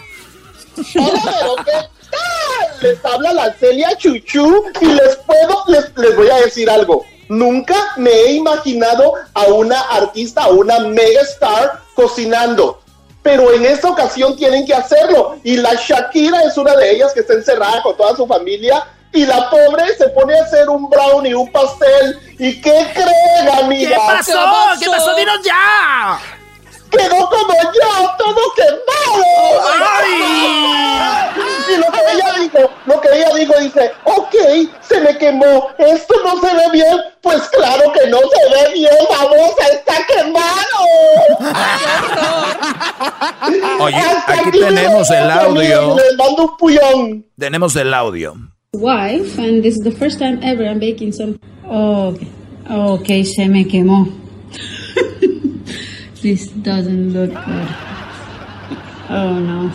Hola, 0.97 1.65
¿qué 1.65 1.73
tal? 1.73 1.91
Les 2.81 3.05
habla 3.05 3.33
la 3.35 3.53
Celia 3.55 3.97
Chuchu 3.97 4.65
y 4.81 4.87
les 4.87 5.17
puedo, 5.27 5.65
les, 5.69 5.93
les 5.97 6.17
voy 6.17 6.31
a 6.31 6.37
decir 6.37 6.71
algo. 6.71 7.05
Nunca 7.29 7.77
me 7.97 8.11
he 8.11 8.33
imaginado 8.33 9.15
a 9.35 9.45
una 9.45 9.81
artista, 9.81 10.45
a 10.45 10.49
una 10.49 10.81
mega 10.81 11.21
star 11.23 11.83
cocinando 11.95 12.81
pero 13.23 13.53
en 13.53 13.67
esta 13.67 13.91
ocasión 13.91 14.35
tienen 14.37 14.65
que 14.65 14.75
hacerlo. 14.75 15.37
Y 15.45 15.57
la 15.59 15.75
Shakira 15.75 16.43
es 16.45 16.57
una 16.57 16.75
de 16.75 16.91
ellas 16.91 17.13
que 17.13 17.21
está 17.21 17.35
encerrada 17.35 17.83
con 17.83 17.95
toda 17.97 18.17
su 18.17 18.27
familia 18.27 18.83
y 19.13 19.27
la 19.27 19.51
pobre 19.51 19.95
se 19.97 20.09
pone 20.11 20.39
a 20.39 20.45
hacer 20.45 20.69
un 20.69 20.89
brownie, 20.89 21.35
un 21.35 21.51
pastel. 21.51 22.19
¿Y 22.39 22.61
qué 22.61 22.91
creen, 22.93 23.65
amiga? 23.65 23.91
¿Qué 23.91 23.97
pasó? 23.97 24.39
¿Qué 24.79 24.91
pasó? 24.91 25.15
¡Dinos 25.15 25.41
ya! 25.43 26.21
Quedó 26.91 27.29
como 27.29 27.53
yo, 27.53 28.17
todo 28.19 28.53
quemado. 28.57 29.25
¡Ay! 29.97 30.61
Y 31.69 31.77
lo 31.77 31.87
que 31.93 32.01
ella 32.13 32.33
dijo, 32.41 32.71
lo 32.87 33.01
que 33.01 33.09
ella 33.13 33.35
dijo, 33.35 33.55
dice, 33.61 33.93
ok, 34.05 34.35
se 34.81 35.01
me 35.01 35.17
quemó, 35.17 35.69
esto 35.79 36.15
no 36.25 36.41
se 36.41 36.53
ve 36.53 36.71
bien, 36.73 37.01
pues 37.23 37.43
claro 37.51 37.93
que 37.93 38.09
no 38.09 38.19
se 38.19 38.51
ve 38.55 38.73
bien, 38.73 38.93
vamos, 39.09 39.55
está 39.71 40.05
quemado. 40.05 40.81
Oye, 43.79 44.05
aquí 44.27 44.51
tenemos 44.51 45.11
el 45.11 45.31
audio. 45.31 45.97
Les 45.97 46.17
mando 46.17 46.43
un 46.43 46.57
puyón. 46.57 47.27
Tenemos 47.39 47.77
el 47.77 47.95
audio. 47.95 48.35
Wife, 48.75 49.37
and 49.39 49.65
this 49.65 49.75
is 49.75 49.83
the 49.83 49.91
first 49.91 50.19
time 50.19 50.39
ever 50.43 50.65
I'm 50.65 50.79
baking 50.79 51.13
some. 51.13 51.41
Oh, 51.65 52.17
okay, 52.69 53.25
se 53.25 53.49
me 53.49 53.65
quemó. 53.65 54.07
this 56.23 56.49
doesn't 56.49 57.13
look 57.13 57.31
good. 57.31 57.69
Oh 59.09 59.41
no. 59.41 59.73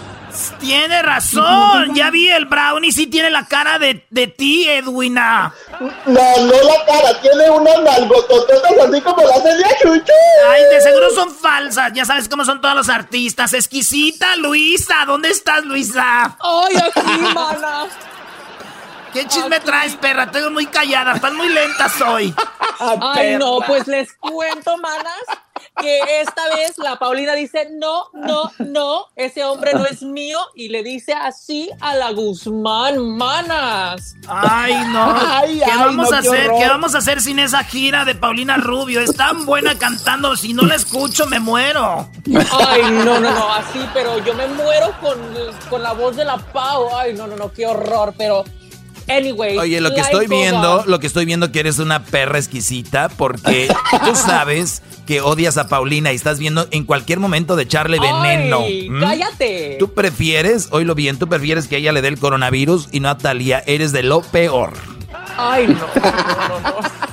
Tiene 0.60 1.02
razón, 1.02 1.96
ya 1.96 2.12
vi 2.12 2.28
el 2.28 2.46
brownie, 2.46 2.92
sí 2.92 3.08
tiene 3.08 3.30
la 3.30 3.46
cara 3.46 3.80
de, 3.80 4.06
de 4.10 4.28
ti, 4.28 4.68
Edwina. 4.68 5.54
No, 5.80 5.82
no 6.06 6.64
la 6.64 6.86
cara, 6.86 7.22
tiene 7.22 7.50
unas 7.50 7.82
nalgotototas 7.82 8.62
así 8.86 9.00
como 9.00 9.24
la 9.24 9.42
Celia 9.42 9.70
Chuchu. 9.82 10.12
Ay, 10.50 10.62
de 10.74 10.82
seguro 10.82 11.10
son 11.12 11.32
falsas, 11.32 11.94
ya 11.94 12.04
sabes 12.04 12.28
cómo 12.28 12.44
son 12.44 12.60
todos 12.60 12.76
los 12.76 12.90
artistas. 12.90 13.54
Exquisita, 13.54 14.36
Luisa, 14.36 15.06
¿dónde 15.06 15.30
estás, 15.30 15.64
Luisa? 15.64 16.38
Ay, 16.42 16.76
aquí, 16.76 17.34
mana. 17.34 17.86
¿Qué 19.16 19.26
chisme 19.28 19.62
traes, 19.62 19.96
perra? 19.96 20.30
Tengo 20.30 20.52
muy 20.52 20.66
callada, 20.66 21.14
están 21.14 21.38
muy 21.38 21.48
lentas 21.48 22.02
hoy. 22.02 22.36
Ay, 23.00 23.38
no, 23.38 23.60
pues 23.66 23.88
les 23.88 24.12
cuento, 24.12 24.78
manas, 24.78 25.24
que 25.80 26.02
esta 26.20 26.50
vez 26.54 26.78
la 26.78 27.00
Paulina 27.00 27.34
dice, 27.34 27.70
no, 27.80 28.10
no, 28.12 28.52
no, 28.60 29.06
ese 29.16 29.46
hombre 29.46 29.72
no 29.74 29.86
es 29.86 30.02
mío, 30.02 30.38
y 30.54 30.68
le 30.68 30.84
dice 30.84 31.14
así 31.14 31.70
a 31.80 31.96
la 31.96 32.12
Guzmán, 32.12 33.16
manas. 33.16 34.16
Ay, 34.28 34.74
no. 34.90 35.16
¿Qué 35.66 35.78
vamos 35.78 36.12
a 36.12 36.18
hacer? 36.18 36.52
¿Qué 36.60 36.68
vamos 36.68 36.94
a 36.94 36.98
hacer 36.98 37.22
sin 37.22 37.40
esa 37.40 37.64
gira 37.64 38.04
de 38.04 38.16
Paulina 38.16 38.58
Rubio? 38.58 39.00
Es 39.00 39.16
tan 39.16 39.46
buena 39.46 39.80
cantando, 39.80 40.36
si 40.36 40.54
no 40.54 40.64
la 40.64 40.76
escucho 40.76 41.26
me 41.26 41.40
muero. 41.40 42.10
Ay, 42.52 42.82
no, 42.92 43.18
no, 43.18 43.32
no, 43.32 43.54
así, 43.54 43.80
pero 43.94 44.20
yo 44.26 44.34
me 44.34 44.48
muero 44.48 44.94
con, 45.00 45.18
con 45.70 45.82
la 45.82 45.94
voz 45.94 46.18
de 46.18 46.26
la 46.26 46.36
Pau. 46.36 46.90
Ay, 46.98 47.14
no, 47.14 47.28
no, 47.28 47.38
no, 47.38 47.54
qué 47.54 47.66
horror, 47.66 48.14
pero 48.18 48.44
Anyway, 49.08 49.58
Oye, 49.58 49.82
lo 49.82 49.94
que 49.94 50.02
estoy 50.02 50.28
viendo, 50.28 50.84
lo 50.88 51.00
que 51.00 51.08
estoy 51.08 51.26
viendo 51.26 51.52
que 51.52 51.60
eres 51.60 51.80
una 51.80 52.04
perra 52.04 52.40
exquisita 52.40 53.10
porque 53.10 53.68
tú 54.04 54.16
sabes 54.16 54.82
que 55.06 55.22
odias 55.22 55.58
a 55.58 55.68
Paulina 55.68 56.12
y 56.12 56.16
estás 56.16 56.40
viendo 56.40 56.68
en 56.72 56.84
cualquier 56.84 57.20
momento 57.20 57.56
de 57.56 57.64
echarle 57.64 58.00
veneno. 58.00 58.62
Ay, 58.62 58.90
cállate. 59.00 59.76
Tú 59.80 59.94
prefieres, 59.94 60.70
oílo 60.72 60.96
bien, 60.96 61.20
tú 61.20 61.28
prefieres 61.28 61.68
que 61.68 61.78
ella 61.78 61.92
le 61.92 62.02
dé 62.02 62.08
el 62.08 62.20
coronavirus 62.20 62.90
y 62.92 63.00
no 63.00 63.10
a 63.10 63.18
Talía. 63.18 63.64
Eres 63.68 63.92
de 63.92 64.04
lo 64.04 64.22
peor. 64.22 64.74
Ay, 65.38 65.68
no, 65.68 65.76
no, 65.76 66.60
no, 66.60 67.05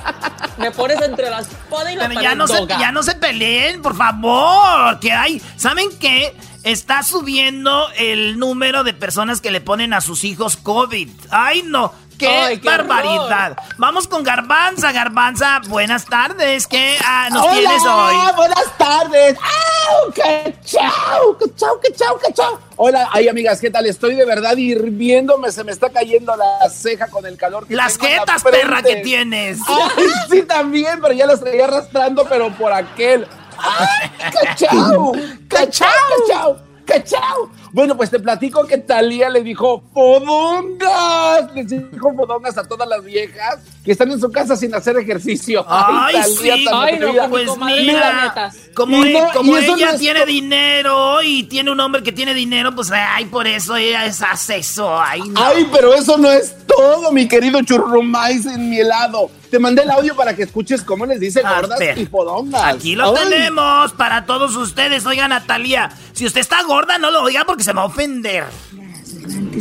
Me 0.57 0.71
pones 0.71 1.01
entre 1.01 1.29
las 1.29 1.47
espada 1.47 1.91
y 1.91 1.95
la 1.95 2.21
ya 2.21 2.35
no, 2.35 2.47
se, 2.47 2.65
ya 2.67 2.91
no 2.91 3.03
se 3.03 3.15
peleen, 3.15 3.81
por 3.81 3.95
favor. 3.95 4.99
Que 4.99 5.11
hay, 5.11 5.41
¿saben 5.57 5.89
qué? 5.99 6.33
está 6.63 7.03
subiendo 7.03 7.89
el 7.97 8.39
número 8.39 8.83
de 8.83 8.93
personas 8.93 9.41
que 9.41 9.51
le 9.51 9.61
ponen 9.61 9.93
a 9.93 10.01
sus 10.01 10.23
hijos 10.23 10.55
COVID. 10.57 11.09
¡Ay, 11.29 11.63
no! 11.65 11.93
¡Qué, 12.23 12.59
barbaridad! 12.63 13.57
Vamos 13.77 14.07
con 14.07 14.23
Garbanza. 14.23 14.91
Garbanza, 14.93 15.59
buenas 15.67 16.05
tardes. 16.05 16.67
¿Qué 16.67 16.97
ah, 17.03 17.27
nos 17.29 17.51
tienes 17.51 17.83
hoy? 17.85 18.15
buenas 18.37 18.77
tardes! 18.77 19.37
¡Au! 19.37 20.11
¡Qué 20.13 20.55
chao! 20.63 21.37
¡Qué 21.37 21.53
chao, 21.55 21.79
qué 21.81 21.93
chao, 21.93 22.17
qué 22.19 22.33
chao! 22.33 22.59
Hola, 22.77 23.09
ay 23.11 23.27
amigas, 23.27 23.59
¿qué 23.59 23.69
tal? 23.69 23.85
Estoy 23.85 24.15
de 24.15 24.25
verdad 24.25 24.55
hirviéndome, 24.55 25.51
se 25.51 25.65
me 25.65 25.73
está 25.73 25.89
cayendo 25.89 26.33
la 26.35 26.69
ceja 26.69 27.07
con 27.07 27.25
el 27.25 27.35
calor. 27.35 27.67
Que 27.67 27.75
Las 27.75 27.97
jetas, 27.97 28.41
perra, 28.43 28.81
que 28.81 28.97
tienes. 28.97 29.59
Ay, 29.67 30.07
sí, 30.31 30.43
también, 30.43 30.99
pero 31.01 31.13
ya 31.13 31.25
las 31.25 31.41
traía 31.41 31.65
arrastrando, 31.65 32.25
pero 32.29 32.53
por 32.53 32.71
aquel. 32.71 33.27
¡Ay, 33.57 34.11
cachao! 34.31 35.11
¡Cachao! 35.49 35.89
¡Cachao! 36.27 36.72
¡Cachao! 36.85 37.49
Bueno, 37.71 37.95
pues 37.95 38.09
te 38.11 38.19
platico 38.19 38.65
que 38.67 38.77
Talía 38.77 39.29
le 39.29 39.41
dijo 39.41 39.83
fodongas. 39.93 41.53
Les 41.55 41.67
dijo 41.69 42.13
fodongas 42.15 42.57
a 42.57 42.63
todas 42.67 42.87
las 42.87 43.03
viejas 43.03 43.59
que 43.83 43.91
están 43.91 44.11
en 44.11 44.19
su 44.19 44.31
casa 44.31 44.55
sin 44.55 44.73
hacer 44.75 44.97
ejercicio. 44.97 45.65
Ay, 45.67 46.15
sí. 46.39 46.49
Ay, 46.71 46.99
no, 46.99 47.29
pues 47.29 47.49
mira, 47.57 48.51
como, 48.75 49.03
e- 49.03 49.27
como 49.33 49.57
ella 49.57 49.97
tiene 49.97 50.25
dinero 50.25 51.21
y 51.21 51.43
tiene 51.43 51.71
un 51.71 51.79
hombre 51.79 52.03
que 52.03 52.11
tiene 52.11 52.33
dinero, 52.33 52.73
pues 52.73 52.91
ay, 52.91 53.25
por 53.25 53.47
eso 53.47 53.75
ella 53.75 54.05
es 54.05 54.21
hace 54.21 54.57
eso. 54.57 54.99
Ay, 54.99 55.21
no. 55.21 55.43
ay, 55.43 55.67
pero 55.71 55.93
eso 55.93 56.17
no 56.17 56.31
es 56.31 56.55
todo, 56.65 57.11
mi 57.11 57.27
querido 57.27 57.61
churrumais 57.61 58.45
en 58.45 58.69
mi 58.69 58.79
helado. 58.79 59.29
Te 59.53 59.59
mandé 59.59 59.83
el 59.83 59.91
audio 59.91 60.15
para 60.15 60.35
que 60.35 60.41
escuches 60.41 60.81
cómo 60.81 61.05
les 61.05 61.19
dice 61.19 61.43
gordas 61.43 61.79
y 61.95 62.07
fodongas. 62.07 62.73
Aquí 62.73 62.95
lo 62.95 63.13
tenemos 63.13 63.93
para 63.93 64.25
todos 64.25 64.55
ustedes. 64.55 65.05
Oiga, 65.05 65.27
Natalia, 65.27 65.91
si 66.11 66.25
usted 66.25 66.41
está 66.41 66.63
gorda, 66.63 66.97
no 66.97 67.11
lo 67.11 67.21
oiga 67.21 67.45
porque 67.45 67.63
se 67.63 67.71
me 67.71 67.77
va 67.77 67.83
a 67.83 67.85
ofender. 67.85 68.45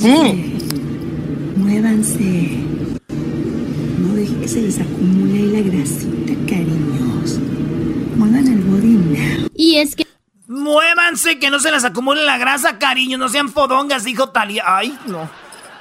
Mm. 0.00 1.60
Muévanse. 1.60 2.22
No 3.98 4.14
dejen 4.14 4.40
que 4.40 4.48
se 4.48 4.62
les 4.62 4.80
acumule 4.80 5.60
la 5.60 5.60
grasita, 5.60 6.32
cariños. 6.48 7.38
Muevan 8.16 8.46
el 8.46 8.60
body 8.60 9.50
Y 9.54 9.76
es 9.76 9.94
que... 9.94 10.06
Muévanse, 10.46 11.38
que 11.38 11.50
no 11.50 11.60
se 11.60 11.70
les 11.70 11.84
acumule 11.84 12.24
la 12.24 12.38
grasa, 12.38 12.78
cariño. 12.78 13.18
No 13.18 13.28
sean 13.28 13.50
fodongas, 13.50 14.04
dijo 14.04 14.30
Talia. 14.30 14.64
Ay, 14.66 14.98
no. 15.04 15.28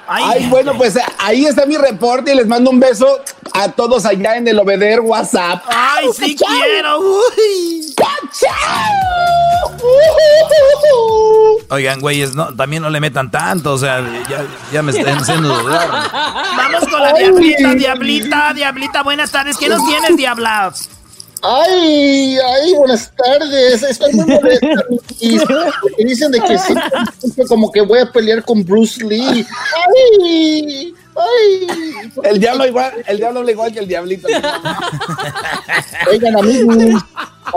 Ay, 0.06 0.46
bueno, 0.48 0.76
pues 0.76 0.98
ahí 1.18 1.46
está 1.46 1.64
mi 1.66 1.76
reporte 1.76 2.32
y 2.32 2.36
les 2.36 2.46
mando 2.46 2.70
un 2.70 2.80
beso 2.80 3.20
a 3.52 3.68
todos 3.68 4.04
allá 4.04 4.36
en 4.36 4.48
el 4.48 4.58
obeder 4.58 5.00
WhatsApp. 5.00 5.64
¡Ay, 5.68 6.08
sí 6.14 6.36
quiero! 6.36 6.98
¡Uy! 6.98 7.94
Oigan, 11.68 12.00
güeyes, 12.00 12.34
no, 12.34 12.54
también 12.54 12.82
no 12.82 12.90
le 12.90 13.00
metan 13.00 13.30
tanto, 13.30 13.72
o 13.72 13.78
sea, 13.78 14.04
ya, 14.28 14.44
ya 14.72 14.82
me 14.82 14.92
están 14.92 15.18
haciendo 15.18 15.48
dudar. 15.48 15.88
Vamos 16.56 16.88
con 16.88 17.00
la 17.00 17.12
diablita, 17.14 17.74
diablita, 17.74 18.52
diablita, 18.54 19.02
buenas 19.02 19.30
tardes. 19.30 19.56
¿Qué 19.56 19.68
nos 19.68 19.84
tienes, 19.86 20.16
diabla? 20.16 20.72
Ay, 21.42 22.36
ay, 22.38 22.74
buenas 22.74 23.12
tardes. 23.16 23.82
Estoy 23.82 24.12
muy 24.12 24.26
molesta, 24.26 24.84
porque 25.80 26.04
dicen 26.04 26.30
de 26.30 26.40
que 26.40 26.56
sí, 26.56 26.74
como 27.48 27.72
que 27.72 27.80
voy 27.80 27.98
a 27.98 28.10
pelear 28.12 28.44
con 28.44 28.64
Bruce 28.64 29.04
Lee. 29.04 29.44
Ay, 30.24 30.94
ay. 31.16 32.12
El 32.22 32.38
diablo 32.38 32.64
igual, 32.66 32.92
el 33.06 33.16
diablo 33.16 33.40
habla 33.40 33.50
igual 33.50 33.72
que 33.72 33.80
el 33.80 33.88
diablito. 33.88 34.28
Oigan, 36.08 36.36
amigos, 36.38 37.02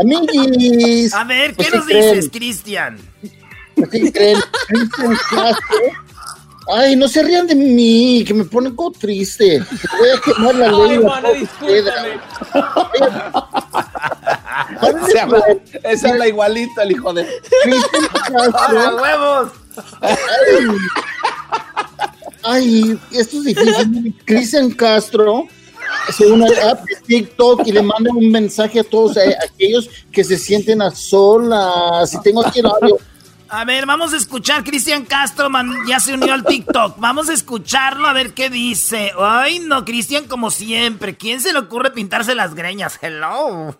amiguis. 0.01 1.13
A 1.13 1.23
ver, 1.23 1.51
¿qué 1.51 1.55
Pues, 1.57 1.73
nos 1.73 1.85
dices, 1.85 2.29
Cristian? 2.31 2.97
¿Qué 3.91 4.11
creen? 4.11 4.39
Cristian 4.67 5.17
Castro. 5.29 6.04
Ay, 6.67 6.95
no 6.95 7.07
se 7.07 7.21
rían 7.21 7.45
de 7.45 7.53
mí, 7.55 8.23
que 8.25 8.33
me 8.33 8.45
ponen 8.45 8.75
como 8.75 8.91
triste. 8.91 9.61
Voy 9.99 10.09
a 10.09 10.21
quemar 10.21 10.55
la 10.55 10.67
Ay, 10.67 10.89
lengua. 10.89 11.15
mana, 11.15 11.29
discúlpame. 11.31 12.19
Se 15.11 15.19
habla, 15.19 15.43
ese 15.83 16.09
habla 16.09 16.27
igualito 16.27 16.81
el 16.81 16.91
hijo 16.91 17.13
de. 17.13 17.25
Cristian 17.63 18.07
Castro. 18.31 18.79
¡A 18.79 18.95
huevos! 18.95 19.51
Ay, 20.01 20.17
ay, 22.43 22.99
esto 23.11 23.37
es 23.37 23.43
difícil. 23.43 24.15
Cristian 24.25 24.71
Castro 24.71 25.47
se 26.11 26.25
une 26.25 26.45
al 26.47 26.69
app 26.69 26.83
de 26.85 26.95
TikTok 27.05 27.67
y 27.67 27.71
le 27.71 27.81
manda 27.81 28.11
un 28.11 28.31
mensaje 28.31 28.79
a 28.79 28.83
todos 28.83 29.17
aquellos 29.17 29.89
que 30.11 30.23
se 30.23 30.37
sienten 30.37 30.81
a 30.81 30.91
solas. 30.91 32.13
Y 32.13 32.21
tengo 32.21 32.45
aquí 32.45 32.59
el 32.59 32.67
audio. 32.67 32.97
A 33.49 33.63
ver, 33.63 33.85
vamos 33.85 34.13
a 34.13 34.17
escuchar. 34.17 34.63
Cristian 34.63 35.05
Castro 35.05 35.49
man- 35.49 35.85
ya 35.87 35.99
se 35.99 36.13
unió 36.13 36.33
al 36.33 36.43
TikTok. 36.43 36.97
Vamos 36.99 37.29
a 37.29 37.33
escucharlo 37.33 38.07
a 38.07 38.13
ver 38.13 38.33
qué 38.33 38.49
dice. 38.49 39.11
Ay, 39.19 39.59
no, 39.59 39.85
Cristian, 39.85 40.25
como 40.25 40.49
siempre. 40.51 41.15
¿Quién 41.15 41.41
se 41.41 41.53
le 41.53 41.59
ocurre 41.59 41.91
pintarse 41.91 42.33
las 42.35 42.55
greñas? 42.55 42.97
Hello. 43.01 43.77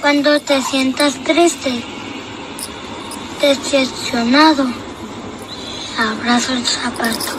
Cuando 0.00 0.40
te 0.40 0.62
sientas 0.62 1.22
triste, 1.24 1.82
decepcionado, 3.40 4.66
abrazo 5.98 6.52
el 6.54 6.64
zapato. 6.64 7.36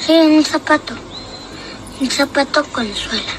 Sí, 0.00 0.12
un 0.12 0.44
zapato. 0.44 0.94
Un 2.00 2.10
zapato 2.10 2.64
consuela. 2.72 3.32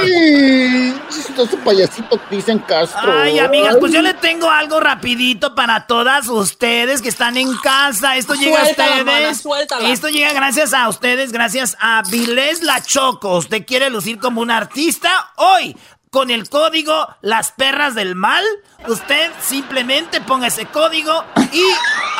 Ay, 0.00 1.00
chistoso 1.10 1.56
payasito 1.58 2.18
Cristian 2.28 2.58
Castro. 2.58 3.12
Ay, 3.20 3.38
amigas, 3.38 3.76
pues 3.80 3.92
yo 3.92 4.02
le 4.02 4.14
tengo 4.14 4.50
algo 4.50 4.78
rapidito 4.80 5.54
para 5.54 5.86
todas 5.86 6.28
ustedes 6.28 7.00
que 7.00 7.08
están 7.08 7.36
en 7.36 7.56
casa. 7.56 8.16
Esto 8.16 8.34
llega 8.34 8.64
Suéltala, 8.64 8.96
a 8.96 9.00
ustedes. 9.00 9.44
Esto 9.92 10.08
llega 10.08 10.32
gracias 10.32 10.74
a 10.74 10.88
ustedes, 10.88 11.32
gracias 11.32 11.76
a 11.80 12.02
Vilés 12.10 12.62
La 12.62 12.82
Choco. 12.82 13.38
¿Usted 13.38 13.64
quiere 13.66 13.90
lucir 13.90 14.18
como 14.18 14.40
un 14.40 14.50
artista? 14.50 15.10
Hoy, 15.36 15.76
con 16.10 16.30
el 16.30 16.48
código 16.48 17.08
Las 17.22 17.52
Perras 17.52 17.94
del 17.94 18.14
Mal, 18.14 18.44
usted 18.86 19.30
simplemente 19.40 20.20
ponga 20.20 20.46
ese 20.46 20.66
código 20.66 21.24
y 21.52 21.64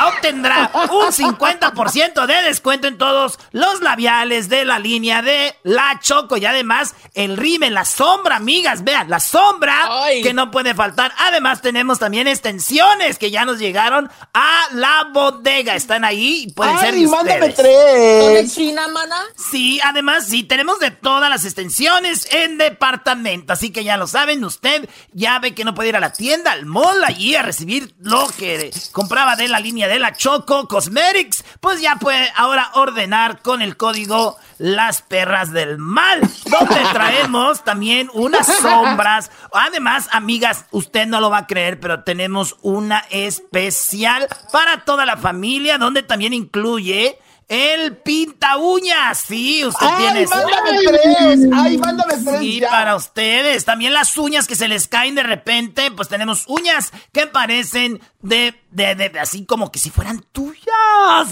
obtendrá 0.05 0.71
un 0.91 1.07
50% 1.11 2.25
de 2.25 2.41
descuento 2.43 2.87
en 2.87 2.97
todos 2.97 3.39
los 3.51 3.81
labiales 3.81 4.49
de 4.49 4.65
la 4.65 4.79
línea 4.79 5.21
de 5.21 5.55
La 5.63 5.99
Choco. 6.01 6.37
Y 6.37 6.45
además, 6.45 6.95
el 7.13 7.37
rime, 7.37 7.69
la 7.69 7.85
sombra, 7.85 8.37
amigas, 8.37 8.83
vean, 8.83 9.09
la 9.09 9.19
sombra 9.19 9.89
que 10.21 10.33
no 10.33 10.51
puede 10.51 10.73
faltar. 10.73 11.13
Además, 11.17 11.61
tenemos 11.61 11.99
también 11.99 12.27
extensiones 12.27 13.17
que 13.17 13.31
ya 13.31 13.45
nos 13.45 13.59
llegaron 13.59 14.09
a 14.33 14.63
la 14.73 15.09
bodega. 15.13 15.75
Están 15.75 16.03
ahí 16.03 16.45
y 16.47 16.51
pueden 16.51 16.77
ser 16.79 16.93
de 16.93 17.05
ustedes. 17.05 18.23
¿Son 18.23 18.33
de 18.33 18.47
China, 18.49 18.87
mana? 18.87 19.17
Sí, 19.35 19.79
además, 19.83 20.27
sí, 20.27 20.43
tenemos 20.43 20.79
de 20.79 20.91
todas 20.91 21.29
las 21.29 21.45
extensiones 21.45 22.27
en 22.31 22.57
departamento. 22.57 23.53
Así 23.53 23.71
que 23.71 23.83
ya 23.83 23.97
lo 23.97 24.07
saben, 24.07 24.43
usted 24.43 24.89
ya 25.13 25.39
ve 25.39 25.53
que 25.53 25.63
no 25.63 25.73
puede 25.73 25.89
ir 25.89 25.95
a 25.95 25.99
la 25.99 26.13
tienda, 26.13 26.48
al 26.51 26.65
mall, 26.65 27.03
allí 27.05 27.35
a 27.35 27.41
recibir 27.41 27.95
lo 27.99 28.27
que 28.37 28.71
compraba 28.91 29.35
de 29.35 29.47
la 29.47 29.59
línea 29.59 29.87
de 29.87 29.99
la 29.99 30.13
Choco 30.13 30.67
Cosmetics. 30.67 31.43
Pues 31.59 31.81
ya 31.81 31.95
puede 31.95 32.31
ahora 32.35 32.71
ordenar 32.73 33.41
con 33.41 33.61
el 33.61 33.77
código 33.77 34.37
Las 34.57 35.01
Perras 35.01 35.51
del 35.51 35.77
Mal, 35.77 36.21
donde 36.21 36.81
traemos 36.93 37.63
también 37.63 38.09
unas 38.13 38.47
sombras. 38.47 39.31
Además, 39.53 40.09
amigas, 40.11 40.65
usted 40.71 41.07
no 41.07 41.21
lo 41.21 41.29
va 41.29 41.39
a 41.39 41.47
creer, 41.47 41.79
pero 41.79 42.03
tenemos 42.03 42.57
una 42.61 43.05
especial 43.09 44.27
para 44.51 44.85
toda 44.85 45.05
la 45.05 45.17
familia, 45.17 45.77
donde 45.77 46.03
también 46.03 46.33
incluye 46.33 47.19
el 47.49 47.97
pinta 47.97 48.57
uñas. 48.57 49.25
Sí, 49.27 49.65
usted 49.65 49.85
¡Ay, 49.89 49.97
tiene. 49.97 50.27
mándame 50.27 50.79
tres! 50.87 51.39
¡Ay, 51.53 51.77
mándame 51.77 52.13
tres 52.23 52.39
Sí, 52.39 52.59
ya! 52.59 52.69
para 52.69 52.95
ustedes. 52.95 53.65
También 53.65 53.93
las 53.93 54.15
uñas 54.17 54.47
que 54.47 54.55
se 54.55 54.67
les 54.67 54.87
caen 54.87 55.15
de 55.15 55.23
repente, 55.23 55.91
pues 55.91 56.07
tenemos 56.07 56.45
uñas 56.47 56.91
que 57.11 57.25
parecen 57.27 57.99
de, 58.21 58.53
de, 58.71 58.95
de- 58.95 59.19
así 59.19 59.45
como 59.45 59.71
que 59.71 59.79
si 59.79 59.89
fueran 59.89 60.23
tuyas. 60.31 60.65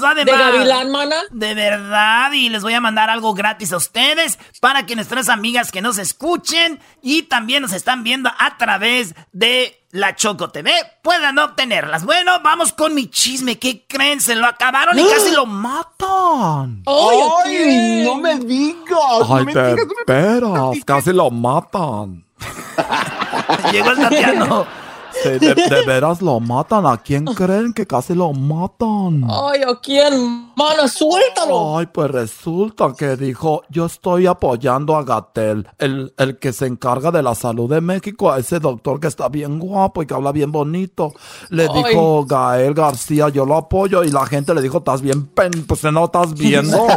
Además, 0.03 0.15
¿De 0.25 0.31
gavilán, 0.31 0.91
mana? 0.91 1.15
De 1.31 1.53
verdad, 1.53 2.31
y 2.33 2.49
les 2.49 2.63
voy 2.63 2.73
a 2.73 2.81
mandar 2.81 3.09
algo 3.09 3.33
gratis 3.33 3.71
a 3.73 3.77
ustedes 3.77 4.39
para 4.59 4.85
que 4.85 4.95
nuestras 4.95 5.29
amigas 5.29 5.71
que 5.71 5.81
nos 5.81 5.97
escuchen 5.97 6.79
y 7.01 7.23
también 7.23 7.61
nos 7.61 7.73
están 7.73 8.03
viendo 8.03 8.29
a 8.39 8.57
través 8.57 9.13
de 9.31 9.73
la 9.91 10.15
Choco 10.15 10.49
TV 10.49 10.71
puedan 11.01 11.37
obtenerlas. 11.39 12.03
Bueno, 12.05 12.39
vamos 12.43 12.73
con 12.73 12.93
mi 12.93 13.07
chisme. 13.09 13.57
¿Qué 13.57 13.85
creen? 13.87 14.19
Se 14.19 14.35
lo 14.35 14.45
acabaron 14.45 14.97
y 14.99 15.03
casi 15.07 15.31
lo 15.31 15.45
matan. 15.45 16.83
¡Ay, 16.85 18.03
no 18.03 18.15
me 18.17 18.37
digas! 18.39 19.21
Ay, 19.23 19.27
no 19.29 19.45
me 19.45 19.53
de 19.53 19.75
digas, 19.75 20.85
casi 20.85 21.13
lo 21.13 21.29
matan. 21.31 22.25
Llegó 23.71 23.91
el 23.91 23.97
Tatiano. 23.99 24.86
Sí, 25.23 25.29
de, 25.39 25.55
de 25.55 25.85
veras 25.85 26.21
lo 26.21 26.39
matan. 26.39 26.85
¿A 26.85 26.97
quién 26.97 27.25
creen 27.25 27.73
que 27.73 27.85
casi 27.85 28.13
lo 28.13 28.33
matan? 28.33 29.23
Ay, 29.29 29.61
¿a 29.63 29.79
quién? 29.81 30.51
Mana, 30.55 30.87
suéltalo. 30.87 31.77
Ay, 31.77 31.87
pues 31.87 32.09
resulta 32.11 32.93
que 32.97 33.15
dijo, 33.15 33.63
yo 33.69 33.85
estoy 33.85 34.27
apoyando 34.27 34.95
a 34.95 35.03
Gatel, 35.03 35.67
el, 35.77 36.13
el 36.17 36.37
que 36.39 36.53
se 36.53 36.65
encarga 36.65 37.11
de 37.11 37.21
la 37.23 37.35
salud 37.35 37.69
de 37.69 37.81
México, 37.81 38.31
a 38.31 38.39
ese 38.39 38.59
doctor 38.59 38.99
que 38.99 39.07
está 39.07 39.29
bien 39.29 39.59
guapo 39.59 40.01
y 40.01 40.07
que 40.07 40.13
habla 40.13 40.31
bien 40.31 40.51
bonito. 40.51 41.13
Le 41.49 41.67
Ay. 41.71 41.83
dijo 41.83 42.25
Gael 42.25 42.73
García, 42.73 43.29
yo 43.29 43.45
lo 43.45 43.55
apoyo 43.55 44.03
y 44.03 44.09
la 44.09 44.25
gente 44.25 44.53
le 44.53 44.61
dijo, 44.61 44.79
estás 44.79 45.01
bien 45.01 45.27
pen, 45.27 45.51
pues 45.67 45.83
no 45.83 46.05
estás 46.05 46.33
viendo. 46.33 46.87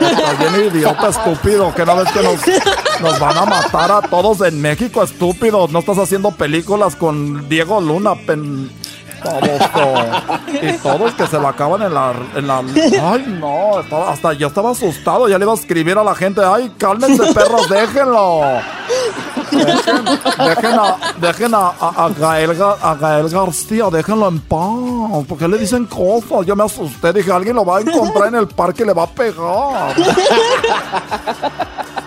Estás 0.00 0.38
bien 0.38 0.66
idiota, 0.74 1.08
estúpido, 1.08 1.74
que 1.74 1.84
no 1.86 1.96
ves 1.96 2.10
que 2.12 2.22
nos, 2.22 2.40
nos 3.00 3.18
van 3.20 3.38
a 3.38 3.44
matar 3.44 3.92
a 3.92 4.02
todos 4.02 4.40
en 4.40 4.60
México, 4.60 5.02
estúpido. 5.02 5.68
No 5.68 5.78
estás 5.80 5.98
haciendo 5.98 6.30
películas 6.32 6.96
con 6.96 7.43
Diego 7.48 7.80
Luna, 7.80 8.14
pen... 8.26 8.70
baboso. 9.24 9.94
Y 10.62 10.72
todos 10.78 11.14
que 11.14 11.26
se 11.26 11.38
la 11.38 11.48
acaban 11.50 11.80
en 11.82 11.94
la, 11.94 12.12
en 12.36 12.46
la... 12.46 12.58
Ay, 12.58 13.24
no, 13.40 13.78
hasta 14.08 14.32
yo 14.34 14.48
estaba 14.48 14.70
asustado, 14.72 15.28
ya 15.28 15.38
le 15.38 15.44
iba 15.44 15.52
a 15.52 15.56
escribir 15.56 15.96
a 15.96 16.04
la 16.04 16.14
gente, 16.14 16.42
ay, 16.44 16.70
cálmense 16.78 17.32
perros, 17.32 17.68
déjenlo. 17.70 18.40
Dejen, 19.50 20.04
dejen 20.38 20.78
a, 20.78 20.96
dejen 21.20 21.54
a, 21.54 22.08
Gael, 22.18 22.58
Ga- 22.58 22.76
a 22.82 22.94
Gael 22.96 23.28
García, 23.28 23.86
déjenlo 23.90 24.28
en 24.28 24.40
paz. 24.40 25.24
porque 25.28 25.46
le 25.48 25.58
dicen 25.58 25.86
cosas? 25.86 26.44
Yo 26.44 26.56
me 26.56 26.64
asusté, 26.64 27.12
dije, 27.12 27.30
alguien 27.32 27.54
lo 27.56 27.64
va 27.64 27.78
a 27.78 27.80
encontrar 27.80 28.28
en 28.28 28.34
el 28.34 28.48
parque 28.48 28.82
y 28.82 28.86
le 28.86 28.92
va 28.92 29.04
a 29.04 29.06
pegar. 29.06 29.94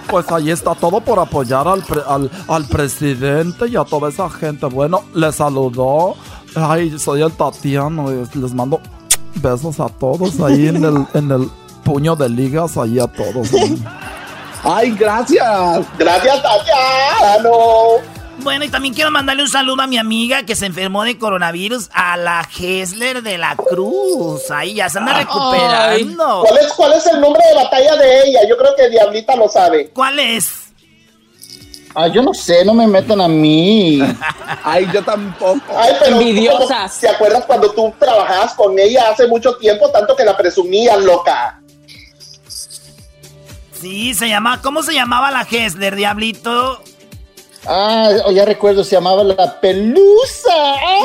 Pues 0.09 0.31
ahí 0.31 0.51
está 0.51 0.73
todo 0.75 1.01
por 1.01 1.19
apoyar 1.19 1.67
al, 1.67 1.81
pre- 1.83 2.01
al, 2.07 2.29
al 2.47 2.65
presidente 2.65 3.67
y 3.67 3.75
a 3.75 3.83
toda 3.83 4.09
esa 4.09 4.29
gente. 4.29 4.65
Bueno, 4.67 5.03
les 5.13 5.35
saludó. 5.35 6.15
Ay, 6.55 6.97
soy 6.97 7.21
el 7.21 7.31
Tatiano. 7.33 8.11
y 8.11 8.37
Les 8.37 8.53
mando 8.53 8.79
besos 9.35 9.79
a 9.79 9.89
todos 9.89 10.39
ahí 10.39 10.67
en 10.67 10.83
el, 10.83 11.05
en 11.13 11.31
el 11.31 11.49
puño 11.83 12.15
de 12.15 12.29
ligas, 12.29 12.77
ahí 12.77 12.99
a 12.99 13.07
todos. 13.07 13.49
¡Ay, 14.63 14.91
gracias! 14.91 15.85
¡Gracias, 15.97 16.41
Tatiano! 16.41 17.51
Bueno, 18.39 18.65
y 18.65 18.69
también 18.69 18.93
quiero 18.93 19.11
mandarle 19.11 19.43
un 19.43 19.49
saludo 19.49 19.81
a 19.81 19.87
mi 19.87 19.97
amiga 19.97 20.43
que 20.43 20.55
se 20.55 20.67
enfermó 20.67 21.03
de 21.03 21.17
coronavirus, 21.17 21.89
a 21.93 22.17
la 22.17 22.47
Hesler 22.57 23.21
de 23.21 23.37
la 23.37 23.55
Cruz. 23.55 24.49
Ahí 24.51 24.75
ya 24.75 24.89
se 24.89 24.99
anda 24.99 25.17
recuperando. 25.17 26.43
¿Cuál 26.47 26.57
es, 26.59 26.73
¿Cuál 26.73 26.93
es 26.93 27.05
el 27.07 27.19
nombre 27.19 27.43
de 27.47 27.55
batalla 27.55 27.95
de 27.95 28.21
ella? 28.23 28.39
Yo 28.47 28.57
creo 28.57 28.75
que 28.75 28.89
Diablita 28.89 29.35
lo 29.35 29.49
sabe. 29.49 29.89
¿Cuál 29.89 30.19
es? 30.19 30.67
Ah, 31.95 32.07
yo 32.07 32.21
no 32.21 32.31
sé, 32.31 32.63
no 32.63 32.75
me 32.75 32.85
metan 32.85 33.19
a 33.21 33.27
mí. 33.27 33.99
Ay, 34.63 34.87
yo 34.93 35.03
tampoco. 35.03 35.59
Ay, 35.75 35.93
pero 35.99 36.17
Envidiosas. 36.17 36.99
¿Te 36.99 37.09
acuerdas 37.09 37.43
cuando 37.45 37.71
tú 37.71 37.91
trabajabas 37.97 38.53
con 38.53 38.77
ella 38.77 39.09
hace 39.09 39.27
mucho 39.27 39.55
tiempo, 39.57 39.89
tanto 39.89 40.15
que 40.15 40.23
la 40.23 40.37
presumías, 40.37 40.99
loca? 40.99 41.59
Sí, 43.81 44.13
se 44.13 44.29
llama. 44.29 44.61
¿Cómo 44.61 44.83
se 44.83 44.93
llamaba 44.93 45.31
la 45.31 45.41
Hessler, 45.49 45.95
Diablito? 45.95 46.81
Ah, 47.69 48.09
oh, 48.25 48.31
ya 48.31 48.45
recuerdo, 48.45 48.83
se 48.83 48.91
llamaba 48.95 49.23
la 49.23 49.59
pelusa. 49.59 50.53
¡Ay! 50.53 51.03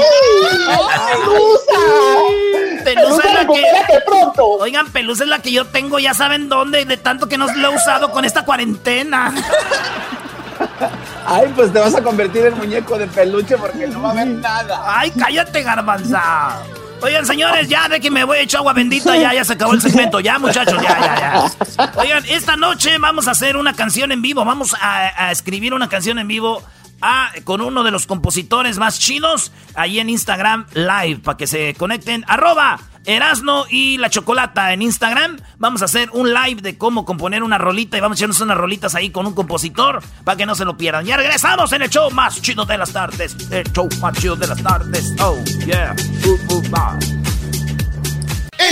pelusa! 1.10 2.84
Pelusa 2.84 3.28
es 3.28 3.34
la 3.34 3.46
que. 3.46 4.00
pronto! 4.06 4.46
Oigan, 4.60 4.92
pelusa 4.92 5.24
es 5.24 5.30
la 5.30 5.40
que 5.40 5.50
yo 5.50 5.66
tengo, 5.66 5.98
ya 5.98 6.14
saben 6.14 6.48
dónde, 6.48 6.84
de 6.84 6.96
tanto 6.96 7.28
que 7.28 7.36
no 7.36 7.46
lo 7.52 7.70
he 7.70 7.74
usado 7.74 8.12
con 8.12 8.24
esta 8.24 8.44
cuarentena. 8.44 9.34
Ay, 11.26 11.52
pues 11.54 11.72
te 11.72 11.78
vas 11.78 11.94
a 11.94 12.02
convertir 12.02 12.46
en 12.46 12.56
muñeco 12.56 12.98
de 12.98 13.06
peluche 13.06 13.56
porque 13.56 13.86
no 13.88 14.02
va 14.02 14.08
a 14.08 14.12
haber 14.12 14.26
nada. 14.28 14.82
Ay, 14.86 15.10
cállate, 15.12 15.62
garbanza. 15.62 16.62
Oigan, 17.02 17.26
señores, 17.26 17.68
ya 17.68 17.88
de 17.88 18.00
que 18.00 18.10
me 18.10 18.24
voy 18.24 18.38
a 18.38 18.40
echar 18.42 18.58
agua 18.60 18.72
bendita, 18.72 19.16
ya, 19.16 19.34
ya 19.34 19.44
se 19.44 19.54
acabó 19.54 19.74
el 19.74 19.80
segmento. 19.80 20.20
Ya, 20.20 20.38
muchachos, 20.38 20.80
ya, 20.82 20.98
ya, 21.00 21.50
ya. 21.76 21.92
Oigan, 21.96 22.24
esta 22.28 22.56
noche 22.56 22.96
vamos 22.98 23.28
a 23.28 23.32
hacer 23.32 23.56
una 23.56 23.74
canción 23.74 24.12
en 24.12 24.22
vivo. 24.22 24.44
Vamos 24.44 24.74
a, 24.80 25.26
a 25.26 25.32
escribir 25.32 25.74
una 25.74 25.88
canción 25.88 26.18
en 26.18 26.28
vivo 26.28 26.62
a, 27.02 27.32
con 27.44 27.60
uno 27.60 27.82
de 27.82 27.90
los 27.90 28.06
compositores 28.06 28.78
más 28.78 28.98
chinos 28.98 29.52
ahí 29.74 30.00
en 30.00 30.08
Instagram 30.08 30.66
Live 30.74 31.18
para 31.22 31.36
que 31.36 31.46
se 31.46 31.74
conecten. 31.74 32.24
Arroba 32.28 32.78
Erasno 33.04 33.64
y 33.68 33.98
la 33.98 34.10
Chocolata 34.10 34.72
en 34.72 34.82
Instagram. 34.82 35.38
Vamos 35.58 35.82
a 35.82 35.86
hacer 35.86 36.08
un 36.12 36.32
live 36.32 36.62
de 36.62 36.78
cómo 36.78 37.04
componer 37.04 37.42
una 37.42 37.58
rolita 37.58 37.96
y 37.96 38.00
vamos 38.00 38.16
a 38.16 38.20
echarnos 38.20 38.40
unas 38.40 38.56
rolitas 38.56 38.94
ahí 38.94 39.10
con 39.10 39.26
un 39.26 39.34
compositor 39.34 40.02
para 40.24 40.36
que 40.36 40.46
no 40.46 40.54
se 40.54 40.64
lo 40.64 40.76
pierdan. 40.76 41.04
Ya 41.04 41.16
regresamos 41.16 41.72
en 41.72 41.82
el 41.82 41.90
show 41.90 42.10
más 42.10 42.40
chido 42.40 42.64
de 42.64 42.78
las 42.78 42.92
tardes. 42.92 43.36
El 43.50 43.70
show 43.72 43.88
más 44.00 44.16
chido 44.18 44.36
de 44.36 44.46
las 44.46 44.62
tardes. 44.62 45.14
Oh, 45.20 45.36
yeah. 45.66 45.94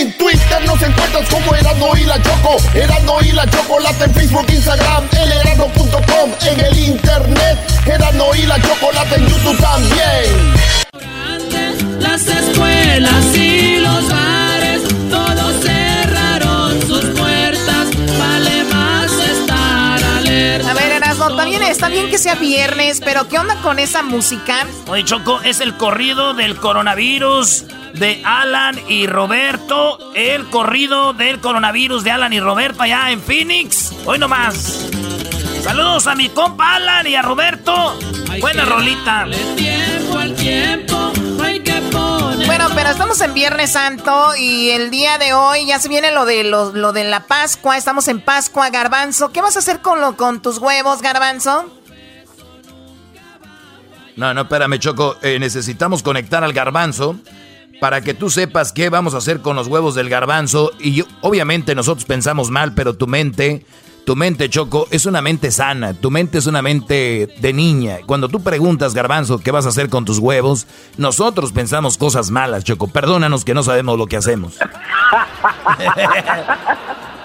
En 0.00 0.10
Twitter 0.16 0.64
nos 0.64 0.80
encuentras 0.80 1.28
como 1.28 1.54
Erasno 1.54 1.94
y 1.94 2.04
la 2.04 2.16
Choco. 2.22 2.56
Erasno 2.72 3.18
y 3.20 3.32
la 3.32 3.46
Chocolata 3.50 4.06
en 4.06 4.14
Facebook, 4.14 4.46
Instagram, 4.48 5.06
elerasno.com 5.12 6.30
en 6.40 6.60
el 6.60 6.78
internet. 6.78 7.58
Erasno 7.84 8.34
y 8.34 8.46
la 8.46 8.58
Chocolata 8.62 9.14
en 9.16 9.28
YouTube 9.28 9.58
también. 9.58 10.54
Las 12.00 12.26
escuelas 12.26 13.36
y 13.36 13.76
los 13.80 14.10
Erasno, 21.30 21.36
también 21.36 21.62
está 21.62 21.88
bien 21.88 22.10
que 22.10 22.18
sea 22.18 22.34
viernes, 22.34 23.00
pero 23.04 23.28
¿qué 23.28 23.38
onda 23.38 23.56
con 23.62 23.78
esa 23.78 24.02
música? 24.02 24.66
Oye, 24.86 25.04
Choco, 25.04 25.40
es 25.42 25.60
el 25.60 25.76
corrido 25.76 26.34
del 26.34 26.56
coronavirus 26.56 27.64
de 27.94 28.22
Alan 28.24 28.78
y 28.88 29.06
Roberto. 29.06 29.98
El 30.14 30.46
corrido 30.46 31.12
del 31.12 31.40
coronavirus 31.40 32.04
de 32.04 32.10
Alan 32.10 32.32
y 32.32 32.40
Roberto 32.40 32.82
allá 32.82 33.10
en 33.10 33.20
Phoenix. 33.20 33.92
Hoy 34.04 34.18
nomás. 34.18 34.86
Saludos 35.62 36.06
a 36.06 36.14
mi 36.14 36.28
compa 36.28 36.76
Alan 36.76 37.06
y 37.06 37.14
a 37.14 37.22
Roberto. 37.22 37.98
Buena 38.40 38.64
rolita. 38.64 39.26
Bueno, 42.60 42.74
pero 42.76 42.90
estamos 42.90 43.18
en 43.22 43.32
Viernes 43.32 43.72
Santo 43.72 44.36
y 44.36 44.68
el 44.68 44.90
día 44.90 45.16
de 45.16 45.32
hoy 45.32 45.64
ya 45.64 45.78
se 45.78 45.88
viene 45.88 46.12
lo 46.12 46.26
de 46.26 46.44
lo, 46.44 46.92
de 46.92 47.04
la 47.04 47.26
Pascua. 47.26 47.78
Estamos 47.78 48.06
en 48.06 48.20
Pascua, 48.20 48.68
Garbanzo. 48.68 49.32
¿Qué 49.32 49.40
vas 49.40 49.56
a 49.56 49.60
hacer 49.60 49.80
con 49.80 50.02
lo 50.02 50.14
con 50.14 50.42
tus 50.42 50.58
huevos, 50.58 51.00
Garbanzo? 51.00 51.72
No, 54.14 54.34
no, 54.34 54.42
espérame, 54.42 54.78
Choco. 54.78 55.16
Eh, 55.22 55.38
necesitamos 55.38 56.02
conectar 56.02 56.44
al 56.44 56.52
garbanzo 56.52 57.16
para 57.80 58.02
que 58.02 58.12
tú 58.12 58.28
sepas 58.28 58.72
qué 58.72 58.90
vamos 58.90 59.14
a 59.14 59.18
hacer 59.18 59.40
con 59.40 59.56
los 59.56 59.66
huevos 59.66 59.94
del 59.94 60.10
garbanzo. 60.10 60.72
Y 60.78 61.02
obviamente 61.22 61.74
nosotros 61.74 62.04
pensamos 62.04 62.50
mal, 62.50 62.74
pero 62.74 62.94
tu 62.94 63.06
mente, 63.06 63.64
tu 64.04 64.16
mente, 64.16 64.48
Choco, 64.48 64.86
es 64.90 65.06
una 65.06 65.22
mente 65.22 65.50
sana. 65.50 65.94
Tu 65.94 66.10
mente 66.10 66.38
es 66.38 66.46
una 66.46 66.62
mente 66.62 67.28
de 67.38 67.52
niña. 67.52 67.98
Cuando 68.06 68.28
tú 68.28 68.42
preguntas, 68.42 68.94
garbanzo, 68.94 69.38
qué 69.38 69.50
vas 69.50 69.66
a 69.66 69.70
hacer 69.70 69.88
con 69.88 70.04
tus 70.04 70.18
huevos, 70.18 70.66
nosotros 70.96 71.52
pensamos 71.52 71.98
cosas 71.98 72.30
malas, 72.30 72.64
Choco. 72.64 72.88
Perdónanos 72.88 73.44
que 73.44 73.54
no 73.54 73.62
sabemos 73.62 73.98
lo 73.98 74.06
que 74.06 74.16
hacemos. 74.16 74.58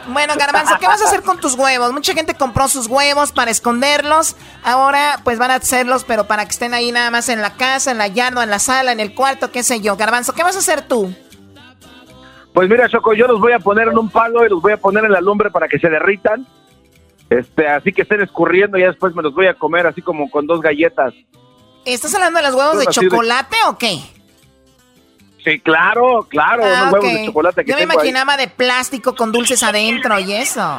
Bueno, 0.07 0.35
Garbanzo, 0.37 0.75
¿qué 0.79 0.85
vas 0.85 1.01
a 1.01 1.05
hacer 1.05 1.23
con 1.23 1.39
tus 1.39 1.55
huevos? 1.55 1.91
Mucha 1.91 2.13
gente 2.13 2.35
compró 2.35 2.67
sus 2.67 2.85
huevos 2.87 3.31
para 3.31 3.49
esconderlos. 3.49 4.35
Ahora, 4.63 5.19
pues 5.23 5.39
van 5.39 5.49
a 5.49 5.55
hacerlos, 5.55 6.03
pero 6.03 6.25
para 6.25 6.45
que 6.45 6.51
estén 6.51 6.75
ahí 6.75 6.91
nada 6.91 7.09
más 7.09 7.27
en 7.27 7.41
la 7.41 7.55
casa, 7.55 7.89
en 7.91 7.97
la 7.97 8.07
yarda, 8.07 8.43
en 8.43 8.51
la 8.51 8.59
sala, 8.59 8.91
en 8.91 8.99
el 8.99 9.15
cuarto, 9.15 9.51
qué 9.51 9.63
sé 9.63 9.81
yo. 9.81 9.97
Garbanzo, 9.97 10.33
¿qué 10.33 10.43
vas 10.43 10.55
a 10.55 10.59
hacer 10.59 10.83
tú? 10.83 11.11
Pues 12.53 12.69
mira, 12.69 12.87
Choco, 12.87 13.13
yo 13.13 13.27
los 13.27 13.39
voy 13.39 13.53
a 13.53 13.59
poner 13.59 13.87
en 13.87 13.97
un 13.97 14.09
palo 14.09 14.45
y 14.45 14.49
los 14.49 14.61
voy 14.61 14.73
a 14.73 14.77
poner 14.77 15.05
en 15.05 15.11
la 15.11 15.21
lumbre 15.21 15.49
para 15.49 15.67
que 15.67 15.79
se 15.79 15.89
derritan. 15.89 16.45
Este, 17.29 17.67
así 17.67 17.91
que 17.91 18.03
estén 18.03 18.21
escurriendo 18.21 18.77
y 18.77 18.81
ya 18.81 18.87
después 18.87 19.15
me 19.15 19.23
los 19.23 19.33
voy 19.33 19.47
a 19.47 19.53
comer 19.55 19.87
así 19.87 20.01
como 20.01 20.29
con 20.29 20.45
dos 20.45 20.61
galletas. 20.61 21.13
¿Estás 21.83 22.13
hablando 22.15 22.39
de 22.39 22.45
los 22.47 22.55
huevos 22.55 22.79
de 22.79 22.85
chocolate 22.87 23.57
o 23.67 23.77
qué? 23.77 23.99
Sí, 25.43 25.59
claro, 25.59 26.25
claro, 26.29 26.63
Ah, 26.65 26.81
unos 26.89 26.93
huevos 26.93 27.13
de 27.13 27.25
chocolate 27.25 27.63
que 27.65 27.71
Yo 27.71 27.75
me 27.77 27.81
tengo 27.81 27.91
ahí. 27.91 27.95
imaginaba 28.09 28.37
de 28.37 28.47
plástico 28.47 29.15
con 29.15 29.31
dulces 29.31 29.61
adentro 29.63 30.19
y 30.19 30.33
eso. 30.33 30.77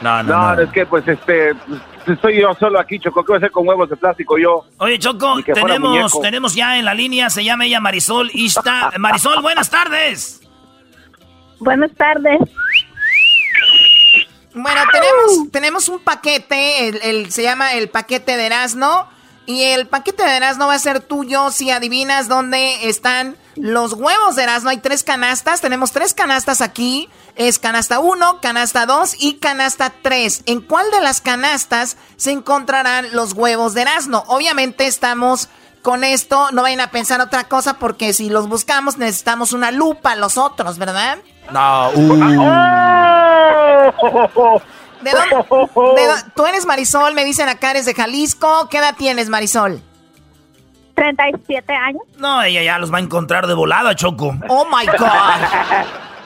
No, 0.00 0.22
No, 0.22 0.60
es 0.60 0.70
que 0.70 0.86
pues 0.86 1.06
este, 1.08 1.54
pues, 1.54 1.80
estoy 2.06 2.40
yo 2.40 2.54
solo 2.54 2.78
aquí, 2.78 2.98
Choco, 2.98 3.24
¿qué 3.24 3.32
voy 3.32 3.36
a 3.36 3.38
hacer 3.38 3.50
con 3.50 3.66
huevos 3.66 3.88
de 3.90 3.96
plástico 3.96 4.38
yo? 4.38 4.64
Oye, 4.78 4.98
Choco, 4.98 5.36
tenemos, 5.42 6.20
tenemos 6.20 6.54
ya 6.54 6.78
en 6.78 6.84
la 6.84 6.94
línea, 6.94 7.30
se 7.30 7.42
llama 7.42 7.64
ella 7.66 7.80
Marisol 7.80 8.30
y 8.32 8.46
está... 8.46 8.92
Marisol, 8.98 9.40
buenas 9.42 9.70
tardes. 9.70 10.40
Buenas 11.58 11.92
tardes. 11.94 12.38
Bueno, 14.54 14.80
tenemos, 14.92 15.50
tenemos 15.50 15.88
un 15.88 15.98
paquete, 16.00 16.88
el, 16.88 17.00
el- 17.02 17.32
se 17.32 17.42
llama 17.42 17.74
el 17.74 17.88
paquete 17.90 18.36
de 18.36 18.46
Erasmo. 18.46 19.08
Y 19.46 19.62
el 19.64 19.86
paquete 19.88 20.22
de 20.24 20.36
Erasmo 20.38 20.66
va 20.68 20.72
a 20.74 20.78
ser 20.78 21.00
tuyo 21.00 21.50
si 21.50 21.70
adivinas 21.70 22.28
dónde 22.28 22.88
están 22.88 23.36
los 23.56 23.92
huevos 23.92 24.36
de 24.36 24.44
Erasmo. 24.44 24.70
Hay 24.70 24.78
tres 24.78 25.04
canastas, 25.04 25.60
tenemos 25.60 25.92
tres 25.92 26.14
canastas 26.14 26.62
aquí. 26.62 27.10
Es 27.36 27.58
canasta 27.58 27.98
1, 27.98 28.40
canasta 28.40 28.86
2 28.86 29.16
y 29.18 29.34
canasta 29.34 29.92
3. 30.00 30.44
¿En 30.46 30.62
cuál 30.62 30.90
de 30.92 31.00
las 31.02 31.20
canastas 31.20 31.98
se 32.16 32.30
encontrarán 32.30 33.08
los 33.12 33.34
huevos 33.34 33.74
de 33.74 33.82
Erasmo? 33.82 34.24
Obviamente 34.28 34.86
estamos 34.86 35.48
con 35.82 36.04
esto, 36.04 36.48
no 36.52 36.62
vayan 36.62 36.80
a 36.80 36.90
pensar 36.90 37.20
otra 37.20 37.44
cosa 37.44 37.74
porque 37.78 38.14
si 38.14 38.30
los 38.30 38.48
buscamos 38.48 38.96
necesitamos 38.96 39.52
una 39.52 39.70
lupa 39.72 40.16
los 40.16 40.38
otros, 40.38 40.78
¿verdad? 40.78 41.18
No, 41.50 41.90
uh. 41.90 42.14
¿De 45.00 45.10
dónde- 45.10 45.36
de 45.96 46.30
Tú 46.34 46.46
eres 46.46 46.66
Marisol, 46.66 47.14
me 47.14 47.24
dicen 47.24 47.48
acá, 47.48 47.72
eres 47.72 47.84
de 47.86 47.94
Jalisco. 47.94 48.68
¿Qué 48.70 48.78
edad 48.78 48.94
tienes, 48.96 49.28
Marisol? 49.28 49.82
37 50.94 51.74
años. 51.74 52.02
No, 52.18 52.42
ella 52.42 52.62
ya 52.62 52.78
los 52.78 52.92
va 52.92 52.98
a 52.98 53.00
encontrar 53.00 53.46
de 53.46 53.54
volada, 53.54 53.94
Choco. 53.96 54.34
Oh 54.48 54.64
my 54.66 54.86
God. 54.86 54.98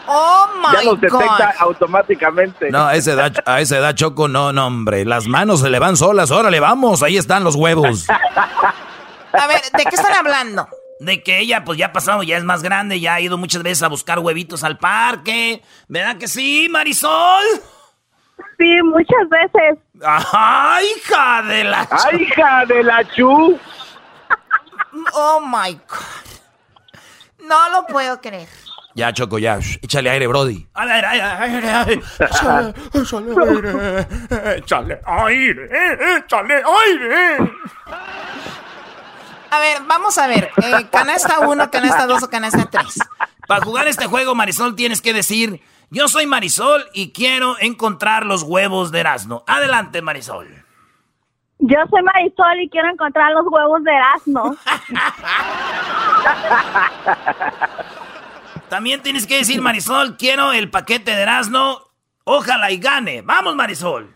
Oh 0.07 0.47
ya 0.73 0.79
my 0.81 0.85
los 0.87 1.01
detecta 1.01 1.19
God. 1.19 1.61
automáticamente. 1.61 2.71
No, 2.71 2.87
a 2.87 2.95
esa 2.95 3.13
edad, 3.13 3.33
a 3.45 3.61
esa 3.61 3.79
edad, 3.79 3.95
Choco, 3.95 4.29
no, 4.29 4.53
no, 4.53 4.67
hombre. 4.67 5.05
Las 5.05 5.27
manos 5.27 5.61
se 5.61 5.71
le 5.71 5.79
van 5.79 5.97
solas. 5.97 6.31
Órale, 6.31 6.61
vamos, 6.61 7.03
ahí 7.03 7.17
están 7.17 7.45
los 7.45 7.57
huevos. 7.57 8.07
A 8.11 9.47
ver, 9.47 9.61
¿de 9.77 9.85
qué 9.85 9.95
están 9.97 10.15
hablando? 10.15 10.69
De 11.01 11.23
que 11.23 11.39
ella, 11.39 11.65
pues 11.65 11.79
ya 11.79 11.87
ha 11.87 11.93
pasado, 11.93 12.23
ya 12.23 12.37
es 12.37 12.45
más 12.45 12.63
grande, 12.63 12.99
ya 13.01 13.15
ha 13.15 13.21
ido 13.21 13.39
muchas 13.39 13.63
veces 13.63 13.83
a 13.83 13.89
buscar 13.89 14.19
huevitos 14.19 14.65
al 14.65 14.79
parque. 14.79 15.63
¿Verdad 15.87 16.17
que 16.19 16.27
sí, 16.27 16.69
Marisol? 16.71 17.45
Sí, 18.59 18.83
muchas 18.83 19.29
veces. 19.29 19.79
¡Ay, 20.05 20.87
hija 20.97 21.43
de 21.43 21.65
la... 21.65 21.89
¡Ay, 21.91 22.23
hija 22.23 22.65
de 22.67 22.83
la 22.83 23.05
chu! 23.15 23.59
Oh 25.15 25.41
my 25.41 25.75
God. 25.75 27.47
No 27.47 27.71
lo 27.71 27.87
puedo 27.87 28.21
creer. 28.21 28.49
Ya, 28.95 29.13
Choco, 29.13 29.39
ya. 29.39 29.59
échale 29.81 30.11
aire, 30.11 30.27
Brody. 30.27 30.67
A 30.75 30.85
ver, 30.85 31.05
ay, 31.05 31.21
ay, 31.21 31.55
ay, 31.55 31.69
ay. 31.89 32.01
Échale, 32.19 32.75
échale 32.95 33.31
aire. 33.31 34.57
Échale 34.57 35.01
aire, 35.07 36.17
échale 36.19 36.51
aire. 36.51 37.53
A 39.51 39.59
ver, 39.61 39.79
vamos 39.87 40.19
a 40.19 40.27
ver. 40.27 40.51
eh, 40.63 40.87
canasta 40.91 41.41
1, 41.41 41.71
canasta 41.71 42.07
2 42.07 42.23
o 42.23 42.31
canasta 42.31 42.67
3. 42.71 42.99
Para 43.47 43.65
jugar 43.65 43.89
este 43.89 44.07
juego, 44.07 44.35
Marisol, 44.35 44.77
tienes 44.77 45.01
que 45.01 45.15
decir, 45.15 45.63
yo 45.91 46.09
soy 46.09 46.27
Marisol 46.27 46.85
y 46.93 47.13
quiero 47.13 47.57
encontrar 47.61 48.27
los 48.27 48.43
huevos 48.43 48.91
de 48.93 49.01
Erasmo. 49.01 49.43
Adelante, 49.47 50.03
Marisol. 50.03 50.65
Yo 51.61 51.79
soy 51.91 52.03
Marisol 52.03 52.61
y 52.61 52.69
quiero 52.69 52.89
encontrar 52.91 53.33
los 53.33 53.47
huevos 53.51 53.83
de 53.83 53.91
Erasmo. 53.93 54.55
También 58.69 59.03
tienes 59.03 59.27
que 59.27 59.39
decir, 59.39 59.61
Marisol, 59.63 60.17
quiero 60.17 60.53
el 60.53 60.71
paquete 60.71 61.13
de 61.17 61.23
Erasmo. 61.23 61.81
Ojalá 62.25 62.71
y 62.71 62.79
gane. 62.79 63.23
Vamos, 63.23 63.57
Marisol. 63.57 64.15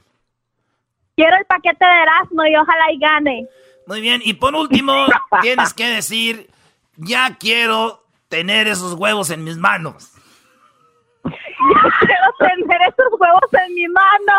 Quiero 1.16 1.36
el 1.36 1.44
paquete 1.46 1.84
de 1.84 2.02
Erasmo 2.02 2.44
y 2.44 2.56
ojalá 2.56 2.92
y 2.92 2.98
gane. 2.98 3.46
Muy 3.86 4.00
bien. 4.00 4.20
Y 4.24 4.34
por 4.34 4.54
último, 4.54 5.06
tienes 5.40 5.74
que 5.74 5.86
decir, 5.86 6.50
ya 6.96 7.36
quiero 7.38 8.04
tener 8.28 8.68
esos 8.68 8.94
huevos 8.94 9.30
en 9.30 9.44
mis 9.44 9.56
manos. 9.56 10.12
Yo 11.24 11.30
quiero 12.00 12.32
tener 12.38 12.80
esos 12.88 13.12
huevos 13.18 13.52
en 13.52 13.74
mi 13.74 13.86
mano. 13.88 14.32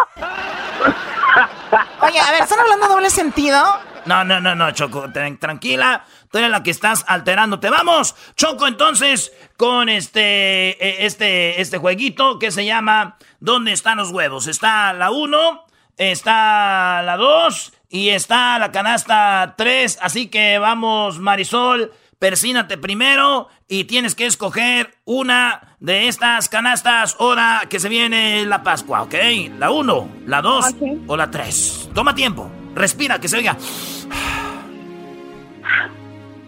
Oye, 2.02 2.20
a 2.20 2.32
ver, 2.32 2.42
¿están 2.42 2.60
hablando 2.60 2.88
doble 2.88 3.10
sentido? 3.10 3.80
No, 4.06 4.24
no, 4.24 4.42
no, 4.42 4.56
no, 4.56 4.72
Choco, 4.72 5.10
tranquila. 5.12 6.06
Tú 6.30 6.38
eres 6.38 6.50
la 6.50 6.64
que 6.64 6.72
estás 6.72 7.06
alterándote. 7.08 7.70
Vamos, 7.70 8.16
Choco, 8.36 8.68
entonces, 8.68 9.32
con 9.56 9.88
este, 9.88 10.72
e, 10.84 11.06
este, 11.06 11.62
este 11.62 11.78
jueguito 11.78 12.40
que 12.40 12.52
se 12.52 12.66
llama 12.66 13.18
¿Dónde 13.40 13.72
están 13.72 13.98
los 13.98 14.12
huevos? 14.12 14.48
Está 14.48 14.92
la 14.94 15.12
1, 15.12 15.66
está 15.98 17.02
la 17.04 17.16
2 17.16 17.73
y 17.94 18.10
está 18.10 18.58
la 18.58 18.72
canasta 18.72 19.54
3. 19.56 20.00
Así 20.02 20.26
que 20.28 20.58
vamos, 20.58 21.20
Marisol, 21.20 21.94
persínate 22.18 22.80
primero 22.80 23.50
y 23.68 23.84
tienes 23.84 24.16
que 24.16 24.26
escoger 24.26 24.96
una 25.06 25.76
de 25.80 26.08
estas 26.08 26.50
canastas 26.50 27.16
ahora 27.20 27.62
que 27.70 27.80
se 27.80 27.90
viene 27.90 28.46
la 28.46 28.64
Pascua, 28.64 29.04
¿ok? 29.04 29.14
La 29.60 29.70
1, 29.70 30.10
la 30.26 30.42
2 30.42 30.66
o 31.06 31.16
la 31.16 31.30
3. 31.30 31.92
Toma 31.94 32.16
tiempo, 32.16 32.50
respira, 32.74 33.20
que 33.20 33.28
se 33.28 33.38
oiga. 33.38 33.56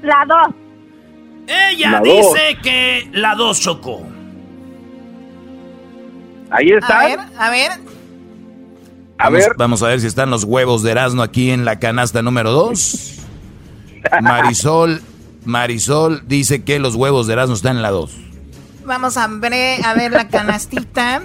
La 0.01 0.25
2. 0.27 0.39
Ella 1.47 2.01
dice 2.03 2.57
que 2.63 3.07
la 3.13 3.35
2 3.35 3.61
chocó. 3.61 4.03
Ahí 6.49 6.71
está. 6.71 7.01
A 7.01 7.05
ver, 7.05 7.19
a 7.37 7.49
ver. 7.51 7.94
A 9.17 9.25
vamos, 9.25 9.39
ver. 9.39 9.53
Vamos 9.57 9.83
a 9.83 9.87
ver 9.87 10.01
si 10.01 10.07
están 10.07 10.29
los 10.29 10.43
huevos 10.43 10.83
de 10.83 10.91
Erasmo 10.91 11.23
aquí 11.23 11.51
en 11.51 11.65
la 11.65 11.79
canasta 11.79 12.21
número 12.21 12.51
2. 12.51 13.13
Marisol, 14.21 15.01
Marisol 15.45 16.23
dice 16.27 16.63
que 16.63 16.79
los 16.79 16.95
huevos 16.95 17.27
de 17.27 17.33
Erasmo 17.33 17.55
están 17.55 17.77
en 17.77 17.81
la 17.81 17.91
2. 17.91 18.11
Vamos 18.85 19.17
a 19.17 19.27
ver, 19.27 19.83
a 19.85 19.93
ver 19.93 20.11
la 20.11 20.27
canastita. 20.27 21.23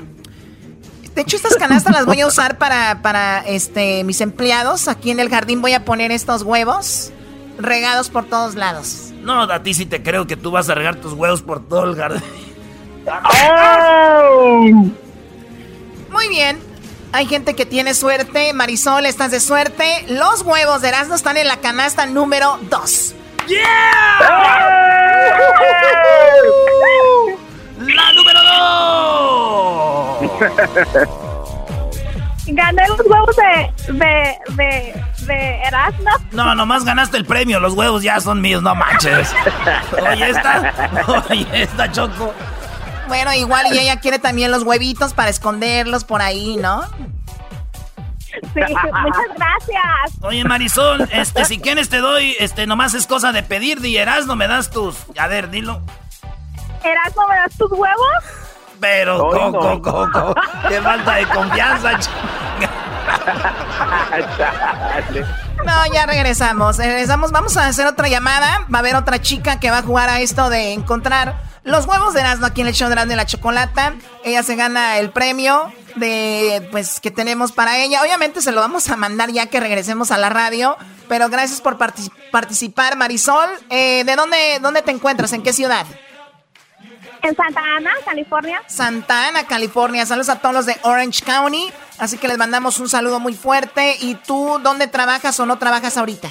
De 1.14 1.22
hecho, 1.22 1.36
estas 1.36 1.56
canastas 1.56 1.92
las 1.92 2.06
voy 2.06 2.20
a 2.20 2.26
usar 2.26 2.56
para, 2.56 3.02
para 3.02 3.40
este, 3.40 4.04
mis 4.04 4.20
empleados. 4.20 4.88
Aquí 4.88 5.10
en 5.10 5.20
el 5.20 5.28
jardín 5.28 5.60
voy 5.60 5.72
a 5.72 5.84
poner 5.84 6.12
estos 6.12 6.42
huevos 6.42 7.10
regados 7.58 8.08
por 8.08 8.24
todos 8.24 8.54
lados. 8.54 9.12
No, 9.22 9.42
a 9.42 9.62
ti 9.62 9.74
sí 9.74 9.84
te 9.84 10.02
creo 10.02 10.26
que 10.26 10.36
tú 10.36 10.50
vas 10.50 10.70
a 10.70 10.74
regar 10.74 10.96
tus 10.96 11.12
huevos 11.12 11.42
por 11.42 11.66
todo 11.68 11.90
el 11.90 11.96
jardín. 11.96 12.22
Muy 16.10 16.28
bien. 16.28 16.69
Hay 17.12 17.26
gente 17.26 17.54
que 17.54 17.66
tiene 17.66 17.94
suerte. 17.94 18.52
Marisol, 18.52 19.04
estás 19.06 19.30
de 19.30 19.40
suerte. 19.40 20.04
Los 20.08 20.42
huevos 20.42 20.80
de 20.82 20.88
Erasmo 20.88 21.14
están 21.14 21.36
en 21.36 21.48
la 21.48 21.56
canasta 21.58 22.06
número 22.06 22.58
2. 22.70 23.14
¡La 27.78 28.12
número 28.12 28.40
2! 30.20 30.30
Gané 32.52 32.88
los 32.88 33.00
huevos 33.06 33.36
de, 33.36 33.92
de, 33.92 34.36
de, 34.54 35.04
de 35.26 35.62
Erasmo. 35.62 36.10
No, 36.32 36.54
nomás 36.54 36.84
ganaste 36.84 37.16
el 37.16 37.24
premio. 37.24 37.58
Los 37.60 37.74
huevos 37.74 38.02
ya 38.02 38.20
son 38.20 38.40
míos, 38.40 38.62
no 38.62 38.74
manches. 38.74 39.32
Oye, 40.10 40.30
esta, 40.30 40.72
oye, 41.30 41.46
esta 41.52 41.90
Choco. 41.90 42.32
Bueno, 43.10 43.34
igual 43.34 43.66
y 43.74 43.78
ella 43.80 43.98
quiere 43.98 44.20
también 44.20 44.52
los 44.52 44.62
huevitos 44.62 45.14
para 45.14 45.30
esconderlos 45.30 46.04
por 46.04 46.22
ahí, 46.22 46.56
¿no? 46.56 46.82
Sí, 48.30 48.38
muchas 48.54 49.36
gracias. 49.36 50.22
Oye, 50.22 50.44
Marisol, 50.44 51.08
este, 51.10 51.44
si 51.44 51.58
quieres 51.58 51.88
te 51.88 51.98
doy, 51.98 52.36
este, 52.38 52.68
nomás 52.68 52.94
es 52.94 53.08
cosa 53.08 53.32
de 53.32 53.42
pedir, 53.42 53.80
di 53.80 53.96
Erasmo, 53.96 54.36
me 54.36 54.46
das 54.46 54.70
tus. 54.70 54.94
A 55.18 55.26
ver, 55.26 55.50
dilo. 55.50 55.80
Erasmo, 56.84 57.26
¿me 57.26 57.34
das 57.34 57.52
tus 57.58 57.72
huevos? 57.72 58.24
Pero, 58.78 59.18
Coco, 59.18 59.60
no. 59.60 59.82
Coco, 59.82 60.34
qué 60.68 60.80
falta 60.80 61.14
de 61.16 61.26
confianza, 61.26 61.90
No, 65.66 65.92
ya 65.92 66.06
regresamos. 66.06 66.78
Regresamos. 66.78 67.32
Vamos 67.32 67.56
a 67.56 67.66
hacer 67.66 67.88
otra 67.88 68.08
llamada. 68.08 68.66
Va 68.72 68.78
a 68.78 68.80
haber 68.80 68.94
otra 68.94 69.20
chica 69.20 69.58
que 69.58 69.72
va 69.72 69.78
a 69.78 69.82
jugar 69.82 70.08
a 70.08 70.20
esto 70.20 70.48
de 70.48 70.74
encontrar 70.74 71.49
los 71.64 71.86
huevos 71.86 72.14
de 72.14 72.20
Erasmo 72.20 72.46
aquí 72.46 72.60
en 72.62 72.68
el 72.68 72.74
show 72.74 72.88
de 72.88 72.94
Erasmo 72.94 73.12
y 73.12 73.16
la 73.16 73.26
Chocolata. 73.26 73.94
Ella 74.24 74.42
se 74.42 74.56
gana 74.56 74.98
el 74.98 75.10
premio 75.10 75.72
de 75.96 76.66
pues 76.70 77.00
que 77.00 77.10
tenemos 77.10 77.52
para 77.52 77.78
ella. 77.78 78.02
Obviamente 78.02 78.40
se 78.42 78.52
lo 78.52 78.60
vamos 78.60 78.88
a 78.88 78.96
mandar 78.96 79.30
ya 79.30 79.46
que 79.46 79.60
regresemos 79.60 80.10
a 80.10 80.18
la 80.18 80.28
radio. 80.30 80.76
Pero 81.08 81.28
gracias 81.28 81.60
por 81.60 81.76
partic- 81.76 82.12
participar, 82.30 82.96
Marisol. 82.96 83.48
Eh, 83.68 84.04
¿De 84.04 84.16
dónde, 84.16 84.58
dónde 84.62 84.82
te 84.82 84.90
encuentras? 84.92 85.32
¿En 85.32 85.42
qué 85.42 85.52
ciudad? 85.52 85.84
En 87.22 87.36
Santa 87.36 87.60
Ana, 87.76 87.90
California. 88.04 88.62
Santa 88.66 89.28
Ana, 89.28 89.44
California. 89.44 90.06
Saludos 90.06 90.30
a 90.30 90.36
todos 90.40 90.54
los 90.54 90.66
de 90.66 90.78
Orange 90.82 91.22
County. 91.24 91.70
Así 91.98 92.16
que 92.16 92.28
les 92.28 92.38
mandamos 92.38 92.78
un 92.80 92.88
saludo 92.88 93.20
muy 93.20 93.34
fuerte. 93.34 93.96
¿Y 94.00 94.14
tú 94.14 94.58
dónde 94.62 94.86
trabajas 94.86 95.38
o 95.40 95.44
no 95.46 95.58
trabajas 95.58 95.98
ahorita? 95.98 96.28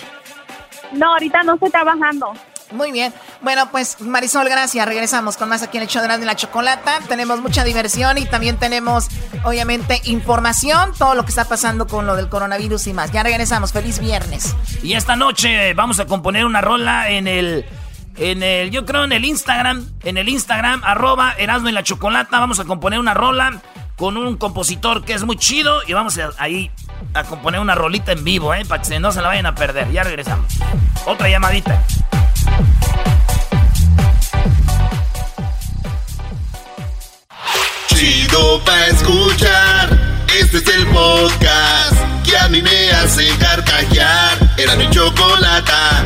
No, 0.94 1.12
ahorita 1.14 1.44
no 1.44 1.54
estoy 1.54 1.70
trabajando. 1.70 2.34
Muy 2.72 2.92
bien. 2.92 3.14
Bueno, 3.42 3.70
pues 3.72 4.00
Marisol, 4.02 4.48
gracias. 4.48 4.86
Regresamos 4.86 5.38
con 5.38 5.50
más 5.50 5.64
aquí 5.64 5.78
en 5.78 5.84
el 5.84 5.90
show 5.90 6.02
de 6.02 6.26
la 6.26 6.36
Chocolata. 6.36 7.00
Tenemos 7.08 7.42
mucha 7.42 7.64
diversión 7.64 8.18
y 8.18 8.26
también 8.26 8.58
tenemos, 8.58 9.08
obviamente, 9.44 10.02
información, 10.06 10.94
todo 10.98 11.16
lo 11.16 11.24
que 11.24 11.30
está 11.30 11.46
pasando 11.46 11.88
con 11.88 12.06
lo 12.06 12.16
del 12.16 12.30
coronavirus 12.30 12.88
y 12.88 12.94
más. 12.94 13.12
Ya 13.12 13.24
regresamos. 13.24 13.74
Feliz 13.74 14.00
viernes. 14.00 14.56
Y 14.84 14.94
esta 14.94 15.16
noche 15.16 15.74
vamos 15.74 16.00
a 16.00 16.06
componer 16.06 16.46
una 16.46 16.62
rola 16.62 17.10
en 17.10 17.28
el. 17.28 17.66
En 18.18 18.44
el, 18.44 18.70
yo 18.70 18.86
creo 18.86 19.06
en 19.06 19.14
el 19.14 19.24
Instagram, 19.24 19.88
en 20.04 20.18
el 20.18 20.28
Instagram, 20.28 20.82
arroba 20.84 21.36
Erasmo 21.38 21.70
y 21.70 21.72
la 21.72 21.84
Chocolata, 21.84 22.38
vamos 22.38 22.60
a 22.60 22.66
componer 22.66 23.00
una 23.00 23.14
rola 23.14 23.62
con 23.96 24.18
un 24.18 24.36
compositor 24.36 25.06
que 25.06 25.14
es 25.14 25.24
muy 25.24 25.38
chido 25.38 25.80
y 25.88 25.94
vamos 25.94 26.18
a, 26.18 26.32
ahí 26.38 26.70
a 27.14 27.24
componer 27.24 27.62
una 27.62 27.76
rolita 27.76 28.12
en 28.12 28.26
vivo, 28.26 28.54
¿eh? 28.54 28.66
Para 28.66 28.82
que 28.82 29.00
no 29.00 29.14
se 29.14 29.22
la 29.22 29.30
vayan 29.30 29.46
a 29.46 29.56
perder. 29.56 29.90
Ya 29.92 30.04
regresamos. 30.04 30.48
Otra 31.06 31.30
llamadita. 31.30 31.82
Chido 37.88 38.64
pa' 38.64 38.88
escuchar. 38.88 39.90
Este 40.40 40.58
es 40.58 40.68
el 40.68 40.88
podcast 40.88 41.96
que 42.24 42.38
a 42.38 42.48
mí 42.48 42.62
me 42.62 42.92
hace 42.92 43.28
carcajear. 43.38 44.38
Era 44.58 44.76
mi 44.76 44.90
chocolata. 44.90 46.04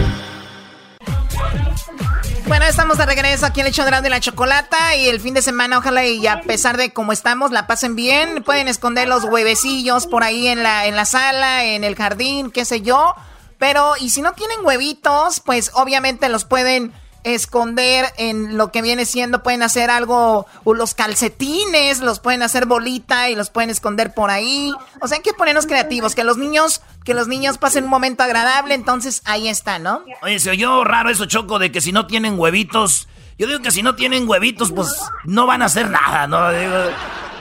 Bueno, 2.46 2.66
estamos 2.66 2.98
de 2.98 3.06
regreso 3.06 3.46
aquí 3.46 3.62
en 3.62 3.68
el 3.68 3.74
show 3.74 3.86
de 3.86 4.10
la 4.10 4.20
Chocolata 4.20 4.96
y 4.96 5.08
el 5.08 5.20
fin 5.20 5.34
de 5.34 5.42
semana, 5.42 5.78
ojalá 5.78 6.06
y 6.06 6.28
a 6.28 6.42
pesar 6.42 6.78
de 6.78 6.92
cómo 6.92 7.12
estamos, 7.14 7.52
la 7.52 7.68
pasen 7.68 7.96
bien. 7.96 8.44
Pueden 8.44 8.68
esconder 8.68 9.08
los 9.08 9.24
huevecillos 9.24 10.08
por 10.08 10.24
ahí 10.24 10.48
en 10.48 10.62
la, 10.62 10.86
en 10.86 10.96
la 10.96 11.06
sala, 11.06 11.64
en 11.64 11.84
el 11.84 11.96
jardín, 11.96 12.52
qué 12.52 12.66
sé 12.66 12.82
yo. 12.82 13.16
Pero, 13.64 13.94
y 13.98 14.10
si 14.10 14.22
no 14.22 14.34
tienen 14.34 14.58
huevitos, 14.66 15.40
pues 15.40 15.72
obviamente 15.74 16.28
los 16.28 16.44
pueden 16.44 16.92
esconder 17.24 18.08
en 18.18 18.58
lo 18.58 18.74
que 18.74 18.82
viene 18.82 19.06
siendo, 19.06 19.42
pueden 19.42 19.64
hacer 19.64 19.90
algo, 19.90 20.48
los 20.66 20.94
calcetines, 20.96 22.02
los 22.02 22.20
pueden 22.20 22.44
hacer 22.44 22.66
bolita 22.66 23.30
y 23.30 23.36
los 23.36 23.52
pueden 23.52 23.70
esconder 23.70 24.14
por 24.14 24.32
ahí. 24.32 24.74
O 25.00 25.08
sea, 25.08 25.16
hay 25.16 25.24
que 25.24 25.32
ponernos 25.32 25.66
creativos, 25.66 26.14
que 26.14 26.26
los 26.26 26.36
niños, 26.36 26.82
que 27.06 27.14
los 27.14 27.30
niños 27.30 27.58
pasen 27.58 27.86
un 27.86 27.90
momento 27.90 28.24
agradable, 28.24 28.74
entonces 28.74 29.22
ahí 29.24 29.48
está, 29.48 29.80
¿no? 29.80 30.04
Oye, 30.24 30.40
se 30.40 30.50
oyó 30.50 30.84
raro 30.84 31.10
eso, 31.10 31.24
Choco, 31.24 31.58
de 31.58 31.72
que 31.72 31.80
si 31.80 31.94
no 31.94 32.06
tienen 32.06 32.38
huevitos. 32.38 33.08
Yo 33.38 33.48
digo 33.48 33.62
que 33.62 33.72
si 33.72 33.82
no 33.82 33.96
tienen 33.96 34.28
huevitos, 34.28 34.74
pues 34.74 34.90
no 35.24 35.46
van 35.46 35.62
a 35.62 35.68
hacer 35.68 35.90
nada, 35.90 36.28
¿no? 36.28 36.50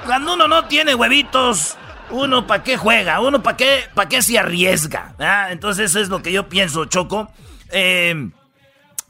Cuando 0.07 0.35
uno 0.35 0.47
no 0.47 0.66
tiene 0.66 0.94
huevitos, 0.94 1.77
uno 2.13 2.47
para 2.47 2.63
qué 2.63 2.77
juega, 2.77 3.21
uno 3.21 3.43
para 3.43 3.57
qué, 3.57 3.85
pa' 3.95 4.09
qué 4.09 4.23
se 4.23 4.39
arriesga. 4.39 5.15
¿ah? 5.19 5.49
Entonces 5.51 5.91
eso 5.91 6.01
es 6.01 6.09
lo 6.09 6.23
que 6.23 6.33
yo 6.33 6.49
pienso, 6.49 6.85
Choco. 6.85 7.33
Eh, 7.71 8.31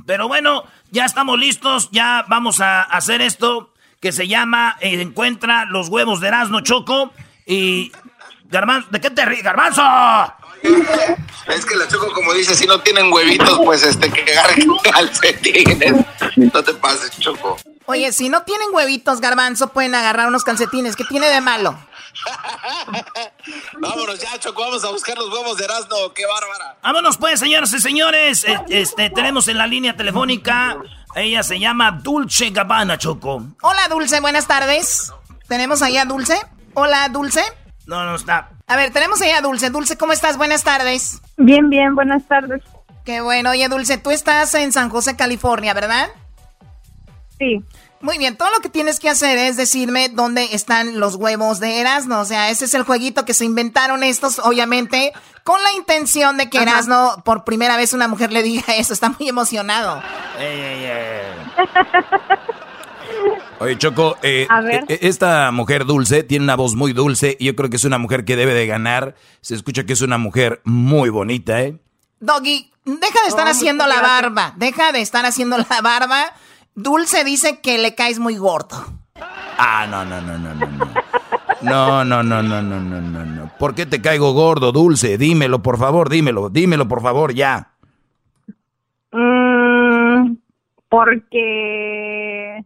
pero 0.06 0.28
bueno, 0.28 0.64
ya 0.90 1.04
estamos 1.04 1.38
listos, 1.38 1.90
ya 1.92 2.24
vamos 2.28 2.60
a 2.60 2.82
hacer 2.82 3.20
esto 3.20 3.72
que 4.00 4.12
se 4.12 4.26
llama 4.26 4.76
eh, 4.80 5.00
Encuentra 5.00 5.64
los 5.64 5.88
huevos 5.88 6.20
de 6.20 6.28
Erasmo 6.28 6.60
Choco. 6.60 7.12
Y... 7.46 7.92
Garbanzo, 8.50 8.88
¿de 8.90 9.00
qué 9.00 9.08
te 9.08 9.24
ríes, 9.24 9.42
Garbanzo? 9.42 9.82
Es 11.48 11.64
que 11.66 11.74
la 11.74 11.88
choco, 11.88 12.12
como 12.12 12.34
dice, 12.34 12.54
si 12.54 12.66
no 12.66 12.80
tienen 12.80 13.12
huevitos, 13.12 13.58
pues 13.64 13.82
este, 13.82 14.10
que 14.10 14.30
agarren 14.32 14.68
calcetines. 14.92 15.94
No 16.36 16.62
te 16.62 16.74
pases, 16.74 17.18
choco. 17.18 17.56
Oye, 17.86 18.12
si 18.12 18.28
no 18.28 18.42
tienen 18.42 18.68
huevitos, 18.72 19.20
garbanzo, 19.20 19.68
pueden 19.68 19.94
agarrar 19.94 20.28
unos 20.28 20.44
calcetines. 20.44 20.96
¿Qué 20.96 21.04
tiene 21.04 21.28
de 21.28 21.40
malo? 21.40 21.76
Vámonos 23.80 24.18
ya, 24.18 24.38
choco, 24.38 24.62
vamos 24.62 24.84
a 24.84 24.90
buscar 24.90 25.16
los 25.16 25.28
huevos 25.32 25.56
de 25.56 25.64
Erasmo. 25.64 26.12
¡Qué 26.14 26.24
bárbara! 26.26 26.76
Vámonos 26.82 27.16
pues, 27.16 27.40
señoras 27.40 27.72
y 27.72 27.80
señores. 27.80 28.44
Eh, 28.44 28.58
Este, 28.68 29.10
tenemos 29.10 29.48
en 29.48 29.58
la 29.58 29.66
línea 29.66 29.96
telefónica. 29.96 30.76
Ella 31.14 31.42
se 31.42 31.58
llama 31.58 31.92
Dulce 31.92 32.50
Gabbana, 32.50 32.98
Choco. 32.98 33.42
Hola, 33.62 33.88
Dulce, 33.88 34.20
buenas 34.20 34.46
tardes. 34.46 35.12
¿Tenemos 35.48 35.82
ahí 35.82 35.96
a 35.98 36.04
Dulce? 36.04 36.36
Hola, 36.74 37.08
Dulce. 37.08 37.42
No, 37.86 38.04
no 38.04 38.14
está. 38.14 38.50
A 38.66 38.76
ver, 38.76 38.92
tenemos 38.92 39.20
ahí 39.20 39.30
a 39.30 39.40
Dulce. 39.42 39.70
Dulce, 39.70 39.98
¿cómo 39.98 40.12
estás? 40.12 40.36
Buenas 40.38 40.64
tardes. 40.64 41.20
Bien, 41.36 41.68
bien, 41.68 41.94
buenas 41.94 42.26
tardes. 42.26 42.62
Qué 43.04 43.20
bueno. 43.20 43.50
Oye, 43.50 43.68
Dulce, 43.68 43.98
tú 43.98 44.10
estás 44.10 44.54
en 44.54 44.72
San 44.72 44.88
José, 44.88 45.16
California, 45.16 45.74
¿verdad? 45.74 46.08
Sí. 47.38 47.60
Muy 48.02 48.18
bien, 48.18 48.36
todo 48.36 48.50
lo 48.50 48.60
que 48.60 48.68
tienes 48.68 48.98
que 48.98 49.08
hacer 49.08 49.38
es 49.38 49.56
decirme 49.56 50.08
dónde 50.08 50.48
están 50.52 50.98
los 50.98 51.14
huevos 51.14 51.60
de 51.60 51.78
Erasmo. 51.78 52.18
O 52.18 52.24
sea, 52.24 52.50
ese 52.50 52.64
es 52.64 52.74
el 52.74 52.82
jueguito 52.82 53.24
que 53.24 53.32
se 53.32 53.44
inventaron 53.44 54.02
estos, 54.02 54.40
obviamente, 54.40 55.12
con 55.44 55.62
la 55.62 55.72
intención 55.76 56.36
de 56.36 56.50
que 56.50 56.58
Erasmo, 56.58 57.22
por 57.24 57.44
primera 57.44 57.76
vez 57.76 57.92
una 57.92 58.08
mujer 58.08 58.32
le 58.32 58.42
diga 58.42 58.64
eso. 58.76 58.92
Está 58.92 59.10
muy 59.16 59.28
emocionado. 59.28 60.02
Oye, 63.60 63.78
Choco, 63.78 64.16
eh, 64.22 64.48
ver. 64.64 64.84
eh, 64.88 64.98
esta 65.02 65.52
mujer 65.52 65.84
dulce 65.84 66.24
tiene 66.24 66.42
una 66.42 66.56
voz 66.56 66.74
muy 66.74 66.92
dulce 66.92 67.36
y 67.38 67.44
yo 67.46 67.54
creo 67.54 67.70
que 67.70 67.76
es 67.76 67.84
una 67.84 67.98
mujer 67.98 68.24
que 68.24 68.34
debe 68.34 68.52
de 68.52 68.66
ganar. 68.66 69.14
Se 69.42 69.54
escucha 69.54 69.84
que 69.84 69.92
es 69.92 70.00
una 70.00 70.18
mujer 70.18 70.60
muy 70.64 71.08
bonita, 71.08 71.60
¿eh? 71.62 71.78
Doggy, 72.18 72.72
deja 72.84 73.22
de 73.22 73.28
estar 73.28 73.46
haciendo 73.46 73.86
la 73.86 74.00
barba. 74.00 74.54
Deja 74.56 74.90
de 74.90 75.00
estar 75.00 75.24
haciendo 75.24 75.56
la 75.58 75.80
barba. 75.80 76.32
Dulce 76.74 77.24
dice 77.24 77.60
que 77.60 77.78
le 77.78 77.94
caes 77.94 78.18
muy 78.18 78.36
gordo. 78.36 78.76
Ah, 79.58 79.86
no, 79.88 80.04
no, 80.04 80.20
no, 80.20 80.38
no, 80.38 80.54
no, 80.54 80.66
no. 80.66 80.86
No, 81.62 82.04
no, 82.04 82.22
no, 82.22 82.42
no, 82.42 82.62
no, 82.62 82.80
no, 82.80 83.00
no, 83.00 83.24
no. 83.24 83.50
¿Por 83.58 83.74
qué 83.74 83.86
te 83.86 84.00
caigo 84.02 84.32
gordo, 84.32 84.72
dulce? 84.72 85.16
Dímelo, 85.18 85.62
por 85.62 85.78
favor, 85.78 86.08
dímelo, 86.08 86.48
dímelo, 86.48 86.88
por 86.88 87.02
favor, 87.02 87.32
ya. 87.34 87.72
Mm, 89.12 90.36
porque 90.88 92.64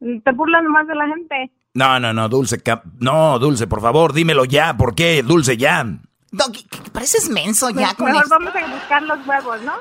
te 0.00 0.32
burlan 0.32 0.66
más 0.66 0.86
de 0.86 0.94
la 0.94 1.06
gente. 1.06 1.52
No, 1.72 1.98
no, 1.98 2.12
no, 2.12 2.28
dulce, 2.28 2.62
no, 3.00 3.38
dulce, 3.38 3.66
por 3.66 3.80
favor, 3.80 4.12
dímelo 4.12 4.44
ya. 4.44 4.76
¿Por 4.76 4.94
qué, 4.94 5.22
dulce, 5.22 5.56
ya? 5.56 5.84
Doggy, 6.32 6.64
que 6.64 6.90
pareces 6.90 7.28
menso 7.30 7.70
ya 7.70 7.94
con 7.94 8.06
Mejor 8.06 8.24
esto. 8.24 8.34
vamos 8.38 8.54
a 8.54 8.74
buscar 8.74 9.02
los 9.04 9.26
huevos, 9.26 9.62
¿no? 9.62 9.72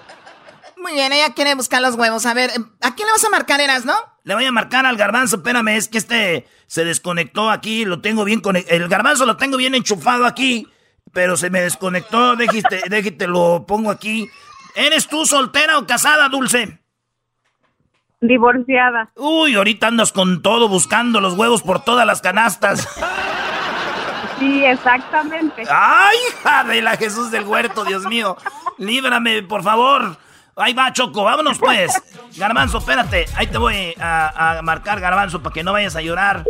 Muy 0.84 0.92
bien, 0.96 1.14
ella 1.14 1.34
quiere 1.34 1.56
buscar 1.56 1.82
los 1.82 1.96
huevos. 1.96 2.26
A 2.26 2.34
ver, 2.34 2.52
¿a 2.82 2.94
quién 2.94 3.08
le 3.08 3.14
vas 3.14 3.24
a 3.24 3.30
marcar, 3.30 3.62
Eras, 3.62 3.86
no? 3.86 3.94
Le 4.26 4.36
voy 4.36 4.44
a 4.44 4.52
marcar 4.52 4.86
al 4.86 4.98
garbanzo, 4.98 5.38
espérame, 5.38 5.70
es 5.70 5.88
que 5.88 5.98
este 5.98 6.46
se 6.68 6.84
desconectó 6.84 7.50
aquí, 7.50 7.86
lo 7.86 8.02
tengo 8.02 8.26
bien 8.26 8.42
conectado. 8.42 8.76
El 8.76 8.90
garbanzo 8.90 9.26
lo 9.26 9.38
tengo 9.38 9.56
bien 9.56 9.76
enchufado 9.76 10.26
aquí, 10.26 10.68
pero 11.14 11.38
se 11.38 11.50
me 11.50 11.62
desconectó, 11.62 12.36
déjate, 12.36 12.84
déjate, 12.90 13.28
lo 13.28 13.66
pongo 13.66 13.92
aquí. 13.92 14.28
¿Eres 14.76 15.08
tú 15.08 15.26
soltera 15.26 15.78
o 15.78 15.88
casada, 15.88 16.28
Dulce? 16.28 16.80
Divorciada. 18.20 19.10
Uy, 19.16 19.56
ahorita 19.56 19.88
andas 19.88 20.12
con 20.12 20.42
todo 20.42 20.68
buscando 20.68 21.22
los 21.22 21.36
huevos 21.36 21.62
por 21.62 21.82
todas 21.84 22.06
las 22.06 22.22
canastas. 22.22 22.88
Sí, 24.40 24.66
exactamente. 24.66 25.64
¡Ay, 25.70 26.18
hija 26.28 26.64
de 26.66 26.82
la 26.82 26.98
Jesús 26.98 27.32
del 27.32 27.46
huerto, 27.46 27.86
Dios 27.86 28.04
mío! 28.08 28.36
Líbrame, 28.78 29.44
por 29.44 29.64
favor. 29.64 30.18
Ahí 30.56 30.74
va, 30.74 30.94
Choco, 30.94 31.24
vámonos 31.24 31.58
pues. 31.60 31.92
Garbanzo, 32.38 32.78
espérate. 32.78 33.26
Ahí 33.36 33.48
te 33.48 33.58
voy 33.58 33.94
a, 34.00 34.58
a 34.58 34.62
marcar, 34.62 35.00
Garbanzo, 35.00 35.42
para 35.42 35.54
que 35.54 35.64
no 35.64 35.74
vayas 35.74 35.96
a 35.96 36.02
llorar. 36.02 36.44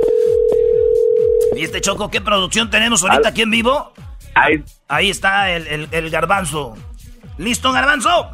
¿Viste, 1.55 1.79
Choco, 1.81 2.09
qué 2.09 2.19
producción 2.19 2.69
tenemos 2.69 3.03
ahorita 3.03 3.29
aquí 3.29 3.43
en 3.43 3.51
vivo? 3.51 3.93
Ahí, 4.35 4.63
Ahí 4.87 5.09
está 5.09 5.51
el, 5.51 5.67
el- 5.67 5.89
el 5.91 6.09
Garbanzo. 6.09 6.75
¿Listo, 7.37 7.71
Garbanzo? 7.71 8.31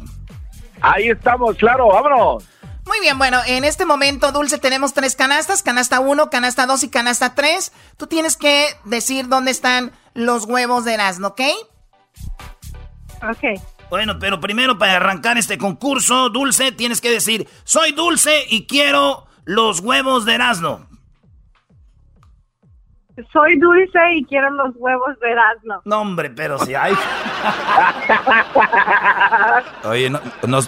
ahí 0.82 1.10
estamos, 1.10 1.56
claro, 1.56 1.88
vámonos. 1.88 2.44
Muy 2.86 2.98
bien, 3.00 3.18
bueno, 3.18 3.38
en 3.46 3.64
este 3.64 3.84
momento, 3.84 4.32
Dulce, 4.32 4.56
tenemos 4.58 4.94
tres 4.94 5.14
canastas, 5.14 5.62
canasta 5.62 6.00
1, 6.00 6.30
canasta 6.30 6.66
2 6.66 6.82
y 6.84 6.88
canasta 6.88 7.34
3. 7.34 7.72
Tú 7.98 8.06
tienes 8.06 8.36
que 8.36 8.66
decir 8.84 9.28
dónde 9.28 9.50
están 9.50 9.92
los 10.14 10.44
huevos 10.46 10.84
de 10.86 10.94
Erasmo, 10.94 11.28
¿ok? 11.28 11.40
Ok. 13.22 13.60
Bueno, 13.90 14.18
pero 14.18 14.40
primero 14.40 14.78
para 14.78 14.96
arrancar 14.96 15.36
este 15.36 15.58
concurso, 15.58 16.30
Dulce, 16.30 16.72
tienes 16.72 17.00
que 17.00 17.10
decir, 17.10 17.46
soy 17.64 17.92
Dulce 17.92 18.44
y 18.48 18.66
quiero 18.66 19.26
los 19.44 19.80
huevos 19.80 20.24
de 20.24 20.34
Erasmo. 20.34 20.86
Soy 23.32 23.58
dulce 23.58 23.98
y 24.14 24.24
quiero 24.24 24.50
los 24.50 24.74
huevos 24.76 25.18
de 25.20 25.30
Erasmo. 25.30 25.82
No, 25.84 26.00
hombre, 26.00 26.30
pero 26.30 26.58
si 26.58 26.74
hay... 26.74 26.94
Oye, 29.84 30.08
no, 30.08 30.20
no, 30.46 30.60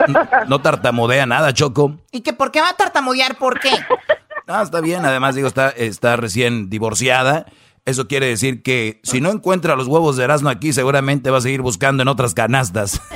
no 0.49 0.61
tartamudea 0.61 1.25
nada, 1.25 1.55
Choco. 1.55 1.97
¿Y 2.11 2.21
que 2.21 2.33
por 2.33 2.51
qué 2.51 2.61
va 2.61 2.71
a 2.71 2.77
tartamudear? 2.77 3.37
¿Por 3.37 3.61
qué? 3.61 3.71
Ah, 4.49 4.63
está 4.63 4.81
bien, 4.81 5.07
además 5.07 5.37
digo, 5.37 5.47
está, 5.47 5.69
está 5.71 6.17
recién 6.17 6.69
divorciada. 6.69 7.47
Eso 7.85 8.07
quiere 8.07 8.27
decir 8.27 8.63
que 8.63 9.01
si 9.03 9.21
no 9.21 9.31
encuentra 9.31 9.75
los 9.75 9.89
huevos 9.89 10.17
de 10.17 10.23
Erasmo 10.23 10.49
aquí, 10.49 10.73
seguramente 10.73 11.31
va 11.31 11.39
a 11.39 11.41
seguir 11.41 11.63
buscando 11.63 12.03
en 12.03 12.09
otras 12.09 12.33
canastas. 12.33 13.01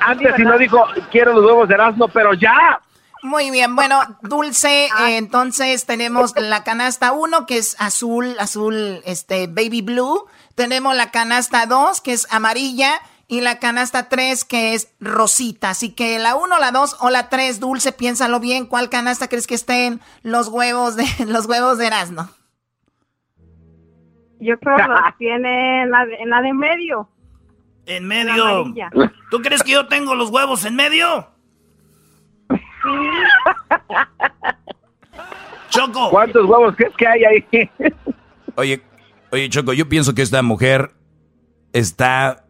Antes 0.00 0.34
si 0.36 0.42
no 0.42 0.58
dijo, 0.58 0.84
quiero 1.12 1.34
los 1.34 1.44
huevos 1.44 1.68
de 1.68 1.74
Erasmo, 1.74 2.08
pero 2.08 2.34
ya. 2.34 2.80
Muy 3.22 3.50
bien, 3.50 3.76
bueno, 3.76 4.00
Dulce, 4.22 4.86
eh, 4.86 5.18
entonces 5.18 5.86
tenemos 5.86 6.34
la 6.36 6.64
canasta 6.64 7.12
1, 7.12 7.46
que 7.46 7.58
es 7.58 7.76
azul, 7.78 8.34
azul, 8.40 9.02
este, 9.04 9.46
baby 9.46 9.82
blue. 9.82 10.26
Tenemos 10.56 10.96
la 10.96 11.10
canasta 11.10 11.66
2, 11.66 12.00
que 12.00 12.12
es 12.12 12.26
amarilla. 12.30 13.00
Y 13.30 13.42
la 13.42 13.60
canasta 13.60 14.08
3, 14.08 14.44
que 14.44 14.74
es 14.74 14.92
rosita. 14.98 15.70
Así 15.70 15.94
que 15.94 16.18
la 16.18 16.34
1, 16.34 16.58
la 16.58 16.72
2 16.72 16.96
o 16.98 17.10
la 17.10 17.28
3, 17.28 17.60
Dulce, 17.60 17.92
piénsalo 17.92 18.40
bien. 18.40 18.66
¿Cuál 18.66 18.90
canasta 18.90 19.28
crees 19.28 19.46
que 19.46 19.54
estén 19.54 20.00
los 20.24 20.48
huevos 20.48 20.96
de, 20.96 21.04
los 21.28 21.46
huevos 21.46 21.78
de 21.78 21.86
Erasmo? 21.86 22.28
Yo 24.40 24.58
creo 24.58 24.76
que 24.78 24.82
los 24.82 25.16
tiene 25.16 25.82
en 25.82 25.92
la 25.92 26.06
de, 26.06 26.14
en 26.16 26.28
la 26.28 26.42
de 26.42 26.52
medio. 26.52 27.08
En 27.86 28.08
medio. 28.08 28.74
¿Tú 29.30 29.40
crees 29.42 29.62
que 29.62 29.70
yo 29.72 29.86
tengo 29.86 30.16
los 30.16 30.30
huevos 30.30 30.64
en 30.64 30.74
medio? 30.74 31.28
Choco. 35.68 36.10
¿Cuántos 36.10 36.46
huevos 36.46 36.74
crees 36.74 36.96
que 36.96 37.06
hay 37.06 37.24
ahí? 37.24 37.70
Oye, 38.56 38.82
oye, 39.30 39.48
Choco, 39.48 39.72
yo 39.72 39.88
pienso 39.88 40.16
que 40.16 40.22
esta 40.22 40.42
mujer 40.42 40.90
está 41.72 42.44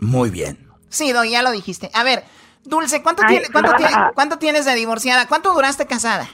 muy 0.00 0.30
bien. 0.30 0.68
Sí, 0.88 1.12
Doy, 1.12 1.30
ya 1.30 1.42
lo 1.42 1.52
dijiste. 1.52 1.90
A 1.94 2.02
ver, 2.02 2.24
Dulce, 2.64 3.02
¿cuánto, 3.02 3.22
Ay, 3.24 3.36
tiene- 3.36 3.48
cuánto, 3.52 3.72
tiene- 3.74 3.92
cuánto 4.14 4.38
tienes 4.38 4.64
de 4.64 4.74
divorciada? 4.74 5.26
¿Cuánto 5.26 5.52
duraste 5.54 5.86
casada? 5.86 6.28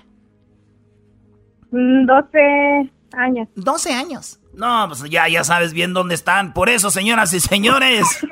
Mm, 1.71 2.07
12 2.07 2.91
años. 3.13 3.49
12 3.55 3.93
años. 3.93 4.39
No, 4.55 4.87
pues 4.89 5.03
ya, 5.11 5.29
ya 5.29 5.45
sabes 5.45 5.75
bien 5.75 5.93
dónde 5.93 6.15
están. 6.15 6.55
Por 6.55 6.71
eso, 6.71 6.91
señoras 6.91 7.33
y 7.35 7.41
señores. 7.41 8.07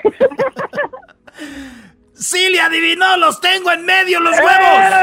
¡Sí, 2.15 2.49
le 2.51 2.61
adivinó! 2.61 3.17
¡Los 3.17 3.41
tengo 3.41 3.73
en 3.73 3.85
medio 3.85 4.21
los 4.21 4.37
huevos! 4.39 4.95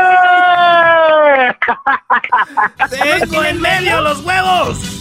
¡Tengo 2.89 3.43
en 3.43 3.61
medio 3.61 4.01
los 4.01 4.23
huevos! 4.23 5.00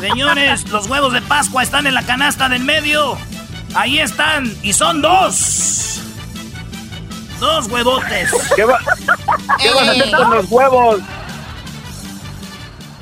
Señores, 0.00 0.68
los 0.70 0.86
huevos 0.88 1.12
de 1.12 1.22
Pascua 1.22 1.62
están 1.62 1.86
en 1.86 1.94
la 1.94 2.02
canasta 2.04 2.48
del 2.48 2.62
medio. 2.64 3.16
Ahí 3.74 3.98
están, 4.00 4.52
y 4.62 4.72
son 4.72 5.00
dos. 5.02 6.00
Dos 7.38 7.66
huevotes. 7.68 8.30
¿Qué, 8.56 8.64
va- 8.64 8.78
qué 9.60 9.70
vas 9.70 9.88
a 9.88 9.90
hacer 9.92 10.10
con 10.16 10.30
los 10.30 10.46
huevos? 10.50 11.00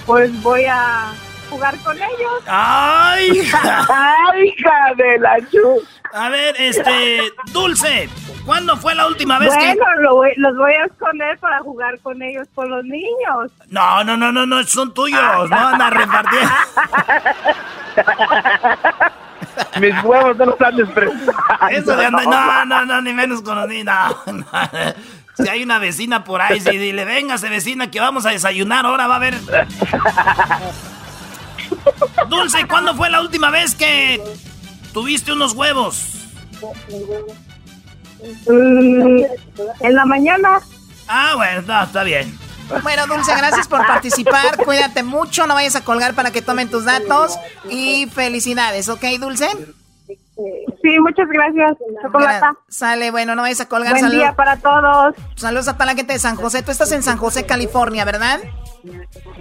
Pues 0.06 0.42
voy 0.42 0.64
a 0.64 1.12
jugar 1.50 1.76
con 1.78 1.96
ellos. 1.96 2.42
¡Ay, 2.46 3.30
hija! 3.38 3.86
¡Ay, 4.32 4.48
hija 4.56 4.94
de 4.96 5.18
la 5.18 5.36
chu! 5.50 5.82
A 6.12 6.28
ver, 6.28 6.54
este, 6.58 7.32
Dulce, 7.52 8.08
¿cuándo 8.44 8.76
fue 8.76 8.94
la 8.94 9.06
última 9.06 9.38
vez 9.38 9.54
que...? 9.54 9.74
Bueno, 9.74 9.86
lo 10.00 10.22
los 10.36 10.56
voy 10.56 10.72
a 10.72 10.84
esconder 10.86 11.38
para 11.38 11.60
jugar 11.60 11.98
con 12.00 12.20
ellos, 12.22 12.48
con 12.54 12.70
los 12.70 12.84
niños. 12.84 13.50
No, 13.68 14.02
no, 14.04 14.16
no, 14.16 14.32
no, 14.32 14.46
no, 14.46 14.62
son 14.64 14.94
tuyos, 14.94 15.50
no 15.50 15.56
anda 15.56 15.90
repartiendo. 15.90 16.50
Mis 19.80 20.04
huevos 20.04 20.36
no 20.36 20.46
los 20.46 20.56
prestando. 20.56 21.32
Eso 21.70 21.96
de 21.96 22.06
andar, 22.06 22.26
no, 22.26 22.64
no, 22.64 22.86
no, 22.86 23.02
ni 23.02 23.12
menos 23.12 23.42
con 23.42 23.56
los 23.56 23.68
niños, 23.68 24.16
no, 24.26 24.32
no. 24.32 24.46
Si 25.34 25.48
hay 25.48 25.62
una 25.62 25.78
vecina 25.78 26.24
por 26.24 26.40
ahí, 26.40 26.60
si 26.60 26.78
dile, 26.78 27.04
véngase 27.04 27.48
vecina 27.48 27.90
que 27.90 28.00
vamos 28.00 28.26
a 28.26 28.30
desayunar, 28.30 28.86
ahora 28.86 29.06
va 29.06 29.14
a 29.14 29.18
haber... 29.18 29.34
Dulce, 32.28 32.66
¿cuándo 32.66 32.96
fue 32.96 33.08
la 33.08 33.20
última 33.20 33.50
vez 33.50 33.76
que 33.76 34.20
tuviste 34.92 35.32
unos 35.32 35.52
huevos? 35.54 36.14
Mm, 38.48 39.22
en 39.80 39.94
la 39.94 40.04
mañana. 40.04 40.60
Ah, 41.06 41.32
bueno, 41.36 41.62
no, 41.62 41.82
está 41.82 42.02
bien. 42.02 42.36
Bueno, 42.82 43.06
Dulce, 43.06 43.34
gracias 43.36 43.66
por 43.66 43.86
participar. 43.86 44.56
Cuídate 44.64 45.02
mucho, 45.02 45.46
no 45.46 45.54
vayas 45.54 45.76
a 45.76 45.84
colgar 45.84 46.14
para 46.14 46.30
que 46.30 46.42
tomen 46.42 46.68
tus 46.68 46.84
datos. 46.84 47.38
Y 47.70 48.06
felicidades, 48.12 48.88
¿ok, 48.88 49.02
Dulce? 49.18 49.46
Sí, 50.82 50.98
muchas 51.00 51.28
gracias. 51.28 51.76
Chocolata. 52.02 52.52
Sale, 52.68 53.10
bueno, 53.10 53.34
no 53.34 53.42
vayas 53.42 53.60
a 53.60 53.68
colgar. 53.68 53.92
Buen 53.92 54.04
Salud- 54.04 54.18
día 54.18 54.34
para 54.36 54.56
todos. 54.58 55.14
Saludos 55.36 55.68
a 55.68 55.74
toda 55.74 55.86
la 55.86 55.94
gente 55.94 56.12
de 56.12 56.18
San 56.18 56.36
José. 56.36 56.62
Tú 56.62 56.70
estás 56.70 56.92
en 56.92 57.02
San 57.02 57.16
José, 57.16 57.46
California, 57.46 58.04
¿verdad? 58.04 58.40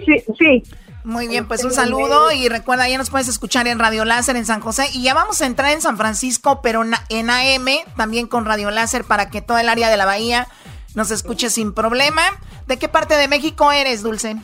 Sí, 0.05 0.23
sí. 0.39 0.63
Muy 1.03 1.27
bien, 1.27 1.47
pues 1.47 1.63
un 1.63 1.71
saludo 1.71 2.31
y 2.31 2.49
recuerda, 2.49 2.89
ya 2.89 2.97
nos 2.97 3.09
puedes 3.09 3.27
escuchar 3.29 3.67
en 3.67 3.79
Radio 3.79 4.03
Láser 4.03 4.35
en 4.35 4.45
San 4.45 4.59
José 4.59 4.89
y 4.91 5.03
ya 5.03 5.13
vamos 5.13 5.41
a 5.41 5.45
entrar 5.45 5.71
en 5.71 5.81
San 5.81 5.95
Francisco, 5.97 6.61
pero 6.61 6.83
en 6.83 7.29
AM, 7.29 7.67
también 7.95 8.27
con 8.27 8.45
Radio 8.45 8.71
Láser 8.71 9.05
para 9.05 9.29
que 9.29 9.41
todo 9.41 9.57
el 9.57 9.69
área 9.69 9.89
de 9.89 9.95
la 9.95 10.05
bahía 10.05 10.47
nos 10.95 11.11
escuche 11.11 11.49
sin 11.49 11.73
problema. 11.73 12.21
¿De 12.67 12.77
qué 12.77 12.89
parte 12.89 13.15
de 13.15 13.27
México 13.27 13.71
eres, 13.71 14.03
Dulce? 14.03 14.35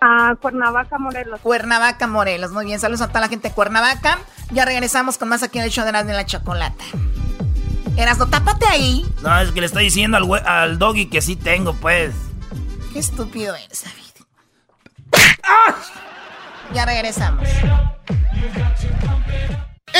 Ah, 0.00 0.34
Cuernavaca, 0.40 0.98
Morelos. 0.98 1.40
Cuernavaca, 1.40 2.06
Morelos. 2.06 2.52
Muy 2.52 2.66
bien, 2.66 2.78
saludos 2.78 3.00
a 3.00 3.08
toda 3.08 3.20
la 3.20 3.28
gente 3.28 3.48
de 3.48 3.54
Cuernavaca. 3.54 4.18
Ya 4.52 4.64
regresamos 4.64 5.18
con 5.18 5.28
más 5.28 5.42
aquí 5.42 5.58
en 5.58 5.64
el 5.64 5.70
show 5.70 5.84
de 5.84 5.90
Erasmo 5.90 6.10
de 6.10 6.16
la 6.16 6.26
Chocolata. 6.26 6.84
Erasmo, 7.96 8.26
tápate 8.26 8.66
ahí. 8.66 9.04
No, 9.22 9.40
es 9.40 9.50
que 9.52 9.60
le 9.60 9.66
estoy 9.66 9.84
diciendo 9.84 10.18
al, 10.18 10.46
al 10.46 10.78
doggy 10.78 11.06
que 11.06 11.22
sí 11.22 11.34
tengo, 11.34 11.72
pues. 11.74 12.14
Qué 12.92 12.98
estúpido 12.98 13.54
eres, 13.54 13.84
David. 13.84 14.05
Ya 16.74 16.84
regresamos. 16.84 17.48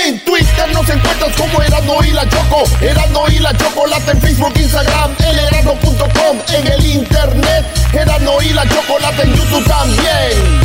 En 0.05 0.23
Twitter 0.25 0.73
nos 0.73 0.89
encuentras 0.91 1.35
como 1.37 1.63
Erasmo 1.63 2.05
y 2.05 2.11
la 2.11 2.29
Choco. 2.29 2.65
Erasmo 2.81 3.27
y 3.29 3.39
la 3.39 3.57
Chocolata 3.57 4.13
en 4.13 4.21
Facebook, 4.21 4.53
Instagram, 4.57 5.11
el 5.21 5.39
erasmo.com, 5.39 6.39
en 6.55 6.67
el 6.67 6.87
internet. 6.87 7.65
Erasmo 7.93 8.43
y 8.43 8.51
la 8.51 8.69
Chocolata 8.69 9.23
en 9.23 9.35
YouTube 9.35 9.65
también. 9.65 10.61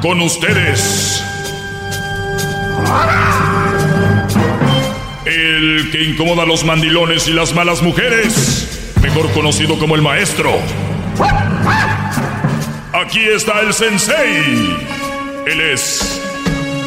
Con 0.00 0.20
ustedes. 0.20 1.22
El 5.24 5.90
que 5.90 6.04
incomoda 6.04 6.42
a 6.42 6.46
los 6.46 6.64
mandilones 6.64 7.26
y 7.28 7.32
las 7.32 7.52
malas 7.54 7.82
mujeres. 7.82 8.91
Mejor 9.02 9.30
conocido 9.32 9.78
como 9.78 9.94
el 9.94 10.02
maestro. 10.02 10.52
Aquí 12.92 13.20
está 13.20 13.60
el 13.60 13.74
sensei. 13.74 14.76
Él 15.46 15.60
es 15.60 16.22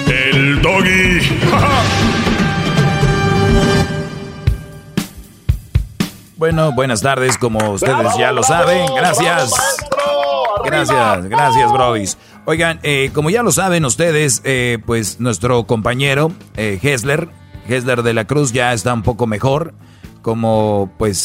el 0.08 0.62
doggy. 0.62 1.20
Bueno, 6.38 6.74
buenas 6.74 7.02
tardes, 7.02 7.38
como 7.38 7.72
ustedes 7.72 8.18
ya 8.18 8.34
lo 8.34 8.44
saben. 8.44 8.86
Gracias. 8.94 9.54
Gracias, 10.66 11.26
gracias, 11.30 11.72
Brodis. 11.72 12.18
Oigan, 12.46 12.80
eh, 12.84 13.10
como 13.14 13.30
ya 13.30 13.42
lo 13.42 13.52
saben 13.52 13.86
ustedes, 13.86 14.42
eh, 14.44 14.80
pues 14.86 15.22
nuestro 15.22 15.66
compañero 15.66 16.34
eh, 16.58 16.78
Hessler, 16.82 17.30
Hessler 17.68 18.04
de 18.04 18.14
la 18.14 18.26
Cruz 18.26 18.52
ya 18.52 18.74
está 18.74 18.94
un 18.94 19.02
poco 19.02 19.28
mejor. 19.28 19.74
Como 20.22 20.92
pues 20.98 21.22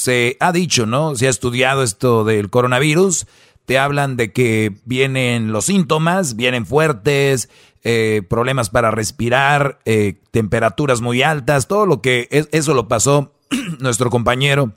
se 0.00 0.38
ha 0.40 0.50
dicho, 0.50 0.86
¿no? 0.86 1.14
Se 1.14 1.26
ha 1.26 1.30
estudiado 1.30 1.82
esto 1.82 2.24
del 2.24 2.48
coronavirus. 2.48 3.26
Te 3.66 3.78
hablan 3.78 4.16
de 4.16 4.32
que 4.32 4.74
vienen 4.86 5.52
los 5.52 5.66
síntomas, 5.66 6.36
vienen 6.36 6.64
fuertes, 6.64 7.50
eh, 7.84 8.22
problemas 8.26 8.70
para 8.70 8.90
respirar, 8.90 9.78
eh, 9.84 10.14
temperaturas 10.30 11.02
muy 11.02 11.20
altas, 11.20 11.68
todo 11.68 11.84
lo 11.84 12.00
que 12.00 12.28
es, 12.30 12.48
eso 12.50 12.72
lo 12.72 12.88
pasó 12.88 13.34
nuestro 13.78 14.08
compañero. 14.08 14.72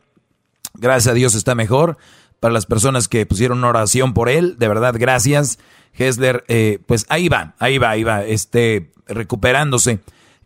Gracias 0.73 1.11
a 1.11 1.15
Dios 1.15 1.35
está 1.35 1.55
mejor. 1.55 1.97
Para 2.41 2.53
las 2.53 2.65
personas 2.65 3.07
que 3.07 3.25
pusieron 3.25 3.59
una 3.59 3.69
oración 3.69 4.13
por 4.13 4.27
él, 4.27 4.57
de 4.59 4.67
verdad, 4.67 4.93
gracias. 4.99 5.57
Hessler, 5.93 6.43
eh, 6.49 6.79
pues 6.85 7.05
ahí 7.07 7.29
va, 7.29 7.55
ahí 7.59 7.77
va, 7.77 7.91
ahí 7.91 8.03
va, 8.03 8.25
este, 8.25 8.91
recuperándose. 9.07 10.01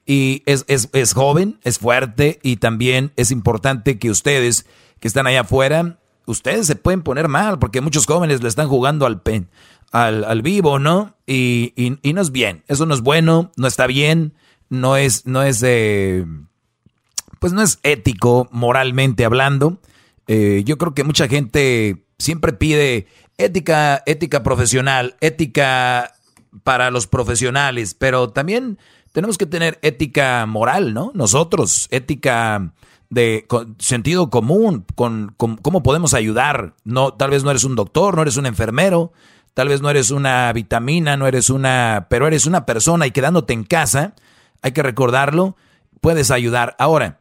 Y 0.10 0.42
es, 0.46 0.64
es, 0.70 0.90
es 0.94 1.14
joven, 1.14 1.60
es 1.64 1.80
fuerte 1.80 2.40
y 2.42 2.56
también 2.56 3.12
es 3.18 3.30
importante 3.30 4.00
que 4.00 4.10
ustedes 4.10 4.66
que 5.02 5.08
están 5.08 5.28
allá 5.28 5.42
afuera, 5.42 6.00
ustedes 6.26 6.66
se 6.66 6.78
pueden 6.78 7.04
poner 7.04 7.28
mal 7.28 7.60
porque 7.60 7.82
muchos 7.82 8.06
jóvenes 8.06 8.42
le 8.42 8.48
están 8.48 8.70
jugando 8.70 9.06
al 9.06 9.22
pen, 9.22 9.50
al, 9.92 10.24
al 10.24 10.42
vivo, 10.42 10.80
¿no? 10.80 11.18
Y, 11.28 11.74
y, 11.76 12.14
no 12.14 12.22
es 12.22 12.32
bien, 12.32 12.64
eso 12.68 12.86
no 12.86 12.94
es 12.94 13.02
bueno, 13.02 13.52
no 13.58 13.68
está 13.68 13.86
bien, 13.86 14.34
no 14.70 14.96
es, 14.96 15.26
no 15.26 15.44
es, 15.44 15.62
eh, 15.62 16.26
pues 17.40 17.52
no 17.52 17.62
es 17.62 17.80
ético 17.84 18.48
moralmente 18.52 19.26
hablando. 19.26 19.82
Eh, 20.28 20.64
yo 20.66 20.78
creo 20.78 20.94
que 20.94 21.04
mucha 21.04 21.28
gente 21.28 22.06
siempre 22.18 22.54
pide 22.54 23.08
ética, 23.38 24.04
ética 24.06 24.42
profesional, 24.42 25.18
ética 25.20 26.14
para 26.64 26.92
los 26.92 27.08
profesionales, 27.08 27.94
pero 27.94 28.30
también 28.30 28.78
tenemos 29.12 29.38
que 29.38 29.46
tener 29.46 29.80
ética 29.82 30.46
moral, 30.46 30.94
¿no? 30.94 31.12
Nosotros, 31.14 31.88
ética 31.92 32.74
de 33.10 33.48
sentido 33.80 34.30
común, 34.30 34.86
con, 34.96 35.34
cómo 35.38 35.84
podemos 35.84 36.14
ayudar. 36.14 36.74
No, 36.84 37.14
tal 37.14 37.32
vez 37.32 37.44
no 37.44 37.52
eres 37.52 37.64
un 37.64 37.76
doctor, 37.76 38.16
no 38.16 38.22
eres 38.22 38.38
un 38.38 38.46
enfermero, 38.46 39.12
tal 39.54 39.70
vez 39.70 39.82
no 39.82 39.90
eres 39.90 40.12
una 40.12 40.52
vitamina, 40.54 41.18
no 41.18 41.28
eres 41.28 41.50
una, 41.50 42.08
pero 42.10 42.28
eres 42.28 42.46
una 42.46 42.66
persona 42.66 43.08
y 43.08 43.12
quedándote 43.12 43.54
en 43.54 43.64
casa, 43.64 44.14
hay 44.62 44.72
que 44.72 44.84
recordarlo, 44.84 45.56
puedes 46.02 46.32
ayudar. 46.32 46.76
Ahora, 46.80 47.20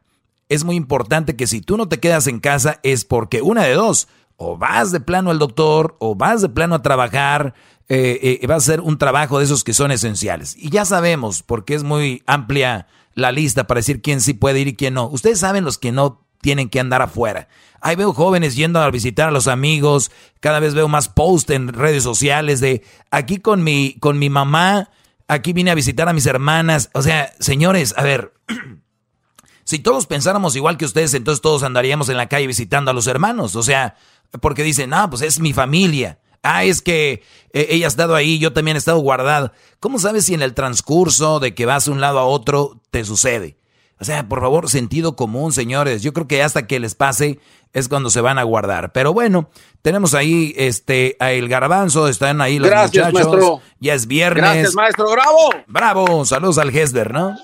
es 0.48 0.64
muy 0.64 0.76
importante 0.76 1.36
que 1.36 1.46
si 1.46 1.60
tú 1.60 1.76
no 1.76 1.88
te 1.88 2.00
quedas 2.00 2.26
en 2.26 2.40
casa 2.40 2.78
es 2.82 3.04
porque 3.04 3.42
una 3.42 3.62
de 3.62 3.74
dos, 3.74 4.08
o 4.36 4.58
vas 4.58 4.92
de 4.92 5.00
plano 5.00 5.30
al 5.30 5.38
doctor, 5.38 5.96
o 5.98 6.14
vas 6.14 6.42
de 6.42 6.48
plano 6.48 6.74
a 6.74 6.82
trabajar, 6.82 7.54
eh, 7.88 8.40
eh, 8.42 8.46
va 8.46 8.56
a 8.56 8.60
ser 8.60 8.80
un 8.80 8.98
trabajo 8.98 9.38
de 9.38 9.44
esos 9.44 9.62
que 9.62 9.72
son 9.72 9.90
esenciales. 9.90 10.56
Y 10.56 10.70
ya 10.70 10.84
sabemos, 10.84 11.42
porque 11.42 11.74
es 11.74 11.84
muy 11.84 12.22
amplia 12.26 12.88
la 13.14 13.32
lista 13.32 13.66
para 13.66 13.78
decir 13.78 14.02
quién 14.02 14.20
sí 14.20 14.34
puede 14.34 14.60
ir 14.60 14.68
y 14.68 14.76
quién 14.76 14.94
no. 14.94 15.06
Ustedes 15.08 15.40
saben 15.40 15.64
los 15.64 15.78
que 15.78 15.92
no 15.92 16.26
tienen 16.40 16.68
que 16.68 16.80
andar 16.80 17.02
afuera. 17.02 17.48
Ahí 17.80 17.96
veo 17.96 18.12
jóvenes 18.12 18.56
yendo 18.56 18.80
a 18.80 18.90
visitar 18.90 19.28
a 19.28 19.32
los 19.32 19.46
amigos, 19.46 20.10
cada 20.40 20.60
vez 20.60 20.74
veo 20.74 20.88
más 20.88 21.08
posts 21.08 21.50
en 21.50 21.68
redes 21.68 22.02
sociales 22.02 22.60
de 22.60 22.82
aquí 23.10 23.38
con 23.38 23.62
mi, 23.62 23.96
con 24.00 24.18
mi 24.18 24.30
mamá, 24.30 24.90
aquí 25.28 25.52
vine 25.52 25.70
a 25.70 25.74
visitar 25.74 26.08
a 26.08 26.12
mis 26.12 26.26
hermanas. 26.26 26.90
O 26.94 27.02
sea, 27.02 27.32
señores, 27.38 27.94
a 27.96 28.02
ver, 28.02 28.32
si 29.64 29.78
todos 29.78 30.06
pensáramos 30.06 30.56
igual 30.56 30.76
que 30.76 30.84
ustedes, 30.84 31.14
entonces 31.14 31.40
todos 31.40 31.62
andaríamos 31.62 32.08
en 32.08 32.16
la 32.16 32.28
calle 32.28 32.46
visitando 32.46 32.90
a 32.90 32.94
los 32.94 33.06
hermanos. 33.06 33.56
O 33.56 33.62
sea, 33.62 33.96
porque 34.40 34.62
dicen, 34.62 34.90
no, 34.90 35.08
pues 35.08 35.22
es 35.22 35.40
mi 35.40 35.52
familia. 35.52 36.18
Ah, 36.46 36.64
es 36.64 36.80
que 36.80 37.22
eh, 37.52 37.66
ella 37.70 37.86
ha 37.86 37.88
estado 37.88 38.14
ahí, 38.14 38.38
yo 38.38 38.52
también 38.52 38.76
he 38.76 38.78
estado 38.78 38.98
guardado. 38.98 39.52
¿Cómo 39.80 39.98
sabes 39.98 40.26
si 40.26 40.34
en 40.34 40.42
el 40.42 40.54
transcurso 40.54 41.40
de 41.40 41.54
que 41.54 41.66
vas 41.66 41.86
de 41.86 41.90
un 41.90 42.00
lado 42.00 42.18
a 42.18 42.24
otro 42.24 42.80
te 42.90 43.04
sucede? 43.04 43.58
O 43.98 44.04
sea, 44.04 44.28
por 44.28 44.40
favor, 44.40 44.68
sentido 44.68 45.16
común, 45.16 45.52
señores. 45.52 46.02
Yo 46.02 46.12
creo 46.12 46.28
que 46.28 46.42
hasta 46.42 46.66
que 46.66 46.78
les 46.78 46.94
pase 46.94 47.40
es 47.72 47.88
cuando 47.88 48.10
se 48.10 48.20
van 48.20 48.38
a 48.38 48.42
guardar. 48.42 48.92
Pero 48.92 49.12
bueno, 49.12 49.48
tenemos 49.82 50.14
ahí 50.14 50.54
este 50.56 51.16
a 51.18 51.32
el 51.32 51.48
garbanzo, 51.48 52.06
están 52.08 52.40
ahí 52.40 52.58
los 52.58 52.68
Gracias, 52.68 53.12
muchachos. 53.12 53.32
Maestro. 53.32 53.60
Ya 53.80 53.94
es 53.94 54.06
viernes. 54.06 54.42
Gracias, 54.42 54.74
maestro. 54.74 55.10
¡Bravo! 55.10 55.50
Bravo, 55.66 56.24
saludos 56.26 56.58
al 56.58 56.76
Hesder, 56.76 57.12
¿no? 57.12 57.36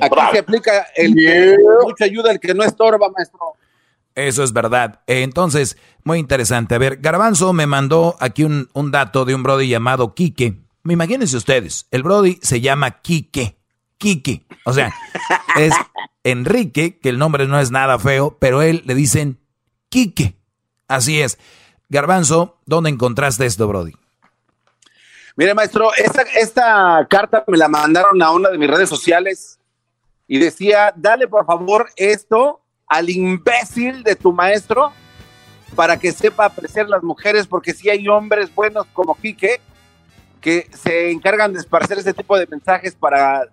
Aquí 0.00 0.16
se 0.32 0.38
aplica 0.38 0.86
el 0.96 1.14
que 1.14 1.56
mucha 1.82 2.04
ayuda, 2.04 2.30
el 2.30 2.40
que 2.40 2.54
no 2.54 2.64
estorba, 2.64 3.08
maestro. 3.10 3.38
Eso 4.14 4.42
es 4.42 4.52
verdad. 4.52 5.00
Entonces, 5.06 5.76
muy 6.04 6.18
interesante. 6.18 6.74
A 6.74 6.78
ver, 6.78 6.96
Garbanzo 6.96 7.52
me 7.52 7.66
mandó 7.66 8.16
aquí 8.20 8.44
un, 8.44 8.68
un 8.72 8.90
dato 8.90 9.24
de 9.24 9.34
un 9.34 9.42
Brody 9.42 9.68
llamado 9.68 10.14
Quique. 10.14 10.60
Imagínense 10.84 11.36
ustedes, 11.36 11.86
el 11.90 12.02
Brody 12.02 12.38
se 12.42 12.60
llama 12.60 13.00
Quique. 13.02 13.56
Quique. 13.98 14.46
O 14.64 14.72
sea, 14.72 14.92
es 15.56 15.74
Enrique, 16.24 16.98
que 16.98 17.08
el 17.08 17.18
nombre 17.18 17.46
no 17.46 17.60
es 17.60 17.70
nada 17.70 17.98
feo, 17.98 18.36
pero 18.40 18.62
él 18.62 18.82
le 18.86 18.94
dicen 18.94 19.38
Quique. 19.88 20.36
Así 20.88 21.20
es. 21.20 21.38
Garbanzo, 21.88 22.58
¿dónde 22.66 22.90
encontraste 22.90 23.46
esto, 23.46 23.66
Brody? 23.68 23.92
Mire, 25.36 25.54
maestro, 25.54 25.90
esta, 25.96 26.22
esta 26.22 27.06
carta 27.08 27.44
me 27.46 27.56
la 27.56 27.68
mandaron 27.68 28.20
a 28.22 28.30
una 28.30 28.50
de 28.50 28.58
mis 28.58 28.70
redes 28.70 28.88
sociales 28.88 29.58
y 30.26 30.38
decía, 30.38 30.92
dale 30.96 31.28
por 31.28 31.46
favor 31.46 31.90
esto 31.96 32.62
al 32.90 33.08
imbécil 33.08 34.02
de 34.02 34.16
tu 34.16 34.32
maestro 34.32 34.92
para 35.76 35.96
que 35.96 36.10
sepa 36.10 36.46
apreciar 36.46 36.88
las 36.88 37.04
mujeres, 37.04 37.46
porque 37.46 37.72
si 37.72 37.88
hay 37.88 38.08
hombres 38.08 38.52
buenos 38.52 38.84
como 38.92 39.14
Quique 39.14 39.60
que 40.40 40.68
se 40.72 41.12
encargan 41.12 41.52
de 41.52 41.60
esparcer 41.60 41.98
ese 41.98 42.12
tipo 42.12 42.36
de 42.36 42.48
mensajes 42.48 42.96
para 42.96 43.44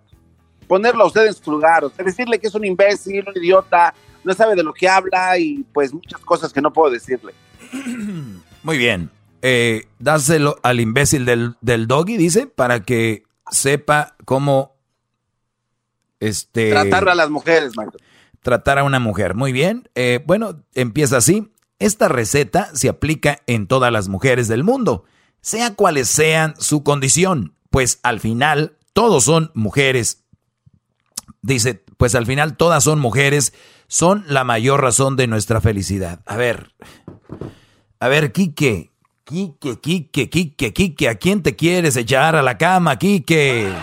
ponerlo 0.68 1.04
a 1.04 1.08
usted 1.08 1.28
en 1.28 1.36
su 1.36 1.52
lugar, 1.52 1.86
o 1.86 1.92
sea, 1.92 2.04
decirle 2.04 2.40
que 2.40 2.48
es 2.48 2.56
un 2.56 2.66
imbécil, 2.66 3.26
un 3.28 3.38
idiota, 3.38 3.94
no 4.24 4.34
sabe 4.34 4.56
de 4.56 4.64
lo 4.64 4.74
que 4.74 4.90
habla 4.90 5.38
y 5.38 5.64
pues 5.72 5.94
muchas 5.94 6.20
cosas 6.22 6.52
que 6.52 6.62
no 6.62 6.74
puedo 6.74 6.92
decirle. 6.92 7.34
Muy 8.64 8.78
bien. 8.78 9.12
Eh, 9.44 9.88
dáselo 10.00 10.58
al 10.64 10.80
imbécil 10.80 11.26
del, 11.26 11.56
del 11.62 11.86
doggy, 11.86 12.18
dice, 12.18 12.48
para 12.48 12.80
que 12.80 13.24
sepa 13.52 14.16
cómo 14.26 14.76
este 16.20 16.72
tratar 16.72 17.08
a 17.08 17.14
las 17.14 17.30
mujeres, 17.30 17.78
maestro. 17.78 18.00
Tratar 18.48 18.80
a 18.80 18.86
una 18.86 19.00
mujer. 19.00 19.36
Muy 19.36 19.52
bien. 19.52 19.90
Eh, 19.94 20.24
bueno, 20.26 20.64
empieza 20.74 21.18
así. 21.18 21.52
Esta 21.80 22.08
receta 22.08 22.70
se 22.74 22.88
aplica 22.88 23.40
en 23.46 23.68
todas 23.68 23.92
las 23.92 24.08
mujeres 24.08 24.48
del 24.48 24.64
mundo, 24.64 25.04
sea 25.42 25.76
cuales 25.76 26.08
sean 26.08 26.54
su 26.58 26.82
condición, 26.82 27.56
pues 27.70 28.00
al 28.04 28.22
final 28.22 28.78
todos 28.94 29.26
son 29.26 29.52
mujeres. 29.54 30.24
Dice, 31.42 31.84
pues 31.98 32.16
al 32.16 32.26
final 32.26 32.56
todas 32.56 32.86
son 32.86 33.00
mujeres, 33.00 33.52
son 33.90 34.24
la 34.30 34.46
mayor 34.46 34.82
razón 34.82 35.18
de 35.18 35.28
nuestra 35.28 35.60
felicidad. 35.60 36.22
A 36.26 36.38
ver, 36.38 36.72
a 38.00 38.08
ver, 38.08 38.32
Quique, 38.32 38.92
Quique, 39.26 39.78
Quique, 39.82 40.30
Quique, 40.30 40.72
Quique, 40.72 41.10
¿a 41.10 41.16
quién 41.16 41.44
te 41.44 41.58
quieres 41.58 41.98
echar 41.98 42.38
a 42.38 42.42
la 42.42 42.58
cama, 42.58 42.98
Quique? 42.98 43.74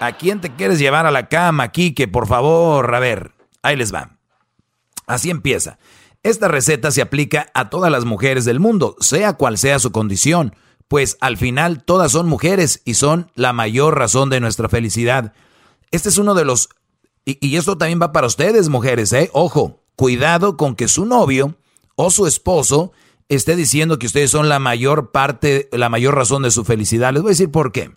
¿A 0.00 0.12
quién 0.12 0.40
te 0.40 0.48
quieres 0.48 0.78
llevar 0.78 1.04
a 1.04 1.10
la 1.10 1.28
cama, 1.28 1.68
Quique? 1.72 2.08
Por 2.08 2.26
favor, 2.26 2.94
a 2.94 2.98
ver, 3.00 3.33
ahí 3.64 3.76
les 3.76 3.92
va. 3.92 4.18
Así 5.06 5.30
empieza. 5.30 5.78
Esta 6.22 6.48
receta 6.48 6.90
se 6.90 7.02
aplica 7.02 7.50
a 7.54 7.68
todas 7.68 7.90
las 7.90 8.04
mujeres 8.04 8.44
del 8.44 8.60
mundo, 8.60 8.96
sea 9.00 9.34
cual 9.34 9.58
sea 9.58 9.78
su 9.78 9.92
condición, 9.92 10.54
pues 10.88 11.18
al 11.20 11.36
final 11.36 11.84
todas 11.84 12.12
son 12.12 12.28
mujeres 12.28 12.80
y 12.84 12.94
son 12.94 13.30
la 13.34 13.52
mayor 13.52 13.98
razón 13.98 14.30
de 14.30 14.40
nuestra 14.40 14.68
felicidad. 14.68 15.34
Este 15.90 16.08
es 16.08 16.18
uno 16.18 16.34
de 16.34 16.44
los... 16.44 16.68
Y, 17.26 17.56
esto 17.56 17.78
también 17.78 18.00
va 18.00 18.12
para 18.12 18.26
ustedes, 18.26 18.68
mujeres, 18.68 19.12
¿eh? 19.14 19.30
Ojo, 19.32 19.82
cuidado 19.96 20.58
con 20.58 20.76
que 20.76 20.88
su 20.88 21.06
novio 21.06 21.56
o 21.96 22.10
su 22.10 22.26
esposo 22.26 22.92
esté 23.28 23.56
diciendo 23.56 23.98
que 23.98 24.06
ustedes 24.06 24.30
son 24.30 24.50
la 24.50 24.58
mayor 24.58 25.10
parte, 25.10 25.70
la 25.72 25.88
mayor 25.88 26.14
razón 26.14 26.42
de 26.42 26.50
su 26.50 26.64
felicidad. 26.64 27.12
Les 27.14 27.22
voy 27.22 27.30
a 27.30 27.32
decir 27.32 27.50
por 27.50 27.72
qué. 27.72 27.96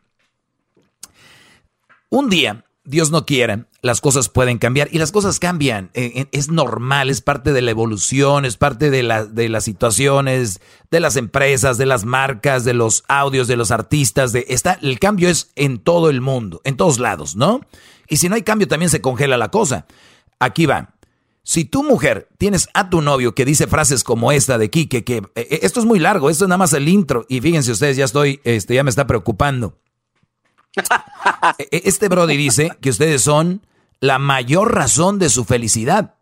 Un 2.10 2.30
día, 2.30 2.66
Dios 2.90 3.12
no 3.12 3.26
quiera, 3.26 3.68
las 3.82 4.00
cosas 4.00 4.30
pueden 4.30 4.60
cambiar 4.60 4.88
y 4.94 4.98
las 4.98 5.12
cosas 5.12 5.40
cambian. 5.42 5.92
Eh, 5.94 6.14
eh, 6.16 6.28
es 6.32 6.50
normal, 6.50 7.10
es 7.10 7.20
parte 7.20 7.52
de 7.52 7.62
la 7.62 7.72
evolución, 7.72 8.46
es 8.46 8.56
parte 8.56 8.90
de, 8.90 9.28
de 9.30 9.50
las 9.50 9.64
situaciones, 9.66 10.62
de 10.90 11.02
las 11.02 11.18
empresas, 11.18 11.78
de 11.78 11.86
las 11.86 12.06
marcas, 12.06 12.64
de 12.64 12.74
los 12.74 13.04
audios, 13.10 13.50
de 13.50 13.58
los 13.58 13.72
artistas. 13.72 14.32
De, 14.32 14.46
está, 14.48 14.80
el 14.82 15.00
cambio 15.00 15.28
es 15.28 15.52
en 15.58 15.80
todo 15.80 16.10
el 16.10 16.22
mundo, 16.22 16.62
en 16.64 16.78
todos 16.78 16.98
lados, 16.98 17.36
¿no? 17.36 17.60
Y 18.08 18.18
si 18.18 18.30
no 18.30 18.36
hay 18.36 18.44
cambio, 18.44 18.70
también 18.70 18.90
se 18.90 19.02
congela 19.02 19.36
la 19.36 19.52
cosa. 19.52 19.86
Aquí 20.40 20.66
va. 20.66 20.94
Si 21.44 21.66
tu 21.66 21.84
mujer 21.84 22.30
tienes 22.38 22.70
a 22.74 22.90
tu 22.90 23.02
novio 23.02 23.36
que 23.36 23.44
dice 23.44 23.68
frases 23.68 24.06
como 24.06 24.32
esta 24.32 24.58
de 24.58 24.70
Kike, 24.70 25.04
que 25.04 25.24
eh, 25.36 25.60
esto 25.62 25.82
es 25.82 25.86
muy 25.86 26.00
largo, 26.00 26.30
esto 26.30 26.46
es 26.46 26.50
nada 26.50 26.58
más 26.58 26.72
el 26.72 26.88
intro, 26.88 27.26
y 27.28 27.42
fíjense 27.42 27.74
ustedes, 27.74 27.98
ya 27.98 28.06
estoy, 28.06 28.40
este, 28.46 28.76
ya 28.76 28.84
me 28.86 28.90
está 28.90 29.08
preocupando. 29.08 29.78
E, 31.58 31.82
este 31.86 32.10
Brody 32.10 32.38
dice 32.38 32.72
que 32.82 32.90
ustedes 32.90 33.22
son 33.22 33.66
la 34.00 34.20
mayor 34.20 34.74
razón 34.74 35.20
de 35.20 35.30
su 35.30 35.46
felicidad. 35.46 36.16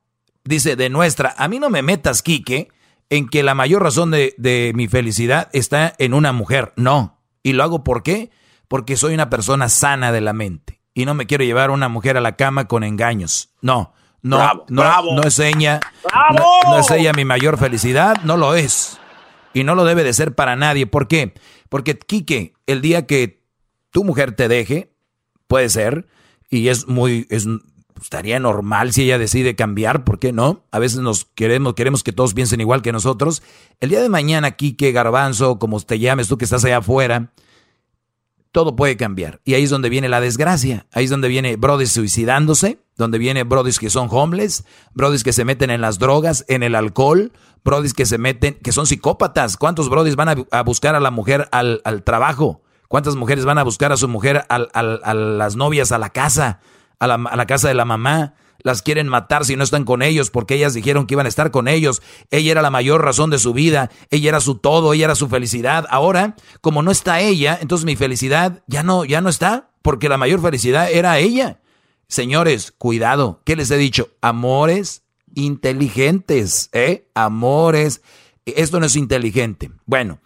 Dice, 0.43 0.75
de 0.75 0.89
nuestra, 0.89 1.35
a 1.37 1.47
mí 1.47 1.59
no 1.59 1.69
me 1.69 1.81
metas, 1.81 2.21
Quique, 2.21 2.69
en 3.09 3.27
que 3.27 3.43
la 3.43 3.55
mayor 3.55 3.83
razón 3.83 4.11
de, 4.11 4.33
de 4.37 4.71
mi 4.75 4.87
felicidad 4.87 5.49
está 5.53 5.93
en 5.97 6.13
una 6.13 6.31
mujer. 6.31 6.73
No. 6.75 7.19
¿Y 7.43 7.53
lo 7.53 7.63
hago 7.63 7.83
por 7.83 8.03
qué? 8.03 8.31
Porque 8.67 8.97
soy 8.97 9.13
una 9.13 9.29
persona 9.29 9.69
sana 9.69 10.11
de 10.11 10.21
la 10.21 10.33
mente. 10.33 10.81
Y 10.93 11.05
no 11.05 11.13
me 11.13 11.27
quiero 11.27 11.43
llevar 11.43 11.69
a 11.69 11.73
una 11.73 11.89
mujer 11.89 12.17
a 12.17 12.21
la 12.21 12.35
cama 12.35 12.67
con 12.67 12.83
engaños. 12.83 13.49
No. 13.61 13.93
No, 14.21 14.65
no, 14.69 15.13
no 15.13 15.21
es 15.21 15.37
ella. 15.37 15.79
No, 16.65 16.79
es 16.79 16.89
ella 16.89 17.13
mi 17.13 17.25
mayor 17.25 17.59
felicidad, 17.59 18.17
no 18.23 18.37
lo 18.37 18.55
es. 18.55 18.97
Y 19.53 19.63
no 19.63 19.75
lo 19.75 19.85
debe 19.85 20.03
de 20.03 20.13
ser 20.13 20.33
para 20.33 20.55
nadie. 20.55 20.87
¿Por 20.87 21.07
qué? 21.07 21.35
Porque, 21.69 21.95
Quique, 21.95 22.55
el 22.65 22.81
día 22.81 23.05
que 23.05 23.44
tu 23.95 24.03
mujer 24.03 24.35
te 24.35 24.49
deje, 24.49 24.93
puede 25.47 25.69
ser, 25.69 26.05
y 26.49 26.67
es 26.67 26.89
muy, 26.89 27.27
es, 27.29 27.47
estaría 28.01 28.41
normal 28.41 28.91
si 28.91 29.03
ella 29.03 29.17
decide 29.17 29.55
cambiar, 29.55 30.03
¿por 30.03 30.19
qué 30.19 30.33
no? 30.33 30.65
A 30.71 30.79
veces 30.79 30.99
nos 30.99 31.23
queremos, 31.23 31.75
queremos 31.75 32.03
que 32.03 32.11
todos 32.11 32.33
piensen 32.33 32.59
igual 32.59 32.81
que 32.81 32.91
nosotros. 32.91 33.41
El 33.79 33.87
día 33.87 34.01
de 34.01 34.09
mañana, 34.09 34.51
Quique, 34.51 34.91
Garbanzo, 34.91 35.59
como 35.59 35.79
te 35.79 35.97
llames 35.97 36.27
tú 36.27 36.37
que 36.37 36.43
estás 36.43 36.65
allá 36.65 36.79
afuera, 36.79 37.31
todo 38.51 38.75
puede 38.75 38.97
cambiar. 38.97 39.39
Y 39.45 39.53
ahí 39.53 39.63
es 39.63 39.69
donde 39.69 39.87
viene 39.87 40.09
la 40.09 40.19
desgracia. 40.19 40.87
Ahí 40.91 41.05
es 41.05 41.09
donde 41.09 41.29
viene 41.29 41.55
brodis 41.55 41.93
suicidándose, 41.93 42.79
donde 42.97 43.17
viene 43.17 43.45
brodis 43.45 43.79
que 43.79 43.89
son 43.89 44.09
homeless, 44.11 44.65
brodis 44.93 45.23
que 45.23 45.31
se 45.31 45.45
meten 45.45 45.69
en 45.69 45.79
las 45.79 45.99
drogas, 45.99 46.43
en 46.49 46.63
el 46.63 46.75
alcohol, 46.75 47.31
brodis 47.63 47.93
que 47.93 48.05
se 48.05 48.17
meten, 48.17 48.55
que 48.55 48.73
son 48.73 48.87
psicópatas. 48.87 49.55
¿Cuántos 49.55 49.87
brodis 49.87 50.17
van 50.17 50.45
a, 50.51 50.63
buscar 50.63 50.95
a 50.95 50.99
la 50.99 51.11
mujer 51.11 51.47
al, 51.53 51.79
al 51.85 52.03
trabajo? 52.03 52.64
¿Cuántas 52.95 53.17
mujeres 53.17 53.43
van 53.43 53.57
a 53.57 53.63
buscar 53.63 53.91
a 53.91 53.97
su 53.97 54.07
mujer, 54.07 54.45
a 54.47 55.13
las 55.13 55.55
novias, 55.57 55.91
a 55.91 55.97
la 55.97 56.11
casa, 56.11 56.61
a 56.97 57.07
la, 57.07 57.45
casa 57.45 57.67
de 57.67 57.73
la 57.73 57.83
mamá? 57.83 58.35
Las 58.59 58.81
quieren 58.81 59.09
matar 59.09 59.43
si 59.43 59.57
no 59.57 59.65
están 59.65 59.83
con 59.83 60.01
ellos 60.01 60.29
porque 60.29 60.55
ellas 60.55 60.73
dijeron 60.73 61.05
que 61.05 61.15
iban 61.15 61.25
a 61.25 61.27
estar 61.27 61.51
con 61.51 61.67
ellos. 61.67 62.01
Ella 62.31 62.53
era 62.53 62.61
la 62.61 62.69
mayor 62.69 63.03
razón 63.03 63.31
de 63.31 63.37
su 63.37 63.51
vida, 63.51 63.91
ella 64.11 64.29
era 64.29 64.39
su 64.39 64.59
todo, 64.59 64.93
ella 64.93 65.03
era 65.03 65.15
su 65.15 65.27
felicidad. 65.27 65.85
Ahora, 65.89 66.37
como 66.61 66.83
no 66.83 66.91
está 66.91 67.19
ella, 67.19 67.59
entonces 67.59 67.83
mi 67.83 67.97
felicidad 67.97 68.63
ya 68.65 68.81
no, 68.81 69.03
ya 69.03 69.19
no 69.19 69.27
está 69.27 69.71
porque 69.81 70.07
la 70.07 70.17
mayor 70.17 70.41
felicidad 70.41 70.89
era 70.89 71.19
ella. 71.19 71.59
Señores, 72.07 72.71
cuidado, 72.71 73.41
¿qué 73.43 73.57
les 73.57 73.71
he 73.71 73.77
dicho? 73.77 74.07
Amores 74.21 75.03
inteligentes, 75.33 76.69
¿eh? 76.71 77.09
Amores. 77.13 78.01
Esto 78.45 78.79
no 78.79 78.85
es 78.85 78.95
inteligente. 78.95 79.69
Bueno, 79.85 80.21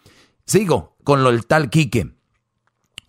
sigo 0.46 0.94
con 1.02 1.24
lo 1.24 1.32
del 1.32 1.46
tal 1.46 1.68
Quique. 1.68 2.19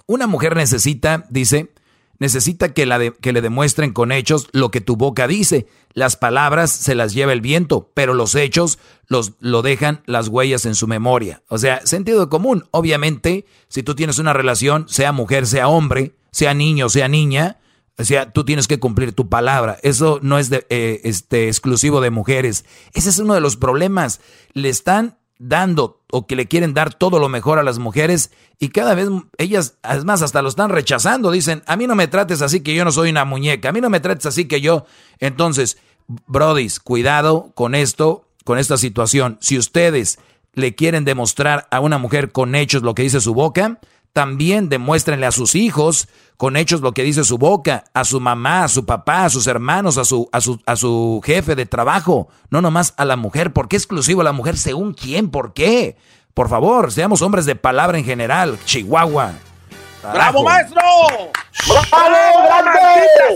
Una 0.07 0.27
mujer 0.27 0.55
necesita, 0.55 1.25
dice, 1.29 1.71
necesita 2.19 2.73
que, 2.73 2.85
la 2.85 3.11
que 3.11 3.33
le 3.33 3.41
demuestren 3.41 3.93
con 3.93 4.11
hechos 4.11 4.47
lo 4.51 4.69
que 4.71 4.81
tu 4.81 4.95
boca 4.95 5.27
dice. 5.27 5.67
Las 5.93 6.15
palabras 6.15 6.71
se 6.71 6.95
las 6.95 7.13
lleva 7.13 7.33
el 7.33 7.41
viento, 7.41 7.91
pero 7.93 8.13
los 8.13 8.35
hechos 8.35 8.79
los, 9.07 9.33
lo 9.39 9.61
dejan 9.61 10.03
las 10.05 10.27
huellas 10.27 10.65
en 10.65 10.75
su 10.75 10.87
memoria. 10.87 11.41
O 11.47 11.57
sea, 11.57 11.85
sentido 11.85 12.29
común. 12.29 12.65
Obviamente, 12.71 13.45
si 13.67 13.83
tú 13.83 13.95
tienes 13.95 14.19
una 14.19 14.33
relación, 14.33 14.87
sea 14.87 15.11
mujer, 15.11 15.47
sea 15.47 15.67
hombre, 15.67 16.13
sea 16.31 16.53
niño, 16.53 16.89
sea 16.89 17.07
niña, 17.07 17.57
o 17.97 18.03
sea, 18.03 18.31
tú 18.31 18.43
tienes 18.45 18.67
que 18.67 18.79
cumplir 18.79 19.13
tu 19.13 19.29
palabra. 19.29 19.77
Eso 19.83 20.19
no 20.21 20.39
es 20.39 20.49
de, 20.49 20.65
eh, 20.69 21.01
este, 21.03 21.47
exclusivo 21.47 22.01
de 22.01 22.09
mujeres. 22.09 22.65
Ese 22.93 23.09
es 23.09 23.19
uno 23.19 23.33
de 23.33 23.41
los 23.41 23.57
problemas. 23.57 24.21
Le 24.53 24.69
están 24.69 25.17
dando 25.41 26.01
o 26.11 26.27
que 26.27 26.35
le 26.35 26.47
quieren 26.47 26.73
dar 26.73 26.93
todo 26.93 27.19
lo 27.19 27.27
mejor 27.27 27.57
a 27.57 27.63
las 27.63 27.79
mujeres 27.79 28.31
y 28.59 28.69
cada 28.69 28.93
vez 28.93 29.09
ellas, 29.37 29.77
además, 29.81 30.21
hasta 30.21 30.41
lo 30.41 30.49
están 30.49 30.69
rechazando. 30.69 31.31
Dicen, 31.31 31.63
a 31.65 31.75
mí 31.75 31.87
no 31.87 31.95
me 31.95 32.07
trates 32.07 32.41
así 32.41 32.61
que 32.61 32.75
yo 32.75 32.85
no 32.85 32.91
soy 32.91 33.09
una 33.09 33.25
muñeca, 33.25 33.69
a 33.69 33.71
mí 33.71 33.81
no 33.81 33.89
me 33.89 33.99
trates 33.99 34.27
así 34.27 34.45
que 34.45 34.61
yo. 34.61 34.85
Entonces, 35.19 35.77
brodis, 36.07 36.79
cuidado 36.79 37.51
con 37.55 37.73
esto, 37.73 38.27
con 38.43 38.59
esta 38.59 38.77
situación. 38.77 39.37
Si 39.41 39.57
ustedes 39.57 40.19
le 40.53 40.75
quieren 40.75 41.05
demostrar 41.05 41.67
a 41.71 41.79
una 41.79 41.97
mujer 41.97 42.31
con 42.31 42.53
hechos 42.55 42.83
lo 42.83 42.93
que 42.93 43.03
dice 43.03 43.21
su 43.21 43.33
boca, 43.33 43.79
también 44.13 44.69
demuéstrenle 44.69 45.25
a 45.25 45.31
sus 45.31 45.55
hijos 45.55 46.07
con 46.37 46.57
hechos 46.57 46.81
lo 46.81 46.93
que 46.93 47.03
dice 47.03 47.23
su 47.23 47.37
boca, 47.37 47.83
a 47.93 48.03
su 48.03 48.19
mamá, 48.19 48.63
a 48.63 48.67
su 48.67 48.85
papá, 48.85 49.25
a 49.25 49.29
sus 49.29 49.47
hermanos, 49.47 49.97
a 49.97 50.05
su, 50.05 50.27
a 50.31 50.41
su, 50.41 50.59
a 50.65 50.75
su 50.75 51.21
jefe 51.23 51.55
de 51.55 51.65
trabajo, 51.65 52.29
no 52.49 52.61
nomás 52.61 52.93
a 52.97 53.05
la 53.05 53.15
mujer. 53.15 53.53
¿Por 53.53 53.67
qué 53.67 53.75
exclusivo 53.75 54.21
a 54.21 54.25
la 54.25 54.31
mujer? 54.31 54.57
¿Según 54.57 54.93
quién? 54.93 55.29
¿Por 55.29 55.53
qué? 55.53 55.97
Por 56.33 56.49
favor, 56.49 56.91
seamos 56.91 57.21
hombres 57.21 57.45
de 57.45 57.55
palabra 57.55 57.97
en 57.97 58.05
general. 58.05 58.57
Chihuahua. 58.65 59.33
¡Bravo, 60.01 60.43
maestro! 60.43 60.81
¡Bravo, 61.67 62.43
grande! 62.43 62.79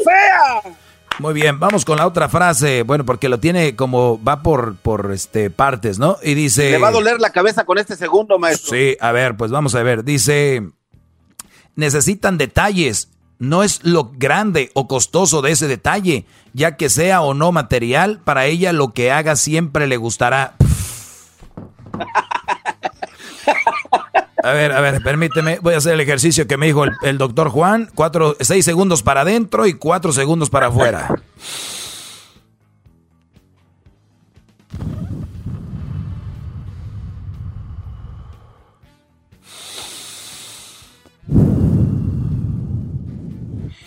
fea! 0.03 0.84
Muy 1.19 1.33
bien, 1.33 1.59
vamos 1.59 1.85
con 1.85 1.97
la 1.97 2.07
otra 2.07 2.27
frase. 2.27 2.83
Bueno, 2.83 3.05
porque 3.05 3.29
lo 3.29 3.39
tiene 3.39 3.75
como 3.75 4.21
va 4.21 4.43
por, 4.43 4.75
por 4.75 5.11
este 5.13 5.49
partes, 5.49 5.97
¿no? 5.97 6.17
Y 6.21 6.33
dice. 6.33 6.71
Le 6.71 6.77
va 6.77 6.89
a 6.89 6.91
doler 6.91 7.19
la 7.19 7.31
cabeza 7.31 7.65
con 7.65 7.77
este 7.77 7.95
segundo, 7.95 8.37
maestro. 8.37 8.75
Sí, 8.77 8.97
a 8.99 9.11
ver, 9.11 9.37
pues 9.37 9.51
vamos 9.51 9.75
a 9.75 9.83
ver. 9.83 10.03
Dice. 10.03 10.63
Necesitan 11.75 12.37
detalles. 12.37 13.09
No 13.37 13.63
es 13.63 13.83
lo 13.83 14.11
grande 14.13 14.71
o 14.75 14.87
costoso 14.87 15.41
de 15.41 15.51
ese 15.51 15.67
detalle, 15.67 16.25
ya 16.53 16.77
que 16.77 16.89
sea 16.89 17.21
o 17.21 17.33
no 17.33 17.51
material, 17.51 18.21
para 18.23 18.45
ella 18.45 18.71
lo 18.71 18.93
que 18.93 19.11
haga 19.11 19.35
siempre 19.35 19.87
le 19.87 19.97
gustará. 19.97 20.55
A 24.45 24.53
ver, 24.53 24.73
a 24.73 24.79
ver, 24.79 25.01
permíteme. 25.01 25.57
Voy 25.59 25.73
a 25.73 25.77
hacer 25.77 25.93
el 25.93 26.01
ejercicio 26.01 26.45
que 26.45 26.55
me 26.55 26.67
dijo 26.67 26.83
el, 27.01 27.17
doctor 27.17 27.49
Juan. 27.49 27.89
Cuatro, 27.95 28.37
seis 28.39 28.63
segundos 28.63 29.01
para 29.01 29.21
adentro 29.21 29.65
y 29.65 29.73
cuatro 29.73 30.13
segundos 30.13 30.51
para 30.51 30.67
afuera. 30.67 31.15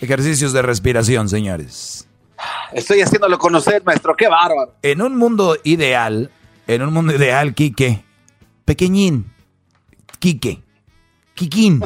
Ejercicios 0.00 0.52
de 0.52 0.62
respiración, 0.62 1.28
señores. 1.28 2.08
Estoy 2.72 3.00
haciéndolo 3.02 3.38
conocer, 3.38 3.84
maestro. 3.84 4.16
Qué 4.16 4.26
bárbaro. 4.26 4.74
En 4.82 5.02
un 5.02 5.16
mundo 5.16 5.56
ideal, 5.62 6.32
en 6.66 6.82
un 6.82 6.92
mundo 6.92 7.14
ideal, 7.14 7.54
Quique, 7.54 8.02
pequeñín, 8.64 9.37
Quique, 10.18 10.62
Quiquín. 11.34 11.82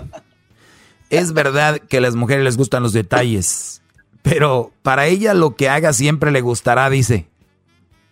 Es 1.11 1.33
verdad 1.33 1.79
que 1.79 1.99
a 1.99 2.01
las 2.01 2.15
mujeres 2.15 2.45
les 2.45 2.57
gustan 2.57 2.83
los 2.83 2.93
detalles, 2.93 3.83
pero 4.23 4.73
para 4.83 5.07
ella 5.07 5.35
lo 5.35 5.57
que 5.57 5.69
haga 5.69 5.93
siempre 5.93 6.31
le 6.31 6.41
gustará, 6.41 6.89
dice. 6.89 7.29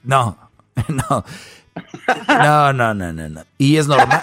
No, 0.02 0.50
no. 0.88 1.24
No, 2.28 2.72
no, 2.72 2.94
no, 2.94 3.12
no, 3.12 3.44
Y 3.58 3.76
es 3.76 3.86
normal. 3.86 4.20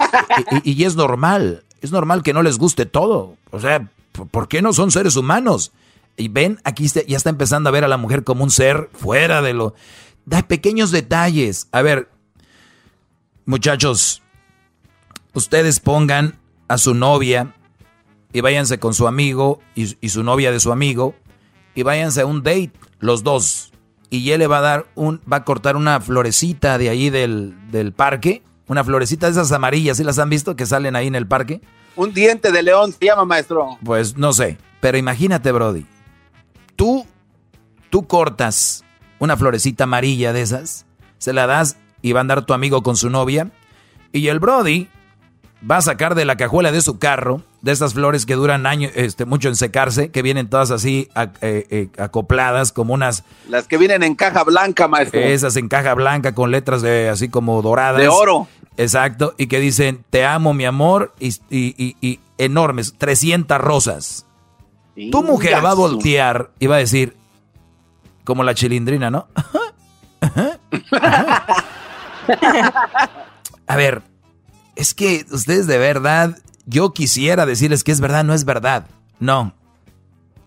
Y, 0.64 0.84
es 0.84 0.96
normal. 0.96 1.64
Es 1.82 1.92
normal 1.92 2.24
que 2.24 2.34
no 2.34 2.44
les 2.44 2.58
guste 2.58 2.86
todo. 2.86 3.36
O 3.52 3.60
sea, 3.60 3.90
¿por 4.32 4.48
qué 4.48 4.62
no 4.62 4.74
son 4.74 4.92
seres 4.92 5.16
humanos? 5.16 5.72
Y 6.18 6.28
ven, 6.28 6.60
aquí 6.64 6.88
ya 6.88 7.18
está 7.18 7.30
empezando 7.30 7.70
a 7.70 7.72
ver 7.72 7.84
a 7.84 7.88
la 7.88 7.98
mujer 7.98 8.24
como 8.24 8.44
un 8.44 8.52
ser 8.52 8.90
fuera 8.94 9.42
de 9.42 9.54
lo... 9.54 9.76
Da 10.26 10.42
pequeños 10.42 10.92
detalles. 10.92 11.68
A 11.72 11.82
ver, 11.82 12.10
muchachos, 13.46 14.22
ustedes 15.38 15.80
pongan 15.80 16.34
a 16.68 16.78
su 16.78 16.94
novia 16.94 17.54
y 18.34 18.42
váyanse 18.42 18.80
con 18.80 18.94
su 18.94 19.08
amigo 19.08 19.60
y, 19.76 19.96
y, 20.02 20.10
su 20.10 20.24
novia 20.24 20.52
de 20.52 20.60
su 20.60 20.72
amigo 20.72 21.16
y 21.76 21.84
váyanse 21.84 22.22
a 22.22 22.26
un 22.26 22.44
date, 22.44 22.74
los 23.00 23.24
dos. 23.24 23.72
Y 24.10 24.32
él 24.32 24.40
le 24.40 24.48
va 24.48 24.58
a 24.58 24.62
dar 24.62 24.88
un, 24.96 25.22
va 25.32 25.38
a 25.38 25.44
cortar 25.44 25.76
una 25.76 26.02
florecita 26.02 26.78
de 26.78 26.90
ahí 26.90 27.10
del, 27.10 27.56
del 27.72 27.94
parque, 27.94 28.42
una 28.68 28.84
florecita 28.84 29.28
de 29.28 29.34
esas 29.34 29.52
amarillas, 29.52 29.98
¿sí 29.98 30.04
las 30.04 30.20
han 30.20 30.30
visto 30.30 30.56
que 30.56 30.66
salen 30.66 30.96
ahí 30.96 31.08
en 31.08 31.16
el 31.16 31.28
parque? 31.28 31.62
Un 31.96 32.14
diente 32.14 32.52
de 32.52 32.64
león 32.64 32.92
se 32.92 33.06
llama, 33.06 33.26
maestro. 33.26 33.78
Pues 33.84 34.18
no 34.18 34.34
sé, 34.34 34.58
pero 34.82 34.98
imagínate, 34.98 35.52
Brody. 35.52 35.86
Tú, 36.76 37.06
tú 37.90 38.08
cortas 38.08 38.84
una 39.20 39.38
florecita 39.38 39.86
amarilla 39.86 40.34
de 40.34 40.42
esas, 40.42 40.86
se 41.18 41.34
la 41.34 41.48
das 41.48 41.78
y 42.02 42.12
va 42.12 42.20
a 42.20 42.22
andar 42.22 42.46
tu 42.46 42.54
amigo 42.54 42.82
con 42.84 42.98
su 42.98 43.10
novia. 43.10 43.52
Y 44.12 44.28
el 44.28 44.40
Brody 44.40 44.90
va 45.70 45.78
a 45.78 45.82
sacar 45.82 46.16
de 46.16 46.26
la 46.26 46.38
cajuela 46.38 46.72
de 46.72 46.82
su 46.82 47.00
carro, 47.00 47.42
de 47.62 47.72
estas 47.72 47.94
flores 47.94 48.26
que 48.26 48.36
duran 48.36 48.66
años, 48.66 48.92
este, 48.96 49.26
mucho 49.26 49.50
en 49.50 49.56
secarse, 49.56 50.12
que 50.12 50.22
vienen 50.22 50.50
todas 50.50 50.72
así 50.72 51.10
eh, 51.16 51.68
eh, 51.70 51.90
acopladas 51.98 52.72
como 52.72 52.94
unas... 52.94 53.24
Las 53.50 53.68
que 53.68 53.78
vienen 53.78 54.04
en 54.04 54.16
caja 54.16 54.44
blanca, 54.44 54.88
maestro. 54.88 55.20
Esas 55.20 55.56
en 55.56 55.68
caja 55.68 55.94
blanca 55.94 56.34
con 56.34 56.52
letras 56.52 56.82
de 56.82 57.10
así 57.10 57.30
como 57.30 57.62
doradas. 57.62 58.02
De 58.02 58.08
oro. 58.08 58.48
Exacto, 58.78 59.34
y 59.38 59.48
que 59.48 59.60
dicen, 59.60 60.06
te 60.12 60.24
amo 60.24 60.54
mi 60.54 60.66
amor, 60.66 61.14
y, 61.20 61.34
y, 61.50 62.20
enormes, 62.38 62.94
300 62.98 63.60
rosas. 63.60 64.26
tu 65.12 65.24
mujer 65.24 65.66
va 65.66 65.72
a 65.72 65.76
voltear 65.76 66.52
y 66.60 66.68
va 66.68 66.76
a 66.76 66.80
decir, 66.80 67.18
como 68.24 68.44
la 68.44 68.54
chilindrina, 68.54 69.10
¿no? 69.10 69.28
a 73.68 73.76
ver, 73.76 74.04
es 74.78 74.94
que 74.94 75.26
ustedes 75.32 75.68
de 75.68 75.78
verdad, 75.78 76.38
yo 76.66 76.94
quisiera 76.94 77.46
decirles 77.46 77.84
que 77.84 77.92
es 77.92 78.00
verdad, 78.00 78.24
no 78.24 78.34
es 78.34 78.46
verdad. 78.46 78.88
No. 79.20 79.54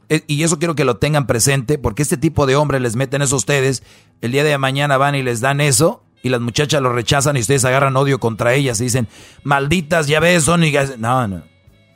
E, 0.09 0.25
y 0.27 0.45
eso 0.45 0.59
quiero 0.59 0.75
que 0.75 0.85
lo 0.85 0.97
tengan 0.97 1.27
presente, 1.27 1.79
porque 1.79 2.03
este 2.03 2.17
tipo 2.17 2.47
de 2.47 2.57
hombres 2.57 2.81
les 2.81 2.97
meten 2.97 3.23
eso 3.23 3.35
a 3.35 3.39
ustedes, 3.39 3.83
el 4.21 4.33
día 4.33 4.45
de 4.45 4.57
mañana 4.57 4.97
van 4.97 5.17
y 5.17 5.23
les 5.23 5.41
dan 5.41 5.61
eso, 5.61 6.05
y 6.23 6.29
las 6.29 6.41
muchachas 6.41 6.81
lo 6.81 6.93
rechazan 6.93 7.37
y 7.37 7.41
ustedes 7.41 7.65
agarran 7.65 7.97
odio 7.97 8.21
contra 8.21 8.55
ellas 8.55 8.81
y 8.81 8.85
dicen, 8.85 9.09
malditas, 9.43 10.07
ya 10.07 10.21
ves, 10.21 10.45
son... 10.45 10.63
No, 10.99 11.27
no, 11.27 11.43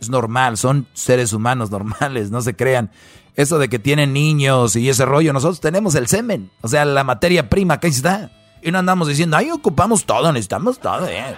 es 0.01 0.11
normal, 0.11 0.56
son 0.56 0.89
seres 0.93 1.32
humanos 1.32 1.70
normales, 1.70 2.31
no 2.31 2.43
se 2.43 2.55
crean. 2.55 2.90
Eso 3.36 3.59
de 3.59 3.69
que 3.69 3.78
tienen 3.78 4.12
niños 4.12 4.77
y 4.77 4.89
ese 4.89 5.05
rollo, 5.05 5.32
nosotros 5.32 5.61
tenemos 5.61 5.94
el 5.94 6.09
semen, 6.09 6.51
o 6.62 6.69
sea, 6.69 6.85
la 6.85 7.05
materia 7.05 7.48
prima, 7.48 7.78
que 7.78 7.89
está. 7.89 8.31
Y 8.62 8.73
no 8.73 8.78
andamos 8.78 9.09
diciendo, 9.09 9.36
ahí 9.36 9.51
ocupamos 9.51 10.05
todo, 10.05 10.32
necesitamos 10.32 10.78
todo. 10.78 11.06
Eh. 11.06 11.36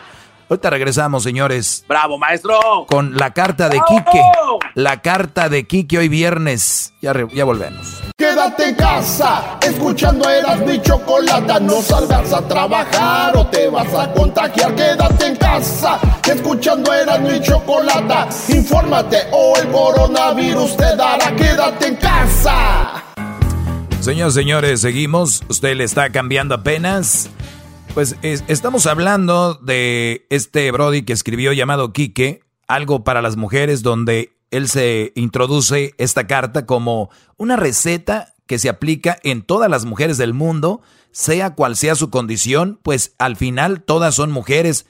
Ahorita 0.48 0.70
regresamos, 0.70 1.24
señores. 1.24 1.84
¡Bravo, 1.88 2.18
maestro! 2.18 2.86
Con 2.88 3.16
la 3.16 3.32
carta 3.32 3.68
de 3.68 3.80
Quique. 3.88 4.22
La 4.74 5.02
carta 5.02 5.48
de 5.48 5.66
Quique 5.66 5.98
hoy 5.98 6.08
viernes. 6.08 6.94
Ya, 7.02 7.12
ya 7.32 7.44
volvemos. 7.44 8.00
Quédate 8.16 8.68
en 8.68 8.74
casa, 8.76 9.58
escuchando 9.60 10.30
eras 10.30 10.60
mi 10.60 10.80
chocolata. 10.80 11.58
No 11.58 11.82
salgas 11.82 12.32
a 12.32 12.46
trabajar 12.46 13.36
o 13.36 13.46
te 13.48 13.68
vas 13.68 13.92
a 13.92 14.12
contagiar. 14.12 14.72
Quédate 14.76 15.26
en 15.26 15.36
casa, 15.36 15.98
escuchando 16.24 16.94
eras 16.94 17.20
mi 17.20 17.40
chocolata. 17.40 18.28
Infórmate 18.48 19.26
o 19.32 19.56
el 19.56 19.68
coronavirus 19.72 20.76
te 20.76 20.96
dará. 20.96 21.34
Quédate 21.34 21.88
en 21.88 21.96
casa. 21.96 23.02
Señores, 24.00 24.34
señores, 24.34 24.80
seguimos. 24.80 25.42
Usted 25.48 25.74
le 25.74 25.82
está 25.82 26.10
cambiando 26.10 26.54
apenas. 26.54 27.30
Pues 27.96 28.14
estamos 28.20 28.84
hablando 28.84 29.54
de 29.54 30.26
este 30.28 30.70
Brody 30.70 31.00
que 31.00 31.14
escribió 31.14 31.54
llamado 31.54 31.94
Quique, 31.94 32.40
algo 32.68 33.04
para 33.04 33.22
las 33.22 33.36
mujeres, 33.36 33.82
donde 33.82 34.36
él 34.50 34.68
se 34.68 35.14
introduce 35.16 35.94
esta 35.96 36.26
carta 36.26 36.66
como 36.66 37.08
una 37.38 37.56
receta 37.56 38.34
que 38.44 38.58
se 38.58 38.68
aplica 38.68 39.16
en 39.22 39.40
todas 39.40 39.70
las 39.70 39.86
mujeres 39.86 40.18
del 40.18 40.34
mundo, 40.34 40.82
sea 41.10 41.54
cual 41.54 41.74
sea 41.74 41.94
su 41.94 42.10
condición, 42.10 42.78
pues 42.82 43.14
al 43.16 43.34
final 43.34 43.82
todas 43.82 44.14
son 44.14 44.30
mujeres 44.30 44.84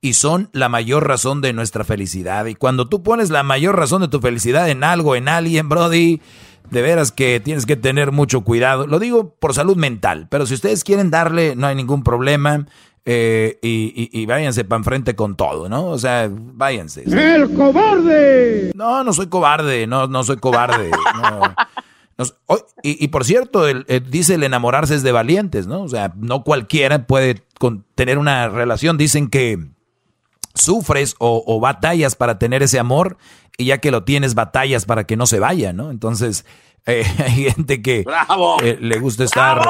y 0.00 0.14
son 0.14 0.48
la 0.52 0.68
mayor 0.68 1.08
razón 1.08 1.40
de 1.40 1.52
nuestra 1.52 1.82
felicidad. 1.82 2.46
Y 2.46 2.54
cuando 2.54 2.88
tú 2.88 3.02
pones 3.02 3.30
la 3.30 3.42
mayor 3.42 3.76
razón 3.76 4.02
de 4.02 4.08
tu 4.08 4.20
felicidad 4.20 4.70
en 4.70 4.84
algo, 4.84 5.16
en 5.16 5.26
alguien, 5.26 5.68
Brody, 5.68 6.20
de 6.70 6.82
veras 6.82 7.12
que 7.12 7.40
tienes 7.40 7.66
que 7.66 7.76
tener 7.76 8.12
mucho 8.12 8.42
cuidado. 8.42 8.86
Lo 8.86 8.98
digo 8.98 9.34
por 9.34 9.54
salud 9.54 9.76
mental, 9.76 10.26
pero 10.30 10.46
si 10.46 10.54
ustedes 10.54 10.84
quieren 10.84 11.10
darle, 11.10 11.56
no 11.56 11.66
hay 11.66 11.74
ningún 11.74 12.02
problema. 12.02 12.66
Eh, 13.04 13.58
y, 13.62 14.26
váyanse 14.26 14.64
para 14.64 14.78
enfrente 14.78 15.16
con 15.16 15.34
todo, 15.34 15.68
¿no? 15.68 15.86
O 15.86 15.98
sea, 15.98 16.30
váyanse. 16.30 17.02
¡El 17.02 17.52
cobarde! 17.52 18.70
No, 18.76 19.02
no 19.02 19.12
soy 19.12 19.26
cobarde, 19.26 19.88
no, 19.88 20.06
no 20.06 20.22
soy 20.22 20.36
cobarde. 20.36 20.90
y, 22.82 23.08
por 23.08 23.24
cierto, 23.24 23.64
dice 24.08 24.34
el 24.34 24.44
enamorarse 24.44 24.94
es 24.94 25.02
de 25.02 25.10
valientes, 25.10 25.66
¿no? 25.66 25.82
O 25.82 25.88
sea, 25.88 26.12
no 26.16 26.44
cualquiera 26.44 27.06
puede 27.06 27.42
tener 27.96 28.18
una 28.18 28.48
relación. 28.48 28.96
Dicen 28.96 29.28
que 29.28 29.58
sufres 30.54 31.14
o, 31.18 31.60
batallas 31.60 32.16
para 32.16 32.38
tener 32.38 32.62
ese 32.62 32.78
amor 32.78 33.16
y 33.56 33.66
ya 33.66 33.78
que 33.78 33.90
lo 33.90 34.04
tienes 34.04 34.34
batallas 34.34 34.84
para 34.84 35.04
que 35.04 35.16
no 35.16 35.26
se 35.26 35.38
vaya, 35.38 35.72
¿no? 35.72 35.90
Entonces 35.90 36.44
eh, 36.86 37.04
hay 37.18 37.44
gente 37.50 37.80
que 37.82 38.04
eh, 38.62 38.78
le 38.80 38.98
gusta 38.98 39.24
estar 39.24 39.62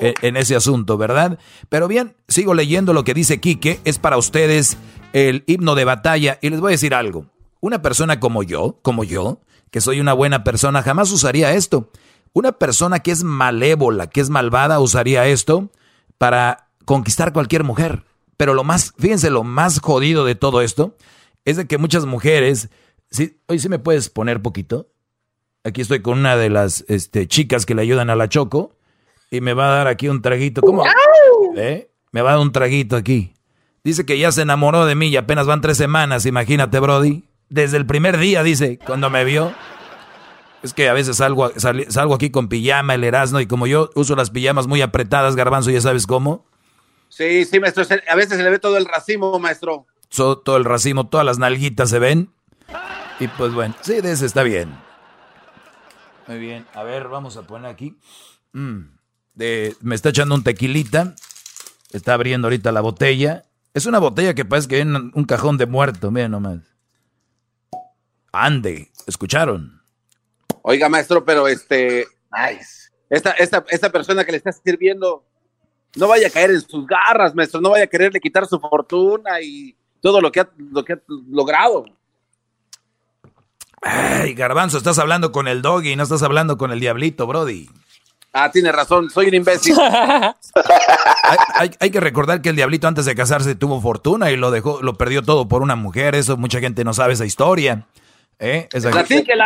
en, 0.00 0.36
ese 0.36 0.56
asunto, 0.56 0.96
¿verdad? 0.98 1.38
Pero 1.68 1.88
bien, 1.88 2.16
sigo 2.28 2.54
leyendo 2.54 2.92
lo 2.92 3.04
que 3.04 3.14
dice 3.14 3.40
Quique, 3.40 3.80
es 3.84 3.98
para 3.98 4.16
ustedes 4.16 4.76
el 5.12 5.44
himno 5.46 5.74
de 5.74 5.84
batalla 5.84 6.38
y 6.40 6.50
les 6.50 6.60
voy 6.60 6.70
a 6.70 6.72
decir 6.72 6.94
algo. 6.94 7.26
Una 7.60 7.82
persona 7.82 8.20
como 8.20 8.42
yo, 8.42 8.78
como 8.82 9.04
yo, 9.04 9.40
que 9.70 9.80
soy 9.80 10.00
una 10.00 10.12
buena 10.12 10.44
persona, 10.44 10.82
jamás 10.82 11.12
usaría 11.12 11.52
esto. 11.52 11.90
Una 12.32 12.52
persona 12.52 13.00
que 13.00 13.10
es 13.10 13.24
malévola, 13.24 14.08
que 14.08 14.20
es 14.20 14.30
malvada, 14.30 14.80
usaría 14.80 15.26
esto 15.26 15.70
para 16.16 16.68
conquistar 16.84 17.32
cualquier 17.32 17.64
mujer. 17.64 18.04
Pero 18.40 18.54
lo 18.54 18.64
más, 18.64 18.94
fíjense, 18.98 19.28
lo 19.28 19.44
más 19.44 19.80
jodido 19.80 20.24
de 20.24 20.34
todo 20.34 20.62
esto 20.62 20.96
es 21.44 21.58
de 21.58 21.66
que 21.66 21.76
muchas 21.76 22.06
mujeres, 22.06 22.70
sí, 23.10 23.38
hoy 23.48 23.58
sí 23.58 23.68
me 23.68 23.78
puedes 23.78 24.08
poner 24.08 24.40
poquito. 24.40 24.88
Aquí 25.62 25.82
estoy 25.82 26.00
con 26.00 26.20
una 26.20 26.38
de 26.38 26.48
las 26.48 26.86
este, 26.88 27.28
chicas 27.28 27.66
que 27.66 27.74
le 27.74 27.82
ayudan 27.82 28.08
a 28.08 28.16
la 28.16 28.30
Choco 28.30 28.78
y 29.30 29.42
me 29.42 29.52
va 29.52 29.66
a 29.66 29.76
dar 29.76 29.88
aquí 29.88 30.08
un 30.08 30.22
traguito. 30.22 30.62
¿Cómo? 30.62 30.84
¿Eh? 31.54 31.90
Me 32.12 32.22
va 32.22 32.30
a 32.30 32.32
dar 32.36 32.40
un 32.40 32.50
traguito 32.50 32.96
aquí. 32.96 33.34
Dice 33.84 34.06
que 34.06 34.18
ya 34.18 34.32
se 34.32 34.40
enamoró 34.40 34.86
de 34.86 34.94
mí 34.94 35.08
y 35.08 35.18
apenas 35.18 35.46
van 35.46 35.60
tres 35.60 35.76
semanas, 35.76 36.24
imagínate, 36.24 36.80
Brody. 36.80 37.24
Desde 37.50 37.76
el 37.76 37.84
primer 37.84 38.16
día, 38.16 38.42
dice, 38.42 38.78
cuando 38.86 39.10
me 39.10 39.22
vio. 39.22 39.52
Es 40.62 40.72
que 40.72 40.88
a 40.88 40.94
veces 40.94 41.18
salgo, 41.18 41.52
salgo 41.58 42.14
aquí 42.14 42.30
con 42.30 42.48
pijama, 42.48 42.94
el 42.94 43.04
Erasmo, 43.04 43.40
y 43.40 43.46
como 43.46 43.66
yo 43.66 43.90
uso 43.96 44.16
las 44.16 44.30
pijamas 44.30 44.66
muy 44.66 44.80
apretadas, 44.80 45.36
garbanzo, 45.36 45.70
ya 45.70 45.82
sabes 45.82 46.06
cómo. 46.06 46.46
Sí, 47.10 47.44
sí, 47.44 47.60
maestro. 47.60 47.84
A 48.08 48.14
veces 48.14 48.38
se 48.38 48.42
le 48.42 48.50
ve 48.50 48.58
todo 48.58 48.78
el 48.78 48.86
racimo, 48.86 49.38
maestro. 49.38 49.86
todo 50.08 50.56
el 50.56 50.64
racimo, 50.64 51.08
todas 51.08 51.26
las 51.26 51.38
nalguitas 51.38 51.90
se 51.90 51.98
ven. 51.98 52.32
Y 53.18 53.28
pues 53.28 53.52
bueno, 53.52 53.74
sí, 53.82 54.00
de 54.00 54.12
ese 54.12 54.24
está 54.24 54.42
bien. 54.42 54.74
Muy 56.26 56.38
bien. 56.38 56.66
A 56.72 56.84
ver, 56.84 57.08
vamos 57.08 57.36
a 57.36 57.42
poner 57.42 57.70
aquí. 57.70 57.98
Mm, 58.52 58.82
de, 59.34 59.76
me 59.80 59.96
está 59.96 60.10
echando 60.10 60.34
un 60.34 60.44
tequilita. 60.44 61.14
Está 61.92 62.14
abriendo 62.14 62.46
ahorita 62.46 62.70
la 62.70 62.80
botella. 62.80 63.44
Es 63.74 63.86
una 63.86 63.98
botella 63.98 64.32
que 64.34 64.44
parece 64.44 64.68
que 64.68 64.76
viene 64.76 65.10
un 65.12 65.24
cajón 65.24 65.58
de 65.58 65.66
muerto. 65.66 66.12
Miren 66.12 66.30
nomás. 66.30 66.60
Ande, 68.32 68.92
¿escucharon? 69.08 69.82
Oiga, 70.62 70.88
maestro, 70.88 71.24
pero 71.24 71.48
este. 71.48 72.06
Nice. 72.30 72.90
Esta, 73.08 73.32
esta, 73.32 73.64
esta 73.68 73.90
persona 73.90 74.24
que 74.24 74.30
le 74.30 74.38
está 74.38 74.52
sirviendo 74.52 75.24
no 75.96 76.08
vaya 76.08 76.28
a 76.28 76.30
caer 76.30 76.50
en 76.50 76.60
sus 76.60 76.86
garras, 76.86 77.34
maestro, 77.34 77.60
no 77.60 77.70
vaya 77.70 77.84
a 77.84 77.88
quererle 77.88 78.20
quitar 78.20 78.46
su 78.46 78.58
fortuna 78.58 79.40
y 79.40 79.74
todo 80.00 80.20
lo 80.20 80.30
que 80.30 80.40
ha, 80.40 80.48
lo 80.56 80.84
que 80.84 80.94
ha 80.94 80.98
logrado. 81.28 81.84
Ay, 83.82 84.34
Garbanzo, 84.34 84.78
estás 84.78 84.98
hablando 84.98 85.32
con 85.32 85.48
el 85.48 85.62
doggy, 85.62 85.96
no 85.96 86.02
estás 86.02 86.22
hablando 86.22 86.58
con 86.58 86.70
el 86.70 86.80
diablito, 86.80 87.26
Brody. 87.26 87.68
Ah, 88.32 88.50
tiene 88.52 88.70
razón, 88.70 89.10
soy 89.10 89.26
un 89.26 89.34
imbécil. 89.34 89.74
hay, 91.54 91.90
que 91.90 92.00
recordar 92.00 92.40
que 92.42 92.50
el 92.50 92.56
diablito 92.56 92.86
antes 92.86 93.04
de 93.04 93.16
casarse 93.16 93.56
tuvo 93.56 93.80
fortuna 93.80 94.30
y 94.30 94.36
lo 94.36 94.52
dejó, 94.52 94.82
lo 94.82 94.94
perdió 94.94 95.22
todo 95.22 95.48
por 95.48 95.62
una 95.62 95.74
mujer. 95.74 96.14
Eso 96.14 96.36
mucha 96.36 96.60
gente 96.60 96.84
no 96.84 96.94
sabe 96.94 97.14
esa 97.14 97.24
historia. 97.24 97.86
¿Eh? 98.38 98.68
Esa... 98.72 98.90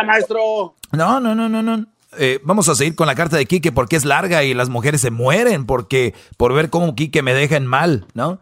maestro. 0.05 0.75
No, 0.91 1.19
no, 1.19 1.33
no, 1.33 1.49
no, 1.49 1.63
no. 1.63 1.85
Eh, 2.17 2.39
vamos 2.43 2.69
a 2.69 2.75
seguir 2.75 2.95
con 2.95 3.07
la 3.07 3.15
carta 3.15 3.37
de 3.37 3.45
Quique 3.45 3.71
porque 3.71 3.95
es 3.95 4.05
larga 4.05 4.43
y 4.43 4.53
las 4.53 4.69
mujeres 4.69 5.01
se 5.01 5.11
mueren 5.11 5.65
porque 5.65 6.13
por 6.37 6.53
ver 6.53 6.69
cómo 6.69 6.95
Quique 6.95 7.21
me 7.21 7.33
deja 7.33 7.57
en 7.57 7.65
mal, 7.65 8.05
¿no? 8.13 8.39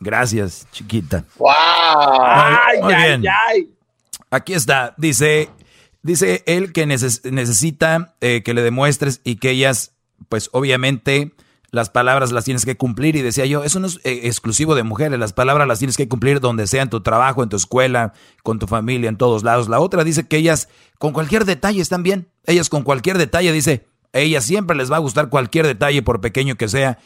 Gracias, 0.00 0.66
chiquita. 0.70 1.24
¡Wow! 1.38 2.82
Muy, 2.82 2.94
bien. 2.94 3.24
Aquí 4.30 4.52
está, 4.52 4.94
dice, 4.98 5.48
Dice 6.04 6.42
él 6.44 6.74
que 6.74 6.84
necesita 6.84 8.14
eh, 8.20 8.42
que 8.44 8.52
le 8.52 8.60
demuestres 8.60 9.22
y 9.24 9.36
que 9.36 9.48
ellas, 9.48 9.92
pues 10.28 10.50
obviamente, 10.52 11.32
las 11.74 11.90
palabras 11.90 12.30
las 12.30 12.44
tienes 12.44 12.64
que 12.64 12.76
cumplir. 12.76 13.16
Y 13.16 13.22
decía 13.22 13.46
yo, 13.46 13.64
eso 13.64 13.80
no 13.80 13.88
es 13.88 13.96
eh, 14.04 14.20
exclusivo 14.24 14.76
de 14.76 14.84
mujeres, 14.84 15.18
las 15.18 15.32
palabras 15.32 15.66
las 15.66 15.80
tienes 15.80 15.96
que 15.96 16.08
cumplir 16.08 16.38
donde 16.40 16.68
sea, 16.68 16.82
en 16.82 16.88
tu 16.88 17.02
trabajo, 17.02 17.42
en 17.42 17.48
tu 17.48 17.56
escuela, 17.56 18.12
con 18.44 18.60
tu 18.60 18.66
familia, 18.68 19.08
en 19.08 19.16
todos 19.16 19.42
lados. 19.42 19.68
La 19.68 19.80
otra 19.80 20.04
dice 20.04 20.28
que 20.28 20.36
ellas 20.36 20.68
con 20.98 21.12
cualquier 21.12 21.44
detalle 21.44 21.82
están 21.82 22.04
bien. 22.04 22.28
Ellas 22.46 22.68
con 22.68 22.84
cualquier 22.84 23.18
detalle, 23.18 23.52
dice, 23.52 23.86
a 24.12 24.20
ellas 24.20 24.44
siempre 24.44 24.76
les 24.76 24.90
va 24.90 24.96
a 24.96 25.00
gustar 25.00 25.28
cualquier 25.28 25.66
detalle, 25.66 26.02
por 26.02 26.20
pequeño 26.20 26.54
que 26.54 26.68
sea. 26.68 26.98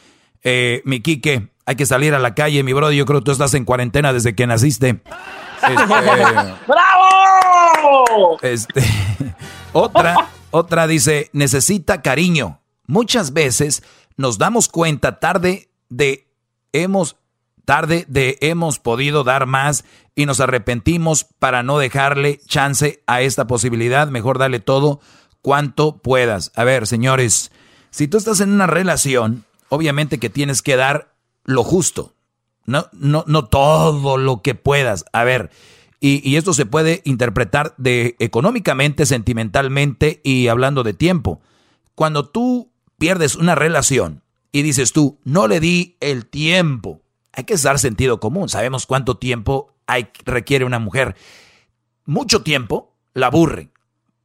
Eh, 0.44 0.82
mi 0.84 1.00
Quique, 1.00 1.48
hay 1.64 1.76
que 1.76 1.86
salir 1.86 2.14
a 2.14 2.18
la 2.18 2.34
calle, 2.34 2.62
mi 2.62 2.74
brother. 2.74 2.94
Yo 2.94 3.06
creo 3.06 3.20
que 3.20 3.24
tú 3.24 3.32
estás 3.32 3.54
en 3.54 3.64
cuarentena 3.64 4.12
desde 4.12 4.34
que 4.34 4.46
naciste. 4.46 5.00
Este, 5.58 5.86
¡Bravo! 6.68 8.38
Este, 8.42 8.80
otra, 9.72 10.28
otra 10.52 10.86
dice, 10.86 11.30
necesita 11.32 12.00
cariño. 12.00 12.60
Muchas 12.86 13.32
veces 13.32 13.82
nos 14.18 14.36
damos 14.36 14.68
cuenta 14.68 15.18
tarde 15.20 15.70
de 15.88 16.28
hemos 16.74 17.16
tarde 17.64 18.04
de 18.08 18.38
hemos 18.40 18.78
podido 18.78 19.24
dar 19.24 19.46
más 19.46 19.84
y 20.14 20.26
nos 20.26 20.40
arrepentimos 20.40 21.24
para 21.38 21.62
no 21.62 21.78
dejarle 21.78 22.40
chance 22.46 23.02
a 23.06 23.20
esta 23.20 23.46
posibilidad. 23.46 24.08
Mejor 24.08 24.38
dale 24.38 24.58
todo 24.58 25.00
cuanto 25.42 25.98
puedas. 25.98 26.50
A 26.56 26.64
ver, 26.64 26.86
señores, 26.86 27.52
si 27.90 28.08
tú 28.08 28.16
estás 28.16 28.40
en 28.40 28.52
una 28.52 28.66
relación, 28.66 29.44
obviamente 29.68 30.18
que 30.18 30.30
tienes 30.30 30.62
que 30.62 30.76
dar 30.76 31.14
lo 31.44 31.62
justo. 31.62 32.14
No, 32.64 32.86
no, 32.92 33.24
no 33.26 33.44
todo 33.46 34.16
lo 34.16 34.40
que 34.40 34.54
puedas. 34.54 35.04
A 35.12 35.24
ver, 35.24 35.50
y, 36.00 36.36
esto 36.36 36.54
se 36.54 36.64
puede 36.64 37.02
interpretar 37.04 37.74
de 37.76 38.16
económicamente, 38.18 39.04
sentimentalmente 39.04 40.20
y 40.24 40.48
hablando 40.48 40.84
de 40.84 40.94
tiempo. 40.94 41.40
Cuando 41.94 42.28
tú 42.28 42.70
pierdes 42.98 43.36
una 43.36 43.54
relación 43.54 44.22
y 44.52 44.62
dices 44.62 44.92
tú, 44.92 45.18
no 45.24 45.48
le 45.48 45.60
di 45.60 45.96
el 46.00 46.26
tiempo, 46.26 47.02
hay 47.32 47.44
que 47.44 47.56
dar 47.56 47.78
sentido 47.78 48.20
común. 48.20 48.48
Sabemos 48.48 48.86
cuánto 48.86 49.16
tiempo 49.16 49.74
hay, 49.86 50.08
requiere 50.24 50.64
una 50.64 50.78
mujer. 50.78 51.16
Mucho 52.04 52.42
tiempo 52.42 52.96
la 53.14 53.26
aburre. 53.26 53.70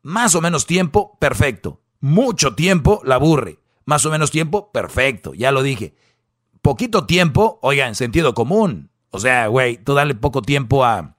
Más 0.02 0.36
o 0.36 0.42
menos 0.42 0.66
tiempo, 0.66 1.18
perfecto. 1.20 1.82
Mucho 2.00 2.56
tiempo 2.56 3.02
la 3.06 3.16
aburre. 3.16 3.60
Más 3.86 4.06
o 4.06 4.12
menos 4.12 4.32
tiempo, 4.32 4.72
perfecto. 4.72 5.34
Ya 5.34 5.52
lo 5.52 5.62
dije. 5.64 5.94
Poquito 6.62 7.06
tiempo, 7.06 7.60
oigan, 7.62 7.96
sentido 7.96 8.34
común. 8.34 8.90
O 9.10 9.20
sea, 9.20 9.48
güey, 9.48 9.78
tú 9.78 9.94
dale 9.94 10.16
poco 10.16 10.42
tiempo 10.42 10.84
a 10.84 11.16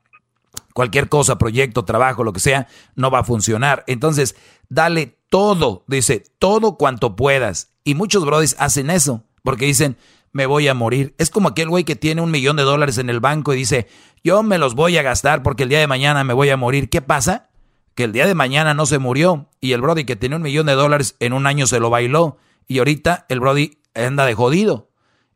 cualquier 0.73 1.09
cosa, 1.09 1.39
proyecto, 1.39 1.85
trabajo, 1.85 2.25
lo 2.25 2.33
que 2.33 2.41
sea, 2.41 2.67
no 2.97 3.11
va 3.11 3.21
a 3.21 3.25
funcionar. 3.25 3.85
Entonces, 3.87 4.35
dale 4.69 5.19
todo, 5.35 5.83
dice, 5.89 6.23
todo 6.39 6.77
cuanto 6.77 7.17
puedas. 7.17 7.73
Y 7.83 7.97
muchos 7.97 8.25
brodis 8.25 8.55
hacen 8.61 8.89
eso, 8.89 9.25
porque 9.43 9.67
dicen, 9.67 9.97
me 10.31 10.47
voy 10.47 10.69
a 10.69 10.75
morir. 10.75 11.17
Es 11.19 11.29
como 11.29 11.49
aquel 11.49 11.69
güey 11.69 11.83
que 11.83 11.97
tiene 11.97 12.23
un 12.23 12.31
millón 12.31 12.55
de 12.55 12.63
dólares 12.63 12.99
en 12.99 13.11
el 13.11 13.19
banco 13.19 13.53
y 13.53 13.57
dice, 13.57 13.89
yo 14.23 14.45
me 14.45 14.59
los 14.59 14.77
voy 14.77 14.97
a 14.97 15.03
gastar 15.03 15.43
porque 15.43 15.65
el 15.65 15.71
día 15.71 15.81
de 15.81 15.89
mañana 15.89 16.23
me 16.23 16.35
voy 16.35 16.51
a 16.51 16.57
morir. 16.57 16.89
¿Qué 16.89 17.03
pasa? 17.03 17.49
Que 17.97 18.05
el 18.05 18.13
día 18.13 18.29
de 18.29 18.37
mañana 18.37 18.75
no 18.75 18.87
se 18.87 19.01
murió 19.01 19.51
y 19.61 19.73
el 19.73 19.81
brody 19.81 20.05
que 20.05 20.15
tiene 20.15 20.37
un 20.37 20.43
millón 20.43 20.67
de 20.67 20.75
dólares 20.75 21.17
en 21.19 21.33
un 21.33 21.49
año 21.49 21.67
se 21.67 21.81
lo 21.81 21.91
bailó 21.91 22.37
y 22.69 22.79
ahorita 22.79 23.27
el 23.29 23.41
brody 23.41 23.79
anda 23.93 24.27
de 24.27 24.35
jodido. 24.35 24.89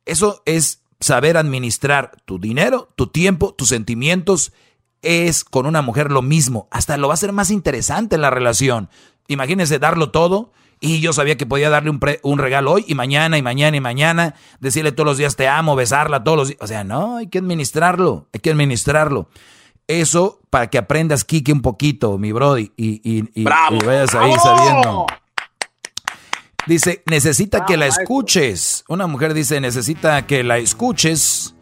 Eso 0.04 0.44
es 0.46 0.84
saber 1.00 1.36
administrar 1.36 2.12
tu 2.24 2.38
dinero, 2.38 2.92
tu 2.94 3.08
tiempo, 3.08 3.52
tus 3.52 3.70
sentimientos 3.70 4.52
es 5.02 5.42
con 5.42 5.66
una 5.66 5.82
mujer 5.82 6.12
lo 6.12 6.22
mismo. 6.22 6.68
Hasta 6.70 6.96
lo 6.96 7.08
va 7.08 7.14
a 7.14 7.16
hacer 7.16 7.32
más 7.32 7.50
interesante 7.50 8.16
la 8.16 8.30
relación. 8.30 8.90
Imagínense 9.28 9.78
darlo 9.78 10.10
todo. 10.10 10.52
Y 10.80 11.00
yo 11.00 11.12
sabía 11.12 11.36
que 11.36 11.44
podía 11.44 11.70
darle 11.70 11.90
un, 11.90 12.00
un, 12.22 12.38
regalo 12.38 12.70
hoy 12.70 12.84
y 12.86 12.94
mañana 12.94 13.36
y 13.36 13.42
mañana 13.42 13.76
y 13.76 13.80
mañana, 13.80 14.34
decirle 14.60 14.92
todos 14.92 15.06
los 15.06 15.18
días 15.18 15.34
te 15.34 15.48
amo, 15.48 15.74
besarla 15.74 16.22
todos 16.22 16.38
los 16.38 16.48
días. 16.48 16.60
O 16.60 16.68
sea, 16.68 16.84
no, 16.84 17.16
hay 17.16 17.26
que 17.26 17.38
administrarlo, 17.38 18.28
hay 18.32 18.38
que 18.38 18.50
administrarlo. 18.50 19.28
Eso 19.88 20.40
para 20.50 20.68
que 20.68 20.78
aprendas, 20.78 21.24
Kike, 21.24 21.52
un 21.52 21.62
poquito, 21.62 22.16
mi 22.18 22.30
brody, 22.30 22.72
y, 22.76 23.00
y, 23.02 23.28
y, 23.34 23.44
vayas 23.44 24.14
ahí 24.14 24.34
sabiendo. 24.40 25.06
Dice, 26.66 27.02
necesita 27.06 27.64
que 27.64 27.78
la 27.78 27.86
escuches. 27.86 28.84
Una 28.88 29.06
mujer 29.06 29.32
dice, 29.32 29.60
necesita 29.60 30.26
que 30.26 30.44
la 30.44 30.58
escuches. 30.58 31.54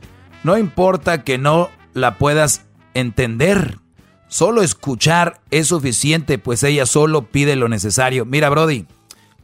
No 0.43 0.59
importa 0.59 1.22
que 1.22 1.38
no 1.38 1.70
la 1.94 2.18
puedas 2.18 2.66
entender. 2.94 3.78
Solo 4.28 4.62
escuchar 4.62 5.40
es 5.51 5.69
suficiente, 5.69 6.39
pues 6.39 6.62
ella 6.62 6.86
solo 6.86 7.31
pide 7.31 7.57
lo 7.57 7.69
necesario. 7.69 8.24
Mira, 8.24 8.48
Brody, 8.51 8.86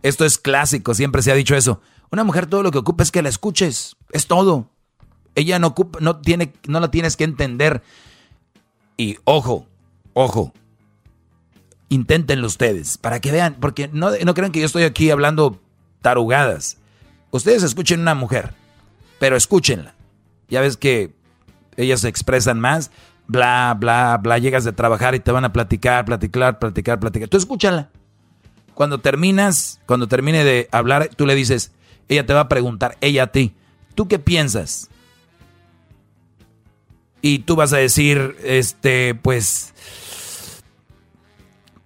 esto 0.03 0.25
es 0.25 0.39
clásico, 0.39 0.95
siempre 0.95 1.23
se 1.23 1.31
ha 1.31 1.37
dicho 1.37 1.55
eso. 1.55 1.81
Una 2.11 2.25
mujer 2.25 2.47
todo 2.47 2.63
lo 2.63 2.71
que 2.71 2.79
ocupa 2.79 3.03
es 3.03 3.11
que 3.11 3.23
la 3.23 3.29
escuches, 3.29 3.97
es 4.11 4.27
todo. 4.27 4.69
Ella 5.35 5.59
no 5.59 5.69
ocupa, 5.69 5.99
no 6.01 6.21
tiene, 6.21 6.53
no 6.67 6.81
la 6.81 6.91
tienes 6.91 7.17
que 7.17 7.25
entender. 7.25 7.83
Y 8.97 9.19
ojo, 9.25 9.67
ojo, 10.13 10.53
inténtenlo 11.89 12.47
ustedes, 12.47 12.99
para 12.99 13.21
que 13.21 13.33
vean, 13.33 13.57
porque 13.61 13.89
no, 13.93 14.11
no 14.11 14.35
crean 14.35 14.53
que 14.53 14.61
yo 14.61 14.67
estoy 14.67 14.83
aquí 14.83 15.11
hablando 15.11 15.61
tarugadas. 16.03 16.79
Ustedes 17.31 17.63
escuchen 17.63 18.01
una 18.01 18.15
mujer, 18.15 18.53
pero 19.19 19.37
escúchenla. 19.37 19.95
Ya 20.49 20.61
ves 20.61 20.77
que 20.77 21.15
ellas 21.77 22.01
se 22.01 22.09
expresan 22.09 22.61
más 22.61 22.91
bla, 23.27 23.77
bla, 23.79 24.19
bla, 24.23 24.39
llegas 24.39 24.65
de 24.65 24.73
trabajar 24.73 25.15
y 25.15 25.21
te 25.21 25.33
van 25.33 25.45
a 25.45 25.53
platicar, 25.53 26.05
platicar, 26.05 26.59
platicar, 26.59 27.01
platicar. 27.01 27.29
Tú 27.29 27.37
escúchala. 27.37 27.91
Cuando 28.75 29.01
terminas, 29.01 29.81
cuando 29.87 30.09
termine 30.09 30.45
de 30.45 30.69
hablar, 30.73 31.11
tú 31.15 31.27
le 31.27 31.35
dices, 31.35 31.73
ella 32.09 32.27
te 32.27 32.35
va 32.35 32.41
a 32.41 32.49
preguntar, 32.49 32.97
ella 33.01 33.25
a 33.25 33.27
ti, 33.29 33.55
¿tú 33.95 34.09
qué 34.09 34.19
piensas? 34.19 34.89
Y 37.21 37.41
tú 37.41 37.55
vas 37.55 37.73
a 37.73 37.77
decir, 37.77 38.37
este, 38.43 39.15
pues, 39.15 39.75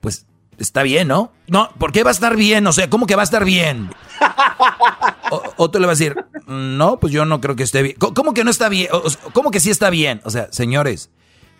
pues, 0.00 0.26
está 0.58 0.82
bien, 0.82 1.08
¿no? 1.08 1.32
No, 1.48 1.70
¿por 1.78 1.92
qué 1.92 2.02
va 2.04 2.10
a 2.10 2.12
estar 2.12 2.36
bien? 2.36 2.66
O 2.66 2.72
sea, 2.72 2.88
¿cómo 2.88 3.06
que 3.06 3.16
va 3.16 3.22
a 3.22 3.24
estar 3.24 3.44
bien? 3.44 3.90
O, 5.56 5.70
tú 5.70 5.80
le 5.80 5.86
vas 5.86 6.00
a 6.00 6.04
decir, 6.04 6.16
no, 6.46 7.00
pues 7.00 7.12
yo 7.12 7.24
no 7.24 7.40
creo 7.40 7.56
que 7.56 7.64
esté 7.64 7.82
bien. 7.82 7.96
¿Cómo 7.98 8.32
que 8.32 8.44
no 8.44 8.50
está 8.50 8.68
bien? 8.68 8.88
¿Cómo 9.32 9.50
que 9.50 9.58
sí 9.60 9.70
está 9.70 9.90
bien? 9.90 10.20
O 10.24 10.30
sea, 10.30 10.48
señores, 10.52 11.10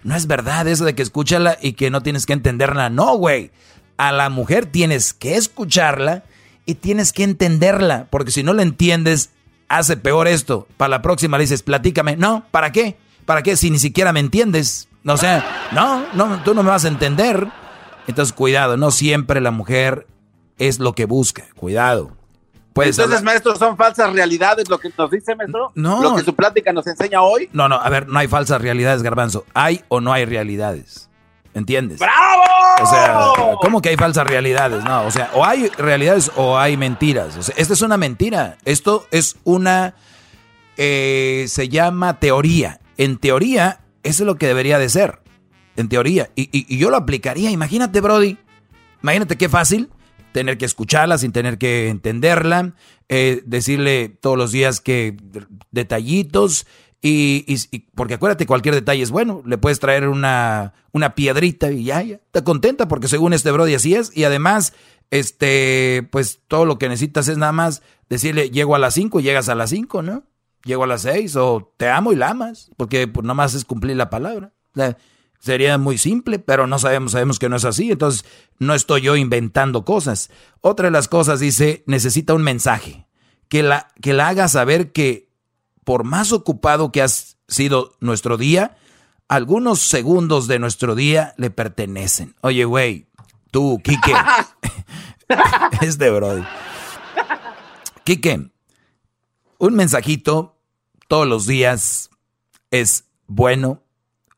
no 0.06 0.14
es 0.14 0.28
verdad 0.28 0.68
eso 0.68 0.84
de 0.84 0.94
que 0.94 1.02
escúchala 1.02 1.58
y 1.60 1.72
que 1.72 1.90
no 1.90 2.00
tienes 2.00 2.26
que 2.26 2.32
entenderla. 2.32 2.90
No, 2.90 3.16
güey. 3.16 3.50
A 3.96 4.12
la 4.12 4.30
mujer 4.30 4.66
tienes 4.66 5.12
que 5.12 5.34
escucharla 5.34 6.22
y 6.64 6.76
tienes 6.76 7.12
que 7.12 7.24
entenderla. 7.24 8.06
Porque 8.08 8.30
si 8.30 8.44
no 8.44 8.52
la 8.52 8.62
entiendes, 8.62 9.30
hace 9.68 9.96
peor 9.96 10.28
esto. 10.28 10.68
Para 10.76 10.90
la 10.90 11.02
próxima 11.02 11.38
le 11.38 11.42
dices, 11.42 11.64
platícame. 11.64 12.16
No, 12.16 12.46
¿para 12.52 12.70
qué? 12.70 12.96
¿Para 13.24 13.42
qué? 13.42 13.56
Si 13.56 13.68
ni 13.68 13.80
siquiera 13.80 14.12
me 14.12 14.20
entiendes. 14.20 14.86
O 15.04 15.16
sea, 15.16 15.68
no, 15.72 16.06
no, 16.14 16.40
tú 16.44 16.54
no 16.54 16.62
me 16.62 16.70
vas 16.70 16.84
a 16.84 16.88
entender. 16.88 17.48
Entonces, 18.06 18.32
cuidado, 18.32 18.76
no 18.76 18.92
siempre 18.92 19.40
la 19.40 19.50
mujer 19.50 20.06
es 20.56 20.78
lo 20.78 20.94
que 20.94 21.06
busca. 21.06 21.46
Cuidado. 21.56 22.12
Entonces, 22.84 23.22
maestro, 23.22 23.56
son 23.56 23.76
falsas 23.76 24.12
realidades 24.12 24.68
lo 24.68 24.78
que 24.78 24.90
nos 24.96 25.10
dice, 25.10 25.34
maestro. 25.34 25.72
No. 25.74 26.02
Lo 26.02 26.16
que 26.16 26.22
su 26.22 26.34
plática 26.34 26.72
nos 26.72 26.86
enseña 26.86 27.22
hoy. 27.22 27.48
No, 27.52 27.68
no, 27.68 27.76
a 27.76 27.88
ver, 27.88 28.08
no 28.08 28.18
hay 28.18 28.28
falsas 28.28 28.60
realidades, 28.60 29.02
Garbanzo. 29.02 29.44
Hay 29.54 29.82
o 29.88 30.00
no 30.00 30.12
hay 30.12 30.24
realidades. 30.24 31.08
¿Entiendes? 31.54 32.00
¡Bravo! 32.00 32.42
O 32.82 32.86
sea, 32.86 33.18
¿cómo 33.62 33.80
que 33.80 33.88
hay 33.88 33.96
falsas 33.96 34.26
realidades? 34.26 34.84
No, 34.84 35.06
o 35.06 35.10
sea, 35.10 35.30
o 35.32 35.42
hay 35.42 35.68
realidades 35.78 36.30
o 36.36 36.58
hay 36.58 36.76
mentiras. 36.76 37.34
O 37.38 37.42
sea, 37.42 37.54
esta 37.56 37.72
es 37.72 37.80
una 37.80 37.96
mentira. 37.96 38.58
Esto 38.66 39.06
es 39.10 39.36
una. 39.44 39.94
Eh, 40.76 41.46
se 41.48 41.70
llama 41.70 42.18
teoría. 42.20 42.80
En 42.98 43.16
teoría, 43.16 43.80
eso 44.02 44.24
es 44.24 44.26
lo 44.26 44.36
que 44.36 44.46
debería 44.46 44.78
de 44.78 44.90
ser. 44.90 45.20
En 45.76 45.88
teoría. 45.88 46.28
Y, 46.34 46.50
y 46.52 46.76
yo 46.76 46.90
lo 46.90 46.98
aplicaría. 46.98 47.50
Imagínate, 47.50 48.02
Brody. 48.02 48.36
Imagínate 49.02 49.36
qué 49.36 49.48
fácil 49.48 49.88
tener 50.36 50.58
que 50.58 50.66
escucharla, 50.66 51.16
sin 51.16 51.32
tener 51.32 51.56
que 51.56 51.88
entenderla, 51.88 52.74
eh, 53.08 53.42
decirle 53.46 54.10
todos 54.10 54.36
los 54.36 54.52
días 54.52 54.82
que 54.82 55.16
detallitos. 55.70 56.66
Y, 57.00 57.56
porque 57.94 58.14
acuérdate, 58.14 58.44
cualquier 58.44 58.74
detalle 58.74 59.02
es 59.02 59.10
bueno. 59.10 59.42
Le 59.46 59.56
puedes 59.56 59.80
traer 59.80 60.08
una, 60.08 60.74
una 60.92 61.14
piedrita 61.14 61.72
y 61.72 61.84
ya, 61.84 62.02
ya. 62.02 62.16
Está 62.16 62.44
contenta 62.44 62.86
porque 62.86 63.08
según 63.08 63.32
este 63.32 63.50
Brody 63.50 63.76
así 63.76 63.94
es. 63.94 64.14
Y 64.14 64.24
además, 64.24 64.74
este, 65.10 66.06
pues 66.12 66.40
todo 66.48 66.66
lo 66.66 66.76
que 66.78 66.90
necesitas 66.90 67.28
es 67.28 67.38
nada 67.38 67.52
más 67.52 67.80
decirle, 68.10 68.50
llego 68.50 68.74
a 68.74 68.78
las 68.78 68.92
5 68.92 69.20
y 69.20 69.22
llegas 69.22 69.48
a 69.48 69.54
las 69.54 69.70
5, 69.70 70.02
¿no? 70.02 70.24
Llego 70.64 70.84
a 70.84 70.86
las 70.86 71.00
6 71.00 71.34
o 71.36 71.72
te 71.78 71.88
amo 71.88 72.12
y 72.12 72.16
la 72.16 72.28
amas. 72.28 72.70
Porque 72.76 73.08
pues 73.08 73.24
nada 73.24 73.32
más 73.32 73.54
es 73.54 73.64
cumplir 73.64 73.96
la 73.96 74.10
palabra. 74.10 74.52
Sería 75.46 75.78
muy 75.78 75.96
simple, 75.96 76.40
pero 76.40 76.66
no 76.66 76.76
sabemos, 76.80 77.12
sabemos 77.12 77.38
que 77.38 77.48
no 77.48 77.54
es 77.54 77.64
así, 77.64 77.92
entonces 77.92 78.24
no 78.58 78.74
estoy 78.74 79.02
yo 79.02 79.14
inventando 79.14 79.84
cosas. 79.84 80.28
Otra 80.60 80.86
de 80.86 80.90
las 80.90 81.06
cosas 81.06 81.38
dice, 81.38 81.84
necesita 81.86 82.34
un 82.34 82.42
mensaje, 82.42 83.06
que 83.48 83.62
la, 83.62 83.86
que 84.02 84.12
la 84.12 84.26
haga 84.26 84.48
saber 84.48 84.90
que 84.90 85.30
por 85.84 86.02
más 86.02 86.32
ocupado 86.32 86.90
que 86.90 87.00
ha 87.00 87.06
sido 87.06 87.94
nuestro 88.00 88.36
día, 88.36 88.76
algunos 89.28 89.78
segundos 89.78 90.48
de 90.48 90.58
nuestro 90.58 90.96
día 90.96 91.32
le 91.36 91.50
pertenecen. 91.50 92.34
Oye, 92.40 92.64
güey, 92.64 93.06
tú, 93.52 93.80
Quique. 93.84 94.14
este 95.80 96.10
Brody. 96.10 96.42
Quique, 98.02 98.50
un 99.58 99.74
mensajito 99.74 100.58
todos 101.06 101.28
los 101.28 101.46
días 101.46 102.10
es 102.72 103.04
bueno. 103.28 103.85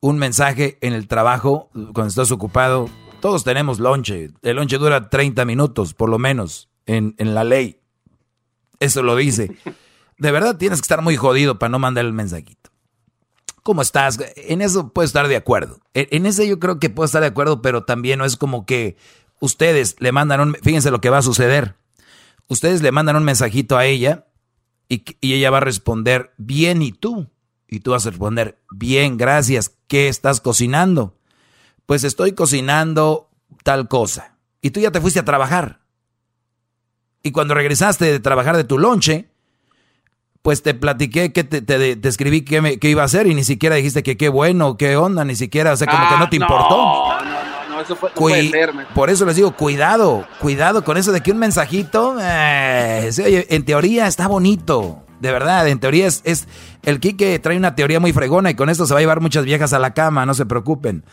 Un 0.00 0.18
mensaje 0.18 0.78
en 0.80 0.92
el 0.92 1.08
trabajo, 1.08 1.70
cuando 1.72 2.06
estás 2.06 2.30
ocupado, 2.30 2.88
todos 3.20 3.44
tenemos 3.44 3.80
lonche. 3.80 4.30
El 4.42 4.56
lonche 4.56 4.78
dura 4.78 5.10
30 5.10 5.44
minutos, 5.44 5.94
por 5.94 6.08
lo 6.08 6.18
menos, 6.18 6.68
en, 6.86 7.14
en 7.18 7.34
la 7.34 7.44
ley. 7.44 7.80
Eso 8.80 9.02
lo 9.02 9.16
dice. 9.16 9.56
De 10.18 10.32
verdad 10.32 10.56
tienes 10.56 10.80
que 10.80 10.84
estar 10.84 11.02
muy 11.02 11.16
jodido 11.16 11.58
para 11.58 11.70
no 11.70 11.78
mandar 11.78 12.04
el 12.04 12.12
mensajito. 12.12 12.70
¿Cómo 13.62 13.82
estás? 13.82 14.18
En 14.36 14.62
eso 14.62 14.92
puedo 14.92 15.04
estar 15.04 15.28
de 15.28 15.36
acuerdo. 15.36 15.80
En, 15.94 16.26
ese 16.26 16.48
yo 16.48 16.58
creo 16.58 16.78
que 16.78 16.90
puedo 16.90 17.04
estar 17.04 17.20
de 17.20 17.28
acuerdo, 17.28 17.60
pero 17.60 17.84
también 17.84 18.18
no 18.18 18.24
es 18.24 18.36
como 18.36 18.64
que 18.64 18.96
ustedes 19.40 19.96
le 19.98 20.10
mandan 20.10 20.40
un... 20.40 20.54
Fíjense 20.62 20.90
lo 20.90 21.00
que 21.00 21.10
va 21.10 21.18
a 21.18 21.22
suceder. 21.22 21.76
Ustedes 22.48 22.82
le 22.82 22.92
mandan 22.92 23.16
un 23.16 23.24
mensajito 23.24 23.76
a 23.76 23.84
ella 23.84 24.26
y, 24.88 25.04
y 25.20 25.34
ella 25.34 25.50
va 25.50 25.58
a 25.58 25.60
responder, 25.60 26.32
bien, 26.38 26.80
¿y 26.80 26.92
tú? 26.92 27.28
Y 27.68 27.80
tú 27.80 27.90
vas 27.90 28.06
a 28.06 28.10
responder, 28.10 28.58
bien, 28.70 29.18
gracias. 29.18 29.72
¿Qué 29.86 30.08
estás 30.08 30.40
cocinando? 30.40 31.14
Pues 31.84 32.02
estoy 32.02 32.32
cocinando 32.32 33.28
tal 33.62 33.88
cosa. 33.88 34.36
Y 34.62 34.70
tú 34.70 34.80
ya 34.80 34.90
te 34.90 35.00
fuiste 35.00 35.20
a 35.20 35.24
trabajar. 35.24 35.80
Y 37.22 37.32
cuando 37.32 37.54
regresaste 37.54 38.06
de 38.06 38.20
trabajar 38.20 38.56
de 38.56 38.64
tu 38.64 38.78
lonche, 38.78 39.28
pues 40.42 40.62
te 40.62 40.72
platiqué 40.72 41.32
que 41.32 41.44
te, 41.44 41.60
te, 41.60 42.08
escribí 42.08 42.42
qué, 42.42 42.78
iba 42.88 43.02
a 43.02 43.04
hacer 43.04 43.26
y 43.26 43.34
ni 43.34 43.44
siquiera 43.44 43.76
dijiste 43.76 44.02
que 44.02 44.16
qué 44.16 44.30
bueno, 44.30 44.76
qué 44.78 44.96
onda, 44.96 45.24
ni 45.24 45.34
siquiera, 45.34 45.72
o 45.72 45.76
sea, 45.76 45.86
como 45.86 46.08
que 46.08 46.16
no 46.16 46.28
te 46.30 46.36
ah, 46.36 46.40
importó. 46.40 46.76
No, 46.76 47.24
no, 47.24 47.68
no, 47.68 47.80
eso 47.82 47.96
fue, 47.96 48.10
Por 48.94 49.10
eso 49.10 49.26
les 49.26 49.36
digo, 49.36 49.52
cuidado, 49.52 50.26
cuidado 50.40 50.84
con 50.84 50.96
eso 50.96 51.12
de 51.12 51.20
que 51.20 51.32
un 51.32 51.38
mensajito, 51.38 52.16
eh, 52.20 53.10
en 53.50 53.64
teoría 53.64 54.06
está 54.06 54.26
bonito, 54.26 55.04
de 55.20 55.32
verdad, 55.32 55.68
en 55.68 55.80
teoría 55.80 56.06
es, 56.06 56.22
es, 56.24 56.48
el 56.82 57.00
Quique 57.00 57.38
trae 57.38 57.56
una 57.56 57.74
teoría 57.74 58.00
muy 58.00 58.12
fregona 58.12 58.50
y 58.50 58.54
con 58.54 58.68
esto 58.68 58.86
se 58.86 58.94
va 58.94 59.00
a 59.00 59.02
llevar 59.02 59.20
muchas 59.20 59.44
viejas 59.44 59.72
a 59.72 59.78
la 59.78 59.94
cama, 59.94 60.26
no 60.26 60.34
se 60.34 60.46
preocupen. 60.46 61.04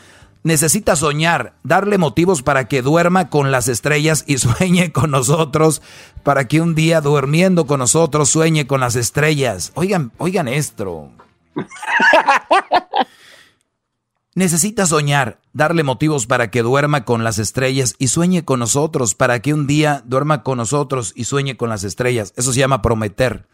Necesita 0.45 0.95
soñar, 0.95 1.55
darle 1.63 1.97
motivos 1.97 2.43
para 2.43 2.67
que 2.67 2.83
duerma 2.83 3.29
con 3.29 3.51
las 3.51 3.67
estrellas 3.67 4.23
y 4.27 4.37
sueñe 4.37 4.91
con 4.91 5.09
nosotros, 5.09 5.81
para 6.21 6.47
que 6.47 6.61
un 6.61 6.75
día 6.75 7.01
durmiendo 7.01 7.65
con 7.65 7.79
nosotros 7.79 8.29
sueñe 8.29 8.67
con 8.67 8.79
las 8.79 8.95
estrellas. 8.95 9.71
Oigan, 9.73 10.11
oigan 10.19 10.47
esto. 10.47 11.09
Necesita 14.35 14.85
soñar, 14.85 15.39
darle 15.53 15.81
motivos 15.81 16.27
para 16.27 16.51
que 16.51 16.61
duerma 16.61 17.05
con 17.05 17.23
las 17.23 17.39
estrellas 17.39 17.95
y 17.97 18.09
sueñe 18.09 18.45
con 18.45 18.59
nosotros, 18.59 19.15
para 19.15 19.41
que 19.41 19.51
un 19.51 19.65
día 19.65 20.03
duerma 20.05 20.43
con 20.43 20.59
nosotros 20.59 21.11
y 21.15 21.23
sueñe 21.23 21.57
con 21.57 21.69
las 21.69 21.83
estrellas. 21.83 22.33
Eso 22.35 22.53
se 22.53 22.59
llama 22.59 22.83
prometer. 22.83 23.47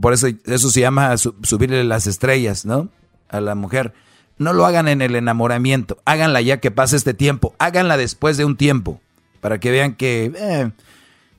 Por 0.00 0.12
eso, 0.12 0.28
eso 0.44 0.70
se 0.70 0.80
llama 0.80 1.16
subirle 1.16 1.84
las 1.84 2.06
estrellas, 2.06 2.64
¿no? 2.64 2.88
A 3.28 3.40
la 3.40 3.54
mujer. 3.54 3.92
No 4.38 4.52
lo 4.52 4.66
hagan 4.66 4.88
en 4.88 5.00
el 5.00 5.16
enamoramiento, 5.16 5.98
háganla 6.04 6.40
ya 6.42 6.60
que 6.60 6.70
pase 6.70 6.96
este 6.96 7.14
tiempo, 7.14 7.54
háganla 7.58 7.96
después 7.96 8.36
de 8.36 8.44
un 8.44 8.56
tiempo, 8.56 9.00
para 9.40 9.58
que 9.58 9.70
vean 9.70 9.94
que 9.94 10.30
eh, 10.36 10.70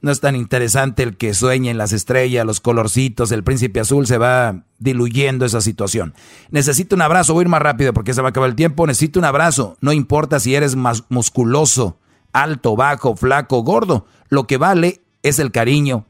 no 0.02 0.12
es 0.12 0.20
tan 0.20 0.36
interesante 0.36 1.04
el 1.04 1.16
que 1.16 1.36
sueñen 1.36 1.78
las 1.78 1.94
estrellas, 1.94 2.46
los 2.46 2.60
colorcitos, 2.60 3.32
el 3.32 3.44
príncipe 3.44 3.80
azul, 3.80 4.08
se 4.08 4.18
va 4.18 4.64
diluyendo 4.80 5.46
esa 5.46 5.62
situación. 5.62 6.16
Necesito 6.50 6.96
un 6.96 7.04
abrazo, 7.04 7.34
voy 7.34 7.42
a 7.42 7.44
ir 7.44 7.50
más 7.50 7.62
rápido 7.62 7.94
porque 7.94 8.16
se 8.16 8.22
va 8.22 8.30
a 8.30 8.32
acabar 8.32 8.50
el 8.50 8.56
tiempo, 8.56 8.88
necesito 8.88 9.20
un 9.20 9.26
abrazo, 9.26 9.78
no 9.80 9.92
importa 9.92 10.40
si 10.40 10.56
eres 10.56 10.76
más 10.76 11.04
musculoso, 11.10 12.00
alto, 12.34 12.76
bajo, 12.76 13.16
flaco, 13.16 13.62
gordo, 13.64 14.08
lo 14.30 14.48
que 14.48 14.58
vale 14.58 15.02
es 15.22 15.38
el 15.38 15.52
cariño 15.52 16.06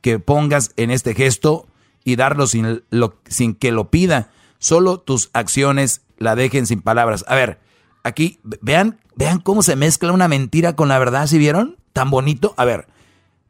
que 0.00 0.18
pongas 0.18 0.72
en 0.76 0.90
este 0.90 1.14
gesto 1.14 1.66
y 2.04 2.16
darlo 2.16 2.46
sin, 2.46 2.82
sin 3.26 3.54
que 3.54 3.72
lo 3.72 3.90
pida. 3.90 4.30
Solo 4.58 4.98
tus 4.98 5.30
acciones 5.32 6.02
la 6.18 6.34
dejen 6.34 6.66
sin 6.66 6.80
palabras. 6.80 7.24
A 7.28 7.34
ver, 7.34 7.60
aquí, 8.02 8.40
vean, 8.42 8.98
vean 9.14 9.40
cómo 9.40 9.62
se 9.62 9.76
mezcla 9.76 10.12
una 10.12 10.28
mentira 10.28 10.74
con 10.74 10.88
la 10.88 10.98
verdad, 10.98 11.26
¿sí 11.26 11.38
vieron? 11.38 11.76
Tan 11.92 12.10
bonito. 12.10 12.54
A 12.56 12.64
ver, 12.64 12.88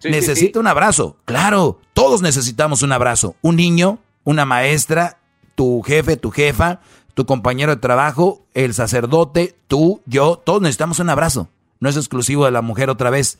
necesito 0.04 0.60
un 0.60 0.66
abrazo. 0.66 1.16
Claro, 1.24 1.80
todos 1.92 2.22
necesitamos 2.22 2.82
un 2.82 2.92
abrazo. 2.92 3.36
Un 3.42 3.56
niño, 3.56 4.00
una 4.24 4.44
maestra, 4.44 5.18
tu 5.54 5.82
jefe, 5.82 6.16
tu 6.16 6.30
jefa, 6.30 6.80
tu 7.14 7.26
compañero 7.26 7.74
de 7.74 7.80
trabajo, 7.80 8.46
el 8.54 8.74
sacerdote, 8.74 9.56
tú, 9.66 10.02
yo, 10.06 10.40
todos 10.44 10.62
necesitamos 10.62 11.00
un 11.00 11.10
abrazo. 11.10 11.48
No 11.80 11.88
es 11.88 11.96
exclusivo 11.96 12.44
de 12.44 12.50
la 12.50 12.62
mujer 12.62 12.90
otra 12.90 13.10
vez. 13.10 13.38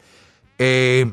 Eh, 0.59 1.13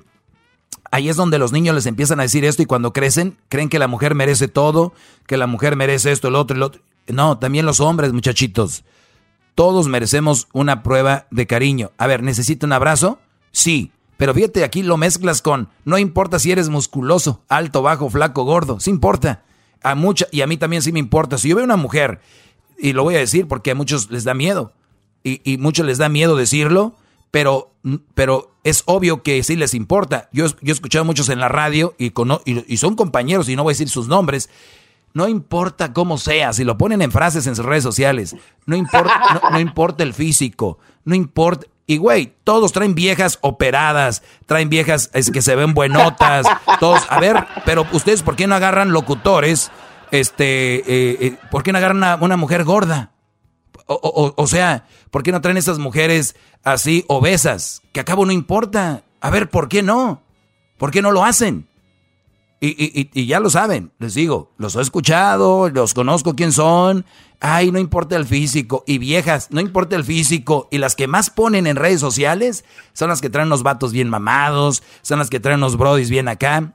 ahí 0.91 1.09
es 1.09 1.15
donde 1.15 1.39
los 1.39 1.51
niños 1.51 1.75
les 1.75 1.85
empiezan 1.85 2.19
a 2.19 2.23
decir 2.23 2.45
esto 2.45 2.61
y 2.61 2.65
cuando 2.65 2.93
crecen 2.93 3.37
creen 3.49 3.69
que 3.69 3.79
la 3.79 3.87
mujer 3.87 4.15
merece 4.15 4.47
todo, 4.47 4.93
que 5.27 5.37
la 5.37 5.47
mujer 5.47 5.75
merece 5.75 6.11
esto, 6.11 6.27
el 6.27 6.35
otro, 6.35 6.55
el 6.55 6.63
otro. 6.63 6.81
No, 7.07 7.37
también 7.37 7.65
los 7.65 7.79
hombres, 7.79 8.13
muchachitos. 8.13 8.83
Todos 9.53 9.87
merecemos 9.87 10.47
una 10.53 10.83
prueba 10.83 11.27
de 11.31 11.47
cariño. 11.47 11.91
A 11.97 12.07
ver, 12.07 12.23
¿necesito 12.23 12.65
un 12.65 12.73
abrazo? 12.73 13.19
Sí. 13.51 13.91
Pero 14.17 14.33
fíjate, 14.33 14.63
aquí 14.63 14.81
lo 14.81 14.97
mezclas 14.97 15.41
con, 15.41 15.69
no 15.83 15.97
importa 15.97 16.39
si 16.39 16.51
eres 16.51 16.69
musculoso, 16.69 17.41
alto, 17.49 17.81
bajo, 17.81 18.09
flaco, 18.09 18.45
gordo, 18.45 18.79
sí 18.79 18.89
importa. 18.89 19.43
A 19.83 19.93
mucha, 19.93 20.27
y 20.31 20.41
a 20.41 20.47
mí 20.47 20.55
también 20.55 20.81
sí 20.81 20.93
me 20.93 20.99
importa. 20.99 21.37
Si 21.37 21.49
yo 21.49 21.57
veo 21.57 21.65
una 21.65 21.75
mujer, 21.75 22.21
y 22.77 22.93
lo 22.93 23.03
voy 23.03 23.15
a 23.15 23.19
decir 23.19 23.47
porque 23.47 23.71
a 23.71 23.75
muchos 23.75 24.09
les 24.09 24.23
da 24.23 24.33
miedo, 24.33 24.71
y, 25.21 25.41
y 25.43 25.57
muchos 25.57 25.85
les 25.85 25.97
da 25.97 26.07
miedo 26.07 26.37
decirlo, 26.37 26.95
pero, 27.29 27.73
pero 28.13 28.54
es 28.65 28.81
obvio 28.87 29.21
que 29.21 29.41
sí 29.43 29.55
les 29.55 29.75
importa. 29.75 30.27
Yo, 30.33 30.47
yo 30.47 30.55
he 30.65 30.71
escuchado 30.71 31.03
a 31.03 31.05
muchos 31.05 31.29
en 31.29 31.39
la 31.39 31.47
radio 31.47 31.93
y, 31.99 32.07
y, 32.45 32.65
y 32.67 32.77
son 32.77 32.95
compañeros, 32.95 33.47
y 33.47 33.55
no 33.55 33.63
voy 33.63 33.71
a 33.71 33.75
decir 33.75 33.89
sus 33.89 34.07
nombres, 34.07 34.49
no 35.13 35.29
importa 35.29 35.93
cómo 35.93 36.17
sea, 36.17 36.51
si 36.51 36.63
lo 36.63 36.77
ponen 36.77 37.01
en 37.01 37.11
frases 37.11 37.45
en 37.47 37.55
sus 37.55 37.63
redes 37.63 37.83
sociales, 37.83 38.35
no 38.65 38.75
importa, 38.75 39.41
no, 39.51 39.59
importa 39.59 40.03
el 40.03 40.13
físico, 40.13 40.79
no 41.05 41.15
importa. 41.15 41.67
Y 41.87 41.97
güey, 41.97 42.33
todos 42.43 42.73
traen 42.73 42.95
viejas 42.95 43.37
operadas, 43.41 44.23
traen 44.47 44.69
viejas 44.69 45.11
es, 45.13 45.29
que 45.29 45.43
se 45.43 45.55
ven 45.55 45.75
buenotas, 45.75 46.47
todos. 46.79 47.03
A 47.09 47.19
ver, 47.19 47.45
pero 47.65 47.85
ustedes, 47.93 48.23
¿por 48.23 48.35
qué 48.35 48.47
no 48.47 48.55
agarran 48.55 48.91
locutores? 48.91 49.71
Este, 50.09 50.77
eh, 50.79 51.17
eh, 51.21 51.37
¿por 51.51 51.61
qué 51.61 51.71
no 51.71 51.77
agarran 51.77 52.03
a 52.03 52.15
una 52.15 52.35
mujer 52.35 52.63
gorda? 52.63 53.11
O, 53.87 54.33
o, 54.35 54.47
sea, 54.47 54.87
¿por 55.11 55.21
qué 55.21 55.31
no 55.31 55.41
traen 55.41 55.57
esas 55.57 55.77
mujeres 55.77 56.35
así 56.63 57.05
obesas? 57.07 57.81
Que 57.91 57.99
a 57.99 58.03
no 58.03 58.31
importa. 58.31 59.03
A 59.21 59.29
ver, 59.29 59.49
¿por 59.49 59.69
qué 59.69 59.83
no? 59.83 60.21
¿Por 60.77 60.91
qué 60.91 61.01
no 61.01 61.11
lo 61.11 61.23
hacen? 61.23 61.67
Y, 62.61 63.25
ya 63.27 63.39
lo 63.39 63.49
saben, 63.51 63.91
les 63.99 64.15
digo, 64.15 64.51
los 64.57 64.75
he 64.75 64.81
escuchado, 64.81 65.69
los 65.69 65.93
conozco 65.93 66.35
quién 66.35 66.51
son. 66.51 67.05
Ay, 67.39 67.71
no 67.71 67.77
importa 67.77 68.15
el 68.15 68.25
físico. 68.25 68.83
Y 68.87 68.97
viejas, 68.97 69.49
no 69.51 69.61
importa 69.61 69.95
el 69.95 70.03
físico. 70.03 70.67
Y 70.71 70.79
las 70.79 70.95
que 70.95 71.07
más 71.07 71.29
ponen 71.29 71.67
en 71.67 71.75
redes 71.75 71.99
sociales 71.99 72.65
son 72.93 73.09
las 73.09 73.21
que 73.21 73.29
traen 73.29 73.49
los 73.49 73.61
vatos 73.61 73.91
bien 73.91 74.09
mamados, 74.09 74.81
son 75.03 75.19
las 75.19 75.29
que 75.29 75.39
traen 75.39 75.59
los 75.59 75.77
brodis 75.77 76.09
bien 76.09 76.27
acá. 76.27 76.73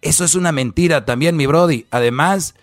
Eso 0.00 0.24
es 0.24 0.34
una 0.34 0.52
mentira 0.52 1.04
también, 1.04 1.36
mi 1.36 1.46
brody. 1.46 1.86
Además, 1.90 2.54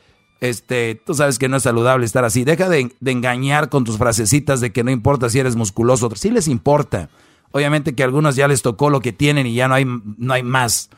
este, 0.43 1.01
tú 1.05 1.13
sabes 1.13 1.39
que 1.39 1.47
no 1.47 1.55
es 1.55 1.63
saludable 1.63 2.05
estar 2.05 2.25
así. 2.25 2.43
Deja 2.43 2.67
de, 2.67 2.93
de 2.99 3.11
engañar 3.11 3.69
con 3.69 3.85
tus 3.85 3.97
frasecitas 3.97 4.59
de 4.59 4.73
que 4.73 4.83
no 4.83 4.91
importa 4.91 5.29
si 5.29 5.39
eres 5.39 5.55
musculoso. 5.55 6.09
Sí 6.15 6.31
les 6.31 6.49
importa. 6.49 7.07
Obviamente 7.51 7.95
que 7.95 8.03
a 8.03 8.07
algunos 8.07 8.35
ya 8.35 8.49
les 8.49 8.61
tocó 8.61 8.89
lo 8.89 8.99
que 8.99 9.13
tienen 9.13 9.47
y 9.47 9.53
ya 9.53 9.69
no 9.69 9.75
hay, 9.75 9.85
no 9.85 10.33
hay 10.33 10.43
más. 10.43 10.89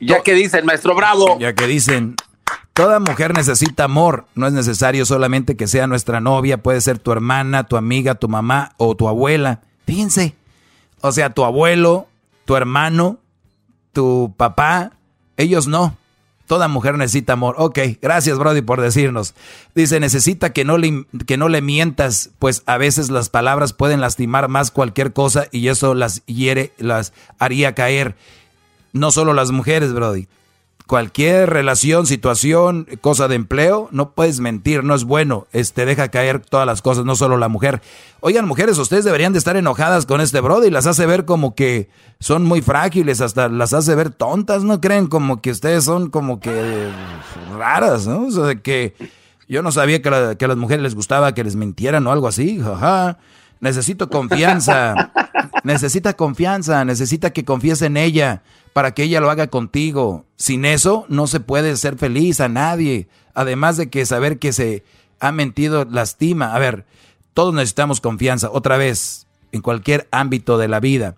Ya 0.00 0.22
que 0.22 0.32
dicen, 0.32 0.64
maestro 0.64 0.94
Bravo. 0.94 1.38
Ya 1.38 1.54
que 1.54 1.66
dicen, 1.66 2.14
toda 2.72 3.00
mujer 3.00 3.34
necesita 3.34 3.84
amor. 3.84 4.24
No 4.34 4.46
es 4.46 4.54
necesario 4.54 5.04
solamente 5.04 5.54
que 5.54 5.66
sea 5.66 5.86
nuestra 5.86 6.22
novia, 6.22 6.62
puede 6.62 6.80
ser 6.80 6.98
tu 6.98 7.12
hermana, 7.12 7.64
tu 7.64 7.76
amiga, 7.76 8.14
tu 8.14 8.30
mamá 8.30 8.72
o 8.78 8.96
tu 8.96 9.08
abuela. 9.08 9.60
Fíjense. 9.84 10.36
O 11.02 11.12
sea, 11.12 11.34
tu 11.34 11.44
abuelo, 11.44 12.08
tu 12.46 12.56
hermano, 12.56 13.18
tu 13.92 14.32
papá, 14.38 14.92
ellos 15.36 15.66
no. 15.66 15.99
Toda 16.50 16.66
mujer 16.66 16.98
necesita 16.98 17.34
amor. 17.34 17.54
Ok, 17.58 17.78
gracias 18.02 18.36
Brody 18.36 18.60
por 18.60 18.80
decirnos. 18.80 19.36
Dice, 19.76 20.00
necesita 20.00 20.52
que 20.52 20.64
no, 20.64 20.78
le, 20.78 21.06
que 21.24 21.36
no 21.36 21.48
le 21.48 21.62
mientas, 21.62 22.30
pues 22.40 22.64
a 22.66 22.76
veces 22.76 23.08
las 23.08 23.28
palabras 23.28 23.72
pueden 23.72 24.00
lastimar 24.00 24.48
más 24.48 24.72
cualquier 24.72 25.12
cosa 25.12 25.46
y 25.52 25.68
eso 25.68 25.94
las 25.94 26.26
hiere, 26.26 26.72
las 26.78 27.12
haría 27.38 27.76
caer 27.76 28.16
no 28.92 29.12
solo 29.12 29.32
las 29.32 29.52
mujeres, 29.52 29.92
Brody. 29.92 30.26
Cualquier 30.90 31.48
relación, 31.48 32.04
situación, 32.04 32.84
cosa 33.00 33.28
de 33.28 33.36
empleo, 33.36 33.88
no 33.92 34.10
puedes 34.10 34.40
mentir, 34.40 34.82
no 34.82 34.96
es 34.96 35.04
bueno. 35.04 35.46
Este 35.52 35.86
deja 35.86 36.08
caer 36.08 36.40
todas 36.40 36.66
las 36.66 36.82
cosas, 36.82 37.04
no 37.04 37.14
solo 37.14 37.38
la 37.38 37.46
mujer. 37.46 37.80
Oigan, 38.18 38.48
mujeres, 38.48 38.76
ustedes 38.76 39.04
deberían 39.04 39.32
de 39.32 39.38
estar 39.38 39.56
enojadas 39.56 40.04
con 40.04 40.20
este 40.20 40.40
Brody, 40.40 40.68
las 40.68 40.88
hace 40.88 41.06
ver 41.06 41.26
como 41.26 41.54
que 41.54 41.88
son 42.18 42.42
muy 42.42 42.60
frágiles, 42.60 43.20
hasta 43.20 43.48
las 43.48 43.72
hace 43.72 43.94
ver 43.94 44.10
tontas, 44.10 44.64
¿no 44.64 44.80
creen? 44.80 45.06
Como 45.06 45.40
que 45.40 45.52
ustedes 45.52 45.84
son 45.84 46.10
como 46.10 46.40
que 46.40 46.90
raras, 47.56 48.08
¿no? 48.08 48.26
O 48.26 48.30
sea, 48.32 48.56
que 48.56 48.96
yo 49.48 49.62
no 49.62 49.70
sabía 49.70 50.02
que, 50.02 50.36
que 50.36 50.44
a 50.44 50.48
las 50.48 50.56
mujeres 50.56 50.82
les 50.82 50.96
gustaba 50.96 51.34
que 51.34 51.44
les 51.44 51.54
mintieran 51.54 52.04
o 52.08 52.10
algo 52.10 52.26
así, 52.26 52.58
jaja. 52.58 53.16
Necesito 53.60 54.10
confianza. 54.10 55.12
necesita 55.62 56.14
confianza, 56.14 56.84
necesita 56.84 57.30
que 57.30 57.44
confíes 57.44 57.80
en 57.82 57.96
ella 57.96 58.42
para 58.72 58.92
que 58.94 59.04
ella 59.04 59.20
lo 59.20 59.30
haga 59.30 59.48
contigo. 59.48 60.26
Sin 60.36 60.64
eso 60.64 61.04
no 61.08 61.26
se 61.26 61.40
puede 61.40 61.76
ser 61.76 61.96
feliz 61.96 62.40
a 62.40 62.48
nadie. 62.48 63.08
Además 63.34 63.76
de 63.76 63.90
que 63.90 64.06
saber 64.06 64.38
que 64.38 64.52
se 64.52 64.84
ha 65.20 65.32
mentido 65.32 65.84
lastima. 65.84 66.54
A 66.54 66.58
ver, 66.58 66.86
todos 67.34 67.54
necesitamos 67.54 68.00
confianza. 68.00 68.50
Otra 68.50 68.76
vez, 68.76 69.26
en 69.52 69.60
cualquier 69.60 70.08
ámbito 70.10 70.58
de 70.58 70.68
la 70.68 70.80
vida. 70.80 71.16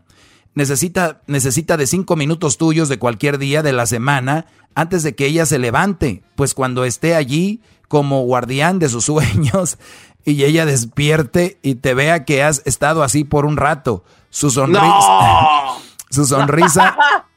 Necesita, 0.55 1.23
necesita 1.27 1.77
de 1.77 1.87
cinco 1.87 2.17
minutos 2.17 2.59
tuyos 2.59 2.89
de 2.89 2.99
cualquier 2.99 3.39
día 3.39 3.63
de 3.63 3.73
la 3.73 3.87
semana 3.87 4.47
antes 4.75 5.03
de 5.03 5.15
que 5.15 5.27
ella 5.27 5.47
se 5.47 5.59
levante. 5.59 6.23
Pues 6.35 6.55
cuando 6.55 6.85
esté 6.85 7.15
allí 7.15 7.63
como 7.89 8.23
guardián 8.23 8.79
de 8.79 8.89
sus 8.89 9.05
sueños 9.07 9.79
y 10.25 10.45
ella 10.45 10.67
despierte 10.67 11.59
y 11.63 11.77
te 11.77 11.95
vea 11.95 12.25
que 12.25 12.43
has 12.43 12.63
estado 12.65 13.03
así 13.03 13.25
por 13.25 13.47
un 13.47 13.57
rato. 13.57 14.05
Su 14.31 14.51
sonrisa. 14.51 14.89
Su 16.11 16.27
sonrisa. 16.27 16.97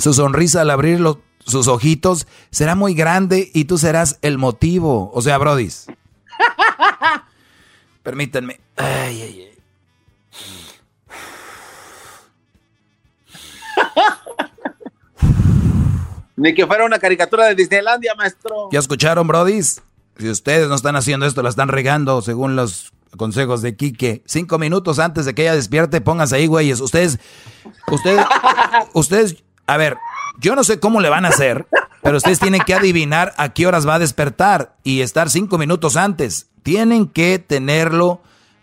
Su 0.00 0.14
sonrisa 0.14 0.60
al 0.60 0.70
abrir 0.70 1.00
sus 1.44 1.66
ojitos 1.66 2.28
será 2.50 2.76
muy 2.76 2.94
grande 2.94 3.50
y 3.52 3.64
tú 3.64 3.78
serás 3.78 4.18
el 4.22 4.38
motivo. 4.38 5.10
O 5.12 5.22
sea, 5.22 5.38
Brodis. 5.38 5.86
Permítanme. 8.04 8.60
Ay, 8.76 9.22
ay, 9.22 9.42
ay. 9.42 9.58
Ni 16.36 16.54
que 16.54 16.64
fuera 16.64 16.84
una 16.84 17.00
caricatura 17.00 17.46
de 17.46 17.56
Disneylandia, 17.56 18.14
maestro. 18.14 18.68
¿Ya 18.70 18.78
escucharon, 18.78 19.26
Brodis? 19.26 19.82
Si 20.16 20.30
ustedes 20.30 20.68
no 20.68 20.76
están 20.76 20.94
haciendo 20.94 21.26
esto, 21.26 21.42
la 21.42 21.48
están 21.48 21.68
regando 21.68 22.22
según 22.22 22.54
los 22.54 22.92
consejos 23.16 23.62
de 23.62 23.74
Quique. 23.74 24.22
Cinco 24.26 24.58
minutos 24.60 25.00
antes 25.00 25.24
de 25.24 25.34
que 25.34 25.42
ella 25.42 25.56
despierte, 25.56 26.00
pónganse 26.00 26.36
ahí, 26.36 26.46
güeyes. 26.46 26.80
Ustedes, 26.80 27.18
ustedes, 27.90 28.24
ustedes, 28.92 29.42
a 29.68 29.76
ver, 29.76 29.98
yo 30.40 30.56
no 30.56 30.64
sé 30.64 30.80
cómo 30.80 31.00
le 31.00 31.10
van 31.10 31.26
a 31.26 31.28
hacer, 31.28 31.66
pero 32.02 32.16
ustedes 32.16 32.40
tienen 32.40 32.62
que 32.62 32.74
adivinar 32.74 33.34
a 33.36 33.50
qué 33.50 33.66
horas 33.66 33.86
va 33.86 33.96
a 33.96 33.98
despertar 33.98 34.74
y 34.82 35.02
estar 35.02 35.28
cinco 35.28 35.58
minutos 35.58 35.96
antes. 35.96 36.48
Tienen 36.62 37.06
que 37.06 37.38
tenerlo 37.38 38.22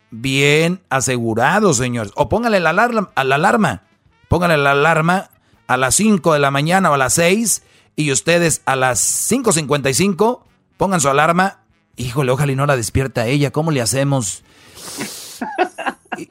bien 0.10 0.82
asegurado, 0.90 1.74
señores. 1.74 2.12
O 2.16 2.28
pónganle 2.28 2.60
la 2.60 2.72
alarma, 2.72 3.12
a 3.14 3.24
la 3.24 3.36
alarma. 3.36 3.84
Pónganle 4.28 4.58
la 4.58 4.72
alarma 4.72 5.30
a 5.68 5.78
las 5.78 5.96
5 5.96 6.34
de 6.34 6.40
la 6.40 6.52
mañana 6.52 6.90
o 6.90 6.96
a 6.96 6.98
las 6.98 7.14
6 7.14 7.62
y 7.96 8.12
ustedes 8.12 8.64
a 8.66 8.76
las 8.76 9.00
5.55 9.32 10.42
pongan 10.78 11.02
su 11.02 11.10
alarma. 11.10 11.60
Híjole, 11.98 12.32
ojalá 12.32 12.52
y 12.52 12.56
no 12.56 12.66
la 12.66 12.76
despierta 12.76 13.28
ella. 13.28 13.52
¿Cómo 13.52 13.72
le 13.72 13.82
hacemos? 13.82 14.44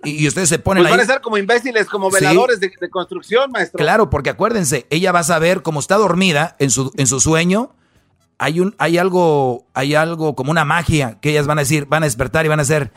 Y, 0.04 0.26
ustedes 0.26 0.48
se 0.48 0.58
ponen 0.58 0.82
pues 0.82 0.90
van 0.90 1.00
a 1.00 1.04
ser 1.04 1.20
como 1.20 1.38
imbéciles, 1.38 1.86
como 1.86 2.10
veladores 2.10 2.60
de, 2.60 2.70
construcción, 2.90 3.50
maestro. 3.50 3.78
Claro, 3.78 4.10
porque 4.10 4.30
acuérdense, 4.30 4.86
ella 4.90 5.12
va 5.12 5.20
a 5.20 5.24
saber, 5.24 5.62
como 5.62 5.80
está 5.80 5.96
dormida 5.96 6.56
en 6.58 6.70
su, 6.70 6.92
en 6.96 7.06
su 7.06 7.20
sueño, 7.20 7.72
hay, 8.38 8.60
un, 8.60 8.74
hay, 8.78 8.98
algo, 8.98 9.66
hay 9.74 9.94
algo 9.94 10.34
como 10.34 10.50
una 10.50 10.64
magia 10.64 11.18
que 11.20 11.30
ellas 11.30 11.46
van 11.46 11.58
a 11.58 11.62
decir, 11.62 11.86
van 11.86 12.02
a 12.02 12.06
despertar 12.06 12.44
y 12.44 12.48
van 12.48 12.60
a 12.60 12.64
decir, 12.64 12.92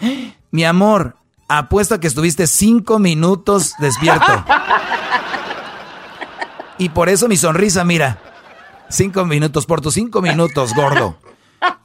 mi 0.51 0.63
amor, 0.63 1.15
apuesto 1.47 1.95
a 1.95 1.99
que 1.99 2.07
estuviste 2.07 2.47
cinco 2.47 2.99
minutos 2.99 3.73
despierto. 3.79 4.45
y 6.77 6.89
por 6.89 7.09
eso 7.09 7.27
mi 7.27 7.37
sonrisa, 7.37 7.83
mira, 7.83 8.19
cinco 8.89 9.25
minutos, 9.25 9.65
por 9.65 9.81
tus 9.81 9.93
cinco 9.93 10.21
minutos, 10.21 10.73
gordo. 10.73 11.17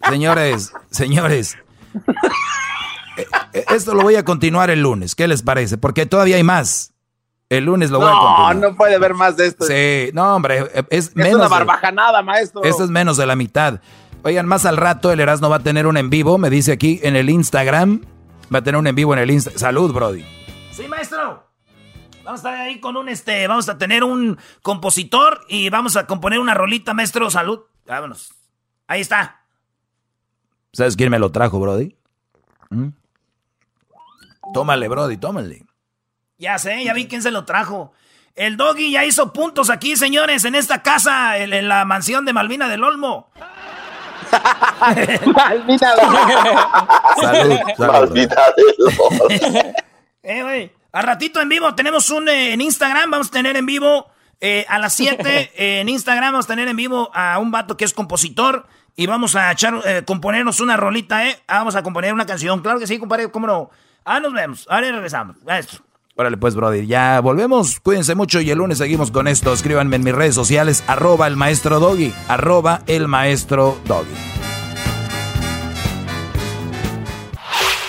Señores, 0.08 0.72
señores. 0.90 1.56
Eh, 3.16 3.26
eh, 3.52 3.64
esto 3.70 3.94
lo 3.94 4.02
voy 4.02 4.16
a 4.16 4.24
continuar 4.24 4.70
el 4.70 4.82
lunes. 4.82 5.14
¿Qué 5.14 5.28
les 5.28 5.42
parece? 5.42 5.78
Porque 5.78 6.06
todavía 6.06 6.36
hay 6.36 6.42
más. 6.42 6.92
El 7.48 7.66
lunes 7.66 7.90
lo 7.90 7.98
voy 7.98 8.08
a 8.08 8.12
continuar. 8.12 8.56
No, 8.56 8.70
no 8.70 8.76
puede 8.76 8.94
haber 8.94 9.14
más 9.14 9.36
de 9.36 9.46
esto. 9.46 9.66
Sí, 9.66 10.10
no, 10.14 10.36
hombre. 10.36 10.60
Eh, 10.74 10.84
es, 10.90 11.08
es 11.08 11.16
menos 11.16 11.34
una 11.34 11.48
barbajanada, 11.48 12.22
maestro. 12.22 12.62
Esto 12.62 12.84
es 12.84 12.90
menos 12.90 13.16
de 13.16 13.26
la 13.26 13.36
mitad. 13.36 13.80
Oigan, 14.22 14.46
más 14.46 14.64
al 14.64 14.76
rato 14.76 15.10
el 15.12 15.20
Erasmo 15.20 15.50
va 15.50 15.56
a 15.56 15.62
tener 15.62 15.86
un 15.86 15.96
en 15.96 16.08
vivo, 16.08 16.38
me 16.38 16.48
dice 16.48 16.72
aquí 16.72 17.00
en 17.02 17.16
el 17.16 17.28
Instagram. 17.28 18.02
Va 18.54 18.60
a 18.60 18.62
tener 18.62 18.78
un 18.78 18.86
en 18.86 18.94
vivo 18.94 19.12
en 19.12 19.20
el 19.20 19.30
Instagram. 19.30 19.58
Salud, 19.58 19.92
Brody. 19.92 20.24
Sí, 20.70 20.88
maestro. 20.88 21.50
Vamos 22.24 22.44
a 22.44 22.48
estar 22.50 22.54
ahí 22.54 22.80
con 22.80 22.96
un 22.96 23.08
este. 23.08 23.46
Vamos 23.48 23.68
a 23.68 23.76
tener 23.76 24.04
un 24.04 24.38
compositor 24.62 25.40
y 25.48 25.68
vamos 25.70 25.96
a 25.96 26.06
componer 26.06 26.38
una 26.38 26.54
rolita, 26.54 26.94
maestro. 26.94 27.28
Salud. 27.30 27.60
Vámonos. 27.84 28.32
Ahí 28.86 29.00
está. 29.00 29.40
¿Sabes 30.72 30.96
quién 30.96 31.10
me 31.10 31.18
lo 31.18 31.32
trajo, 31.32 31.58
Brody? 31.60 31.96
¿Mm? 32.70 32.88
Tómale, 34.52 34.88
Brody, 34.88 35.16
tómale. 35.16 35.64
Ya 36.38 36.58
sé, 36.58 36.84
ya 36.84 36.92
vi 36.92 37.06
quién 37.06 37.22
se 37.22 37.30
lo 37.30 37.44
trajo. 37.44 37.92
El 38.34 38.56
doggy 38.56 38.90
ya 38.90 39.04
hizo 39.04 39.32
puntos 39.32 39.70
aquí, 39.70 39.96
señores, 39.96 40.44
en 40.44 40.54
esta 40.54 40.82
casa, 40.82 41.38
en, 41.38 41.68
la 41.68 41.84
mansión 41.84 42.24
de 42.24 42.32
Malvina 42.32 42.68
del 42.68 42.82
Olmo. 42.82 43.30
Malvina 45.34 45.94
del 45.94 46.06
Salud, 47.20 47.58
Malvina 47.78 48.36
del 48.56 48.98
Olmo. 48.98 49.26
eh, 50.22 50.42
güey. 50.42 50.72
A 50.94 51.00
ratito 51.00 51.40
en 51.40 51.48
vivo 51.48 51.74
tenemos 51.74 52.10
un 52.10 52.28
eh, 52.28 52.52
en 52.52 52.60
Instagram, 52.60 53.10
vamos 53.10 53.28
a 53.28 53.30
tener 53.30 53.56
en 53.56 53.64
vivo 53.64 54.10
eh, 54.40 54.66
a 54.68 54.78
las 54.78 54.92
7 54.94 55.52
en 55.80 55.88
Instagram, 55.88 56.32
vamos 56.32 56.44
a 56.46 56.48
tener 56.48 56.68
en 56.68 56.76
vivo 56.76 57.10
a 57.14 57.38
un 57.38 57.50
vato 57.50 57.78
que 57.78 57.86
es 57.86 57.94
compositor 57.94 58.66
y 58.94 59.06
vamos 59.06 59.36
a 59.36 59.50
echar, 59.50 59.80
eh, 59.86 60.02
componernos 60.04 60.60
una 60.60 60.76
rolita, 60.76 61.26
¿eh? 61.26 61.38
Ah, 61.46 61.58
vamos 61.58 61.76
a 61.76 61.82
componer 61.82 62.12
una 62.12 62.26
canción. 62.26 62.60
Claro 62.60 62.78
que 62.78 62.86
sí, 62.86 62.98
compadre, 62.98 63.30
cómo 63.30 63.46
no. 63.46 63.70
Ah, 64.04 64.20
nos 64.20 64.32
vemos. 64.32 64.66
Ahora 64.68 64.90
regresamos. 64.90 65.36
Maestro. 65.44 65.80
Órale, 66.14 66.36
pues, 66.36 66.54
brother, 66.54 66.86
ya 66.86 67.20
volvemos. 67.20 67.80
Cuídense 67.80 68.14
mucho 68.14 68.40
y 68.40 68.50
el 68.50 68.58
lunes 68.58 68.78
seguimos 68.78 69.10
con 69.10 69.28
esto. 69.28 69.52
Escríbanme 69.52 69.96
en 69.96 70.04
mis 70.04 70.14
redes 70.14 70.34
sociales, 70.34 70.84
arroba 70.86 71.26
el 71.26 71.36
maestro 71.36 71.80
doggy, 71.80 72.12
arroba 72.28 72.82
el 72.86 73.08
maestro 73.08 73.78
doggy. 73.86 74.14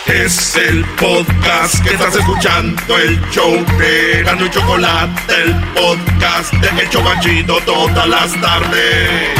Es 0.07 0.55
el 0.55 0.85
podcast 0.99 1.83
que 1.83 1.95
estás 1.95 2.15
escuchando, 2.15 2.97
el 2.97 3.19
show 3.31 3.51
de 3.79 4.23
Gano 4.23 4.45
y 4.45 4.49
Chocolate, 4.49 5.33
el 5.43 5.55
podcast 5.73 6.53
de 6.53 6.81
El 6.81 6.89
Chocachito 6.89 7.57
todas 7.65 8.07
las 8.07 8.39
tardes 8.39 9.39